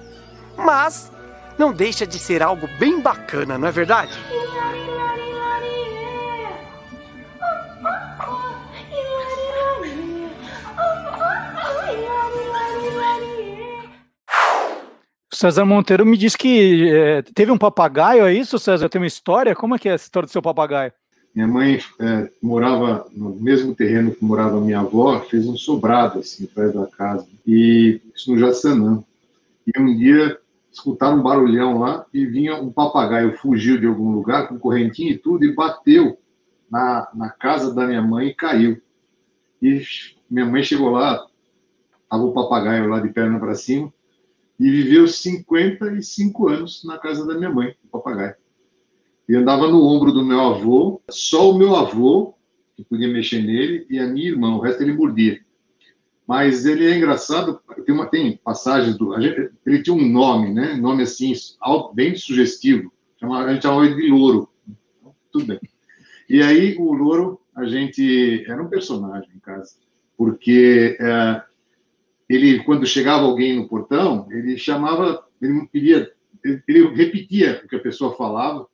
Mas 0.57 1.13
não 1.59 1.71
deixa 1.71 2.07
de 2.07 2.19
ser 2.19 2.43
algo 2.43 2.67
bem 2.79 2.99
bacana, 2.99 3.59
não 3.59 3.69
é 3.69 3.73
verdade? 3.73 4.13
César 15.35 15.65
Monteiro 15.65 16.07
me 16.07 16.17
disse 16.17 16.39
que 16.39 16.89
é, 16.89 17.23
teve 17.23 17.51
um 17.51 17.59
papagaio, 17.59 18.25
é 18.25 18.33
isso, 18.33 18.59
César? 18.59 18.89
Tem 18.89 19.01
uma 19.01 19.07
história? 19.07 19.55
Como 19.55 19.75
é 19.75 19.79
que 19.79 19.89
é 19.89 19.93
essa 19.93 20.05
história 20.05 20.27
do 20.27 20.33
seu 20.33 20.43
papagaio? 20.43 20.93
Minha 21.35 21.49
mãe 21.49 21.81
é, 22.01 22.31
morava 22.41 23.07
no 23.13 23.35
mesmo 23.35 23.75
terreno 23.75 24.15
que 24.15 24.25
morava 24.25 24.61
minha 24.61 24.81
avó, 24.81 25.19
fez 25.21 25.49
um 25.49 25.57
sobrado 25.57 26.21
assim 26.21 26.47
perto 26.47 26.79
da 26.81 26.87
casa, 26.87 27.27
e 27.45 28.01
isso 28.15 28.31
no 28.31 28.39
Jaçanã. 28.39 29.03
E 29.67 29.81
um 29.81 29.97
dia 29.97 30.39
escutaram 30.73 31.19
um 31.19 31.23
barulhão 31.23 31.79
lá 31.79 32.07
e 32.15 32.25
vinha 32.25 32.55
um 32.57 32.71
papagaio, 32.71 33.37
fugiu 33.37 33.79
de 33.79 33.87
algum 33.87 34.13
lugar 34.13 34.49
com 34.49 34.59
correntinha 34.59 35.13
e 35.13 35.19
tudo 35.19 35.45
e 35.45 35.55
bateu 35.55 36.17
na, 36.71 37.09
na 37.15 37.31
casa 37.31 37.75
da 37.75 37.87
minha 37.87 38.03
mãe 38.03 38.29
e 38.29 38.35
caiu. 38.35 38.81
E 39.61 39.83
minha 40.31 40.47
mãe 40.47 40.63
chegou 40.63 40.91
lá, 40.91 41.25
tava 42.09 42.23
o 42.23 42.33
papagaio 42.33 42.89
lá 42.89 43.01
de 43.01 43.09
perna 43.09 43.41
para 43.41 43.55
cima, 43.55 43.93
e 44.59 44.71
viveu 44.71 45.07
55 45.09 46.49
anos 46.49 46.85
na 46.85 46.99
casa 46.99 47.27
da 47.27 47.35
minha 47.35 47.51
mãe, 47.51 47.75
o 47.85 47.89
papagaio. 47.89 48.35
E 49.29 49.35
andava 49.35 49.69
no 49.69 49.83
ombro 49.83 50.13
do 50.13 50.25
meu 50.25 50.41
avô, 50.41 51.03
só 51.11 51.51
o 51.51 51.59
meu 51.59 51.75
avô 51.75 52.35
que 52.77 52.85
podia 52.85 53.09
mexer 53.09 53.43
nele 53.43 53.87
e 53.89 53.99
a 53.99 54.07
minha 54.07 54.29
irmã, 54.31 54.55
o 54.55 54.61
resto 54.61 54.83
ele 54.83 54.93
mordia. 54.93 55.41
Mas 56.27 56.65
ele 56.65 56.87
é 56.87 56.97
engraçado, 56.97 57.61
tem, 57.85 57.95
uma, 57.95 58.07
tem 58.07 58.37
passagens 58.43 58.97
do. 58.97 59.21
Gente, 59.21 59.51
ele 59.67 59.83
tinha 59.83 59.95
um 59.95 60.09
nome, 60.09 60.53
né? 60.53 60.75
Nome 60.75 61.03
assim, 61.03 61.33
bem 61.95 62.17
sugestivo. 62.17 62.91
Chama, 63.21 63.45
a 63.45 63.53
gente 63.53 63.63
chamava 63.63 63.85
ele 63.85 63.97
de 63.97 64.09
Louro. 64.09 64.49
Tudo 65.31 65.47
bem. 65.47 65.61
E 66.29 66.43
aí, 66.43 66.77
o 66.79 66.93
Louro, 66.95 67.41
a 67.55 67.67
gente. 67.67 68.43
Era 68.49 68.63
um 68.63 68.69
personagem 68.69 69.29
em 69.37 69.39
casa. 69.39 69.75
Porque 70.17 70.97
é, 70.99 71.43
ele, 72.29 72.63
quando 72.65 72.87
chegava 72.87 73.25
alguém 73.25 73.57
no 73.57 73.69
portão, 73.69 74.27
ele 74.31 74.57
chamava. 74.57 75.25
Ele. 75.41 75.69
Ele, 75.73 76.63
ele 76.69 76.89
repetia 76.95 77.63
o 77.65 77.69
que 77.69 77.77
a 77.77 77.81
pessoa 77.81 78.15
falava 78.17 78.67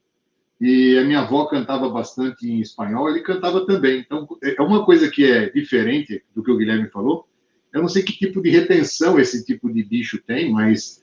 e 0.60 0.98
a 0.98 1.04
minha 1.04 1.20
avó 1.20 1.46
cantava 1.46 1.88
bastante 1.88 2.46
em 2.46 2.60
espanhol, 2.60 3.08
ele 3.08 3.20
cantava 3.20 3.64
também. 3.64 4.00
Então, 4.00 4.28
é 4.42 4.60
uma 4.60 4.84
coisa 4.84 5.10
que 5.10 5.24
é 5.24 5.48
diferente 5.48 6.22
do 6.34 6.42
que 6.42 6.50
o 6.50 6.56
Guilherme 6.56 6.90
falou. 6.90 7.26
Eu 7.72 7.80
não 7.80 7.88
sei 7.88 8.02
que 8.02 8.12
tipo 8.12 8.42
de 8.42 8.50
retenção 8.50 9.18
esse 9.18 9.44
tipo 9.44 9.72
de 9.72 9.82
bicho 9.82 10.20
tem, 10.22 10.52
mas 10.52 11.02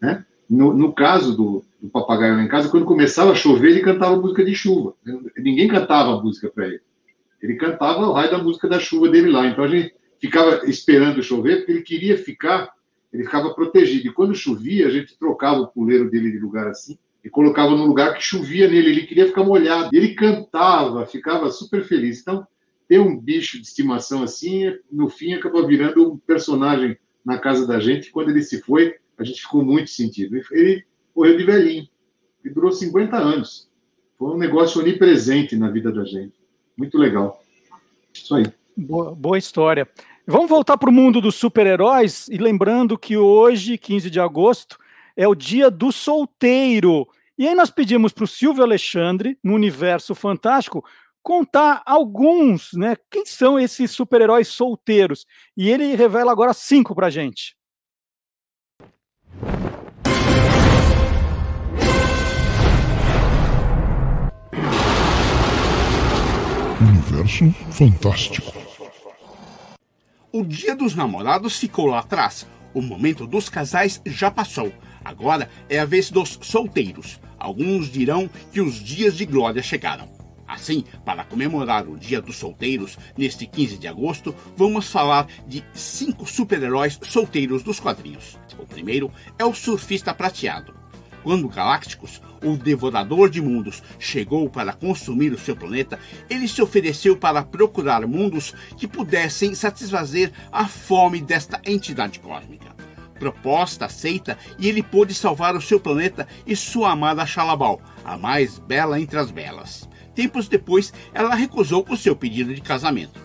né? 0.00 0.24
no, 0.48 0.72
no, 0.72 0.92
caso 0.92 1.36
do, 1.36 1.64
do, 1.80 1.88
papagaio 1.88 2.36
lá 2.36 2.42
em 2.44 2.48
casa, 2.48 2.68
quando 2.68 2.86
começava 2.86 3.32
a 3.32 3.34
chover, 3.34 3.70
ele 3.70 3.80
cantava 3.80 4.16
música 4.16 4.44
de 4.44 4.54
chuva. 4.54 4.94
Ninguém 5.36 5.66
cantava 5.66 6.22
música 6.22 6.48
para 6.48 6.66
ele. 6.66 6.80
Ele 7.42 7.56
cantava 7.56 8.06
o 8.06 8.12
raio 8.12 8.30
da 8.30 8.38
música 8.38 8.68
da 8.68 8.78
chuva 8.78 9.08
dele 9.08 9.30
lá. 9.30 9.46
Então 9.46 9.64
a 9.64 9.68
gente 9.68 9.94
ficava 10.20 10.64
esperando 10.66 11.22
chover, 11.22 11.58
porque 11.58 11.72
ele 11.72 11.82
queria 11.82 12.18
ficar, 12.18 12.72
ele 13.12 13.24
ficava 13.24 13.54
protegido. 13.54 14.08
E 14.08 14.12
quando 14.12 14.34
chovia, 14.34 14.86
a 14.86 14.90
gente 14.90 15.18
trocava 15.18 15.60
o 15.60 15.68
puleiro 15.68 16.10
dele 16.10 16.30
de 16.30 16.38
lugar 16.38 16.68
assim 16.68 16.98
e 17.26 17.28
colocava 17.28 17.74
no 17.74 17.84
lugar 17.84 18.14
que 18.14 18.22
chovia 18.22 18.68
nele, 18.68 18.90
ele 18.90 19.04
queria 19.04 19.26
ficar 19.26 19.42
molhado. 19.42 19.90
Ele 19.92 20.14
cantava, 20.14 21.04
ficava 21.06 21.50
super 21.50 21.82
feliz. 21.82 22.20
Então, 22.20 22.46
ter 22.86 23.00
um 23.00 23.18
bicho 23.18 23.60
de 23.60 23.66
estimação 23.66 24.22
assim, 24.22 24.72
no 24.88 25.08
fim 25.08 25.34
acabou 25.34 25.66
virando 25.66 26.12
um 26.12 26.16
personagem 26.16 26.96
na 27.24 27.36
casa 27.36 27.66
da 27.66 27.80
gente. 27.80 28.12
Quando 28.12 28.30
ele 28.30 28.44
se 28.44 28.60
foi, 28.60 28.94
a 29.18 29.24
gente 29.24 29.40
ficou 29.40 29.64
muito 29.64 29.90
sentido. 29.90 30.40
Ele 30.52 30.84
morreu 31.16 31.36
de 31.36 31.44
velhinho. 31.44 31.88
Ele 32.44 32.54
durou 32.54 32.70
50 32.70 33.16
anos. 33.16 33.68
Foi 34.16 34.32
um 34.32 34.38
negócio 34.38 34.80
onipresente 34.80 35.56
na 35.56 35.68
vida 35.68 35.90
da 35.90 36.04
gente. 36.04 36.34
Muito 36.76 36.96
legal. 36.96 37.42
Isso 38.14 38.36
aí. 38.36 38.44
Boa, 38.76 39.14
boa 39.14 39.38
história. 39.38 39.88
Vamos 40.26 40.50
voltar 40.50 40.76
para 40.76 40.90
o 40.90 40.92
mundo 40.92 41.18
dos 41.18 41.36
super-heróis 41.36 42.28
e 42.28 42.36
lembrando 42.36 42.98
que 42.98 43.16
hoje, 43.16 43.78
15 43.78 44.10
de 44.10 44.20
agosto, 44.20 44.76
é 45.16 45.26
o 45.26 45.34
dia 45.34 45.70
do 45.70 45.90
solteiro. 45.90 47.08
E 47.38 47.48
aí 47.48 47.54
nós 47.54 47.70
pedimos 47.70 48.12
para 48.12 48.24
o 48.24 48.26
Silvio 48.26 48.62
Alexandre, 48.62 49.38
no 49.42 49.54
Universo 49.54 50.14
Fantástico, 50.14 50.84
contar 51.22 51.82
alguns, 51.86 52.72
né? 52.74 52.96
Quem 53.10 53.24
são 53.24 53.58
esses 53.58 53.90
super-heróis 53.92 54.48
solteiros? 54.48 55.26
E 55.56 55.70
ele 55.70 55.94
revela 55.94 56.30
agora 56.30 56.52
cinco 56.52 56.94
para 56.94 57.08
gente. 57.08 57.56
Universo 66.78 67.50
Fantástico. 67.72 68.65
O 70.36 70.44
Dia 70.44 70.76
dos 70.76 70.94
Namorados 70.94 71.56
ficou 71.56 71.86
lá 71.86 72.00
atrás. 72.00 72.46
O 72.74 72.82
momento 72.82 73.26
dos 73.26 73.48
casais 73.48 74.02
já 74.04 74.30
passou. 74.30 74.70
Agora 75.02 75.48
é 75.66 75.78
a 75.78 75.86
vez 75.86 76.10
dos 76.10 76.38
solteiros. 76.42 77.18
Alguns 77.38 77.90
dirão 77.90 78.28
que 78.52 78.60
os 78.60 78.74
dias 78.74 79.16
de 79.16 79.24
glória 79.24 79.62
chegaram. 79.62 80.10
Assim, 80.46 80.84
para 81.06 81.24
comemorar 81.24 81.88
o 81.88 81.96
Dia 81.96 82.20
dos 82.20 82.36
Solteiros, 82.36 82.98
neste 83.16 83.46
15 83.46 83.78
de 83.78 83.88
agosto, 83.88 84.34
vamos 84.58 84.90
falar 84.90 85.26
de 85.48 85.64
cinco 85.72 86.26
super-heróis 86.26 87.00
solteiros 87.02 87.62
dos 87.62 87.80
quadrinhos. 87.80 88.38
O 88.58 88.66
primeiro 88.66 89.10
é 89.38 89.44
o 89.46 89.54
Surfista 89.54 90.12
Prateado. 90.12 90.74
Quando 91.26 91.48
Galácticos, 91.48 92.22
o 92.40 92.56
devorador 92.56 93.28
de 93.28 93.42
mundos, 93.42 93.82
chegou 93.98 94.48
para 94.48 94.72
consumir 94.72 95.32
o 95.32 95.38
seu 95.38 95.56
planeta, 95.56 95.98
ele 96.30 96.46
se 96.46 96.62
ofereceu 96.62 97.16
para 97.16 97.42
procurar 97.42 98.06
mundos 98.06 98.54
que 98.76 98.86
pudessem 98.86 99.52
satisfazer 99.52 100.30
a 100.52 100.68
fome 100.68 101.20
desta 101.20 101.60
entidade 101.66 102.20
cósmica 102.20 102.76
proposta 103.18 103.86
aceita 103.86 104.38
e 104.58 104.68
ele 104.68 104.82
pôde 104.82 105.14
salvar 105.14 105.56
o 105.56 105.60
seu 105.60 105.80
planeta 105.80 106.28
e 106.46 106.54
sua 106.54 106.92
amada 106.92 107.26
Xalabal, 107.26 107.80
a 108.04 108.16
mais 108.16 108.58
bela 108.58 109.00
entre 109.00 109.18
as 109.18 109.30
belas. 109.30 109.88
Tempos 110.14 110.48
depois, 110.48 110.92
ela 111.14 111.34
recusou 111.34 111.84
o 111.88 111.96
seu 111.96 112.14
pedido 112.14 112.54
de 112.54 112.60
casamento. 112.60 113.18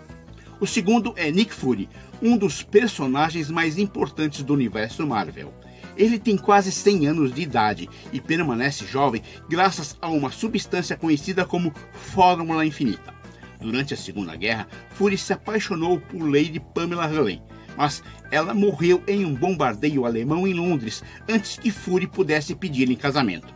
O 0.62 0.66
segundo 0.66 1.14
é 1.18 1.30
Nick 1.30 1.54
Fury, 1.54 1.90
um 2.22 2.38
dos 2.38 2.64
personagens 2.64 3.52
mais 3.52 3.78
importantes 3.78 4.42
do 4.44 4.54
universo 4.54 5.06
Marvel. 5.06 5.54
Ele 5.98 6.18
tem 6.18 6.38
quase 6.38 6.72
100 6.72 7.08
anos 7.08 7.34
de 7.34 7.42
idade 7.42 7.90
e 8.12 8.20
permanece 8.20 8.86
jovem 8.86 9.22
graças 9.50 9.98
a 10.02 10.08
uma 10.10 10.32
substância 10.32 10.96
conhecida 10.96 11.46
como 11.46 11.74
Fórmula 11.92 12.66
Infinita. 12.66 13.14
Durante 13.60 13.94
a 13.94 13.98
Segunda 13.98 14.36
Guerra, 14.36 14.68
Fury 14.96 15.18
se 15.18 15.34
apaixonou 15.34 16.00
por 16.00 16.24
Lady 16.24 16.60
Pamela 16.74 17.06
Hurley, 17.06 17.42
mas 17.78 18.04
ela 18.32 18.54
morreu 18.54 19.04
em 19.08 19.24
um 19.24 19.36
bombardeio 19.36 20.06
alemão 20.06 20.48
em 20.48 20.54
Londres 20.54 21.04
antes 21.30 21.58
que 21.58 21.70
Fury 21.70 22.08
pudesse 22.08 22.56
pedir 22.56 22.90
em 22.90 22.96
casamento. 22.96 23.54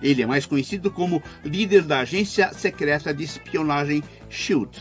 Ele 0.00 0.22
é 0.22 0.26
mais 0.26 0.46
conhecido 0.46 0.90
como 0.90 1.22
líder 1.44 1.82
da 1.82 2.00
agência 2.00 2.52
secreta 2.52 3.12
de 3.12 3.24
espionagem 3.24 4.02
SHIELD. 4.30 4.78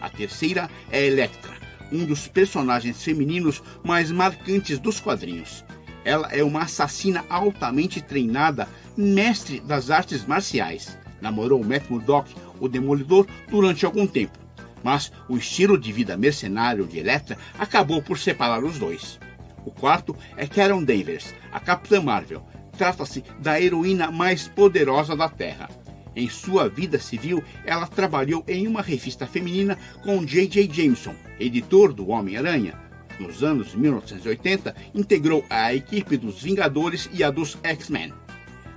A 0.00 0.08
terceira 0.08 0.70
é 0.90 1.04
Elektra, 1.04 1.52
um 1.92 2.06
dos 2.06 2.26
personagens 2.26 3.02
femininos 3.02 3.62
mais 3.82 4.10
marcantes 4.10 4.78
dos 4.78 4.98
quadrinhos. 4.98 5.64
Ela 6.04 6.28
é 6.32 6.42
uma 6.42 6.62
assassina 6.62 7.24
altamente 7.28 8.00
treinada, 8.00 8.68
mestre 8.96 9.60
das 9.60 9.90
artes 9.90 10.24
marciais. 10.26 10.98
Namorou 11.20 11.64
Matt 11.64 11.88
Murdock, 11.88 12.34
o 12.60 12.68
Demolidor, 12.68 13.26
durante 13.48 13.86
algum 13.86 14.06
tempo 14.06 14.44
mas 14.84 15.10
o 15.28 15.38
estilo 15.38 15.78
de 15.78 15.90
vida 15.90 16.14
mercenário 16.14 16.86
de 16.86 16.98
Elektra 16.98 17.38
acabou 17.58 18.02
por 18.02 18.18
separar 18.18 18.62
os 18.62 18.78
dois. 18.78 19.18
O 19.64 19.70
quarto 19.70 20.14
é 20.36 20.46
Karen 20.46 20.84
Danvers, 20.84 21.34
a 21.50 21.58
Capitã 21.58 22.02
Marvel. 22.02 22.46
Trata-se 22.76 23.24
da 23.38 23.58
heroína 23.58 24.10
mais 24.10 24.46
poderosa 24.46 25.16
da 25.16 25.28
Terra. 25.28 25.70
Em 26.14 26.28
sua 26.28 26.68
vida 26.68 26.98
civil, 26.98 27.42
ela 27.64 27.86
trabalhou 27.86 28.44
em 28.46 28.68
uma 28.68 28.82
revista 28.82 29.26
feminina 29.26 29.78
com 30.02 30.24
J.J. 30.24 30.70
Jameson, 30.70 31.14
editor 31.40 31.92
do 31.92 32.10
Homem-Aranha. 32.10 32.83
Nos 33.18 33.44
anos 33.44 33.74
1980, 33.74 34.74
integrou 34.94 35.44
a 35.48 35.72
equipe 35.74 36.16
dos 36.16 36.42
Vingadores 36.42 37.08
e 37.12 37.22
a 37.22 37.30
dos 37.30 37.56
X-Men. 37.62 38.12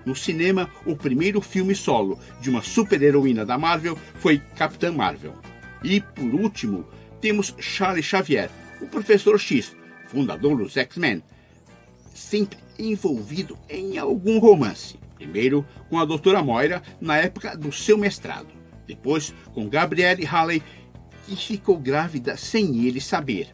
No 0.05 0.15
cinema, 0.15 0.69
o 0.85 0.95
primeiro 0.95 1.41
filme 1.41 1.75
solo 1.75 2.19
de 2.39 2.49
uma 2.49 2.61
super-heroína 2.61 3.45
da 3.45 3.57
Marvel 3.57 3.97
foi 4.15 4.39
Capitã 4.55 4.91
Marvel. 4.91 5.33
E, 5.83 5.99
por 5.99 6.33
último, 6.33 6.85
temos 7.19 7.53
Charles 7.59 8.05
Xavier, 8.05 8.49
o 8.79 8.87
professor 8.87 9.39
X, 9.39 9.75
fundador 10.07 10.57
dos 10.57 10.77
X-Men, 10.77 11.21
sempre 12.13 12.57
envolvido 12.79 13.57
em 13.69 13.97
algum 13.97 14.39
romance. 14.39 14.97
Primeiro 15.15 15.65
com 15.89 15.99
a 15.99 16.05
doutora 16.05 16.43
Moira 16.43 16.81
na 17.01 17.17
época 17.17 17.57
do 17.57 17.71
seu 17.71 17.97
mestrado. 17.97 18.47
Depois 18.87 19.33
com 19.53 19.67
Gabrielle 19.67 20.23
Halley, 20.23 20.63
que 21.25 21.35
ficou 21.35 21.77
grávida 21.77 22.37
sem 22.37 22.85
ele 22.85 23.01
saber. 23.01 23.49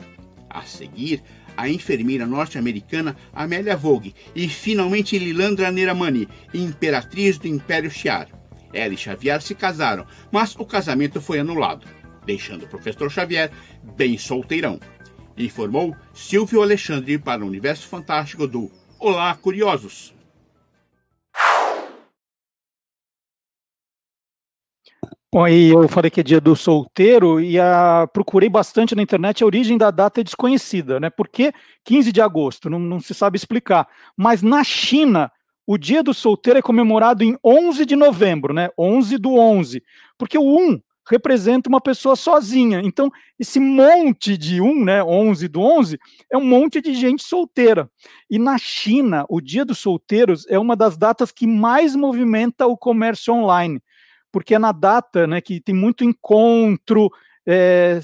A 0.53 0.61
seguir, 0.63 1.23
a 1.57 1.67
enfermeira 1.67 2.25
norte-americana 2.25 3.17
Amélia 3.33 3.75
Vogue 3.75 4.13
e 4.35 4.47
finalmente 4.47 5.17
Lilandra 5.17 5.71
Neramani, 5.71 6.27
imperatriz 6.53 7.37
do 7.37 7.47
Império 7.47 7.89
Shiar. 7.89 8.27
Ela 8.71 8.93
e 8.93 8.97
Xavier 8.97 9.41
se 9.41 9.55
casaram, 9.55 10.05
mas 10.31 10.55
o 10.55 10.65
casamento 10.65 11.19
foi 11.19 11.39
anulado 11.39 11.85
deixando 12.25 12.63
o 12.63 12.67
professor 12.67 13.09
Xavier 13.09 13.51
bem 13.95 14.17
solteirão. 14.17 14.79
Informou 15.37 15.95
Silvio 16.13 16.61
Alexandre 16.61 17.17
para 17.17 17.43
o 17.43 17.47
Universo 17.47 17.87
Fantástico 17.87 18.47
do 18.47 18.71
Olá, 18.99 19.33
Curiosos. 19.35 20.12
Bom, 25.33 25.43
aí 25.45 25.69
eu 25.69 25.87
falei 25.87 26.11
que 26.11 26.19
é 26.19 26.23
dia 26.23 26.39
do 26.39 26.55
solteiro 26.55 27.41
e 27.41 27.59
a, 27.59 28.07
procurei 28.13 28.47
bastante 28.47 28.93
na 28.93 29.01
internet, 29.01 29.41
a 29.41 29.47
origem 29.47 29.79
da 29.79 29.89
data 29.89 30.21
é 30.21 30.23
desconhecida, 30.23 30.99
né? 30.99 31.09
Por 31.09 31.27
que 31.27 31.51
15 31.83 32.11
de 32.11 32.21
agosto? 32.21 32.69
Não, 32.69 32.77
não 32.77 32.99
se 32.99 33.15
sabe 33.15 33.35
explicar. 33.35 33.87
Mas 34.15 34.43
na 34.43 34.63
China, 34.63 35.31
o 35.65 35.75
dia 35.75 36.03
do 36.03 36.13
solteiro 36.13 36.59
é 36.59 36.61
comemorado 36.61 37.23
em 37.23 37.35
11 37.43 37.83
de 37.83 37.95
novembro, 37.95 38.53
né? 38.53 38.69
11 38.77 39.17
do 39.17 39.33
11. 39.33 39.81
Porque 40.19 40.37
o 40.37 40.43
1 40.43 40.79
representa 41.09 41.67
uma 41.67 41.81
pessoa 41.81 42.15
sozinha. 42.15 42.81
Então, 42.83 43.09
esse 43.39 43.59
monte 43.59 44.37
de 44.37 44.61
um, 44.61 44.85
né, 44.85 45.03
11 45.03 45.47
do 45.47 45.61
11, 45.61 45.97
é 46.31 46.37
um 46.37 46.45
monte 46.45 46.79
de 46.79 46.93
gente 46.93 47.23
solteira. 47.23 47.89
E 48.29 48.37
na 48.37 48.59
China, 48.59 49.25
o 49.27 49.41
Dia 49.41 49.65
dos 49.65 49.79
Solteiros 49.79 50.45
é 50.47 50.59
uma 50.59 50.75
das 50.75 50.95
datas 50.95 51.31
que 51.31 51.47
mais 51.47 51.95
movimenta 51.95 52.67
o 52.67 52.77
comércio 52.77 53.33
online, 53.33 53.81
porque 54.33 54.55
é 54.55 54.59
na 54.59 54.71
data, 54.71 55.27
né, 55.27 55.39
que 55.39 55.61
tem 55.61 55.75
muito 55.75 56.03
encontro, 56.03 57.11
é, 57.45 57.99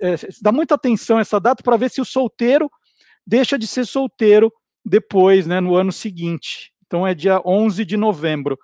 é, 0.00 0.14
dá 0.42 0.50
muita 0.50 0.74
atenção 0.74 1.20
essa 1.20 1.38
data 1.38 1.62
para 1.62 1.76
ver 1.76 1.88
se 1.88 2.00
o 2.00 2.04
solteiro 2.04 2.68
deixa 3.24 3.56
de 3.56 3.66
ser 3.66 3.86
solteiro 3.86 4.52
depois, 4.84 5.46
né, 5.46 5.60
no 5.60 5.76
ano 5.76 5.92
seguinte. 5.92 6.72
Então 6.84 7.06
é 7.06 7.14
dia 7.14 7.40
11 7.44 7.84
de 7.84 7.96
novembro. 7.96 8.58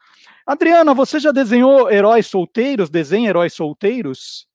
Adriana, 0.44 0.92
você 0.92 1.20
já 1.20 1.30
desenhou 1.30 1.88
heróis 1.88 2.26
solteiros? 2.26 2.90
Desenha 2.90 3.28
heróis 3.28 3.52
solteiros? 3.52 4.48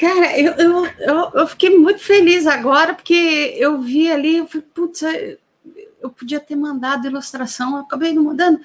Cara, 0.00 0.38
eu, 0.38 0.52
eu, 0.54 0.86
eu, 0.86 1.30
eu 1.34 1.46
fiquei 1.46 1.76
muito 1.76 2.00
feliz 2.00 2.46
agora, 2.46 2.94
porque 2.94 3.54
eu 3.58 3.80
vi 3.80 4.10
ali, 4.10 4.38
eu 4.38 4.46
falei, 4.46 4.66
putz, 4.74 5.02
eu 6.00 6.10
podia 6.10 6.40
ter 6.40 6.56
mandado 6.56 7.06
ilustração, 7.06 7.76
acabei 7.76 8.14
não 8.14 8.24
mandando. 8.24 8.60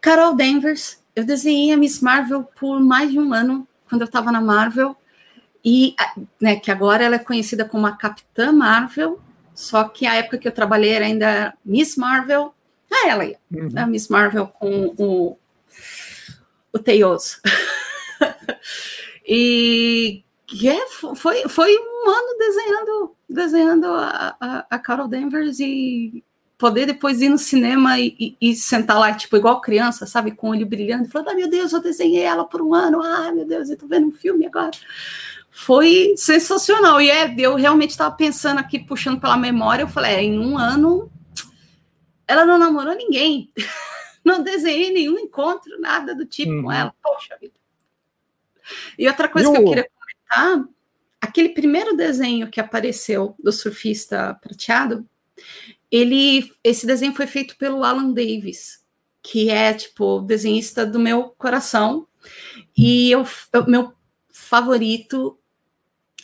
Carol 0.00 0.34
Danvers, 0.34 1.02
eu 1.14 1.24
desenhei 1.24 1.72
a 1.72 1.76
Miss 1.76 2.00
Marvel 2.00 2.44
por 2.58 2.80
mais 2.80 3.10
de 3.10 3.18
um 3.18 3.32
ano, 3.32 3.66
quando 3.88 4.02
eu 4.02 4.06
estava 4.06 4.32
na 4.32 4.40
Marvel, 4.40 4.96
e 5.64 5.94
né, 6.40 6.56
que 6.56 6.70
agora 6.70 7.04
ela 7.04 7.16
é 7.16 7.18
conhecida 7.18 7.64
como 7.64 7.86
a 7.86 7.96
Capitã 7.96 8.52
Marvel, 8.52 9.20
só 9.54 9.84
que 9.84 10.06
a 10.06 10.14
época 10.14 10.38
que 10.38 10.48
eu 10.48 10.52
trabalhei 10.52 10.92
era 10.92 11.06
ainda 11.06 11.54
Miss 11.64 11.96
Marvel, 11.96 12.54
ah, 12.90 13.08
ela 13.08 13.22
aí, 13.22 13.36
uhum. 13.52 13.72
a 13.76 13.86
Miss 13.86 14.08
Marvel 14.08 14.46
com 14.46 14.94
o, 14.98 15.38
o 16.72 16.78
Teioso. 16.78 17.40
e 19.26 20.22
é, 20.66 21.14
foi, 21.14 21.48
foi 21.48 21.76
um 21.76 22.10
ano 22.10 22.38
desenhando, 22.38 23.16
desenhando 23.28 23.86
a, 23.86 24.36
a, 24.40 24.66
a 24.70 24.78
Carol 24.78 25.08
Danvers 25.08 25.58
e 25.60 26.22
poder 26.56 26.86
depois 26.86 27.20
ir 27.20 27.28
no 27.28 27.38
cinema 27.38 27.98
e, 27.98 28.14
e, 28.18 28.36
e, 28.40 28.54
sentar 28.54 28.98
lá, 28.98 29.12
tipo, 29.12 29.36
igual 29.36 29.60
criança, 29.60 30.06
sabe, 30.06 30.30
com 30.30 30.48
o 30.48 30.50
olho 30.50 30.66
brilhando, 30.66 31.04
e 31.04 31.08
falando, 31.08 31.30
ah, 31.30 31.34
meu 31.34 31.48
Deus, 31.48 31.72
eu 31.72 31.80
desenhei 31.80 32.22
ela 32.22 32.44
por 32.44 32.62
um 32.62 32.74
ano, 32.74 33.02
ah, 33.02 33.32
meu 33.32 33.44
Deus, 33.44 33.68
eu 33.68 33.76
tô 33.76 33.86
vendo 33.86 34.08
um 34.08 34.12
filme 34.12 34.46
agora. 34.46 34.70
Foi 35.50 36.14
sensacional, 36.16 37.00
e 37.00 37.10
é, 37.10 37.34
eu 37.38 37.56
realmente 37.56 37.90
estava 37.90 38.14
pensando 38.14 38.58
aqui, 38.58 38.78
puxando 38.78 39.20
pela 39.20 39.36
memória, 39.36 39.82
eu 39.82 39.88
falei, 39.88 40.14
é, 40.14 40.22
em 40.22 40.38
um 40.38 40.56
ano, 40.56 41.10
ela 42.26 42.44
não 42.44 42.58
namorou 42.58 42.94
ninguém, 42.94 43.50
não 44.24 44.42
desenhei 44.42 44.92
nenhum 44.92 45.18
encontro, 45.18 45.80
nada 45.80 46.14
do 46.14 46.24
tipo 46.24 46.52
uhum. 46.52 46.62
com 46.62 46.72
ela, 46.72 46.94
poxa 47.02 47.36
vida. 47.40 47.54
E 48.98 49.06
outra 49.06 49.28
coisa 49.28 49.50
que 49.50 49.58
eu 49.58 49.64
queria 49.64 49.90
comentar, 49.90 50.68
aquele 51.20 51.50
primeiro 51.50 51.96
desenho 51.96 52.48
que 52.48 52.60
apareceu 52.60 53.34
do 53.42 53.52
surfista 53.52 54.38
prateado, 54.40 55.06
ele, 55.94 56.50
esse 56.64 56.88
desenho 56.88 57.14
foi 57.14 57.24
feito 57.24 57.56
pelo 57.56 57.84
Alan 57.84 58.10
Davis, 58.12 58.82
que 59.22 59.48
é 59.48 59.72
tipo 59.72 60.20
desenhista 60.22 60.84
do 60.84 60.98
meu 60.98 61.28
coração 61.38 62.08
e 62.76 63.12
eu, 63.12 63.24
meu 63.68 63.92
favorito. 64.28 65.38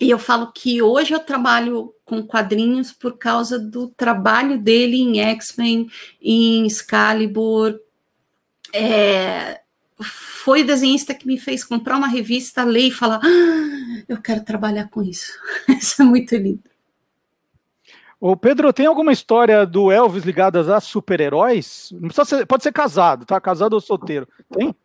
E 0.00 0.10
eu 0.10 0.18
falo 0.18 0.50
que 0.50 0.82
hoje 0.82 1.14
eu 1.14 1.20
trabalho 1.20 1.94
com 2.04 2.20
quadrinhos 2.20 2.90
por 2.90 3.16
causa 3.16 3.60
do 3.60 3.88
trabalho 3.90 4.58
dele 4.58 4.96
em 4.96 5.20
X-Men, 5.20 5.88
em 6.20 6.66
Excalibur. 6.66 7.78
É, 8.72 9.60
foi 10.02 10.62
o 10.62 10.66
desenhista 10.66 11.14
que 11.14 11.28
me 11.28 11.38
fez 11.38 11.62
comprar 11.62 11.96
uma 11.96 12.08
revista, 12.08 12.64
ler 12.64 12.88
e 12.88 12.90
falar: 12.90 13.20
ah, 13.22 14.02
eu 14.08 14.20
quero 14.20 14.44
trabalhar 14.44 14.88
com 14.88 15.00
isso. 15.00 15.30
isso 15.78 16.02
é 16.02 16.04
muito 16.04 16.34
lindo. 16.34 16.69
Ô 18.20 18.36
Pedro, 18.36 18.70
tem 18.70 18.84
alguma 18.84 19.12
história 19.12 19.64
do 19.64 19.90
Elvis 19.90 20.24
ligadas 20.24 20.68
a 20.68 20.78
super-heróis? 20.78 21.90
Ser, 22.26 22.44
pode 22.44 22.62
ser 22.62 22.70
casado, 22.70 23.24
tá? 23.24 23.40
Casado 23.40 23.72
ou 23.72 23.80
solteiro. 23.80 24.28
Tem? 24.52 24.76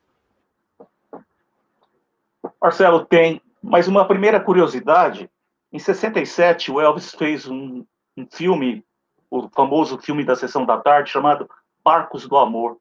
Marcelo, 2.62 3.04
tem. 3.06 3.42
Mas 3.62 3.90
uma 3.90 4.08
primeira 4.08 4.40
curiosidade: 4.40 5.30
em 5.70 5.78
67, 5.78 6.72
o 6.72 6.80
Elvis 6.80 7.14
fez 7.14 7.46
um, 7.46 7.84
um 8.16 8.26
filme, 8.32 8.86
o 9.30 9.50
famoso 9.50 9.98
filme 9.98 10.24
da 10.24 10.38
sessão 10.38 10.66
da 10.66 10.78
tarde, 10.78 11.12
chamado 11.12 11.50
Barcos 11.84 12.26
do 12.26 12.38
Amor. 12.38 12.78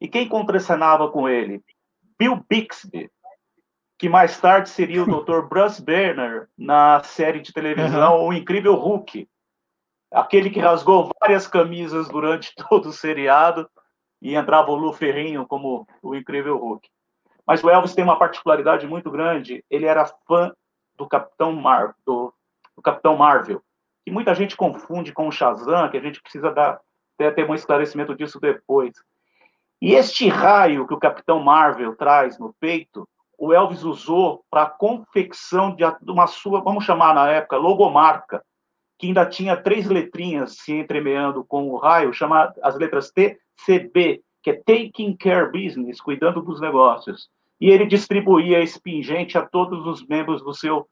E 0.00 0.08
quem 0.08 0.26
contracenava 0.26 1.10
com 1.10 1.28
ele? 1.28 1.62
Bill 2.18 2.42
Bixby, 2.48 3.10
que 3.98 4.08
mais 4.08 4.40
tarde 4.40 4.70
seria 4.70 5.02
o 5.02 5.06
Dr. 5.22 5.42
Bruce 5.42 5.82
Banner 5.82 6.48
na 6.56 7.02
série 7.02 7.40
de 7.40 7.52
televisão. 7.52 8.24
O 8.24 8.32
Incrível 8.32 8.76
Hulk 8.76 9.28
aquele 10.14 10.48
que 10.48 10.60
rasgou 10.60 11.10
várias 11.20 11.46
camisas 11.46 12.08
durante 12.08 12.54
todo 12.68 12.88
o 12.88 12.92
seriado 12.92 13.68
e 14.22 14.34
entrava 14.34 14.70
o 14.70 14.76
Lu 14.76 14.92
Ferrinho 14.92 15.46
como 15.46 15.86
o 16.02 16.14
incrível 16.14 16.56
Hulk. 16.56 16.88
Mas 17.46 17.62
o 17.62 17.68
Elvis 17.68 17.94
tem 17.94 18.04
uma 18.04 18.18
particularidade 18.18 18.86
muito 18.86 19.10
grande, 19.10 19.62
ele 19.68 19.84
era 19.84 20.06
fã 20.26 20.54
do 20.96 21.06
Capitão, 21.06 21.52
Mar, 21.52 21.94
do, 22.06 22.32
do 22.74 22.80
Capitão 22.80 23.16
Marvel, 23.16 23.60
que 24.04 24.10
muita 24.10 24.34
gente 24.34 24.56
confunde 24.56 25.12
com 25.12 25.28
o 25.28 25.32
Shazam, 25.32 25.90
que 25.90 25.98
a 25.98 26.00
gente 26.00 26.22
precisa 26.22 26.50
dar, 26.50 26.80
ter 27.18 27.50
um 27.50 27.54
esclarecimento 27.54 28.14
disso 28.14 28.40
depois. 28.40 28.94
E 29.82 29.92
este 29.94 30.28
raio 30.28 30.86
que 30.86 30.94
o 30.94 30.98
Capitão 30.98 31.40
Marvel 31.40 31.94
traz 31.96 32.38
no 32.38 32.54
peito, 32.54 33.06
o 33.36 33.52
Elvis 33.52 33.82
usou 33.82 34.42
para 34.50 34.62
a 34.62 34.70
confecção 34.70 35.74
de 35.74 35.84
uma 36.08 36.26
sua, 36.26 36.62
vamos 36.62 36.84
chamar 36.84 37.14
na 37.14 37.28
época, 37.28 37.56
logomarca, 37.56 38.42
que 38.98 39.08
ainda 39.08 39.26
tinha 39.26 39.56
três 39.56 39.86
letrinhas 39.86 40.56
se 40.58 40.72
entremeando 40.72 41.44
com 41.44 41.68
o 41.68 41.76
raio, 41.76 42.12
chama 42.12 42.52
as 42.62 42.76
letras 42.76 43.10
TCB, 43.10 44.22
que 44.42 44.50
é 44.50 44.54
Taking 44.54 45.16
Care 45.16 45.50
Business, 45.50 46.00
cuidando 46.00 46.42
dos 46.42 46.60
negócios. 46.60 47.28
E 47.60 47.70
ele 47.70 47.86
distribuía 47.86 48.60
esse 48.60 48.80
pingente 48.80 49.38
a 49.38 49.46
todos 49.46 49.86
os 49.86 50.06
membros 50.06 50.42
do 50.42 50.52
seu 50.52 50.88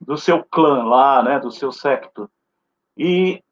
do 0.00 0.16
seu 0.18 0.44
clã 0.44 0.84
lá, 0.84 1.22
né, 1.22 1.40
do 1.40 1.50
seu 1.50 1.72
secto. 1.72 2.28
E 2.96 3.42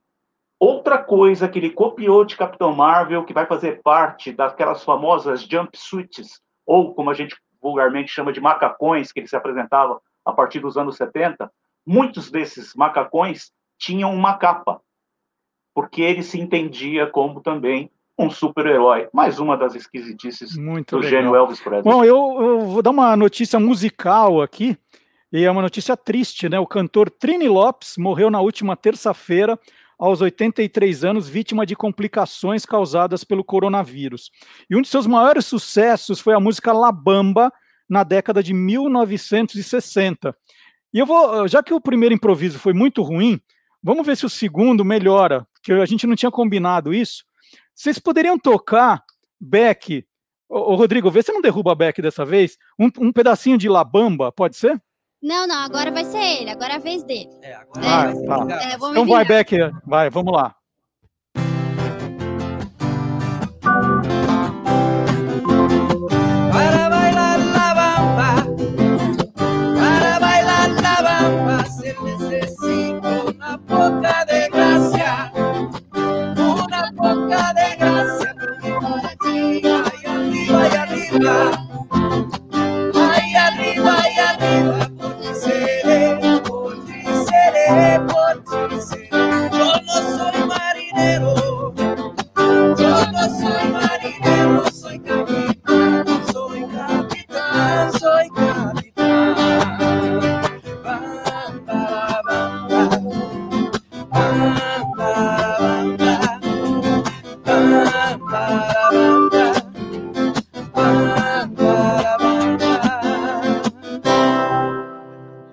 outra 0.58 1.02
coisa 1.02 1.48
que 1.48 1.58
ele 1.58 1.70
copiou 1.70 2.24
de 2.24 2.36
Capitão 2.36 2.74
Marvel, 2.74 3.24
que 3.24 3.32
vai 3.32 3.46
fazer 3.46 3.80
parte 3.82 4.32
daquelas 4.32 4.84
famosas 4.84 5.42
jumpsuits, 5.42 6.42
ou 6.66 6.94
como 6.94 7.10
a 7.10 7.14
gente 7.14 7.34
vulgarmente 7.60 8.10
chama 8.10 8.32
de 8.32 8.40
macacões, 8.40 9.12
que 9.12 9.20
ele 9.20 9.28
se 9.28 9.36
apresentava 9.36 10.00
a 10.24 10.32
partir 10.32 10.60
dos 10.60 10.76
anos 10.76 10.96
70, 10.96 11.50
muitos 11.86 12.30
desses 12.30 12.74
macacões 12.74 13.50
tinham 13.82 14.14
uma 14.14 14.34
capa, 14.38 14.80
porque 15.74 16.00
ele 16.00 16.22
se 16.22 16.40
entendia 16.40 17.08
como 17.08 17.40
também 17.40 17.90
um 18.16 18.30
super-herói. 18.30 19.08
Mais 19.12 19.40
uma 19.40 19.56
das 19.56 19.74
esquisitices 19.74 20.56
Muito 20.56 20.96
do 20.96 21.02
legal. 21.02 21.10
gênio 21.10 21.34
Elvis 21.34 21.60
Presley. 21.60 21.82
Bom, 21.82 22.04
eu, 22.04 22.16
eu, 22.40 22.60
vou 22.60 22.80
dar 22.80 22.90
uma 22.90 23.16
notícia 23.16 23.58
musical 23.58 24.40
aqui, 24.40 24.78
e 25.32 25.44
é 25.44 25.50
uma 25.50 25.62
notícia 25.62 25.96
triste, 25.96 26.48
né? 26.48 26.60
O 26.60 26.66
cantor 26.66 27.10
Trini 27.10 27.48
Lopes 27.48 27.96
morreu 27.98 28.30
na 28.30 28.40
última 28.40 28.76
terça-feira, 28.76 29.58
aos 29.98 30.20
83 30.20 31.04
anos, 31.04 31.28
vítima 31.28 31.66
de 31.66 31.74
complicações 31.74 32.64
causadas 32.64 33.24
pelo 33.24 33.42
coronavírus. 33.42 34.30
E 34.70 34.76
um 34.76 34.82
de 34.82 34.88
seus 34.88 35.08
maiores 35.08 35.44
sucessos 35.44 36.20
foi 36.20 36.34
a 36.34 36.40
música 36.40 36.72
La 36.72 36.92
Bamba, 36.92 37.52
na 37.88 38.04
década 38.04 38.42
de 38.42 38.54
1960. 38.54 40.36
E 40.94 40.98
eu 40.98 41.06
vou, 41.06 41.48
já 41.48 41.62
que 41.62 41.74
o 41.74 41.80
primeiro 41.80 42.14
improviso 42.14 42.58
foi 42.58 42.72
muito 42.72 43.02
ruim, 43.02 43.40
Vamos 43.82 44.06
ver 44.06 44.16
se 44.16 44.24
o 44.24 44.30
segundo 44.30 44.84
melhora, 44.84 45.46
que 45.62 45.72
a 45.72 45.86
gente 45.86 46.06
não 46.06 46.14
tinha 46.14 46.30
combinado 46.30 46.94
isso. 46.94 47.24
Vocês 47.74 47.98
poderiam 47.98 48.38
tocar 48.38 49.02
Beck. 49.40 50.06
Ô, 50.48 50.72
ô 50.72 50.74
Rodrigo, 50.74 51.10
vê 51.10 51.22
se 51.22 51.32
não 51.32 51.40
derruba 51.40 51.74
Beck 51.74 52.00
dessa 52.00 52.24
vez. 52.24 52.56
Um, 52.78 52.88
um 52.98 53.12
pedacinho 53.12 53.58
de 53.58 53.68
Labamba, 53.68 54.30
pode 54.30 54.56
ser? 54.56 54.80
Não, 55.20 55.46
não, 55.46 55.62
agora 55.62 55.90
vai 55.90 56.04
ser 56.04 56.18
ele, 56.18 56.50
agora 56.50 56.74
é 56.74 56.76
a 56.76 56.80
vez 56.80 57.04
dele. 57.04 57.30
É, 57.42 57.54
agora 57.54 57.86
é, 57.86 58.26
vai, 58.26 58.46
tá. 58.48 58.60
é, 58.60 58.74
então 58.74 59.06
vai, 59.06 59.24
Beck, 59.24 59.56
vai, 59.86 60.10
vamos 60.10 60.32
lá. 60.32 60.54
Poca 73.82 74.24
de 74.26 74.48
gracia, 74.48 75.32
una 75.92 76.92
poca 76.96 77.52
de 77.52 77.76
gracia, 77.76 78.34
allí, 79.10 79.60
ahí 79.66 80.04
arriba, 80.06 80.62
ahí 80.62 80.76
arriba, 80.76 81.34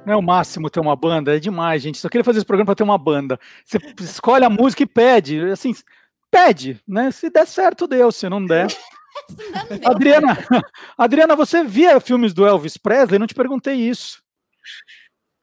Não 0.10 0.16
é 0.16 0.18
o 0.18 0.24
máximo 0.24 0.72
ter 0.72 0.80
uma 0.80 0.96
banda, 0.96 1.36
é 1.36 1.40
demais, 1.40 1.84
gente. 1.84 2.00
Só 2.00 2.10
queria 2.10 2.24
fazer 2.24 2.40
esse 2.40 2.46
programa 2.46 2.66
para 2.66 2.74
ter 2.74 2.82
uma 2.82 2.98
banda. 2.98 3.40
Você 3.64 3.78
escolhe 4.02 4.44
a 4.44 4.50
música 4.50 4.82
e 4.82 4.88
pede, 4.88 5.40
assim, 5.52 5.72
pede, 6.32 6.82
né? 6.88 7.12
Se 7.12 7.30
der 7.30 7.46
certo, 7.46 7.86
deu. 7.86 8.12
Se 8.12 8.28
não 8.28 8.44
der. 8.44 8.76
Adriana, 9.86 10.36
Adriana, 10.98 11.36
você 11.36 11.64
via 11.64 12.00
filmes 12.00 12.34
do 12.34 12.44
Elvis 12.44 12.76
Presley? 12.76 13.20
Não 13.20 13.28
te 13.28 13.36
perguntei 13.36 13.76
isso. 13.76 14.24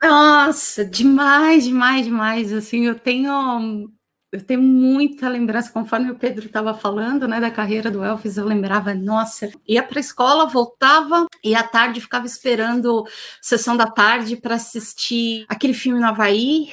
Nossa, 0.03 0.85
demais, 0.85 1.63
demais, 1.63 2.05
demais. 2.05 2.53
Assim, 2.53 2.87
eu 2.87 2.99
tenho 2.99 3.89
eu 4.37 4.45
tenho 4.45 4.61
muita 4.63 5.29
lembrança, 5.29 5.73
conforme 5.73 6.11
o 6.11 6.15
Pedro 6.15 6.47
estava 6.47 6.75
falando, 6.75 7.27
né, 7.27 7.41
da 7.41 7.51
carreira 7.51 7.91
do 7.91 8.05
Elvis, 8.05 8.37
eu 8.37 8.45
lembrava, 8.45 8.95
nossa, 8.95 9.51
ia 9.67 9.83
para 9.83 9.99
a 9.99 10.01
escola, 10.01 10.47
voltava 10.47 11.27
e 11.43 11.55
à 11.55 11.63
tarde 11.63 12.01
ficava 12.01 12.27
esperando 12.27 13.05
sessão 13.41 13.77
da 13.77 13.87
tarde 13.87 14.37
para 14.37 14.57
assistir 14.57 15.45
aquele 15.49 15.73
filme 15.75 15.99
no 16.01 16.07
Havaí, 16.07 16.73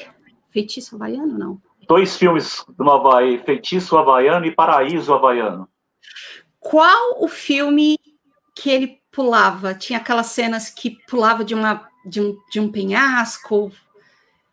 Feitiço 0.49 0.95
Havaiano, 0.95 1.37
não? 1.37 1.61
Dois 1.87 2.17
filmes 2.17 2.63
do 2.77 2.89
Havaí, 2.89 3.37
Feitiço 3.39 3.97
Havaiano 3.97 4.45
e 4.45 4.51
Paraíso 4.51 5.13
Havaiano. 5.13 5.67
Qual 6.59 7.23
o 7.23 7.27
filme 7.27 7.97
que 8.55 8.69
ele 8.69 8.99
pulava? 9.11 9.73
Tinha 9.73 9.99
aquelas 9.99 10.27
cenas 10.27 10.69
que 10.69 10.97
pulava 11.07 11.43
de 11.43 11.53
uma 11.55 11.87
de 12.05 12.21
um, 12.21 12.37
de 12.51 12.59
um 12.59 12.69
penhasco. 12.71 13.71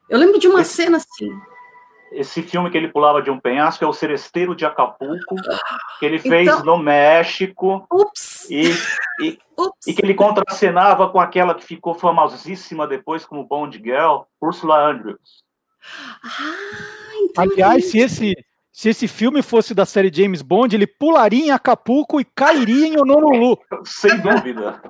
Eu 0.09 0.19
lembro 0.19 0.39
de 0.39 0.47
uma 0.49 0.63
Esse- 0.63 0.75
cena 0.85 0.97
assim. 0.99 1.31
Esse 2.13 2.43
filme 2.43 2.71
que 2.71 2.77
ele 2.77 2.89
pulava 2.89 3.23
de 3.23 3.31
um 3.31 3.39
penhasco 3.39 3.85
é 3.85 3.87
o 3.87 3.93
Seresteiro 3.93 4.55
de 4.55 4.65
Acapulco, 4.65 5.37
que 5.99 6.07
ele 6.07 6.19
fez 6.19 6.49
Então- 6.49 6.65
no 6.65 6.77
México. 6.79 7.87
Ups! 7.91 8.51
E, 8.51 8.71
e, 9.23 9.39
e 9.87 9.95
que 9.95 10.05
ele 10.05 10.15
contracenava 10.15 11.09
com 11.09 11.21
aquela 11.21 11.55
que 11.55 11.65
ficou 11.65 11.95
famosíssima 11.95 12.87
depois 12.87 13.25
como 13.25 13.47
Bond 13.47 13.79
Girl, 13.79 14.23
Ursula 14.41 14.91
Andrews. 14.91 15.45
Aliás, 17.37 17.91
se 17.91 17.99
esse, 17.99 18.35
se 18.73 18.89
esse 18.89 19.07
filme 19.07 19.43
fosse 19.43 19.75
da 19.75 19.87
série 19.87 20.11
James 20.13 20.43
Bond, 20.43 20.75
ele 20.75 20.87
pularia 20.87 21.47
em 21.47 21.51
Acapulco 21.51 22.21
e 22.21 22.25
cairia 22.25 22.89
em 22.89 22.99
Honolulu. 22.99 23.59
Sem 23.85 24.19
dúvida. 24.19 24.83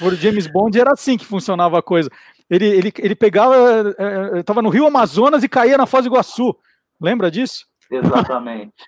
Por 0.00 0.14
James 0.16 0.46
Bond 0.48 0.78
era 0.78 0.92
assim 0.92 1.16
que 1.16 1.24
funcionava 1.24 1.78
a 1.78 1.82
coisa. 1.82 2.10
Ele, 2.50 2.66
ele, 2.66 2.92
ele 2.98 3.14
pegava, 3.14 3.94
estava 4.38 4.62
no 4.62 4.68
Rio 4.70 4.86
Amazonas 4.86 5.42
e 5.42 5.48
caía 5.48 5.76
na 5.76 5.86
Foz 5.86 6.04
do 6.04 6.08
Iguaçu. 6.08 6.56
Lembra 7.00 7.30
disso? 7.30 7.66
Exatamente. 7.90 8.72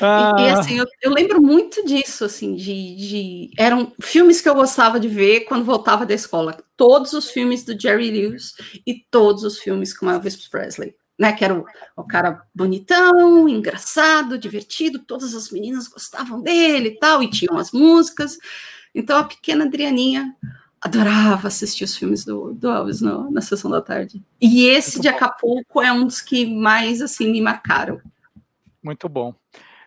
E, 0.00 0.04
Ah. 0.04 0.36
e, 0.38 0.48
assim, 0.50 0.78
eu, 0.78 0.86
eu 1.02 1.10
lembro 1.10 1.42
muito 1.42 1.84
disso, 1.84 2.24
assim, 2.24 2.54
de, 2.54 2.94
de- 2.94 3.50
Eram 3.58 3.92
filmes 4.00 4.40
que 4.40 4.48
eu 4.48 4.54
gostava 4.54 5.00
de 5.00 5.08
ver 5.08 5.40
quando 5.40 5.64
voltava 5.64 6.06
da 6.06 6.14
escola. 6.14 6.56
Todos 6.76 7.12
os 7.14 7.28
filmes 7.32 7.64
do 7.64 7.76
Jerry 7.78 8.08
Lewis 8.12 8.54
e 8.86 8.94
todos 9.10 9.42
os 9.42 9.58
filmes 9.58 9.92
com 9.92 10.08
Elvis 10.08 10.36
Presley. 10.48 10.94
Né, 11.18 11.32
que 11.32 11.44
era 11.44 11.54
o, 11.58 11.64
o 11.96 12.04
cara 12.06 12.42
bonitão, 12.54 13.48
engraçado, 13.48 14.38
divertido, 14.38 15.00
todas 15.00 15.34
as 15.34 15.50
meninas 15.50 15.88
gostavam 15.88 16.40
dele 16.40 16.90
e 16.90 16.98
tal, 17.00 17.20
e 17.20 17.28
tinham 17.28 17.58
as 17.58 17.72
músicas. 17.72 18.38
Então 18.94 19.18
a 19.18 19.24
pequena 19.24 19.64
Adrianinha 19.64 20.32
adorava 20.82 21.48
assistir 21.48 21.84
os 21.84 21.96
filmes 21.96 22.24
do, 22.24 22.52
do 22.54 22.68
Elvis 22.68 23.00
no- 23.00 23.30
na 23.30 23.40
sessão 23.40 23.70
da 23.70 23.80
tarde. 23.80 24.22
E 24.40 24.66
esse 24.66 25.00
de 25.00 25.08
Acapulco 25.08 25.80
é 25.80 25.92
um 25.92 26.04
dos 26.04 26.20
que 26.20 26.44
mais 26.44 27.00
assim 27.00 27.30
me 27.30 27.40
marcaram. 27.40 28.00
Muito 28.82 29.08
bom. 29.08 29.32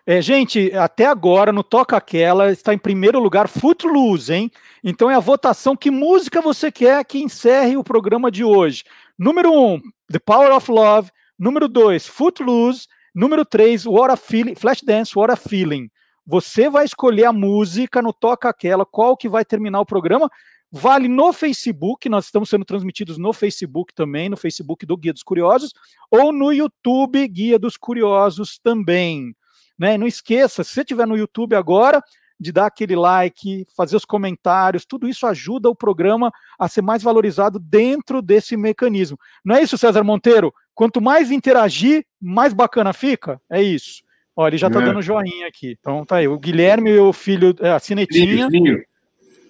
É, 0.06 0.22
gente, 0.22 0.72
até 0.72 1.04
agora 1.04 1.52
no 1.52 1.62
Toca 1.62 1.96
Aquela 1.96 2.50
está 2.52 2.72
em 2.72 2.78
primeiro 2.78 3.18
lugar 3.18 3.48
Footloose, 3.48 4.32
hein? 4.32 4.50
Então 4.82 5.10
é 5.10 5.14
a 5.16 5.20
votação. 5.20 5.76
Que 5.76 5.90
música 5.90 6.40
você 6.40 6.70
quer 6.72 7.04
que 7.04 7.18
encerre 7.18 7.76
o 7.76 7.84
programa 7.84 8.30
de 8.30 8.44
hoje? 8.44 8.84
Número 9.18 9.50
1, 9.52 9.74
um, 9.74 9.80
The 10.10 10.20
Power 10.20 10.52
of 10.54 10.70
Love. 10.70 11.10
Número 11.38 11.68
2, 11.68 12.06
Footloose. 12.06 12.86
Número 13.14 13.44
3, 13.44 13.84
What 13.84 14.12
a 14.12 14.16
Feeling, 14.16 14.54
Flashdance, 14.54 15.18
What 15.18 15.32
a 15.32 15.36
Feeling. 15.36 15.90
Você 16.24 16.70
vai 16.70 16.84
escolher 16.84 17.24
a 17.24 17.32
música 17.32 18.00
no 18.00 18.12
Toca 18.12 18.48
Aquela, 18.48 18.86
qual 18.86 19.16
que 19.16 19.28
vai 19.28 19.44
terminar 19.44 19.80
o 19.80 19.86
programa. 19.86 20.30
Vale 20.70 21.08
no 21.08 21.32
Facebook, 21.32 22.08
nós 22.08 22.26
estamos 22.26 22.48
sendo 22.50 22.64
transmitidos 22.64 23.18
no 23.18 23.32
Facebook 23.32 23.94
também, 23.94 24.28
no 24.28 24.36
Facebook 24.36 24.84
do 24.84 24.96
Guia 24.96 25.12
dos 25.12 25.22
Curiosos, 25.22 25.72
ou 26.10 26.32
no 26.32 26.52
YouTube 26.52 27.26
Guia 27.28 27.58
dos 27.58 27.76
Curiosos 27.76 28.58
também. 28.58 29.34
Né? 29.78 29.96
Não 29.96 30.06
esqueça, 30.06 30.64
se 30.64 30.70
você 30.72 30.80
estiver 30.80 31.06
no 31.06 31.16
YouTube 31.16 31.54
agora, 31.54 32.02
de 32.38 32.52
dar 32.52 32.66
aquele 32.66 32.94
like, 32.94 33.64
fazer 33.74 33.96
os 33.96 34.04
comentários, 34.04 34.84
tudo 34.84 35.08
isso 35.08 35.26
ajuda 35.26 35.70
o 35.70 35.74
programa 35.74 36.30
a 36.58 36.68
ser 36.68 36.82
mais 36.82 37.02
valorizado 37.02 37.58
dentro 37.58 38.20
desse 38.20 38.56
mecanismo. 38.56 39.18
Não 39.44 39.56
é 39.56 39.62
isso, 39.62 39.78
César 39.78 40.04
Monteiro? 40.04 40.52
Quanto 40.74 41.00
mais 41.00 41.30
interagir, 41.30 42.04
mais 42.20 42.52
bacana 42.52 42.92
fica? 42.92 43.40
É 43.50 43.62
isso. 43.62 44.02
Olha, 44.34 44.50
ele 44.50 44.58
já 44.58 44.66
está 44.66 44.82
É. 44.82 44.84
dando 44.84 45.00
joinha 45.00 45.46
aqui. 45.48 45.78
Então 45.80 46.04
tá 46.04 46.16
aí. 46.16 46.28
O 46.28 46.38
Guilherme, 46.38 46.98
o 46.98 47.10
filho, 47.10 47.54
é, 47.60 47.70
a 47.70 47.78
Cinetinha. 47.78 48.50
Filho, 48.50 48.50
filho. 48.50 48.84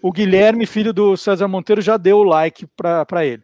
O 0.03 0.13
Guilherme, 0.13 0.67
filho 0.67 0.93
do 0.93 1.17
César 1.17 1.49
Monteiro, 1.49 1.81
já 1.81 1.97
deu 1.97 2.19
o 2.19 2.25
like 2.25 2.67
para 2.77 3.25
ele. 3.25 3.43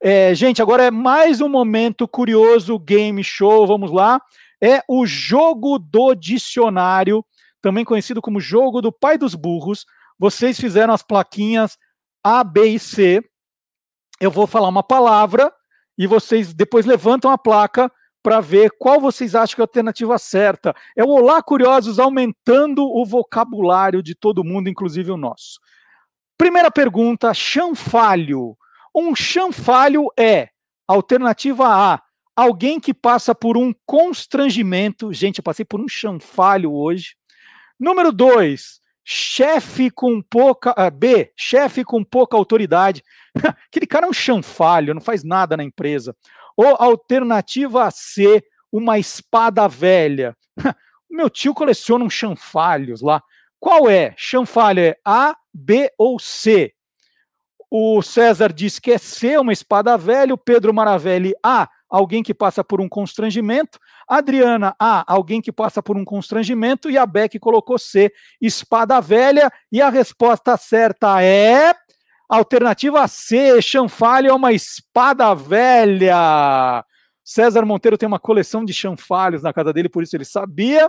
É, 0.00 0.34
gente, 0.34 0.60
agora 0.60 0.84
é 0.84 0.90
mais 0.90 1.40
um 1.40 1.48
momento 1.48 2.06
curioso 2.06 2.78
game 2.78 3.22
show. 3.24 3.66
Vamos 3.66 3.90
lá. 3.90 4.20
É 4.62 4.82
o 4.88 5.06
jogo 5.06 5.78
do 5.78 6.14
dicionário, 6.14 7.24
também 7.60 7.84
conhecido 7.84 8.22
como 8.22 8.40
jogo 8.40 8.80
do 8.80 8.92
pai 8.92 9.18
dos 9.18 9.34
burros. 9.34 9.84
Vocês 10.18 10.58
fizeram 10.58 10.94
as 10.94 11.02
plaquinhas 11.02 11.76
A, 12.22 12.44
B 12.44 12.66
e 12.66 12.78
C. 12.78 13.22
Eu 14.20 14.30
vou 14.30 14.46
falar 14.46 14.68
uma 14.68 14.82
palavra 14.82 15.52
e 15.98 16.06
vocês 16.06 16.54
depois 16.54 16.86
levantam 16.86 17.30
a 17.30 17.38
placa 17.38 17.90
para 18.22 18.40
ver 18.40 18.70
qual 18.78 19.00
vocês 19.00 19.34
acham 19.34 19.54
que 19.54 19.60
é 19.60 19.62
a 19.62 19.64
alternativa 19.64 20.18
certa. 20.18 20.74
É 20.96 21.04
o 21.04 21.08
Olá 21.08 21.42
Curiosos 21.42 21.98
aumentando 21.98 22.84
o 22.84 23.04
vocabulário 23.04 24.02
de 24.02 24.14
todo 24.14 24.42
mundo, 24.42 24.68
inclusive 24.68 25.10
o 25.10 25.16
nosso. 25.16 25.60
Primeira 26.36 26.70
pergunta: 26.70 27.32
chanfalho. 27.32 28.56
Um 28.94 29.14
chanfalho 29.14 30.06
é 30.18 30.48
alternativa 30.88 31.66
A, 31.66 32.02
alguém 32.34 32.78
que 32.78 32.94
passa 32.94 33.34
por 33.34 33.56
um 33.56 33.74
constrangimento. 33.84 35.12
Gente, 35.12 35.38
eu 35.38 35.44
passei 35.44 35.64
por 35.64 35.80
um 35.80 35.88
chanfalho 35.88 36.72
hoje. 36.72 37.16
Número 37.78 38.10
2, 38.10 38.80
chefe 39.04 39.90
com 39.90 40.22
pouca. 40.22 40.74
ah, 40.76 40.90
B, 40.90 41.30
chefe 41.36 41.84
com 41.84 42.02
pouca 42.04 42.36
autoridade. 42.36 43.02
Aquele 43.68 43.86
cara 43.86 44.06
é 44.06 44.08
um 44.08 44.14
chanfalho, 44.14 44.94
não 44.94 45.00
faz 45.00 45.22
nada 45.22 45.56
na 45.56 45.64
empresa. 45.64 46.16
Ou 46.56 46.74
alternativa 46.78 47.90
C, 47.90 48.42
uma 48.72 48.98
espada 48.98 49.68
velha. 49.68 50.36
Meu 51.10 51.30
tio 51.30 51.54
coleciona 51.54 52.04
uns 52.04 52.14
chanfalhos 52.14 53.00
lá. 53.00 53.22
Qual 53.60 53.88
é? 53.88 54.14
Chanfalho 54.16 54.80
é 54.80 54.96
A, 55.04 55.36
B 55.56 55.90
ou 55.98 56.18
C? 56.18 56.72
O 57.70 58.00
César 58.00 58.52
diz 58.52 58.78
que 58.78 58.92
é 58.92 58.98
C, 58.98 59.38
uma 59.38 59.52
espada 59.52 59.96
velha. 59.96 60.34
O 60.34 60.38
Pedro 60.38 60.72
Maravelli, 60.72 61.34
A, 61.42 61.68
alguém 61.88 62.22
que 62.22 62.32
passa 62.32 62.62
por 62.62 62.80
um 62.80 62.88
constrangimento. 62.88 63.78
Adriana, 64.08 64.74
A, 64.78 65.04
alguém 65.12 65.40
que 65.40 65.50
passa 65.50 65.82
por 65.82 65.96
um 65.96 66.04
constrangimento. 66.04 66.88
E 66.90 66.96
a 66.96 67.04
Beck 67.04 67.38
colocou 67.38 67.78
C, 67.78 68.12
espada 68.40 69.00
velha. 69.00 69.50
E 69.72 69.82
a 69.82 69.88
resposta 69.88 70.56
certa 70.56 71.22
é. 71.22 71.74
Alternativa 72.28 73.06
C, 73.06 73.62
chanfalho 73.62 74.30
é 74.30 74.32
uma 74.32 74.52
espada 74.52 75.34
velha. 75.34 76.84
César 77.24 77.64
Monteiro 77.64 77.98
tem 77.98 78.06
uma 78.06 78.20
coleção 78.20 78.64
de 78.64 78.72
chanfalhos 78.72 79.42
na 79.42 79.52
casa 79.52 79.72
dele, 79.72 79.88
por 79.88 80.02
isso 80.02 80.16
ele 80.16 80.24
sabia. 80.24 80.88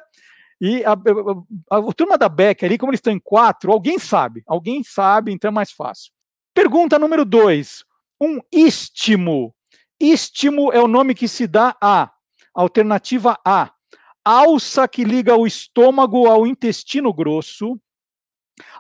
E 0.60 0.84
a, 0.84 0.94
a, 0.94 1.78
a, 1.78 1.78
a 1.78 1.94
turma 1.94 2.18
da 2.18 2.28
Beck 2.28 2.66
ali, 2.66 2.78
como 2.78 2.92
eles 2.92 3.00
estão 3.00 3.14
em 3.14 3.20
quatro, 3.20 3.72
alguém 3.72 4.00
sabe, 4.00 4.44
alguém 4.48 4.84
sabe, 4.84 5.32
então 5.32 5.50
é 5.50 5.52
mais 5.52 5.72
fácil. 5.72 6.12
Pergunta 6.54 6.98
número 6.98 7.24
dois: 7.24 7.86
um 8.20 8.40
istmo. 8.52 9.54
Istmo 10.00 10.72
é 10.72 10.82
o 10.82 10.88
nome 10.88 11.14
que 11.16 11.28
se 11.28 11.48
dá 11.48 11.76
a 11.82 12.12
alternativa 12.54 13.40
A, 13.46 13.72
alça 14.26 14.88
que 14.88 15.04
liga 15.04 15.36
o 15.36 15.46
estômago 15.46 16.28
ao 16.28 16.46
intestino 16.46 17.14
grosso. 17.14 17.80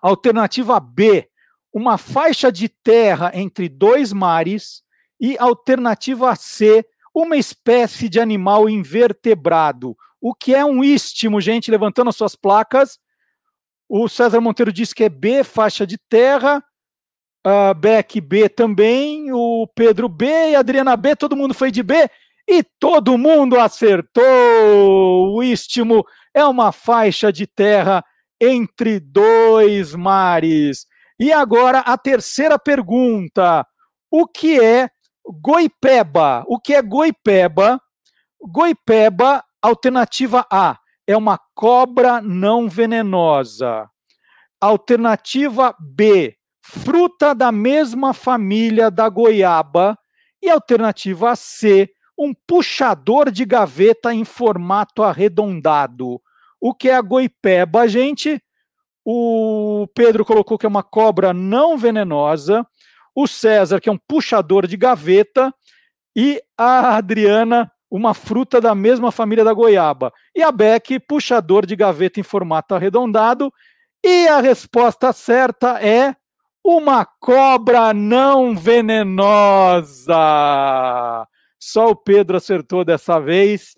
Alternativa 0.02 0.80
B, 0.80 1.30
uma 1.72 1.98
faixa 1.98 2.52
de 2.52 2.68
terra 2.68 3.32
entre 3.34 3.70
dois 3.70 4.12
mares. 4.12 4.84
E 5.20 5.36
alternativa 5.40 6.36
C, 6.36 6.86
uma 7.14 7.38
espécie 7.38 8.08
de 8.08 8.20
animal 8.20 8.70
invertebrado. 8.70 9.98
O 10.22 10.34
que 10.34 10.54
é 10.54 10.64
um 10.66 10.84
istmo, 10.84 11.40
gente? 11.40 11.72
Levantando 11.72 12.10
as 12.10 12.16
suas 12.16 12.36
placas. 12.36 13.00
O 13.88 14.10
César 14.10 14.42
Monteiro 14.42 14.74
disse 14.74 14.94
que 14.94 15.04
é 15.04 15.10
B, 15.10 15.44
faixa 15.44 15.86
de 15.86 15.98
terra. 16.10 16.64
Uh, 17.46 17.74
Beck 17.76 18.20
B 18.20 18.50
também. 18.50 19.32
O 19.32 19.68
Pedro 19.68 20.10
B 20.10 20.26
e 20.26 20.56
a 20.56 20.60
Adriana 20.60 20.96
B. 20.98 21.16
Todo 21.16 21.36
mundo 21.36 21.54
foi 21.54 21.72
de 21.72 21.84
B. 21.84 22.10
E 22.48 22.64
todo 22.80 23.18
mundo 23.18 23.60
acertou. 23.60 24.24
O 25.36 25.44
istmo 25.44 26.06
é 26.34 26.46
uma 26.46 26.72
faixa 26.72 27.32
de 27.32 27.46
terra 27.46 28.04
entre 28.40 29.00
dois 29.00 29.94
mares. 29.94 30.86
E 31.20 31.32
agora 31.32 31.80
a 31.80 31.98
terceira 31.98 32.58
pergunta: 32.58 33.66
o 34.10 34.28
que 34.28 34.60
é 34.60 34.90
Goipeba. 35.30 36.44
O 36.48 36.60
que 36.60 36.74
é 36.74 36.82
goipeba? 36.82 37.80
Goipeba, 38.42 39.44
alternativa 39.62 40.46
A, 40.52 40.78
é 41.06 41.16
uma 41.16 41.40
cobra 41.56 42.22
não 42.22 42.68
venenosa. 42.68 43.90
Alternativa 44.60 45.76
B, 45.80 46.36
fruta 46.62 47.34
da 47.34 47.52
mesma 47.52 48.14
família 48.14 48.92
da 48.92 49.08
goiaba. 49.08 49.98
E 50.42 50.50
alternativa 50.50 51.36
C, 51.36 51.90
um 52.18 52.34
puxador 52.34 53.32
de 53.32 53.46
gaveta 53.46 54.14
em 54.14 54.26
formato 54.26 55.02
arredondado. 55.02 56.22
O 56.60 56.74
que 56.74 56.90
é 56.90 56.96
a 56.96 57.02
goipeba, 57.02 57.88
gente? 57.88 58.42
O 59.06 59.88
Pedro 59.96 60.26
colocou 60.26 60.58
que 60.58 60.66
é 60.66 60.70
uma 60.70 60.84
cobra 60.84 61.34
não 61.34 61.78
venenosa. 61.78 62.68
O 63.16 63.28
César, 63.28 63.80
que 63.80 63.88
é 63.88 63.92
um 63.92 63.98
puxador 63.98 64.68
de 64.68 64.76
gaveta. 64.76 65.54
E 66.16 66.42
a 66.58 66.98
Adriana, 66.98 67.72
uma 67.90 68.14
fruta 68.14 68.60
da 68.60 68.76
mesma 68.76 69.12
família 69.12 69.44
da 69.44 69.54
goiaba. 69.54 70.14
E 70.36 70.44
a 70.44 70.52
Beck, 70.52 71.00
puxador 71.00 71.66
de 71.66 71.76
gaveta 71.76 72.20
em 72.20 72.24
formato 72.24 72.76
arredondado. 72.76 73.52
E 74.04 74.28
a 74.28 74.40
resposta 74.40 75.12
certa 75.14 75.82
é 75.82 76.16
uma 76.64 77.06
cobra 77.06 77.94
não 77.94 78.56
venenosa. 78.56 80.16
Só 81.60 81.90
o 81.90 81.96
Pedro 81.96 82.38
acertou 82.38 82.84
dessa 82.84 83.20
vez. 83.20 83.76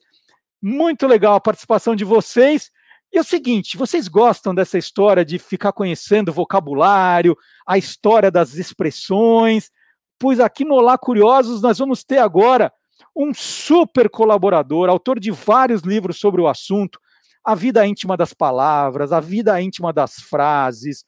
Muito 0.62 1.08
legal 1.08 1.36
a 1.36 1.42
participação 1.42 1.96
de 1.96 2.04
vocês. 2.04 2.72
E 3.12 3.18
é 3.18 3.22
o 3.22 3.24
seguinte, 3.24 3.78
vocês 3.78 4.08
gostam 4.08 4.54
dessa 4.54 4.78
história 4.78 5.26
de 5.26 5.40
ficar 5.40 5.72
conhecendo 5.72 6.30
o 6.30 6.34
vocabulário, 6.34 7.36
a 7.66 7.78
história 7.78 8.30
das 8.30 8.54
expressões? 8.56 9.72
Pois 10.20 10.40
aqui 10.40 10.64
no 10.64 10.76
Olá 10.76 10.98
Curiosos 10.98 11.62
nós 11.62 11.80
vamos 11.80 12.04
ter 12.04 12.20
agora 12.20 12.72
um 13.16 13.34
super 13.34 14.10
colaborador, 14.10 14.90
autor 14.90 15.20
de 15.20 15.32
vários 15.32 15.82
livros 15.82 16.20
sobre 16.20 16.42
o 16.42 16.48
assunto, 16.48 17.00
a 17.44 17.56
vida 17.56 17.86
íntima 17.86 18.16
das 18.16 18.34
palavras, 18.34 19.12
a 19.12 19.20
vida 19.20 19.60
íntima 19.62 19.92
das 19.94 20.16
frases, 20.16 21.04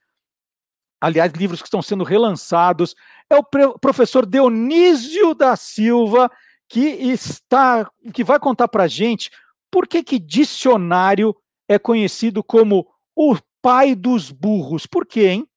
aliás, 0.99 1.33
livros 1.33 1.61
que 1.61 1.67
estão 1.67 1.81
sendo 1.81 2.03
relançados, 2.03 2.95
é 3.29 3.35
o 3.35 3.43
professor 3.79 4.25
Dionísio 4.25 5.33
da 5.33 5.55
Silva, 5.55 6.31
que 6.69 6.79
está, 6.79 7.89
que 8.13 8.23
vai 8.23 8.39
contar 8.39 8.67
para 8.67 8.87
gente 8.87 9.31
por 9.69 9.87
que, 9.87 10.03
que 10.03 10.19
dicionário 10.19 11.35
é 11.67 11.79
conhecido 11.79 12.43
como 12.43 12.87
o 13.15 13.35
pai 13.61 13.95
dos 13.95 14.31
burros. 14.31 14.85
Por 14.85 15.05
quê, 15.05 15.27
hein? 15.27 15.47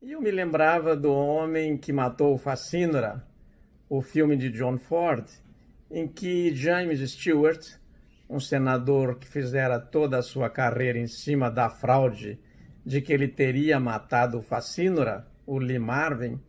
Eu 0.00 0.20
me 0.20 0.30
lembrava 0.30 0.94
do 0.94 1.12
homem 1.12 1.78
que 1.78 1.92
matou 1.92 2.34
o 2.34 2.38
Facínora, 2.38 3.26
o 3.96 4.02
filme 4.02 4.36
de 4.36 4.50
John 4.50 4.76
Ford, 4.76 5.24
em 5.88 6.08
que 6.08 6.52
James 6.52 6.98
Stewart, 7.12 7.64
um 8.28 8.40
senador 8.40 9.20
que 9.20 9.28
fizera 9.28 9.78
toda 9.78 10.18
a 10.18 10.22
sua 10.22 10.50
carreira 10.50 10.98
em 10.98 11.06
cima 11.06 11.48
da 11.48 11.70
fraude 11.70 12.40
de 12.84 13.00
que 13.00 13.12
ele 13.12 13.28
teria 13.28 13.78
matado 13.78 14.38
o 14.38 14.42
Facínora, 14.42 15.28
o 15.46 15.58
Lee 15.58 15.78
Marvin, 15.78 16.40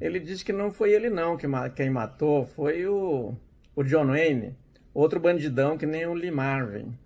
ele 0.00 0.20
disse 0.20 0.44
que 0.44 0.52
não 0.52 0.70
foi 0.70 0.92
ele 0.92 1.10
não 1.10 1.36
que 1.36 1.48
quem 1.74 1.90
matou, 1.90 2.44
foi 2.44 2.86
o, 2.86 3.34
o 3.74 3.82
John 3.82 4.06
Wayne, 4.06 4.56
outro 4.92 5.18
bandidão 5.18 5.76
que 5.76 5.86
nem 5.86 6.06
o 6.06 6.14
Lee 6.14 6.30
Marvin. 6.30 6.96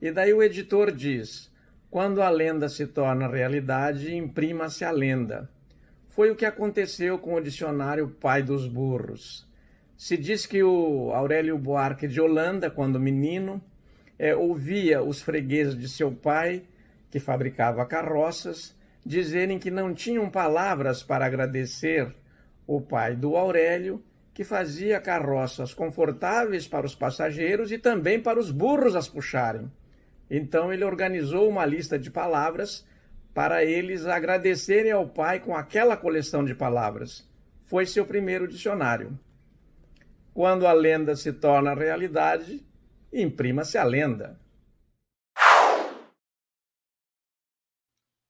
E 0.00 0.10
daí 0.10 0.32
o 0.32 0.42
editor 0.42 0.90
diz: 0.90 1.52
quando 1.90 2.22
a 2.22 2.30
lenda 2.30 2.66
se 2.66 2.86
torna 2.86 3.28
realidade, 3.28 4.14
imprima-se 4.14 4.86
a 4.86 4.90
lenda. 4.90 5.50
Foi 6.14 6.30
o 6.30 6.36
que 6.36 6.44
aconteceu 6.44 7.18
com 7.18 7.36
o 7.36 7.40
dicionário 7.40 8.06
Pai 8.06 8.42
dos 8.42 8.68
Burros. 8.68 9.48
Se 9.96 10.14
diz 10.14 10.44
que 10.44 10.62
o 10.62 11.10
Aurélio 11.10 11.56
Buarque 11.56 12.06
de 12.06 12.20
Holanda, 12.20 12.70
quando 12.70 13.00
menino, 13.00 13.62
é, 14.18 14.36
ouvia 14.36 15.02
os 15.02 15.22
fregueses 15.22 15.74
de 15.74 15.88
seu 15.88 16.12
pai, 16.12 16.64
que 17.10 17.18
fabricava 17.18 17.86
carroças, 17.86 18.76
dizerem 19.06 19.58
que 19.58 19.70
não 19.70 19.94
tinham 19.94 20.28
palavras 20.28 21.02
para 21.02 21.24
agradecer 21.24 22.14
o 22.66 22.78
pai 22.78 23.16
do 23.16 23.34
Aurélio, 23.34 24.04
que 24.34 24.44
fazia 24.44 25.00
carroças 25.00 25.72
confortáveis 25.72 26.68
para 26.68 26.84
os 26.84 26.94
passageiros 26.94 27.72
e 27.72 27.78
também 27.78 28.20
para 28.20 28.38
os 28.38 28.50
burros 28.50 28.94
as 28.94 29.08
puxarem. 29.08 29.72
Então 30.30 30.70
ele 30.70 30.84
organizou 30.84 31.48
uma 31.48 31.64
lista 31.64 31.98
de 31.98 32.10
palavras 32.10 32.84
para 33.34 33.64
eles 33.64 34.06
agradecerem 34.06 34.92
ao 34.92 35.08
pai 35.08 35.40
com 35.40 35.56
aquela 35.56 35.96
coleção 35.96 36.44
de 36.44 36.54
palavras. 36.54 37.26
Foi 37.64 37.86
seu 37.86 38.04
primeiro 38.04 38.46
dicionário. 38.46 39.18
Quando 40.34 40.66
a 40.66 40.72
lenda 40.72 41.16
se 41.16 41.32
torna 41.32 41.74
realidade, 41.74 42.64
imprima-se 43.12 43.78
a 43.78 43.84
lenda. 43.84 44.38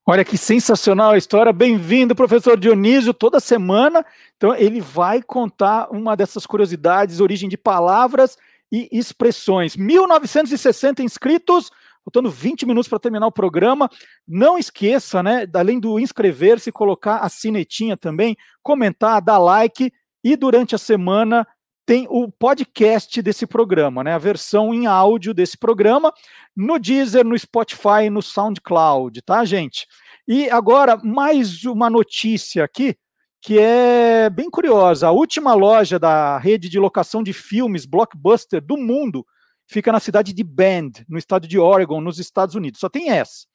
Olha 0.05 0.25
que 0.25 0.37
sensacional 0.37 1.13
a 1.13 1.19
história. 1.19 1.53
Bem-vindo, 1.53 2.15
professor 2.15 2.59
Dionísio, 2.59 3.15
toda 3.15 3.39
semana. 3.39 4.05
Então, 4.37 4.55
ele 4.55 4.81
vai 4.81 5.23
contar 5.23 5.89
uma 5.93 6.17
dessas 6.17 6.45
curiosidades, 6.45 7.21
origem 7.21 7.49
de 7.49 7.57
palavras 7.57 8.37
e 8.71 8.89
expressões. 8.91 9.77
1960 9.77 11.05
inscritos, 11.05 11.71
faltando 12.05 12.31
20 12.31 12.67
minutos 12.67 12.89
para 12.89 12.99
terminar 12.99 13.27
o 13.27 13.33
programa. 13.33 13.89
Não 14.27 14.59
esqueça, 14.59 15.23
né, 15.23 15.47
além 15.55 15.81
do 15.81 15.99
inscrever-se, 15.99 16.73
colocar 16.73 17.19
a 17.19 17.29
sinetinha 17.29 17.97
também, 17.97 18.37
comentar, 18.63 19.21
dar 19.23 19.39
like 19.39 19.93
e 20.25 20.37
durante 20.37 20.75
a 20.75 20.79
semana 20.79 21.47
tem 21.85 22.07
o 22.09 22.31
podcast 22.31 23.21
desse 23.21 23.47
programa, 23.47 24.05
né? 24.05 24.15
A 24.15 24.19
versão 24.19 24.73
em 24.73 24.87
áudio 24.87 25.35
desse 25.35 25.59
programa 25.59 26.13
no 26.57 26.79
Deezer, 26.79 27.25
no 27.25 27.37
Spotify, 27.37 28.09
no 28.11 28.23
SoundCloud, 28.23 29.21
tá, 29.23 29.45
gente? 29.45 29.87
E 30.27 30.49
agora 30.49 30.97
mais 30.97 31.65
uma 31.65 31.91
notícia 31.91 32.63
aqui 32.63 32.97
que 33.41 33.59
é 33.59 34.31
bem 34.31 34.49
curiosa. 34.49 35.09
A 35.09 35.11
última 35.11 35.53
loja 35.53 35.99
da 35.99 36.39
rede 36.39 36.69
de 36.69 36.79
locação 36.79 37.25
de 37.25 37.33
filmes 37.33 37.85
Blockbuster 37.85 38.65
do 38.65 38.77
mundo 38.77 39.27
fica 39.73 39.91
na 39.91 39.99
cidade 39.99 40.33
de 40.33 40.45
Bend, 40.45 41.05
no 41.09 41.19
estado 41.19 41.49
de 41.49 41.59
Oregon, 41.59 42.01
nos 42.01 42.19
Estados 42.19 42.55
Unidos. 42.55 42.79
Só 42.79 42.89
tem 42.89 43.11
essa. 43.11 43.47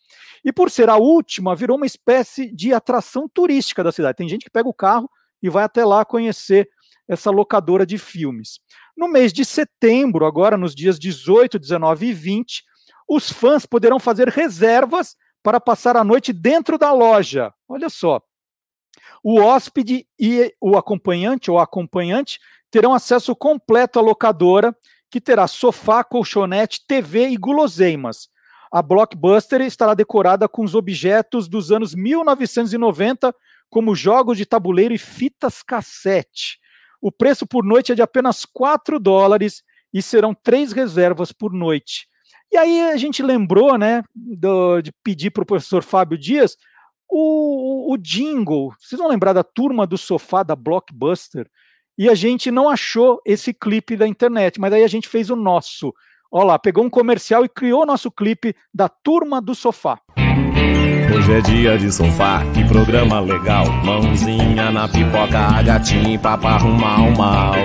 E 0.44 0.52
por 0.52 0.70
ser 0.70 0.90
a 0.90 0.98
última, 0.98 1.56
virou 1.56 1.78
uma 1.78 1.86
espécie 1.86 2.52
de 2.54 2.74
atração 2.74 3.30
turística 3.30 3.84
da 3.84 3.92
cidade. 3.92 4.18
Tem 4.18 4.28
gente 4.28 4.44
que 4.44 4.52
pega 4.52 4.68
o 4.68 4.74
carro 4.74 5.10
e 5.42 5.50
vai 5.50 5.64
até 5.64 5.86
lá 5.86 6.04
conhecer 6.04 6.70
essa 7.08 7.32
locadora 7.32 7.86
de 7.86 7.98
filmes. 7.98 8.60
No 8.96 9.08
mês 9.08 9.32
de 9.32 9.46
setembro, 9.46 10.26
agora 10.26 10.58
nos 10.58 10.76
dias 10.76 11.00
18, 11.00 11.58
19 11.58 12.08
e 12.08 12.14
20, 12.14 12.64
os 13.08 13.32
fãs 13.32 13.66
poderão 13.66 14.00
fazer 14.00 14.28
reservas 14.28 15.16
para 15.42 15.62
passar 15.62 15.96
a 15.96 16.04
noite 16.04 16.34
dentro 16.34 16.78
da 16.78 16.92
loja. 16.92 17.54
Olha 17.70 17.90
só. 17.90 18.22
O 19.24 19.40
hóspede 19.40 20.06
e 20.20 20.54
o 20.60 20.78
acompanhante 20.78 21.50
ou 21.50 21.60
acompanhante 21.60 22.40
terão 22.70 22.94
acesso 22.94 23.36
completo 23.36 23.98
à 24.00 24.02
locadora, 24.02 24.76
que 25.10 25.22
terá 25.22 25.48
sofá, 25.48 26.04
colchonete, 26.04 26.86
TV 26.88 27.30
e 27.30 27.38
guloseimas. 27.38 28.30
A 28.72 28.82
Blockbuster 28.82 29.62
estará 29.62 29.94
decorada 29.94 30.48
com 30.48 30.64
os 30.64 30.76
objetos 30.76 31.48
dos 31.48 31.72
anos 31.72 31.96
1990, 31.96 33.34
como 33.70 33.96
jogos 33.96 34.38
de 34.38 34.46
tabuleiro 34.46 34.94
e 34.94 34.98
fitas 34.98 35.64
cassete. 35.64 36.60
O 37.02 37.12
preço 37.12 37.46
por 37.46 37.64
noite 37.64 37.92
é 37.92 37.96
de 37.96 38.02
apenas 38.02 38.46
4 38.46 39.00
dólares 39.00 39.64
e 39.94 40.02
serão 40.02 40.34
três 40.34 40.74
reservas 40.74 41.32
por 41.32 41.54
noite. 41.54 42.08
E 42.52 42.58
aí 42.58 42.82
a 42.90 42.98
gente 42.98 43.22
lembrou, 43.22 43.78
né, 43.78 44.04
do, 44.16 44.82
de 44.82 44.92
pedir 45.04 45.32
para 45.32 45.44
o 45.44 45.46
professor 45.46 45.84
Fábio 45.84 46.18
Dias 46.18 46.58
o, 47.10 47.94
o 47.94 47.98
jingle. 47.98 48.74
Vocês 48.80 49.00
vão 49.00 49.10
lembrar 49.10 49.34
da 49.34 49.44
turma 49.44 49.86
do 49.86 49.98
sofá 49.98 50.44
da 50.44 50.56
Blockbuster? 50.56 51.50
E 51.98 52.08
a 52.08 52.14
gente 52.14 52.52
não 52.52 52.70
achou 52.70 53.20
esse 53.26 53.52
clipe 53.52 53.98
da 53.98 54.08
internet, 54.08 54.60
mas 54.60 54.72
aí 54.72 54.84
a 54.84 54.88
gente 54.88 55.08
fez 55.08 55.32
o 55.32 55.36
nosso. 55.36 55.92
Olha 56.32 56.46
lá, 56.46 56.60
pegou 56.60 56.84
um 56.84 56.90
comercial 56.90 57.44
e 57.44 57.50
criou 57.50 57.82
o 57.82 57.86
nosso 57.86 58.12
clipe 58.12 58.56
da 58.72 58.88
turma 58.88 59.42
do 59.42 59.56
sofá. 59.56 60.00
Hoje 61.16 61.34
é 61.34 61.42
dia 61.42 61.78
de 61.78 61.92
sofá, 61.92 62.44
que 62.54 62.64
programa 62.66 63.20
legal. 63.20 63.66
Mãozinha 63.84 64.70
na 64.70 64.88
pipoca, 64.88 65.64
gatinho 65.64 66.20
pra 66.20 66.34
arrumar 66.34 67.02
o 67.02 67.18
mal. 67.18 67.56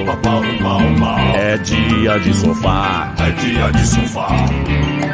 É 1.35 1.59
dia 1.59 2.19
de 2.19 2.33
sofá, 2.33 3.15
é 3.19 3.31
dia 3.33 3.71
de 3.73 3.87
sofá. 3.87 4.29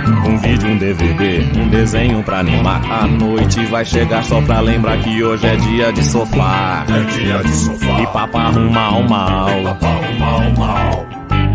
Um 0.09 0.39
vídeo, 0.39 0.69
um 0.71 0.79
DVD, 0.79 1.41
um 1.59 1.69
desenho 1.69 2.23
pra 2.23 2.39
animar. 2.39 2.83
A 2.91 3.07
noite 3.07 3.65
vai 3.67 3.85
chegar 3.85 4.25
só 4.25 4.41
pra 4.41 4.61
lembrar 4.61 5.03
que 5.03 5.23
hoje 5.23 5.47
é 5.47 5.57
dia 5.57 5.93
de 5.93 6.05
sofá. 6.05 6.87
É 6.89 7.05
dia 7.13 7.43
de 7.43 7.53
sofá. 7.53 8.01
E 8.01 8.07
papo 8.07 8.39
arrumar 8.39 8.99
o 8.99 9.09
mal. 9.09 9.49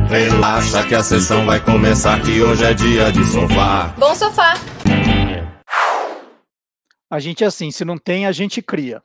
Relaxa 0.08 0.86
que 0.86 0.94
a 0.94 1.02
sessão 1.02 1.46
vai 1.46 1.60
começar, 1.60 2.22
que 2.22 2.42
hoje 2.42 2.64
é 2.64 2.74
dia 2.74 3.12
de 3.12 3.26
sofá. 3.26 3.94
Bom 3.98 4.14
sofá. 4.14 4.54
A 7.10 7.20
gente 7.20 7.44
é 7.44 7.48
assim, 7.48 7.72
se 7.72 7.84
não 7.84 7.98
tem, 7.98 8.28
a 8.28 8.32
gente 8.32 8.62
cria. 8.62 9.02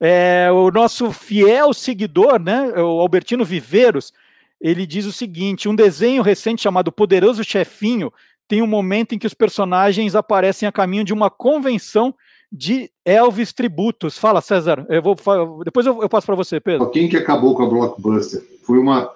É, 0.00 0.48
o 0.50 0.70
nosso 0.70 1.12
fiel 1.12 1.74
seguidor, 1.74 2.40
né, 2.40 2.72
o 2.76 3.00
Albertino 3.00 3.44
Viveiros, 3.44 4.12
ele 4.60 4.86
diz 4.86 5.04
o 5.04 5.12
seguinte: 5.12 5.68
um 5.68 5.74
desenho 5.74 6.22
recente 6.22 6.62
chamado 6.62 6.90
Poderoso 6.90 7.44
Chefinho 7.44 8.12
tem 8.48 8.62
um 8.62 8.66
momento 8.66 9.14
em 9.14 9.18
que 9.18 9.26
os 9.26 9.34
personagens 9.34 10.14
aparecem 10.14 10.66
a 10.66 10.72
caminho 10.72 11.04
de 11.04 11.12
uma 11.12 11.30
convenção 11.30 12.14
de 12.50 12.90
Elvis 13.04 13.52
tributos. 13.52 14.16
Fala, 14.16 14.40
César. 14.40 14.86
Eu 14.88 15.02
vou 15.02 15.14
depois 15.62 15.84
eu, 15.86 16.00
eu 16.02 16.08
passo 16.08 16.26
para 16.26 16.34
você, 16.34 16.58
Pedro. 16.58 16.90
Quem 16.90 17.08
que 17.08 17.16
acabou 17.16 17.54
com 17.54 17.62
a 17.62 17.68
Blockbuster? 17.68 18.42
Foi 18.62 18.78
uma 18.78 19.12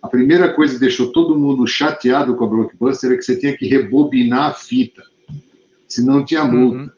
a 0.00 0.06
primeira 0.06 0.54
coisa 0.54 0.74
que 0.74 0.80
deixou 0.80 1.10
todo 1.10 1.36
mundo 1.36 1.66
chateado 1.66 2.36
com 2.36 2.44
a 2.44 2.48
Blockbuster 2.48 3.10
é 3.10 3.16
que 3.16 3.22
você 3.22 3.36
tinha 3.36 3.56
que 3.56 3.66
rebobinar 3.66 4.50
a 4.50 4.54
fita, 4.54 5.02
senão 5.88 6.24
tinha 6.24 6.44
multa. 6.44 6.78
Uhum. 6.78 6.90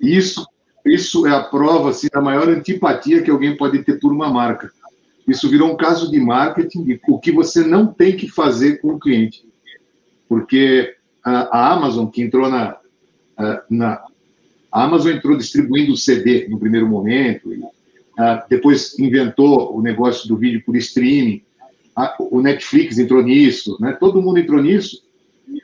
Isso 0.00 0.44
isso 0.84 1.24
é 1.28 1.30
a 1.30 1.44
prova 1.44 1.90
assim, 1.90 2.08
da 2.12 2.20
maior 2.20 2.48
antipatia 2.48 3.22
que 3.22 3.30
alguém 3.30 3.56
pode 3.56 3.84
ter 3.84 4.00
por 4.00 4.12
uma 4.12 4.28
marca. 4.28 4.72
Isso 5.28 5.48
virou 5.48 5.72
um 5.72 5.76
caso 5.76 6.10
de 6.10 6.18
marketing, 6.18 6.98
o 7.06 7.20
que 7.20 7.30
você 7.30 7.62
não 7.62 7.86
tem 7.86 8.16
que 8.16 8.28
fazer 8.28 8.80
com 8.80 8.94
o 8.94 8.98
cliente. 8.98 9.44
Porque 10.32 10.94
a, 11.22 11.58
a 11.58 11.72
Amazon, 11.74 12.06
que 12.06 12.22
entrou 12.22 12.48
na, 12.48 12.78
na. 13.68 14.02
A 14.72 14.84
Amazon 14.84 15.12
entrou 15.12 15.36
distribuindo 15.36 15.94
CD 15.94 16.48
no 16.48 16.58
primeiro 16.58 16.88
momento, 16.88 17.52
e, 17.52 17.60
depois 18.48 18.98
inventou 18.98 19.76
o 19.76 19.82
negócio 19.82 20.26
do 20.26 20.38
vídeo 20.38 20.62
por 20.64 20.74
streaming, 20.74 21.42
o 22.18 22.40
Netflix 22.40 22.98
entrou 22.98 23.22
nisso, 23.22 23.76
né? 23.78 23.92
todo 23.92 24.22
mundo 24.22 24.38
entrou 24.38 24.62
nisso, 24.62 25.02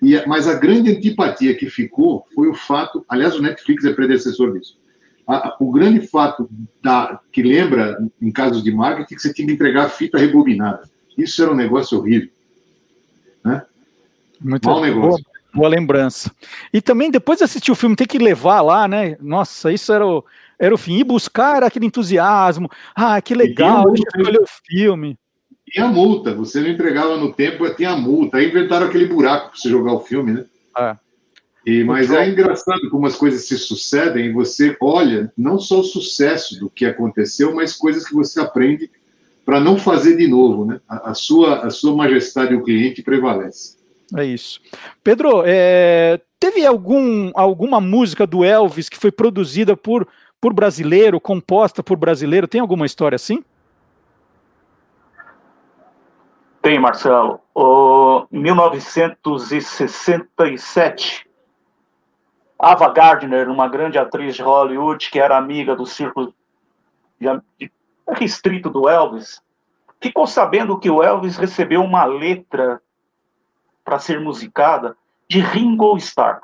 e, 0.03 0.23
mas 0.27 0.47
a 0.47 0.53
grande 0.53 0.91
antipatia 0.91 1.55
que 1.55 1.71
ficou 1.71 2.27
foi 2.35 2.49
o 2.49 2.55
fato, 2.55 3.03
aliás, 3.09 3.35
o 3.37 3.43
Netflix 3.43 3.87
é 3.87 3.95
predecessor 3.95 4.53
disso, 4.53 4.77
a, 5.27 5.57
o 5.59 5.73
grande 5.73 6.07
fato 6.07 6.47
da, 6.83 7.19
que 7.33 7.43
lembra, 7.43 7.97
em 8.21 8.31
casos 8.31 8.63
de 8.63 8.71
marketing, 8.71 9.15
que 9.15 9.23
você 9.23 9.33
tinha 9.33 9.47
que 9.47 9.55
entregar 9.55 9.87
a 9.87 9.89
fita 9.89 10.19
rebobinada. 10.19 10.83
Isso 11.17 11.43
era 11.43 11.51
um 11.51 11.57
negócio 11.57 11.97
horrível. 11.97 12.29
Muito 14.41 14.81
negócio. 14.81 15.01
Boa, 15.01 15.19
boa, 15.55 15.69
lembrança. 15.69 16.31
E 16.73 16.81
também, 16.81 17.11
depois 17.11 17.39
de 17.39 17.45
assistir 17.45 17.71
o 17.71 17.77
filme, 17.77 17.97
tem 17.97 18.07
que 18.07 18.19
levar 18.19 18.61
lá, 18.61 18.87
né? 18.87 19.17
Nossa, 19.21 19.73
isso 19.73 19.93
era 19.93 20.07
o, 20.07 20.25
era 20.59 20.75
o 20.75 20.79
fim. 20.79 20.99
E 20.99 21.05
buscar 21.05 21.63
aquele 21.63 21.87
entusiasmo. 21.87 22.71
Ah, 22.95 23.21
que 23.21 23.35
legal, 23.35 23.91
deixa 23.91 24.05
eu 24.15 24.21
escolher 24.21 24.41
o 24.41 24.47
filme. 24.67 25.19
Tinha 25.71 25.89
multa, 25.89 26.35
você 26.35 26.61
não 26.61 26.69
entregava 26.69 27.17
no 27.17 27.33
tempo, 27.33 27.69
tinha 27.75 27.95
multa. 27.97 28.39
Aí 28.39 28.49
inventaram 28.49 28.87
aquele 28.87 29.07
buraco 29.07 29.51
para 29.51 29.59
você 29.59 29.69
jogar 29.69 29.93
o 29.93 30.01
filme, 30.01 30.33
né? 30.33 30.45
É. 30.79 30.97
E, 31.67 31.85
mas 31.85 32.11
é 32.11 32.27
engraçado 32.27 32.89
como 32.91 33.07
as 33.07 33.15
coisas 33.15 33.47
se 33.47 33.59
sucedem 33.59 34.27
e 34.27 34.33
você 34.33 34.75
olha 34.81 35.31
não 35.37 35.59
só 35.59 35.81
o 35.81 35.85
sucesso 35.85 36.59
do 36.59 36.71
que 36.71 36.87
aconteceu, 36.87 37.55
mas 37.55 37.77
coisas 37.77 38.09
que 38.09 38.15
você 38.15 38.41
aprende 38.41 38.91
para 39.45 39.61
não 39.61 39.77
fazer 39.79 40.17
de 40.17 40.27
novo, 40.27 40.65
né? 40.65 40.81
A, 40.89 41.11
a, 41.11 41.15
sua, 41.15 41.67
a 41.67 41.71
sua 41.71 41.95
majestade 41.95 42.55
o 42.55 42.63
cliente 42.63 43.03
prevalece. 43.03 43.78
É 44.17 44.25
isso. 44.25 44.59
Pedro, 45.05 45.43
é, 45.45 46.19
teve 46.41 46.65
algum, 46.65 47.31
alguma 47.35 47.79
música 47.81 48.27
do 48.27 48.43
Elvis 48.45 48.89
que 48.89 48.97
foi 48.97 49.13
produzida 49.13 49.77
por, 49.77 50.09
por 50.41 50.55
brasileiro, 50.55 51.21
composta 51.21 51.83
por 51.83 51.99
brasileiro? 51.99 52.49
Tem 52.49 52.61
alguma 52.61 52.87
história 52.87 53.17
assim? 53.17 53.45
Tem, 56.63 56.79
Marcelo. 56.79 57.41
O, 57.55 58.27
em 58.33 58.41
1967, 58.41 61.29
Ava 62.59 62.91
Gardner, 62.93 63.49
uma 63.49 63.69
grande 63.69 63.97
atriz 63.99 64.35
de 64.35 64.43
Hollywood 64.43 65.09
que 65.11 65.21
era 65.21 65.37
amiga 65.37 65.77
do 65.77 65.87
círculo 65.87 66.35
restrito 68.09 68.71
do 68.71 68.89
Elvis, 68.89 69.41
ficou 70.01 70.27
sabendo 70.27 70.79
que 70.79 70.91
o 70.91 71.03
Elvis 71.03 71.37
recebeu 71.37 71.83
uma 71.83 72.05
letra 72.05 72.81
para 73.89 73.99
ser 73.99 74.21
musicada 74.21 74.95
de 75.27 75.41
Ringo 75.41 75.97
Starr. 75.97 76.43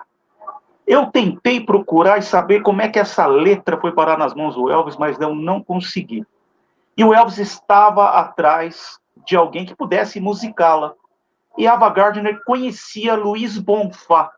Eu 0.87 1.09
tentei 1.09 1.61
procurar 1.61 2.17
e 2.17 2.23
saber 2.23 2.63
como 2.63 2.81
é 2.81 2.89
que 2.89 2.99
essa 2.99 3.27
letra 3.27 3.79
foi 3.79 3.93
parar 3.93 4.17
nas 4.17 4.35
mãos 4.35 4.55
do 4.55 4.71
Elvis, 4.71 4.97
mas 4.97 5.21
eu 5.21 5.35
não 5.35 5.63
consegui. 5.63 6.25
E 6.97 7.05
o 7.05 7.13
Elvis 7.13 7.37
estava 7.37 8.19
atrás 8.19 8.99
de 9.27 9.37
alguém 9.37 9.67
que 9.67 9.77
pudesse 9.77 10.19
musicá-la. 10.21 10.95
E 11.59 11.67
Ava 11.67 11.91
Gardner 11.91 12.43
conhecia 12.47 13.15
Luiz 13.15 13.59
Bonfá, 13.59 14.31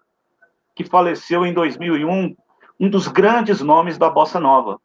que 0.75 0.83
faleceu 0.83 1.47
em 1.47 1.55
2001, 1.55 2.35
um 2.81 2.91
dos 2.91 3.07
grandes 3.07 3.61
nomes 3.61 3.97
da 3.97 4.11
bossa 4.11 4.41
nova. 4.41 4.81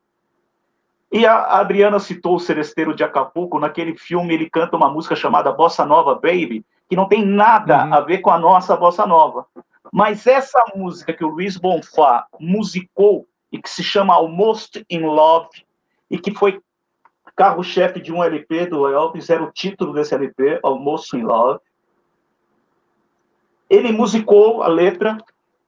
E 1.12 1.26
a 1.26 1.60
Adriana 1.60 2.00
citou 2.00 2.36
o 2.36 2.40
Seresteiro 2.40 2.96
de 2.96 3.04
Acapulco, 3.04 3.60
naquele 3.60 3.98
filme 3.98 4.34
ele 4.34 4.50
canta 4.50 4.78
uma 4.78 4.90
música 4.90 5.16
chamada 5.16 5.52
Bossa 5.52 5.86
Nova 5.86 6.16
Baby, 6.16 6.66
que 6.90 6.96
não 6.96 7.08
tem 7.08 7.26
nada 7.26 7.86
uhum. 7.86 7.94
a 7.94 8.00
ver 8.00 8.20
com 8.20 8.30
a 8.30 8.40
nossa 8.40 8.78
bossa 8.78 9.06
nova. 9.06 9.46
Mas 9.92 10.26
essa 10.26 10.64
música 10.74 11.12
que 11.12 11.26
o 11.26 11.28
Luiz 11.28 11.58
Bonfá 11.58 12.26
musicou 12.40 13.28
e 13.52 13.62
que 13.62 13.70
se 13.70 13.84
chama 13.84 14.14
Almost 14.14 14.86
in 14.90 15.02
Love 15.02 15.50
e 16.10 16.18
que 16.18 16.34
foi 16.34 16.62
carro-chefe 17.36 18.00
de 18.00 18.14
um 18.14 18.24
LP 18.24 18.68
do 18.68 18.88
Elvis, 18.88 19.30
era 19.30 19.44
o 19.44 19.52
título 19.52 19.94
desse 19.94 20.14
LP, 20.14 20.60
Almost 20.64 21.16
in 21.18 21.24
Love. 21.24 21.60
Ele 23.70 23.92
musicou 23.92 24.64
a 24.64 24.68
letra 24.68 25.18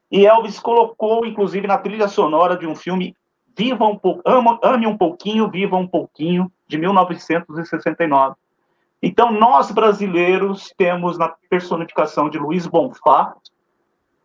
e 0.10 0.26
Elvis 0.26 0.60
colocou, 0.60 1.26
inclusive, 1.26 1.68
na 1.68 1.78
trilha 1.78 2.08
sonora 2.08 2.56
de 2.56 2.68
um 2.68 2.76
filme 2.76 3.16
Viva 3.56 3.86
um 3.86 3.98
pouco, 3.98 4.22
Ame 4.64 4.88
um 4.88 4.98
pouquinho, 4.98 5.50
Viva 5.50 5.76
um 5.76 5.88
pouquinho, 5.88 6.52
de 6.68 6.78
1969. 6.78 8.36
Então, 9.02 9.32
nós 9.32 9.70
brasileiros 9.70 10.74
temos 10.78 11.18
na 11.18 11.34
personificação 11.50 12.30
de 12.30 12.38
Luiz 12.38 12.66
Bonfá 12.66 13.36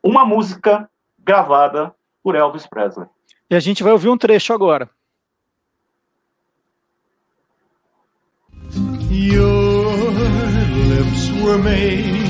uma 0.03 0.25
música 0.25 0.89
gravada 1.19 1.93
por 2.23 2.35
Elvis 2.35 2.67
Presley. 2.67 3.07
E 3.51 3.55
a 3.55 3.61
gente 3.61 3.83
vai 3.83 3.93
ouvir 3.93 4.09
um 4.09 4.17
trecho 4.17 4.53
agora. 4.53 4.89
Your 9.11 10.13
lips 10.89 11.31
were 11.43 11.59
made 11.59 12.29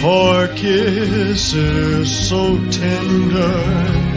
for 0.00 0.48
kisses 0.54 2.08
so 2.28 2.58
tender. 2.70 4.09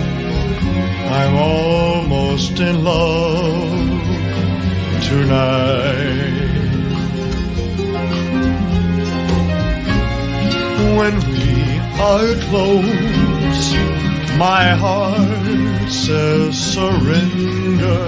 I'm 1.15 1.35
almost 1.35 2.60
in 2.60 2.84
love 2.84 3.69
tonight. 5.03 6.34
When 10.98 11.15
we 11.34 11.53
are 12.10 12.34
close, 12.48 13.65
my 14.40 14.65
heart 14.84 15.91
says 15.91 16.57
surrender. 16.73 18.06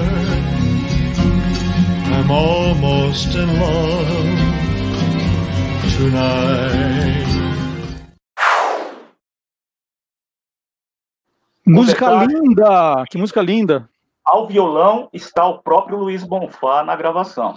I'm 2.16 2.32
almost 2.32 3.36
in 3.36 3.50
love 3.60 4.40
tonight. 5.96 7.35
Música 11.66 12.06
detalhe, 12.06 12.34
linda! 12.34 13.06
Que 13.10 13.18
música 13.18 13.42
linda! 13.42 13.90
Ao 14.24 14.48
violão 14.48 15.10
está 15.12 15.46
o 15.48 15.60
próprio 15.60 15.98
Luiz 15.98 16.24
Bonfá 16.24 16.84
na 16.84 16.96
gravação. 16.96 17.56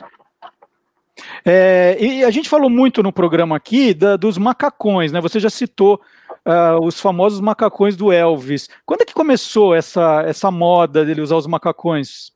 É, 1.44 1.96
e 2.00 2.24
a 2.24 2.30
gente 2.30 2.48
falou 2.48 2.70
muito 2.70 3.02
no 3.02 3.12
programa 3.12 3.56
aqui 3.56 3.92
da, 3.92 4.16
dos 4.16 4.38
macacões, 4.38 5.12
né? 5.12 5.20
Você 5.20 5.38
já 5.38 5.50
citou 5.50 6.00
uh, 6.46 6.82
os 6.82 7.00
famosos 7.00 7.40
macacões 7.40 7.96
do 7.96 8.10
Elvis. 8.10 8.68
Quando 8.86 9.02
é 9.02 9.04
que 9.04 9.14
começou 9.14 9.74
essa, 9.74 10.22
essa 10.22 10.50
moda 10.50 11.04
dele 11.04 11.20
usar 11.20 11.36
os 11.36 11.46
macacões? 11.46 12.32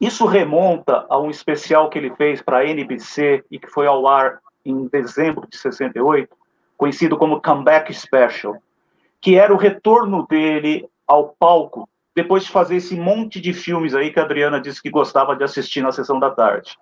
Isso 0.00 0.26
remonta 0.26 1.06
a 1.08 1.18
um 1.18 1.30
especial 1.30 1.88
que 1.88 1.98
ele 1.98 2.14
fez 2.16 2.42
para 2.42 2.58
a 2.58 2.66
NBC 2.66 3.44
e 3.50 3.58
que 3.58 3.68
foi 3.68 3.86
ao 3.86 4.06
ar 4.08 4.40
em 4.64 4.86
dezembro 4.88 5.46
de 5.48 5.56
68, 5.56 6.28
conhecido 6.76 7.16
como 7.16 7.40
Comeback 7.40 7.94
Special, 7.94 8.56
que 9.20 9.36
era 9.36 9.54
o 9.54 9.56
retorno 9.56 10.26
dele 10.26 10.88
ao 11.06 11.34
palco 11.38 11.88
depois 12.14 12.44
de 12.44 12.50
fazer 12.50 12.76
esse 12.76 12.96
monte 12.96 13.40
de 13.40 13.52
filmes 13.52 13.94
aí 13.94 14.10
que 14.10 14.18
a 14.18 14.22
Adriana 14.22 14.58
disse 14.58 14.82
que 14.82 14.90
gostava 14.90 15.36
de 15.36 15.44
assistir 15.44 15.82
na 15.82 15.92
sessão 15.92 16.18
da 16.18 16.30
tarde. 16.30 16.78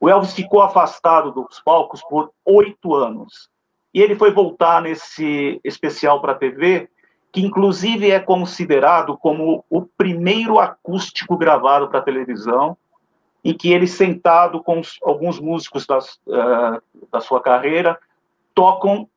O 0.00 0.08
Elvis 0.08 0.32
ficou 0.32 0.62
afastado 0.62 1.30
dos 1.30 1.60
palcos 1.60 2.02
por 2.02 2.30
oito 2.44 2.94
anos. 2.94 3.50
E 3.92 4.00
ele 4.00 4.16
foi 4.16 4.30
voltar 4.30 4.80
nesse 4.80 5.60
especial 5.62 6.20
para 6.20 6.32
a 6.32 6.36
TV, 6.36 6.88
que 7.30 7.40
inclusive 7.42 8.10
é 8.10 8.18
considerado 8.18 9.16
como 9.18 9.64
o 9.68 9.82
primeiro 9.82 10.58
acústico 10.58 11.36
gravado 11.36 11.88
para 11.88 12.00
televisão, 12.00 12.76
em 13.44 13.52
que 13.52 13.70
ele, 13.70 13.86
sentado 13.86 14.62
com 14.62 14.80
alguns 15.02 15.38
músicos 15.38 15.86
das, 15.86 16.14
uh, 16.26 16.82
da 17.10 17.20
sua 17.20 17.40
carreira, 17.40 17.98
tocam 18.54 19.08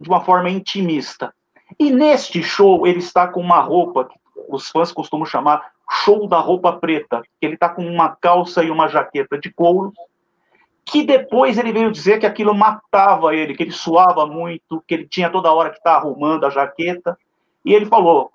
de 0.00 0.08
uma 0.08 0.20
forma 0.20 0.50
intimista. 0.50 1.34
E 1.78 1.90
neste 1.90 2.42
show, 2.42 2.86
ele 2.86 2.98
está 2.98 3.26
com 3.28 3.40
uma 3.40 3.60
roupa 3.60 4.04
que 4.04 4.18
os 4.48 4.68
fãs 4.68 4.92
costumam 4.92 5.26
chamar 5.26 5.72
show 5.90 6.28
da 6.28 6.38
roupa 6.38 6.72
preta, 6.74 7.22
ele 7.40 7.54
está 7.54 7.68
com 7.68 7.82
uma 7.82 8.14
calça 8.16 8.62
e 8.62 8.70
uma 8.70 8.88
jaqueta 8.88 9.38
de 9.38 9.50
couro, 9.50 9.92
que 10.84 11.02
depois 11.02 11.58
ele 11.58 11.72
veio 11.72 11.90
dizer 11.90 12.18
que 12.18 12.26
aquilo 12.26 12.54
matava 12.54 13.34
ele, 13.34 13.54
que 13.54 13.62
ele 13.62 13.72
suava 13.72 14.26
muito, 14.26 14.82
que 14.86 14.94
ele 14.94 15.06
tinha 15.06 15.28
toda 15.28 15.52
hora 15.52 15.70
que 15.70 15.76
estar 15.76 15.92
tá 15.92 15.96
arrumando 15.98 16.44
a 16.44 16.50
jaqueta. 16.50 17.18
E 17.64 17.74
ele 17.74 17.86
falou: 17.86 18.30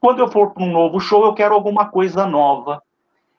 quando 0.00 0.20
eu 0.20 0.28
for 0.28 0.52
para 0.52 0.62
um 0.62 0.72
novo 0.72 0.98
show, 0.98 1.24
eu 1.24 1.34
quero 1.34 1.54
alguma 1.54 1.86
coisa 1.86 2.26
nova. 2.26 2.82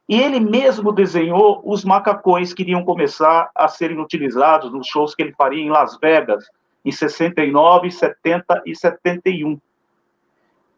E 0.07 0.19
ele 0.19 0.39
mesmo 0.39 0.91
desenhou 0.91 1.61
os 1.65 1.83
macacões 1.83 2.53
que 2.53 2.61
iriam 2.61 2.83
começar 2.83 3.49
a 3.55 3.67
serem 3.67 3.99
utilizados 3.99 4.71
nos 4.71 4.87
shows 4.87 5.15
que 5.15 5.23
ele 5.23 5.33
faria 5.33 5.63
em 5.63 5.69
Las 5.69 5.97
Vegas, 5.99 6.45
em 6.83 6.91
69, 6.91 7.91
70 7.91 8.63
e 8.65 8.75
71. 8.75 9.59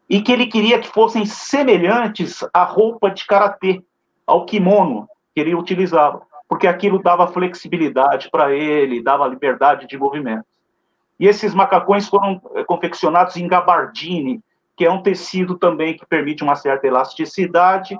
E 0.08 0.20
que 0.20 0.32
ele 0.32 0.46
queria 0.46 0.78
que 0.78 0.88
fossem 0.88 1.24
semelhantes 1.24 2.44
à 2.52 2.64
roupa 2.64 3.10
de 3.10 3.26
karatê, 3.26 3.82
ao 4.26 4.44
kimono 4.44 5.08
que 5.34 5.40
ele 5.40 5.54
utilizava 5.54 6.22
porque 6.48 6.66
aquilo 6.66 7.02
dava 7.02 7.26
flexibilidade 7.26 8.30
para 8.30 8.52
ele, 8.52 9.02
dava 9.02 9.26
liberdade 9.26 9.86
de 9.86 9.98
movimento. 9.98 10.46
E 11.18 11.26
esses 11.26 11.54
macacões 11.54 12.08
foram 12.08 12.40
eh, 12.54 12.64
confeccionados 12.64 13.36
em 13.36 13.48
gabardine, 13.48 14.40
que 14.76 14.84
é 14.84 14.90
um 14.90 15.02
tecido 15.02 15.56
também 15.56 15.96
que 15.96 16.06
permite 16.06 16.42
uma 16.42 16.56
certa 16.56 16.86
elasticidade. 16.86 17.98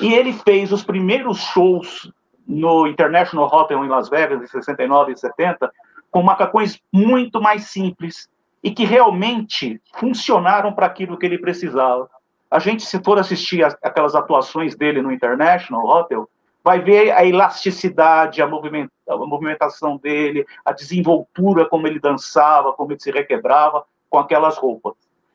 E 0.00 0.12
ele 0.12 0.32
fez 0.32 0.72
os 0.72 0.82
primeiros 0.82 1.38
shows 1.38 2.10
no 2.46 2.86
International 2.86 3.46
Hotel 3.46 3.84
em 3.84 3.88
Las 3.88 4.08
Vegas, 4.08 4.42
em 4.42 4.46
69 4.46 5.12
e 5.12 5.16
70, 5.16 5.70
com 6.16 6.22
macacões 6.22 6.80
muito 6.90 7.42
mais 7.42 7.64
simples 7.64 8.26
e 8.64 8.70
que 8.70 8.86
realmente 8.86 9.78
funcionaram 9.96 10.72
para 10.72 10.86
aquilo 10.86 11.18
que 11.18 11.26
ele 11.26 11.36
precisava. 11.36 12.08
A 12.50 12.58
gente, 12.58 12.86
se 12.86 12.98
for 13.04 13.18
assistir 13.18 13.62
aquelas 13.82 14.14
atuações 14.14 14.74
dele 14.74 15.02
no 15.02 15.12
International 15.12 15.86
Hotel, 15.86 16.26
vai 16.64 16.80
ver 16.80 17.10
a 17.10 17.22
elasticidade, 17.22 18.40
a, 18.40 18.46
movimentação 18.46 19.98
dele, 19.98 20.46
a 20.64 20.72
desenvoltura, 20.72 21.68
como 21.68 21.86
ele 21.86 22.00
dançava, 22.00 22.72
como 22.72 22.92
ele 22.92 23.00
se 23.00 23.10
requebrava 23.10 23.84
com 24.08 24.18
aquelas 24.18 24.56
roupas. 24.56 24.94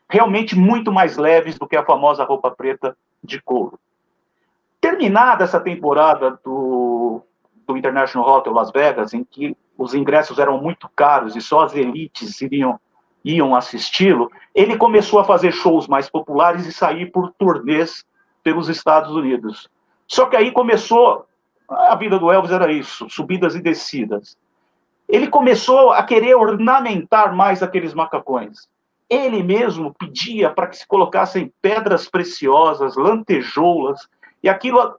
Realmente 0.09 0.57
muito 0.57 0.91
mais 0.91 1.15
leves 1.15 1.59
do 1.59 1.67
que 1.67 1.77
a 1.77 1.85
famosa 1.85 2.23
roupa 2.23 2.49
preta 2.49 2.97
de 3.23 3.39
couro. 3.39 3.79
Terminada 4.81 5.43
essa 5.43 5.59
temporada 5.59 6.39
do, 6.43 7.21
do 7.67 7.77
International 7.77 8.27
Hotel 8.27 8.51
Las 8.51 8.71
Vegas, 8.71 9.13
em 9.13 9.23
que 9.23 9.55
os 9.81 9.93
ingressos 9.93 10.39
eram 10.39 10.61
muito 10.61 10.89
caros 10.95 11.35
e 11.35 11.41
só 11.41 11.61
as 11.61 11.75
elites 11.75 12.39
iriam, 12.41 12.79
iam 13.25 13.55
assisti-lo, 13.55 14.31
ele 14.53 14.77
começou 14.77 15.19
a 15.19 15.23
fazer 15.23 15.51
shows 15.51 15.87
mais 15.87 16.09
populares 16.09 16.65
e 16.65 16.71
sair 16.71 17.11
por 17.11 17.31
turnês 17.37 18.05
pelos 18.43 18.69
Estados 18.69 19.11
Unidos. 19.11 19.69
Só 20.07 20.25
que 20.25 20.35
aí 20.35 20.51
começou, 20.51 21.25
a 21.69 21.95
vida 21.95 22.19
do 22.19 22.31
Elvis 22.31 22.51
era 22.51 22.71
isso, 22.71 23.09
subidas 23.09 23.55
e 23.55 23.61
descidas. 23.61 24.37
Ele 25.07 25.27
começou 25.27 25.91
a 25.91 26.03
querer 26.03 26.35
ornamentar 26.35 27.35
mais 27.35 27.61
aqueles 27.61 27.93
macacões. 27.93 28.69
Ele 29.09 29.43
mesmo 29.43 29.93
pedia 29.93 30.49
para 30.49 30.67
que 30.67 30.77
se 30.77 30.87
colocassem 30.87 31.51
pedras 31.61 32.07
preciosas, 32.07 32.95
lantejoulas, 32.95 34.07
e 34.41 34.49
aquilo 34.49 34.95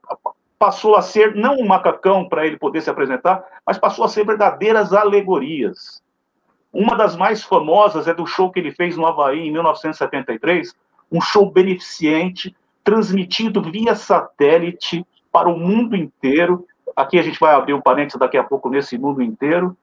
passou 0.57 0.95
a 0.95 1.01
ser 1.01 1.35
não 1.35 1.55
um 1.55 1.65
macacão 1.65 2.27
para 2.27 2.45
ele 2.45 2.57
poder 2.57 2.81
se 2.81 2.89
apresentar, 2.89 3.43
mas 3.65 3.77
passou 3.77 4.05
a 4.05 4.09
ser 4.09 4.25
verdadeiras 4.25 4.93
alegorias. 4.93 6.01
Uma 6.71 6.95
das 6.95 7.15
mais 7.15 7.43
famosas 7.43 8.07
é 8.07 8.13
do 8.13 8.25
show 8.25 8.51
que 8.51 8.59
ele 8.59 8.71
fez 8.71 8.97
no 8.97 9.05
Havaí 9.05 9.47
em 9.47 9.51
1973, 9.51 10.73
um 11.11 11.21
show 11.21 11.51
beneficente 11.51 12.55
transmitido 12.83 13.61
via 13.61 13.95
satélite 13.95 15.05
para 15.31 15.47
o 15.47 15.57
mundo 15.57 15.95
inteiro. 15.95 16.65
Aqui 16.95 17.19
a 17.19 17.21
gente 17.21 17.39
vai 17.39 17.53
abrir 17.53 17.73
um 17.73 17.81
parênteses 17.81 18.19
daqui 18.19 18.37
a 18.37 18.43
pouco 18.43 18.69
nesse 18.69 18.97
mundo 18.97 19.21
inteiro, 19.21 19.77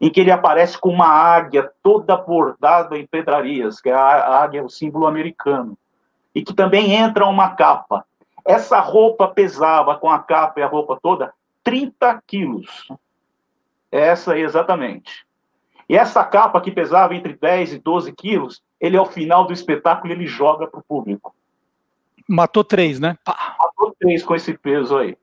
em 0.00 0.10
que 0.10 0.20
ele 0.20 0.30
aparece 0.30 0.78
com 0.78 0.90
uma 0.90 1.08
águia 1.08 1.70
toda 1.82 2.16
bordada 2.16 2.96
em 2.96 3.06
pedrarias, 3.06 3.80
que 3.80 3.88
é 3.88 3.94
a 3.94 4.42
águia, 4.42 4.64
o 4.64 4.70
símbolo 4.70 5.06
americano, 5.06 5.76
e 6.34 6.42
que 6.42 6.54
também 6.54 6.92
entra 6.92 7.26
uma 7.26 7.50
capa. 7.50 8.04
Essa 8.46 8.78
roupa 8.80 9.28
pesava, 9.28 9.96
com 9.96 10.08
a 10.08 10.18
capa 10.18 10.60
e 10.60 10.62
a 10.62 10.66
roupa 10.66 10.98
toda, 11.02 11.34
30 11.64 12.22
quilos. 12.26 12.88
Essa 13.90 14.38
exatamente. 14.38 15.26
E 15.88 15.96
essa 15.96 16.24
capa 16.24 16.60
que 16.60 16.70
pesava 16.70 17.14
entre 17.14 17.34
10 17.34 17.74
e 17.74 17.78
12 17.78 18.12
quilos, 18.12 18.62
ele, 18.80 18.96
ao 18.96 19.06
final 19.06 19.46
do 19.46 19.52
espetáculo, 19.52 20.12
ele 20.12 20.26
joga 20.26 20.66
para 20.66 20.80
o 20.80 20.84
público. 20.84 21.34
Matou 22.28 22.64
três, 22.64 22.98
né? 22.98 23.16
Matou 23.26 23.94
três 23.98 24.22
com 24.22 24.34
esse 24.34 24.56
peso 24.56 24.96
aí. 24.96 25.16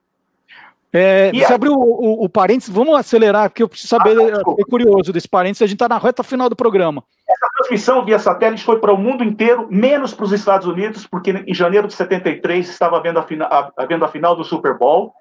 É, 0.91 1.31
você 1.31 1.45
aí... 1.45 1.53
abriu 1.53 1.73
o, 1.73 2.21
o, 2.21 2.25
o, 2.25 2.29
parênteses, 2.29 2.73
vamos 2.73 2.95
acelerar, 2.95 3.49
porque 3.49 3.63
eu 3.63 3.67
preciso 3.67 3.89
saber, 3.89 4.15
ah, 4.31 4.39
fiquei 4.45 4.63
curioso 4.65 5.11
desse 5.11 5.27
parênteses, 5.27 5.63
a 5.63 5.65
gente 5.65 5.75
está 5.75 5.89
na 5.89 5.97
reta 5.97 6.21
final 6.21 6.47
do 6.47 6.55
programa. 6.55 7.03
Essa 7.27 7.47
transmissão 7.73 8.05
via 8.05 8.19
satélite 8.19 8.63
foi 8.63 8.79
para 8.79 8.93
o 8.93 8.97
mundo 8.97 9.23
inteiro, 9.23 9.67
menos 9.69 10.13
para 10.13 10.25
os 10.25 10.31
Estados 10.31 10.67
Unidos, 10.67 11.07
porque 11.07 11.31
em 11.31 11.53
janeiro 11.53 11.87
de 11.87 11.93
73 11.95 12.69
estava 12.69 12.97
havendo 12.97 13.17
a, 13.17 13.23
fina, 13.23 13.47
havendo 13.75 14.05
a 14.05 14.07
final 14.07 14.35
do 14.35 14.43
Super 14.43 14.77
Bowl, 14.77 15.11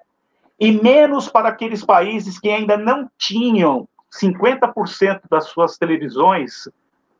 e 0.59 0.71
menos 0.71 1.27
para 1.27 1.49
aqueles 1.49 1.83
países 1.83 2.39
que 2.39 2.49
ainda 2.49 2.77
não 2.77 3.09
tinham 3.17 3.87
50% 4.21 5.21
das 5.29 5.45
suas 5.45 5.77
televisões, 5.77 6.69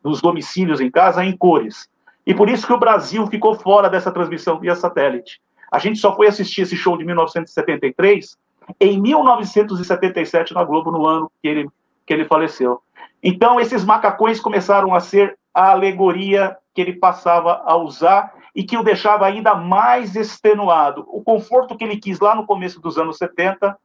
dos 0.04 0.22
domicílios 0.22 0.80
em 0.80 0.92
casa, 0.92 1.26
em 1.26 1.36
cores. 1.36 1.90
E 2.28 2.34
por 2.34 2.48
isso 2.48 2.68
que 2.68 2.74
o 2.74 2.80
Brasil 2.80 3.26
ficou 3.28 3.56
fora 3.56 3.90
dessa 3.90 4.12
transmissão 4.12 4.60
via 4.60 4.76
satélite. 4.76 5.42
A 5.72 5.80
gente 5.80 5.98
só 5.98 6.16
foi 6.16 6.28
assistir 6.28 6.62
esse 6.62 6.76
show 6.76 6.96
de 6.96 7.06
1973 7.06 8.38
em 8.80 9.02
1977 9.02 10.54
na 10.54 10.64
Globo, 10.64 10.92
no 10.92 11.08
ano 11.08 11.32
que 11.42 11.48
ele, 11.48 11.68
que 12.06 12.14
ele 12.14 12.26
faleceu. 12.26 12.82
Então, 13.24 13.60
esses 13.60 13.86
macacões 13.86 14.40
começaram 14.40 14.94
a 14.94 15.00
ser 15.00 15.38
a 15.54 15.72
alegoria 15.72 16.58
que 16.74 16.82
ele 16.82 16.94
passava 16.94 17.62
a 17.66 17.76
usar 17.78 18.34
e 18.56 18.64
que 18.64 18.78
o 18.78 18.84
deixava 18.84 19.26
ainda 19.26 19.56
mais 19.56 20.16
extenuado. 20.16 21.06
O 21.08 21.24
conforto 21.24 21.78
que 21.78 21.84
ele 21.84 21.98
quis 21.98 22.20
lá 22.20 22.36
no 22.36 22.46
começo 22.46 22.82
dos 22.82 22.98
anos 22.98 23.18
70 23.18 23.78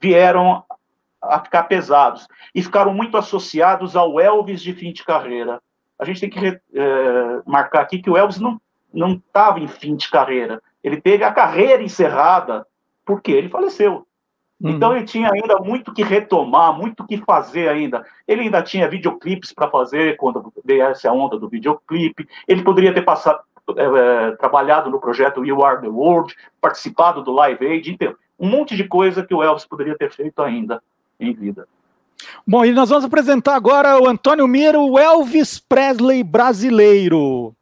vieram 0.00 0.64
a 1.22 1.40
ficar 1.40 1.64
pesados 1.64 2.26
e 2.54 2.62
ficaram 2.62 2.92
muito 2.92 3.16
associados 3.16 3.96
ao 3.96 4.20
Elvis 4.20 4.60
de 4.60 4.74
fim 4.74 4.92
de 4.92 5.04
carreira 5.04 5.60
a 5.98 6.04
gente 6.04 6.20
tem 6.20 6.30
que 6.30 6.46
é, 6.46 6.60
marcar 7.46 7.80
aqui 7.80 8.00
que 8.00 8.10
o 8.10 8.16
Elvis 8.16 8.38
não 8.38 8.60
não 8.92 9.14
estava 9.14 9.58
em 9.58 9.66
fim 9.66 9.96
de 9.96 10.08
carreira. 10.08 10.62
Ele 10.80 11.00
teve 11.00 11.24
a 11.24 11.32
carreira 11.32 11.82
encerrada 11.82 12.64
porque 13.04 13.32
ele 13.32 13.48
faleceu. 13.48 14.06
Uhum. 14.60 14.70
Então 14.70 14.96
ele 14.96 15.04
tinha 15.04 15.30
ainda 15.32 15.58
muito 15.58 15.92
que 15.92 16.02
retomar, 16.02 16.76
muito 16.76 17.06
que 17.06 17.18
fazer 17.18 17.68
ainda. 17.68 18.04
Ele 18.26 18.42
ainda 18.42 18.62
tinha 18.62 18.88
videoclipes 18.88 19.52
para 19.52 19.70
fazer 19.70 20.16
quando 20.16 20.52
viesse 20.64 21.06
a 21.06 21.12
onda 21.12 21.38
do 21.38 21.48
videoclipe. 21.48 22.26
Ele 22.46 22.62
poderia 22.62 22.94
ter 22.94 23.02
passado, 23.02 23.40
é, 23.76 24.30
trabalhado 24.32 24.90
no 24.90 25.00
projeto 25.00 25.44
You 25.44 25.64
Are 25.64 25.80
the 25.80 25.88
World, 25.88 26.34
participado 26.60 27.22
do 27.22 27.32
Live 27.32 27.66
Aid, 27.66 27.90
então, 27.90 28.14
um 28.38 28.48
monte 28.48 28.76
de 28.76 28.84
coisa 28.84 29.24
que 29.24 29.34
o 29.34 29.42
Elvis 29.42 29.64
poderia 29.64 29.96
ter 29.96 30.10
feito 30.12 30.42
ainda 30.42 30.82
em 31.18 31.32
vida. 31.32 31.66
Bom, 32.46 32.64
e 32.64 32.72
nós 32.72 32.88
vamos 32.88 33.04
apresentar 33.04 33.54
agora 33.54 34.00
o 34.00 34.08
Antônio 34.08 34.46
Miro, 34.46 34.82
o 34.82 34.98
Elvis 34.98 35.58
Presley 35.58 36.22
brasileiro. 36.22 37.54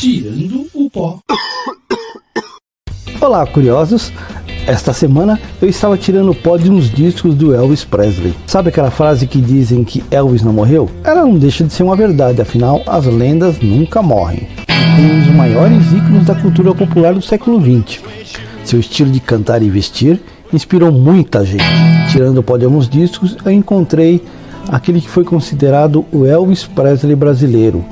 Tirando 0.00 0.66
o 0.72 0.88
pó. 0.88 1.18
Olá, 3.20 3.46
curiosos. 3.46 4.10
Esta 4.66 4.94
semana 4.94 5.38
eu 5.60 5.68
estava 5.68 5.98
tirando 5.98 6.30
o 6.30 6.34
pó 6.34 6.56
de 6.56 6.70
uns 6.70 6.88
discos 6.88 7.34
do 7.34 7.54
Elvis 7.54 7.84
Presley. 7.84 8.34
Sabe 8.46 8.70
aquela 8.70 8.90
frase 8.90 9.26
que 9.26 9.38
dizem 9.38 9.84
que 9.84 10.02
Elvis 10.10 10.40
não 10.42 10.54
morreu? 10.54 10.88
Ela 11.04 11.20
não 11.20 11.36
deixa 11.36 11.64
de 11.64 11.74
ser 11.74 11.82
uma 11.82 11.94
verdade, 11.94 12.40
afinal, 12.40 12.82
as 12.86 13.04
lendas 13.04 13.60
nunca 13.60 14.00
morrem 14.00 14.48
um 14.98 15.20
dos 15.20 15.34
maiores 15.34 15.92
ícones 15.92 16.24
da 16.24 16.34
cultura 16.34 16.74
popular 16.74 17.12
do 17.12 17.20
século 17.20 17.60
XX. 17.60 18.02
Seu 18.64 18.80
estilo 18.80 19.10
de 19.10 19.20
cantar 19.20 19.62
e 19.62 19.68
vestir 19.68 20.18
inspirou 20.50 20.90
muita 20.90 21.44
gente. 21.44 21.62
Tirando 22.10 22.38
o 22.38 22.42
pó 22.42 22.56
de 22.56 22.64
alguns 22.64 22.88
discos, 22.88 23.36
eu 23.44 23.52
encontrei 23.52 24.24
aquele 24.66 24.98
que 24.98 25.10
foi 25.10 25.24
considerado 25.24 26.06
o 26.10 26.24
Elvis 26.24 26.64
Presley 26.64 27.14
brasileiro. 27.14 27.84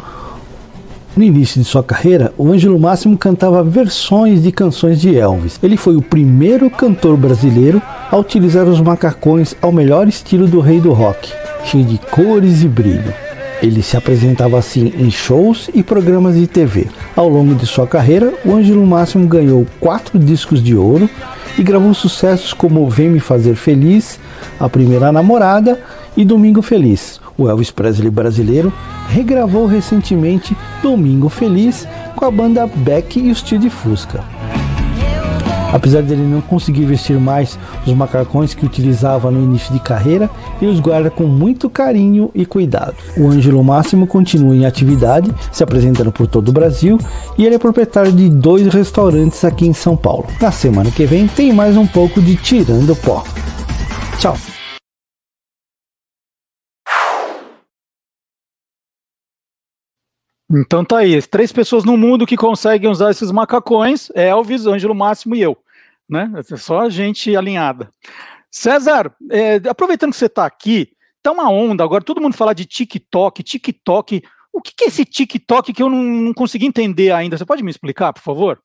No 1.19 1.24
início 1.24 1.61
de 1.61 1.66
sua 1.66 1.82
carreira, 1.82 2.32
o 2.39 2.53
Ângelo 2.53 2.78
Máximo 2.78 3.19
cantava 3.19 3.61
versões 3.65 4.40
de 4.40 4.53
canções 4.53 5.01
de 5.01 5.16
Elvis. 5.16 5.59
Ele 5.61 5.77
foi 5.77 5.97
o 5.97 6.01
primeiro 6.01 6.70
cantor 6.70 7.16
brasileiro 7.16 7.82
a 8.09 8.16
utilizar 8.16 8.69
os 8.69 8.81
macacões 8.81 9.53
ao 9.61 9.73
melhor 9.73 10.07
estilo 10.07 10.47
do 10.47 10.61
rei 10.61 10.81
do 10.81 10.93
rock, 10.93 11.32
cheio 11.65 11.85
de 11.85 11.99
cores 11.99 12.62
e 12.62 12.69
brilho. 12.69 13.12
Ele 13.61 13.82
se 13.82 13.97
apresentava 13.97 14.61
assim 14.61 14.93
em 14.97 15.11
shows 15.11 15.69
e 15.74 15.82
programas 15.82 16.36
de 16.36 16.47
TV. 16.47 16.86
Ao 17.16 17.28
longo 17.28 17.53
de 17.53 17.66
sua 17.66 17.89
carreira, 17.89 18.32
o 18.45 18.55
Ângelo 18.55 18.86
Máximo 18.86 19.27
ganhou 19.27 19.66
quatro 19.81 20.20
discos 20.20 20.62
de 20.62 20.77
ouro 20.77 21.11
e 21.59 21.65
gravou 21.65 21.93
sucessos 21.95 22.53
como 22.53 22.89
Vem 22.89 23.11
Me 23.11 23.19
Fazer 23.19 23.57
Feliz, 23.57 24.20
A 24.61 24.69
Primeira 24.69 25.11
Namorada 25.11 25.81
e 26.16 26.24
Domingo 26.24 26.62
Feliz. 26.62 27.20
O 27.39 27.48
Elvis 27.48 27.70
Presley 27.70 28.10
brasileiro 28.10 28.73
regravou 29.09 29.65
recentemente 29.66 30.56
Domingo 30.82 31.28
Feliz 31.28 31.86
com 32.16 32.24
a 32.24 32.31
banda 32.32 32.66
Beck 32.66 33.20
e 33.20 33.31
o 33.31 33.35
Steel 33.35 33.60
de 33.60 33.70
Fusca. 33.70 34.24
Apesar 35.73 36.02
dele 36.02 36.23
não 36.23 36.40
conseguir 36.40 36.86
vestir 36.86 37.20
mais 37.20 37.59
os 37.86 37.93
macacões 37.93 38.55
que 38.55 38.65
utilizava 38.65 39.31
no 39.31 39.40
início 39.40 39.73
de 39.73 39.78
carreira, 39.78 40.28
ele 40.60 40.70
os 40.70 40.81
guarda 40.81 41.10
com 41.10 41.24
muito 41.24 41.69
carinho 41.69 42.31
e 42.35 42.44
cuidado. 42.44 42.97
O 43.16 43.28
Ângelo 43.28 43.62
Máximo 43.62 44.06
continua 44.06 44.56
em 44.56 44.65
atividade, 44.65 45.32
se 45.52 45.62
apresentando 45.62 46.10
por 46.10 46.27
todo 46.27 46.48
o 46.48 46.52
Brasil, 46.52 46.98
e 47.36 47.44
ele 47.44 47.55
é 47.55 47.59
proprietário 47.59 48.10
de 48.10 48.28
dois 48.31 48.66
restaurantes 48.66 49.44
aqui 49.44 49.66
em 49.66 49.74
São 49.74 49.97
Paulo. 49.97 50.27
Na 50.40 50.51
semana 50.51 50.90
que 50.90 51.05
vem 51.05 51.28
tem 51.28 51.52
mais 51.52 51.77
um 51.77 51.86
pouco 51.86 52.20
de 52.20 52.35
Tirando 52.36 52.97
Pó. 52.97 53.23
Tchau! 54.19 54.36
Então 60.50 60.84
tá 60.84 60.98
aí, 60.98 61.20
três 61.22 61.52
pessoas 61.52 61.84
no 61.84 61.96
mundo 61.96 62.26
que 62.26 62.36
conseguem 62.36 62.90
usar 62.90 63.10
esses 63.10 63.30
macacões, 63.30 64.08
Elvis, 64.14 64.66
Ângelo 64.66 64.94
Máximo 64.94 65.34
e 65.34 65.42
eu, 65.42 65.58
né? 66.08 66.32
É 66.36 66.56
só 66.56 66.80
a 66.80 66.88
gente 66.88 67.36
alinhada. 67.36 67.90
César, 68.50 69.14
é, 69.30 69.56
aproveitando 69.68 70.12
que 70.12 70.16
você 70.16 70.24
está 70.24 70.46
aqui, 70.46 70.90
tá 71.22 71.32
uma 71.32 71.50
onda 71.50 71.84
agora, 71.84 72.02
todo 72.02 72.20
mundo 72.20 72.34
fala 72.34 72.54
de 72.54 72.64
TikTok, 72.64 73.42
TikTok. 73.42 74.22
O 74.50 74.62
que, 74.62 74.74
que 74.74 74.84
é 74.84 74.86
esse 74.88 75.04
TikTok 75.04 75.72
que 75.72 75.82
eu 75.82 75.90
não, 75.90 76.02
não 76.02 76.32
consegui 76.32 76.64
entender 76.64 77.12
ainda? 77.12 77.36
Você 77.36 77.44
pode 77.44 77.62
me 77.62 77.70
explicar, 77.70 78.14
por 78.14 78.22
favor? 78.22 78.58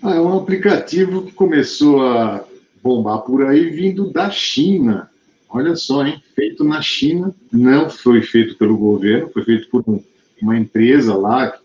Ah, 0.00 0.14
é 0.14 0.20
um 0.20 0.38
aplicativo 0.38 1.26
que 1.26 1.32
começou 1.32 2.06
a 2.06 2.44
bombar 2.82 3.18
por 3.22 3.44
aí 3.44 3.68
vindo 3.68 4.12
da 4.12 4.30
China. 4.30 5.10
Olha 5.50 5.74
só, 5.74 6.06
hein? 6.06 6.22
Feito 6.36 6.62
na 6.62 6.80
China, 6.80 7.34
não 7.50 7.90
foi 7.90 8.22
feito 8.22 8.56
pelo 8.56 8.78
governo, 8.78 9.30
foi 9.30 9.42
feito 9.42 9.68
por 9.68 9.82
um, 9.86 10.00
uma 10.40 10.56
empresa 10.56 11.16
lá 11.16 11.50
que 11.50 11.60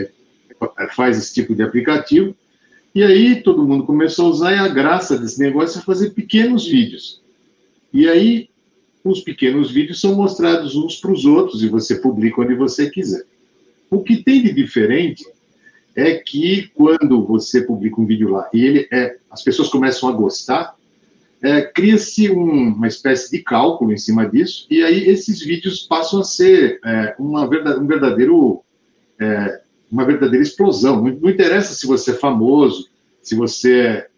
é, 0.00 0.10
é, 0.78 0.88
faz 0.88 1.16
esse 1.16 1.32
tipo 1.32 1.54
de 1.54 1.62
aplicativo. 1.62 2.34
E 2.92 3.04
aí 3.04 3.42
todo 3.42 3.66
mundo 3.66 3.84
começou 3.84 4.26
a 4.26 4.30
usar 4.30 4.52
e 4.52 4.58
a 4.58 4.68
graça 4.68 5.16
desse 5.16 5.38
negócio 5.38 5.78
é 5.78 5.82
fazer 5.82 6.10
pequenos 6.10 6.66
vídeos. 6.66 7.22
E 7.92 8.08
aí 8.08 8.48
os 9.04 9.20
pequenos 9.20 9.70
vídeos 9.70 10.00
são 10.00 10.16
mostrados 10.16 10.74
uns 10.74 10.96
para 10.96 11.12
os 11.12 11.24
outros 11.24 11.62
e 11.62 11.68
você 11.68 11.96
publica 11.96 12.40
onde 12.40 12.54
você 12.54 12.90
quiser. 12.90 13.24
O 13.88 14.02
que 14.02 14.16
tem 14.16 14.42
de 14.42 14.52
diferente 14.52 15.24
é 15.94 16.14
que 16.14 16.68
quando 16.74 17.24
você 17.24 17.62
publica 17.62 18.00
um 18.00 18.06
vídeo 18.06 18.30
lá 18.30 18.48
e 18.52 18.64
ele 18.64 18.88
é, 18.92 19.16
as 19.30 19.44
pessoas 19.44 19.68
começam 19.68 20.08
a 20.08 20.12
gostar, 20.12 20.75
é, 21.42 21.62
cria-se 21.62 22.30
um, 22.30 22.74
uma 22.74 22.86
espécie 22.86 23.30
de 23.30 23.42
cálculo 23.42 23.92
em 23.92 23.98
cima 23.98 24.28
disso, 24.28 24.66
e 24.70 24.82
aí 24.82 25.08
esses 25.08 25.40
vídeos 25.40 25.82
passam 25.82 26.20
a 26.20 26.24
ser 26.24 26.80
é, 26.84 27.14
uma 27.18 27.48
verdade, 27.48 27.78
um 27.78 27.86
verdadeiro, 27.86 28.62
é, 29.20 29.60
uma 29.90 30.04
verdadeira 30.04 30.42
explosão. 30.42 31.02
Não, 31.02 31.12
não, 31.12 31.30
interessa 31.30 31.74
se 31.74 31.86
você 31.86 32.12
é 32.12 32.14
famoso, 32.14 32.88
se 33.22 33.34
você 33.34 33.80
é... 33.80 34.08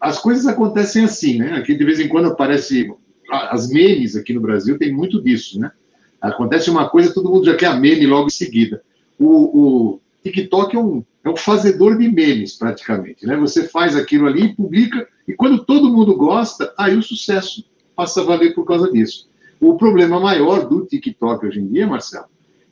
As 0.00 0.18
coisas 0.18 0.46
acontecem 0.46 1.04
assim, 1.04 1.38
né? 1.38 1.54
Aqui 1.54 1.74
de 1.74 1.84
vez 1.84 1.98
em 1.98 2.08
quando 2.08 2.28
aparece... 2.28 2.92
As 3.30 3.68
memes 3.68 4.16
aqui 4.16 4.34
no 4.34 4.40
Brasil 4.40 4.78
tem 4.78 4.92
muito 4.92 5.20
disso, 5.20 5.58
né? 5.58 5.72
Acontece 6.20 6.70
uma 6.70 6.88
coisa, 6.88 7.12
todo 7.12 7.30
mundo 7.30 7.46
já 7.46 7.56
quer 7.56 7.66
a 7.66 7.76
meme 7.76 8.06
logo 8.06 8.26
em 8.26 8.30
seguida. 8.30 8.82
O, 9.18 9.94
o 9.94 10.00
TikTok 10.22 10.76
é 10.76 10.78
um, 10.78 11.02
é 11.24 11.30
um 11.30 11.36
fazedor 11.36 11.96
de 11.96 12.08
memes, 12.10 12.54
praticamente, 12.54 13.26
né? 13.26 13.34
Você 13.38 13.66
faz 13.66 13.96
aquilo 13.96 14.26
ali, 14.26 14.54
publica, 14.54 15.08
e 15.26 15.32
quando 15.32 15.64
todo 15.64 15.90
mundo 15.90 16.14
gosta, 16.16 16.72
aí 16.76 16.94
o 16.96 17.02
sucesso 17.02 17.64
passa 17.96 18.20
a 18.20 18.24
valer 18.24 18.54
por 18.54 18.66
causa 18.66 18.92
disso. 18.92 19.28
O 19.58 19.76
problema 19.76 20.20
maior 20.20 20.68
do 20.68 20.84
TikTok 20.84 21.46
hoje 21.46 21.60
em 21.60 21.66
dia, 21.66 21.86
Marcelo, 21.86 22.26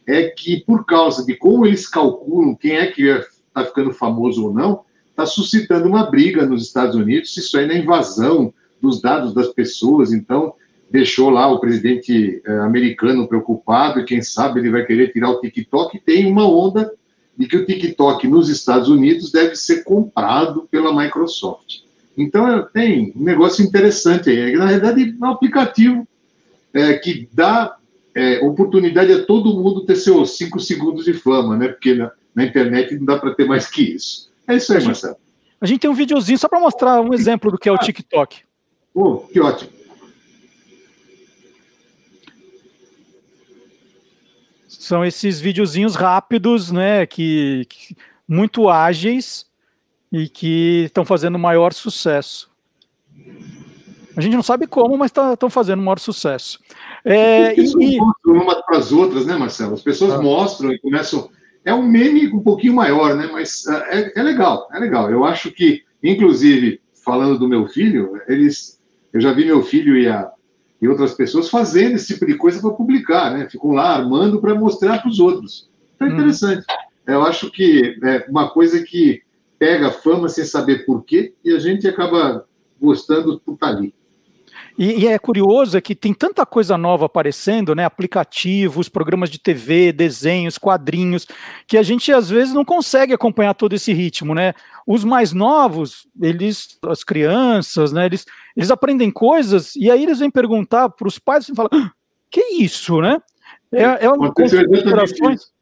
é 0.06 0.28
que 0.28 0.62
por 0.64 0.84
causa 0.84 1.24
de 1.24 1.34
como 1.34 1.64
eles 1.64 1.88
calculam 1.88 2.54
quem 2.54 2.72
é 2.72 2.88
que 2.88 3.04
está 3.04 3.64
ficando 3.64 3.92
famoso 3.92 4.44
ou 4.44 4.52
não, 4.52 4.84
está 5.08 5.24
suscitando 5.24 5.88
uma 5.88 6.10
briga 6.10 6.44
nos 6.44 6.66
Estados 6.66 6.94
Unidos, 6.94 7.34
isso 7.36 7.56
aí 7.56 7.66
na 7.66 7.74
invasão 7.74 8.52
dos 8.80 9.00
dados 9.00 9.32
das 9.32 9.48
pessoas, 9.48 10.12
então 10.12 10.54
deixou 10.90 11.30
lá 11.30 11.50
o 11.50 11.60
presidente 11.60 12.42
eh, 12.44 12.58
americano 12.58 13.26
preocupado 13.26 14.00
e 14.00 14.04
quem 14.04 14.20
sabe 14.20 14.60
ele 14.60 14.70
vai 14.70 14.84
querer 14.84 15.12
tirar 15.12 15.30
o 15.30 15.40
TikTok, 15.40 15.98
tem 16.00 16.30
uma 16.30 16.46
onda 16.46 16.92
de 17.36 17.46
que 17.46 17.56
o 17.56 17.66
TikTok 17.66 18.26
nos 18.28 18.48
Estados 18.48 18.88
Unidos 18.88 19.32
deve 19.32 19.56
ser 19.56 19.84
comprado 19.84 20.68
pela 20.70 20.94
Microsoft. 20.94 21.80
Então, 22.16 22.66
tem 22.72 23.12
um 23.16 23.22
negócio 23.22 23.64
interessante 23.64 24.28
aí. 24.28 24.54
Na 24.54 24.66
verdade, 24.66 25.16
é 25.20 25.24
um 25.24 25.30
aplicativo 25.30 26.06
é, 26.74 26.94
que 26.94 27.28
dá 27.32 27.76
é, 28.14 28.40
oportunidade 28.44 29.12
a 29.12 29.24
todo 29.24 29.58
mundo 29.58 29.86
ter 29.86 29.96
seus 29.96 30.36
cinco 30.36 30.60
segundos 30.60 31.04
de 31.04 31.14
fama, 31.14 31.56
né? 31.56 31.68
Porque 31.68 31.94
na, 31.94 32.10
na 32.34 32.44
internet 32.44 32.94
não 32.96 33.06
dá 33.06 33.18
para 33.18 33.34
ter 33.34 33.46
mais 33.46 33.68
que 33.68 33.94
isso. 33.94 34.30
É 34.46 34.56
isso 34.56 34.72
aí, 34.72 34.84
Marcelo. 34.84 35.16
A 35.60 35.66
gente 35.66 35.80
tem 35.80 35.90
um 35.90 35.94
videozinho 35.94 36.38
só 36.38 36.48
para 36.48 36.60
mostrar 36.60 37.00
um 37.00 37.14
exemplo 37.14 37.50
do 37.50 37.58
que 37.58 37.68
é 37.68 37.72
o 37.72 37.78
TikTok. 37.78 38.40
Oh, 38.94 39.18
que 39.18 39.40
ótimo. 39.40 39.70
São 44.82 45.04
esses 45.04 45.40
videozinhos 45.40 45.94
rápidos, 45.94 46.72
né? 46.72 47.06
Que, 47.06 47.64
que 47.68 47.96
muito 48.26 48.68
ágeis 48.68 49.46
e 50.10 50.28
que 50.28 50.86
estão 50.86 51.04
fazendo 51.04 51.38
maior 51.38 51.72
sucesso. 51.72 52.50
A 54.16 54.20
gente 54.20 54.34
não 54.34 54.42
sabe 54.42 54.66
como, 54.66 54.98
mas 54.98 55.12
estão 55.12 55.36
tá, 55.36 55.48
fazendo 55.48 55.80
maior 55.80 56.00
sucesso. 56.00 56.58
É, 57.04 57.54
e, 57.56 57.62
e... 57.62 58.00
uma 58.26 58.60
para 58.60 58.78
as 58.78 58.90
outras, 58.90 59.24
né, 59.24 59.36
Marcelo? 59.36 59.74
As 59.74 59.82
pessoas 59.82 60.14
ah. 60.14 60.20
mostram 60.20 60.72
e 60.72 60.80
começam. 60.80 61.30
É 61.64 61.72
um 61.72 61.84
meme 61.84 62.34
um 62.34 62.40
pouquinho 62.40 62.74
maior, 62.74 63.14
né? 63.14 63.28
Mas 63.30 63.64
é, 63.68 64.18
é 64.18 64.22
legal, 64.24 64.68
é 64.72 64.80
legal. 64.80 65.08
Eu 65.08 65.24
acho 65.24 65.52
que, 65.52 65.84
inclusive, 66.02 66.80
falando 67.04 67.38
do 67.38 67.48
meu 67.48 67.68
filho, 67.68 68.20
eles, 68.26 68.82
eu 69.12 69.20
já 69.20 69.32
vi 69.32 69.44
meu 69.44 69.62
filho 69.62 69.96
e, 69.96 70.08
a, 70.08 70.28
e 70.82 70.88
outras 70.88 71.14
pessoas 71.14 71.48
fazendo 71.48 71.94
esse 71.94 72.12
tipo 72.12 72.26
de 72.26 72.34
coisa 72.34 72.60
para 72.60 72.72
publicar, 72.72 73.30
né? 73.30 73.48
Ficam 73.48 73.70
lá 73.70 73.94
armando 73.94 74.40
para 74.40 74.52
mostrar 74.52 74.98
para 75.00 75.08
os 75.08 75.20
outros. 75.20 75.70
Então 75.94 76.08
é 76.08 76.10
hum. 76.10 76.14
interessante. 76.14 76.66
Hum. 76.68 76.92
Eu 77.06 77.22
acho 77.22 77.50
que 77.52 77.96
é 78.02 78.26
uma 78.28 78.50
coisa 78.50 78.82
que 78.82 79.22
pega 79.60 79.92
fama 79.92 80.28
sem 80.28 80.44
saber 80.44 80.84
por 80.84 81.04
quê 81.04 81.34
e 81.44 81.52
a 81.52 81.58
gente 81.60 81.86
acaba 81.86 82.44
gostando 82.80 83.40
por 83.40 83.54
estar 83.54 83.68
ali. 83.68 83.94
E, 84.78 85.02
e, 85.02 85.06
é 85.06 85.18
curioso 85.18 85.76
é 85.76 85.80
que 85.80 85.94
tem 85.94 86.14
tanta 86.14 86.46
coisa 86.46 86.78
nova 86.78 87.06
aparecendo, 87.06 87.74
né? 87.74 87.84
Aplicativos, 87.84 88.88
programas 88.88 89.28
de 89.28 89.38
TV, 89.38 89.92
desenhos, 89.92 90.56
quadrinhos, 90.56 91.26
que 91.66 91.76
a 91.76 91.82
gente 91.82 92.10
às 92.12 92.30
vezes 92.30 92.54
não 92.54 92.64
consegue 92.64 93.12
acompanhar 93.12 93.54
todo 93.54 93.74
esse 93.74 93.92
ritmo, 93.92 94.34
né? 94.34 94.54
Os 94.86 95.04
mais 95.04 95.32
novos, 95.32 96.06
eles, 96.20 96.78
as 96.86 97.04
crianças, 97.04 97.92
né? 97.92 98.06
Eles, 98.06 98.24
eles 98.56 98.70
aprendem 98.70 99.10
coisas 99.10 99.76
e 99.76 99.90
aí 99.90 100.02
eles 100.02 100.20
vêm 100.20 100.30
perguntar 100.30 100.88
para 100.88 101.08
os 101.08 101.18
pais 101.18 101.48
e 101.48 101.54
falam: 101.54 101.70
ah, 101.72 101.90
que 102.30 102.40
isso, 102.62 103.00
né? 103.00 103.18
É, 103.70 104.06
é 104.06 104.10
uma 104.10 104.32
conflito 104.32 104.70
de 104.70 104.80
gerações. 104.80 105.52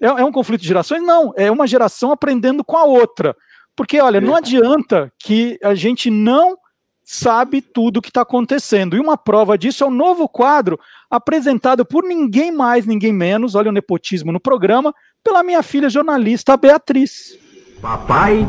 É, 0.00 0.06
é 0.06 0.24
um 0.24 0.32
conflito 0.32 0.60
de 0.60 0.68
gerações? 0.68 1.02
Não, 1.02 1.32
é 1.36 1.50
uma 1.50 1.66
geração 1.66 2.12
aprendendo 2.12 2.64
com 2.64 2.76
a 2.76 2.84
outra. 2.84 3.36
Porque, 3.74 4.00
olha, 4.00 4.20
não 4.20 4.34
adianta 4.34 5.10
que 5.18 5.58
a 5.62 5.74
gente 5.74 6.10
não 6.10 6.56
sabe 7.04 7.60
tudo 7.60 7.98
o 7.98 8.02
que 8.02 8.08
está 8.08 8.22
acontecendo. 8.22 8.96
E 8.96 9.00
uma 9.00 9.16
prova 9.16 9.56
disso 9.58 9.84
é 9.84 9.86
o 9.86 9.90
novo 9.90 10.28
quadro 10.28 10.78
apresentado 11.10 11.84
por 11.84 12.04
ninguém 12.04 12.52
mais, 12.52 12.86
ninguém 12.86 13.12
menos, 13.12 13.54
olha 13.54 13.70
o 13.70 13.72
nepotismo 13.72 14.32
no 14.32 14.40
programa, 14.40 14.94
pela 15.22 15.42
minha 15.42 15.62
filha 15.62 15.88
jornalista 15.88 16.56
Beatriz. 16.56 17.38
Papai 17.80 18.46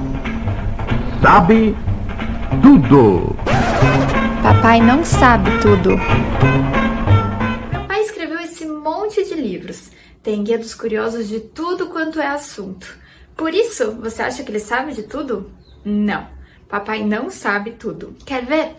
sabe 1.21 1.75
tudo. 2.61 3.35
Papai 4.41 4.81
não 4.81 5.03
sabe 5.03 5.49
tudo. 5.61 5.97
Papai 7.71 8.01
escreveu 8.01 8.39
esse 8.39 8.65
monte 8.65 9.23
de 9.23 9.35
livros 9.35 9.91
tem 10.23 10.41
guia 10.41 10.57
dos 10.57 10.73
curiosos 10.73 11.27
de 11.27 11.41
tudo 11.41 11.87
quanto 11.87 12.19
é 12.19 12.27
assunto. 12.27 12.97
Por 13.35 13.53
isso, 13.53 13.91
você 13.99 14.21
acha 14.21 14.41
que 14.41 14.49
ele 14.49 14.59
sabe 14.59 14.93
de 14.93 15.03
tudo? 15.03 15.51
Não. 15.83 16.25
Papai 16.73 17.03
não 17.03 17.29
sabe 17.29 17.73
tudo. 17.73 18.15
Quer 18.25 18.43
ver? 18.47 18.75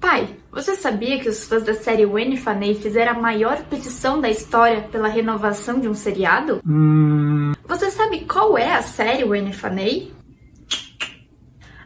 Pai, 0.00 0.26
você 0.50 0.74
sabia 0.74 1.20
que 1.20 1.28
os 1.28 1.44
fãs 1.44 1.64
da 1.64 1.74
série 1.74 2.06
Winnie 2.06 2.38
Fanny 2.38 2.74
fizeram 2.74 3.12
a 3.12 3.20
maior 3.20 3.62
petição 3.64 4.18
da 4.18 4.30
história 4.30 4.80
pela 4.90 5.06
renovação 5.06 5.78
de 5.78 5.86
um 5.86 5.92
seriado? 5.92 6.62
Hum... 6.66 7.52
Você 7.68 7.90
sabe 7.90 8.20
qual 8.24 8.56
é 8.56 8.72
a 8.72 8.80
série 8.80 9.22
Winnie 9.22 9.52
Fanny? 9.52 10.14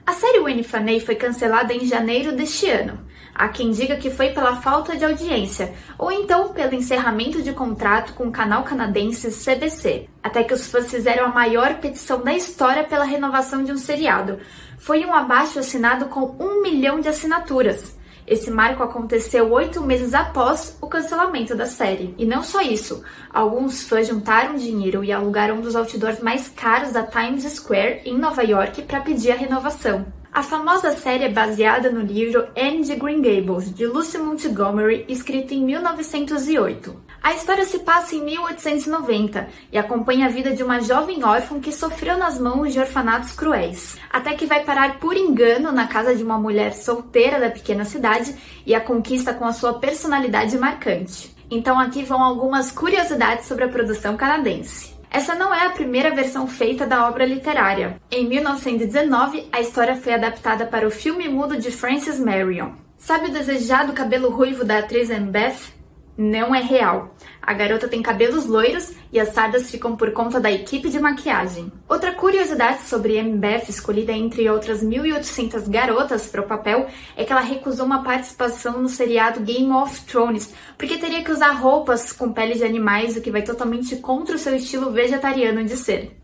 A 0.06 0.12
série 0.12 0.38
Winnie 0.38 0.62
Fanny 0.62 1.00
foi 1.00 1.16
cancelada 1.16 1.74
em 1.74 1.84
janeiro 1.84 2.30
deste 2.30 2.70
ano. 2.70 3.00
Há 3.40 3.48
quem 3.48 3.70
diga 3.70 3.96
que 3.96 4.10
foi 4.10 4.34
pela 4.34 4.56
falta 4.56 4.94
de 4.94 5.02
audiência, 5.02 5.72
ou 5.96 6.12
então 6.12 6.50
pelo 6.50 6.74
encerramento 6.74 7.40
de 7.40 7.54
contrato 7.54 8.12
com 8.12 8.24
o 8.24 8.30
canal 8.30 8.64
canadense 8.64 9.30
CBC, 9.30 10.10
até 10.22 10.44
que 10.44 10.52
os 10.52 10.66
fãs 10.66 10.90
fizeram 10.90 11.24
a 11.24 11.32
maior 11.32 11.76
petição 11.76 12.20
da 12.20 12.34
história 12.34 12.84
pela 12.84 13.02
renovação 13.02 13.64
de 13.64 13.72
um 13.72 13.78
seriado. 13.78 14.40
Foi 14.76 15.06
um 15.06 15.14
abaixo 15.14 15.58
assinado 15.58 16.04
com 16.10 16.36
um 16.38 16.60
milhão 16.60 17.00
de 17.00 17.08
assinaturas. 17.08 17.98
Esse 18.26 18.50
marco 18.50 18.82
aconteceu 18.82 19.50
oito 19.50 19.82
meses 19.82 20.12
após 20.12 20.76
o 20.78 20.86
cancelamento 20.86 21.56
da 21.56 21.64
série. 21.64 22.14
E 22.18 22.26
não 22.26 22.42
só 22.42 22.60
isso, 22.60 23.02
alguns 23.32 23.88
fãs 23.88 24.06
juntaram 24.06 24.56
dinheiro 24.56 25.02
e 25.02 25.10
alugaram 25.10 25.56
um 25.56 25.60
dos 25.62 25.74
outdoors 25.74 26.20
mais 26.20 26.46
caros 26.46 26.92
da 26.92 27.04
Times 27.04 27.44
Square, 27.44 28.02
em 28.04 28.18
Nova 28.18 28.42
York, 28.42 28.82
para 28.82 29.00
pedir 29.00 29.32
a 29.32 29.36
renovação. 29.36 30.19
A 30.32 30.44
famosa 30.44 30.92
série 30.92 31.24
é 31.24 31.28
baseada 31.28 31.90
no 31.90 32.00
livro 32.00 32.46
Anne 32.56 32.84
de 32.84 32.94
Green 32.94 33.20
Gables, 33.20 33.74
de 33.74 33.84
Lucy 33.84 34.16
Montgomery, 34.16 35.04
escrito 35.08 35.52
em 35.52 35.64
1908. 35.64 36.96
A 37.20 37.34
história 37.34 37.64
se 37.64 37.80
passa 37.80 38.14
em 38.14 38.24
1890 38.24 39.48
e 39.72 39.76
acompanha 39.76 40.26
a 40.26 40.28
vida 40.28 40.52
de 40.52 40.62
uma 40.62 40.80
jovem 40.80 41.24
órfã 41.24 41.58
que 41.58 41.72
sofreu 41.72 42.16
nas 42.16 42.38
mãos 42.38 42.72
de 42.72 42.78
orfanatos 42.78 43.32
cruéis, 43.32 43.98
até 44.08 44.34
que 44.34 44.46
vai 44.46 44.62
parar 44.62 45.00
por 45.00 45.16
engano 45.16 45.72
na 45.72 45.88
casa 45.88 46.14
de 46.14 46.22
uma 46.22 46.38
mulher 46.38 46.74
solteira 46.74 47.40
da 47.40 47.50
pequena 47.50 47.84
cidade 47.84 48.32
e 48.64 48.72
a 48.72 48.80
conquista 48.80 49.34
com 49.34 49.44
a 49.44 49.52
sua 49.52 49.80
personalidade 49.80 50.56
marcante. 50.56 51.34
Então 51.50 51.76
aqui 51.76 52.04
vão 52.04 52.22
algumas 52.22 52.70
curiosidades 52.70 53.46
sobre 53.46 53.64
a 53.64 53.68
produção 53.68 54.16
canadense. 54.16 54.99
Essa 55.10 55.34
não 55.34 55.52
é 55.52 55.66
a 55.66 55.70
primeira 55.70 56.14
versão 56.14 56.46
feita 56.46 56.86
da 56.86 57.08
obra 57.08 57.26
literária. 57.26 58.00
Em 58.10 58.28
1919, 58.28 59.48
a 59.50 59.60
história 59.60 59.96
foi 59.96 60.14
adaptada 60.14 60.64
para 60.64 60.86
o 60.86 60.90
filme 60.90 61.28
mudo 61.28 61.56
de 61.56 61.70
Frances 61.70 62.20
Marion. 62.20 62.72
Sabe 62.96 63.26
o 63.26 63.32
desejado 63.32 63.92
cabelo 63.92 64.30
ruivo 64.30 64.64
da 64.64 64.78
atriz 64.78 65.08
Beth? 65.08 65.80
não 66.20 66.54
é 66.54 66.60
real. 66.60 67.14
A 67.42 67.52
garota 67.54 67.88
tem 67.88 68.02
cabelos 68.02 68.46
loiros 68.46 68.92
e 69.12 69.18
as 69.18 69.30
sardas 69.30 69.70
ficam 69.70 69.96
por 69.96 70.12
conta 70.12 70.38
da 70.38 70.50
equipe 70.52 70.88
de 70.90 71.00
maquiagem. 71.00 71.72
Outra 71.88 72.12
curiosidade 72.12 72.82
sobre 72.82 73.22
Beth, 73.22 73.68
escolhida 73.68 74.12
entre 74.12 74.48
outras 74.48 74.84
1.800 74.84 75.68
garotas 75.68 76.26
para 76.26 76.42
o 76.42 76.46
papel, 76.46 76.86
é 77.16 77.24
que 77.24 77.32
ela 77.32 77.40
recusou 77.40 77.86
uma 77.86 78.04
participação 78.04 78.80
no 78.80 78.88
seriado 78.88 79.40
Game 79.40 79.72
of 79.72 80.02
Thrones, 80.02 80.54
porque 80.76 80.98
teria 80.98 81.24
que 81.24 81.32
usar 81.32 81.52
roupas 81.52 82.12
com 82.12 82.32
pele 82.32 82.54
de 82.54 82.64
animais, 82.64 83.16
o 83.16 83.20
que 83.20 83.30
vai 83.30 83.42
totalmente 83.42 83.96
contra 83.96 84.36
o 84.36 84.38
seu 84.38 84.54
estilo 84.54 84.90
vegetariano 84.90 85.64
de 85.64 85.76
ser. 85.76 86.16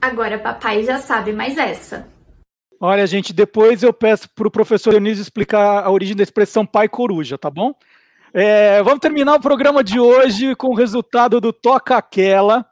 Agora 0.00 0.38
papai 0.38 0.84
já 0.84 0.98
sabe 0.98 1.32
mais 1.32 1.56
essa. 1.56 2.06
Olha, 2.80 3.06
gente, 3.06 3.32
depois 3.32 3.82
eu 3.82 3.92
peço 3.92 4.28
para 4.34 4.46
o 4.46 4.50
professor 4.50 4.90
Dionísio 4.90 5.22
explicar 5.22 5.82
a 5.82 5.90
origem 5.90 6.14
da 6.14 6.22
expressão 6.22 6.66
pai 6.66 6.88
coruja, 6.88 7.38
tá 7.38 7.48
bom? 7.48 7.72
É, 8.36 8.82
vamos 8.82 8.98
terminar 8.98 9.36
o 9.36 9.40
programa 9.40 9.84
de 9.84 10.00
hoje 10.00 10.56
com 10.56 10.66
o 10.70 10.74
resultado 10.74 11.40
do 11.40 11.52
Toca 11.52 11.96
Aquela. 11.96 12.66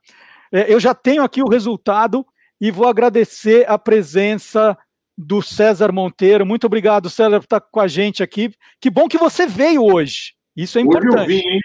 É, 0.50 0.72
eu 0.72 0.80
já 0.80 0.92
tenho 0.92 1.22
aqui 1.22 1.40
o 1.40 1.48
resultado 1.48 2.26
e 2.60 2.72
vou 2.72 2.88
agradecer 2.88 3.64
a 3.70 3.78
presença 3.78 4.76
do 5.16 5.40
César 5.40 5.92
Monteiro. 5.92 6.44
Muito 6.44 6.66
obrigado, 6.66 7.08
César, 7.08 7.38
por 7.38 7.44
estar 7.44 7.60
com 7.60 7.78
a 7.78 7.86
gente 7.86 8.24
aqui. 8.24 8.52
Que 8.80 8.90
bom 8.90 9.06
que 9.06 9.16
você 9.16 9.46
veio 9.46 9.84
hoje. 9.84 10.34
Isso 10.56 10.78
é 10.78 10.80
importante. 10.80 11.14
Hoje 11.14 11.20
eu 11.20 11.26
vim, 11.26 11.48
hein? 11.48 11.60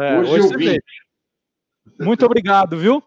É, 0.00 0.18
hoje, 0.18 0.32
hoje 0.32 0.44
eu 0.52 0.58
vim. 0.58 0.64
Veio. 0.64 0.82
Muito 2.00 2.26
obrigado, 2.26 2.76
viu? 2.76 3.00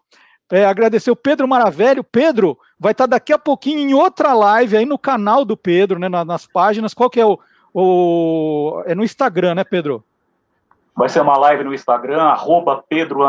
É, 0.50 0.64
agradecer 0.64 1.10
o 1.10 1.16
Pedro 1.16 1.46
Maravelho. 1.46 2.02
Pedro 2.02 2.58
vai 2.78 2.92
estar 2.92 3.04
daqui 3.04 3.34
a 3.34 3.38
pouquinho 3.38 3.78
em 3.80 3.92
outra 3.92 4.32
live 4.32 4.78
aí 4.78 4.86
no 4.86 4.98
canal 4.98 5.44
do 5.44 5.54
Pedro, 5.54 5.98
né, 5.98 6.08
nas 6.08 6.46
páginas. 6.46 6.94
Qual 6.94 7.10
que 7.10 7.20
é 7.20 7.26
o, 7.26 7.38
o... 7.74 8.82
É 8.86 8.94
no 8.94 9.04
Instagram, 9.04 9.54
né, 9.54 9.64
Pedro? 9.64 10.02
Vai 11.00 11.08
ser 11.08 11.22
uma 11.22 11.38
live 11.38 11.64
no 11.64 11.72
Instagram, 11.72 12.20
arroba 12.24 12.84
Pedro 12.86 13.20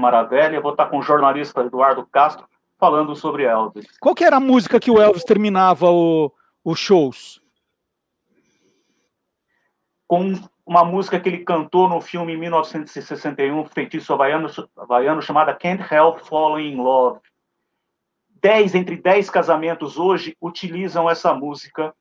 Maravelha. 0.00 0.56
Eu 0.56 0.60
vou 0.60 0.72
estar 0.72 0.86
com 0.86 0.98
o 0.98 1.02
jornalista 1.02 1.60
Eduardo 1.60 2.04
Castro 2.04 2.44
falando 2.76 3.14
sobre 3.14 3.44
Elvis. 3.44 3.86
Qual 4.00 4.16
que 4.16 4.24
era 4.24 4.38
a 4.38 4.40
música 4.40 4.80
que 4.80 4.90
o 4.90 5.00
Elvis 5.00 5.22
terminava 5.22 5.86
os 5.88 6.76
shows? 6.76 7.40
Com 10.08 10.32
uma 10.66 10.84
música 10.84 11.20
que 11.20 11.28
ele 11.28 11.44
cantou 11.44 11.88
no 11.88 12.00
filme 12.00 12.32
em 12.32 12.36
1961, 12.36 13.64
Feitiço 13.66 14.12
Havaiano, 14.12 14.48
Havaiano 14.76 15.22
chamada 15.22 15.54
Can't 15.54 15.84
Help 15.94 16.18
Falling 16.18 16.72
in 16.72 16.82
Love. 16.82 17.20
Dez 18.42 18.74
entre 18.74 18.96
dez 18.96 19.30
casamentos 19.30 19.96
hoje 19.96 20.36
utilizam 20.40 21.08
essa 21.08 21.32
música 21.32 21.94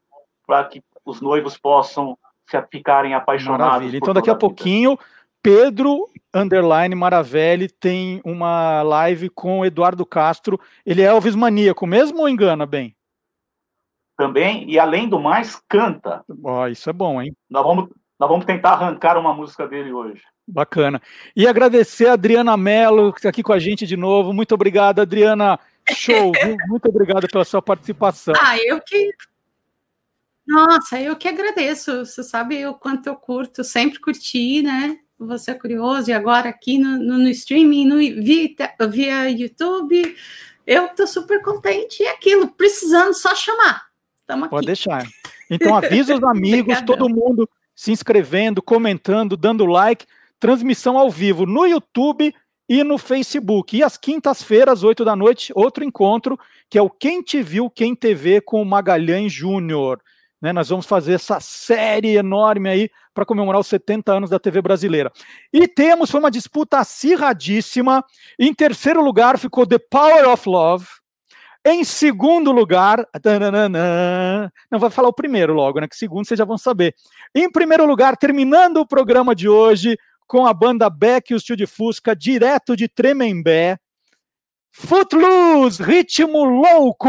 para 0.48 0.64
que 0.64 0.84
os 1.06 1.22
noivos 1.22 1.56
possam 1.56 2.18
se 2.62 2.68
ficarem 2.72 3.14
apaixonados. 3.14 3.66
Maravilha. 3.66 3.98
Então, 3.98 4.14
daqui 4.14 4.30
a 4.30 4.36
pouquinho, 4.36 4.98
Pedro 5.42 6.10
Underline 6.34 6.96
Maravelli 6.96 7.68
tem 7.68 8.22
uma 8.24 8.82
live 8.82 9.30
com 9.30 9.66
Eduardo 9.66 10.06
Castro. 10.06 10.60
Ele 10.86 11.02
é 11.02 11.06
Elvis 11.06 11.36
maníaco, 11.36 11.86
mesmo 11.86 12.22
ou 12.22 12.30
engana 12.30 12.66
bem? 12.66 12.96
Também, 14.18 14.70
e 14.70 14.80
além 14.80 15.10
do 15.10 15.20
mais, 15.20 15.62
canta. 15.68 16.24
Oh, 16.44 16.68
isso 16.68 16.90
é 16.90 16.94
bom, 16.94 17.22
hein? 17.22 17.36
Nós 17.50 17.64
vamos, 17.66 17.90
nós 18.20 18.30
vamos 18.30 18.46
tentar 18.46 18.74
arrancar 18.74 19.18
uma 19.18 19.34
música 19.34 19.68
dele 19.68 19.92
hoje. 19.92 20.22
Bacana. 20.48 21.02
E 21.36 21.48
agradecer 21.48 22.08
a 22.08 22.14
Adriana 22.14 22.56
Mello, 22.56 23.12
que 23.12 23.20
está 23.20 23.30
aqui 23.30 23.42
com 23.42 23.54
a 23.54 23.60
gente 23.60 23.88
de 23.88 23.98
novo. 23.98 24.34
Muito 24.34 24.54
obrigado, 24.54 25.00
Adriana. 25.00 25.60
Show, 25.90 26.32
viu? 26.32 26.56
Muito 26.68 26.90
obrigado 26.90 27.28
pela 27.28 27.44
sua 27.44 27.62
participação. 27.62 28.34
Ah, 28.40 28.58
eu 28.58 28.80
que 28.82 29.12
nossa, 30.46 31.00
eu 31.00 31.16
que 31.16 31.28
agradeço. 31.28 32.06
Você 32.06 32.24
sabe 32.24 32.66
o 32.66 32.74
quanto 32.74 33.08
eu 33.08 33.16
curto, 33.16 33.64
sempre 33.64 34.00
curti, 34.00 34.62
né? 34.62 34.98
Você 35.18 35.52
é 35.52 35.54
curioso, 35.54 36.10
e 36.10 36.14
agora 36.14 36.50
aqui 36.50 36.78
no, 36.78 36.98
no, 36.98 37.18
no 37.18 37.30
streaming, 37.30 37.86
no, 37.86 37.98
via, 37.98 38.50
via 38.90 39.30
YouTube, 39.30 40.16
eu 40.68 40.90
tô 40.90 41.08
super 41.08 41.42
contente. 41.42 42.04
E 42.04 42.08
aquilo, 42.08 42.50
precisando 42.50 43.14
só 43.14 43.34
chamar. 43.36 43.86
Tamo 44.26 44.50
Pode 44.50 44.66
deixar. 44.66 45.08
Então, 45.50 45.76
avisa 45.76 46.16
os 46.16 46.24
amigos, 46.26 46.82
todo 46.82 47.10
mundo 47.10 47.50
se 47.76 47.92
inscrevendo, 47.92 48.62
comentando, 48.62 49.38
dando 49.38 49.66
like. 49.66 50.06
Transmissão 50.40 50.98
ao 50.98 51.10
vivo 51.10 51.46
no 51.46 51.66
YouTube 51.66 52.34
e 52.68 52.84
no 52.84 52.98
Facebook. 52.98 53.78
E 53.78 53.84
às 53.84 53.98
quintas-feiras, 53.98 54.84
oito 54.84 55.06
da 55.06 55.16
noite, 55.16 55.54
outro 55.56 55.84
encontro, 55.84 56.38
que 56.70 56.78
é 56.78 56.82
o 56.82 56.90
Quem 56.90 57.22
Te 57.22 57.42
Viu, 57.42 57.70
Quem 57.70 57.96
TV 57.96 58.42
com 58.42 58.62
o 58.62 58.66
Magalhães 58.66 59.32
Júnior. 59.32 60.02
Né, 60.44 60.52
nós 60.52 60.68
vamos 60.68 60.86
fazer 60.86 61.14
essa 61.14 61.40
série 61.40 62.18
enorme 62.18 62.68
aí 62.68 62.90
para 63.14 63.26
comemorar 63.26 63.62
os 63.62 63.68
70 63.68 64.12
anos 64.12 64.30
da 64.30 64.38
TV 64.38 64.62
brasileira. 64.62 65.10
E 65.54 65.70
temos, 65.70 66.12
foi 66.12 66.20
uma 66.20 66.30
disputa 66.30 66.80
acirradíssima. 66.80 68.04
Em 68.38 68.54
terceiro 68.54 69.02
lugar 69.02 69.40
ficou 69.40 69.66
The 69.66 69.80
Power 69.80 70.28
of 70.28 70.50
Love. 70.50 70.86
Em 71.64 71.86
segundo 71.86 72.52
lugar, 72.52 73.08
tananana, 73.22 74.52
não 74.70 74.80
vai 74.80 74.90
falar 74.90 75.08
o 75.08 75.14
primeiro 75.14 75.54
logo, 75.54 75.80
né? 75.80 75.88
Que 75.88 75.96
segundo 75.96 76.28
vocês 76.28 76.38
já 76.38 76.44
vão 76.44 76.58
saber. 76.58 76.94
Em 77.34 77.50
primeiro 77.50 77.86
lugar, 77.86 78.18
terminando 78.18 78.82
o 78.82 78.86
programa 78.86 79.34
de 79.34 79.48
hoje 79.48 79.98
com 80.28 80.46
a 80.46 80.54
banda 80.54 80.90
Beck 80.90 81.32
e 81.32 81.36
o 81.36 81.56
de 81.56 81.66
Fusca, 81.66 82.14
direto 82.14 82.76
de 82.76 82.90
Tremembé. 82.90 83.78
Footloose, 84.74 85.82
ritmo 85.82 86.44
louco. 86.44 87.08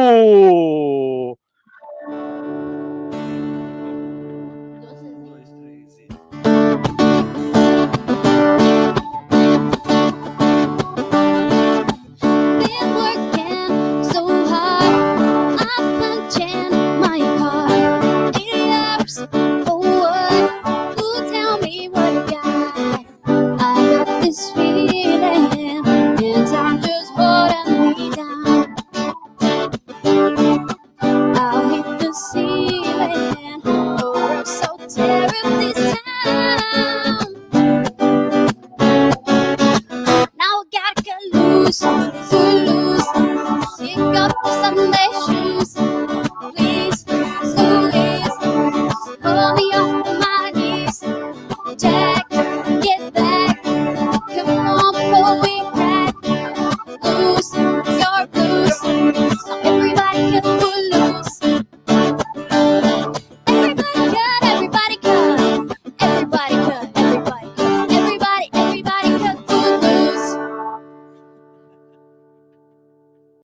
shoes, 41.83 42.13
to 42.31 42.39
lose. 42.39 43.03
pick 43.79 43.99
up 43.99 44.33
some 44.45 44.77
Sunday 44.77 45.09
shoes. 45.27 45.94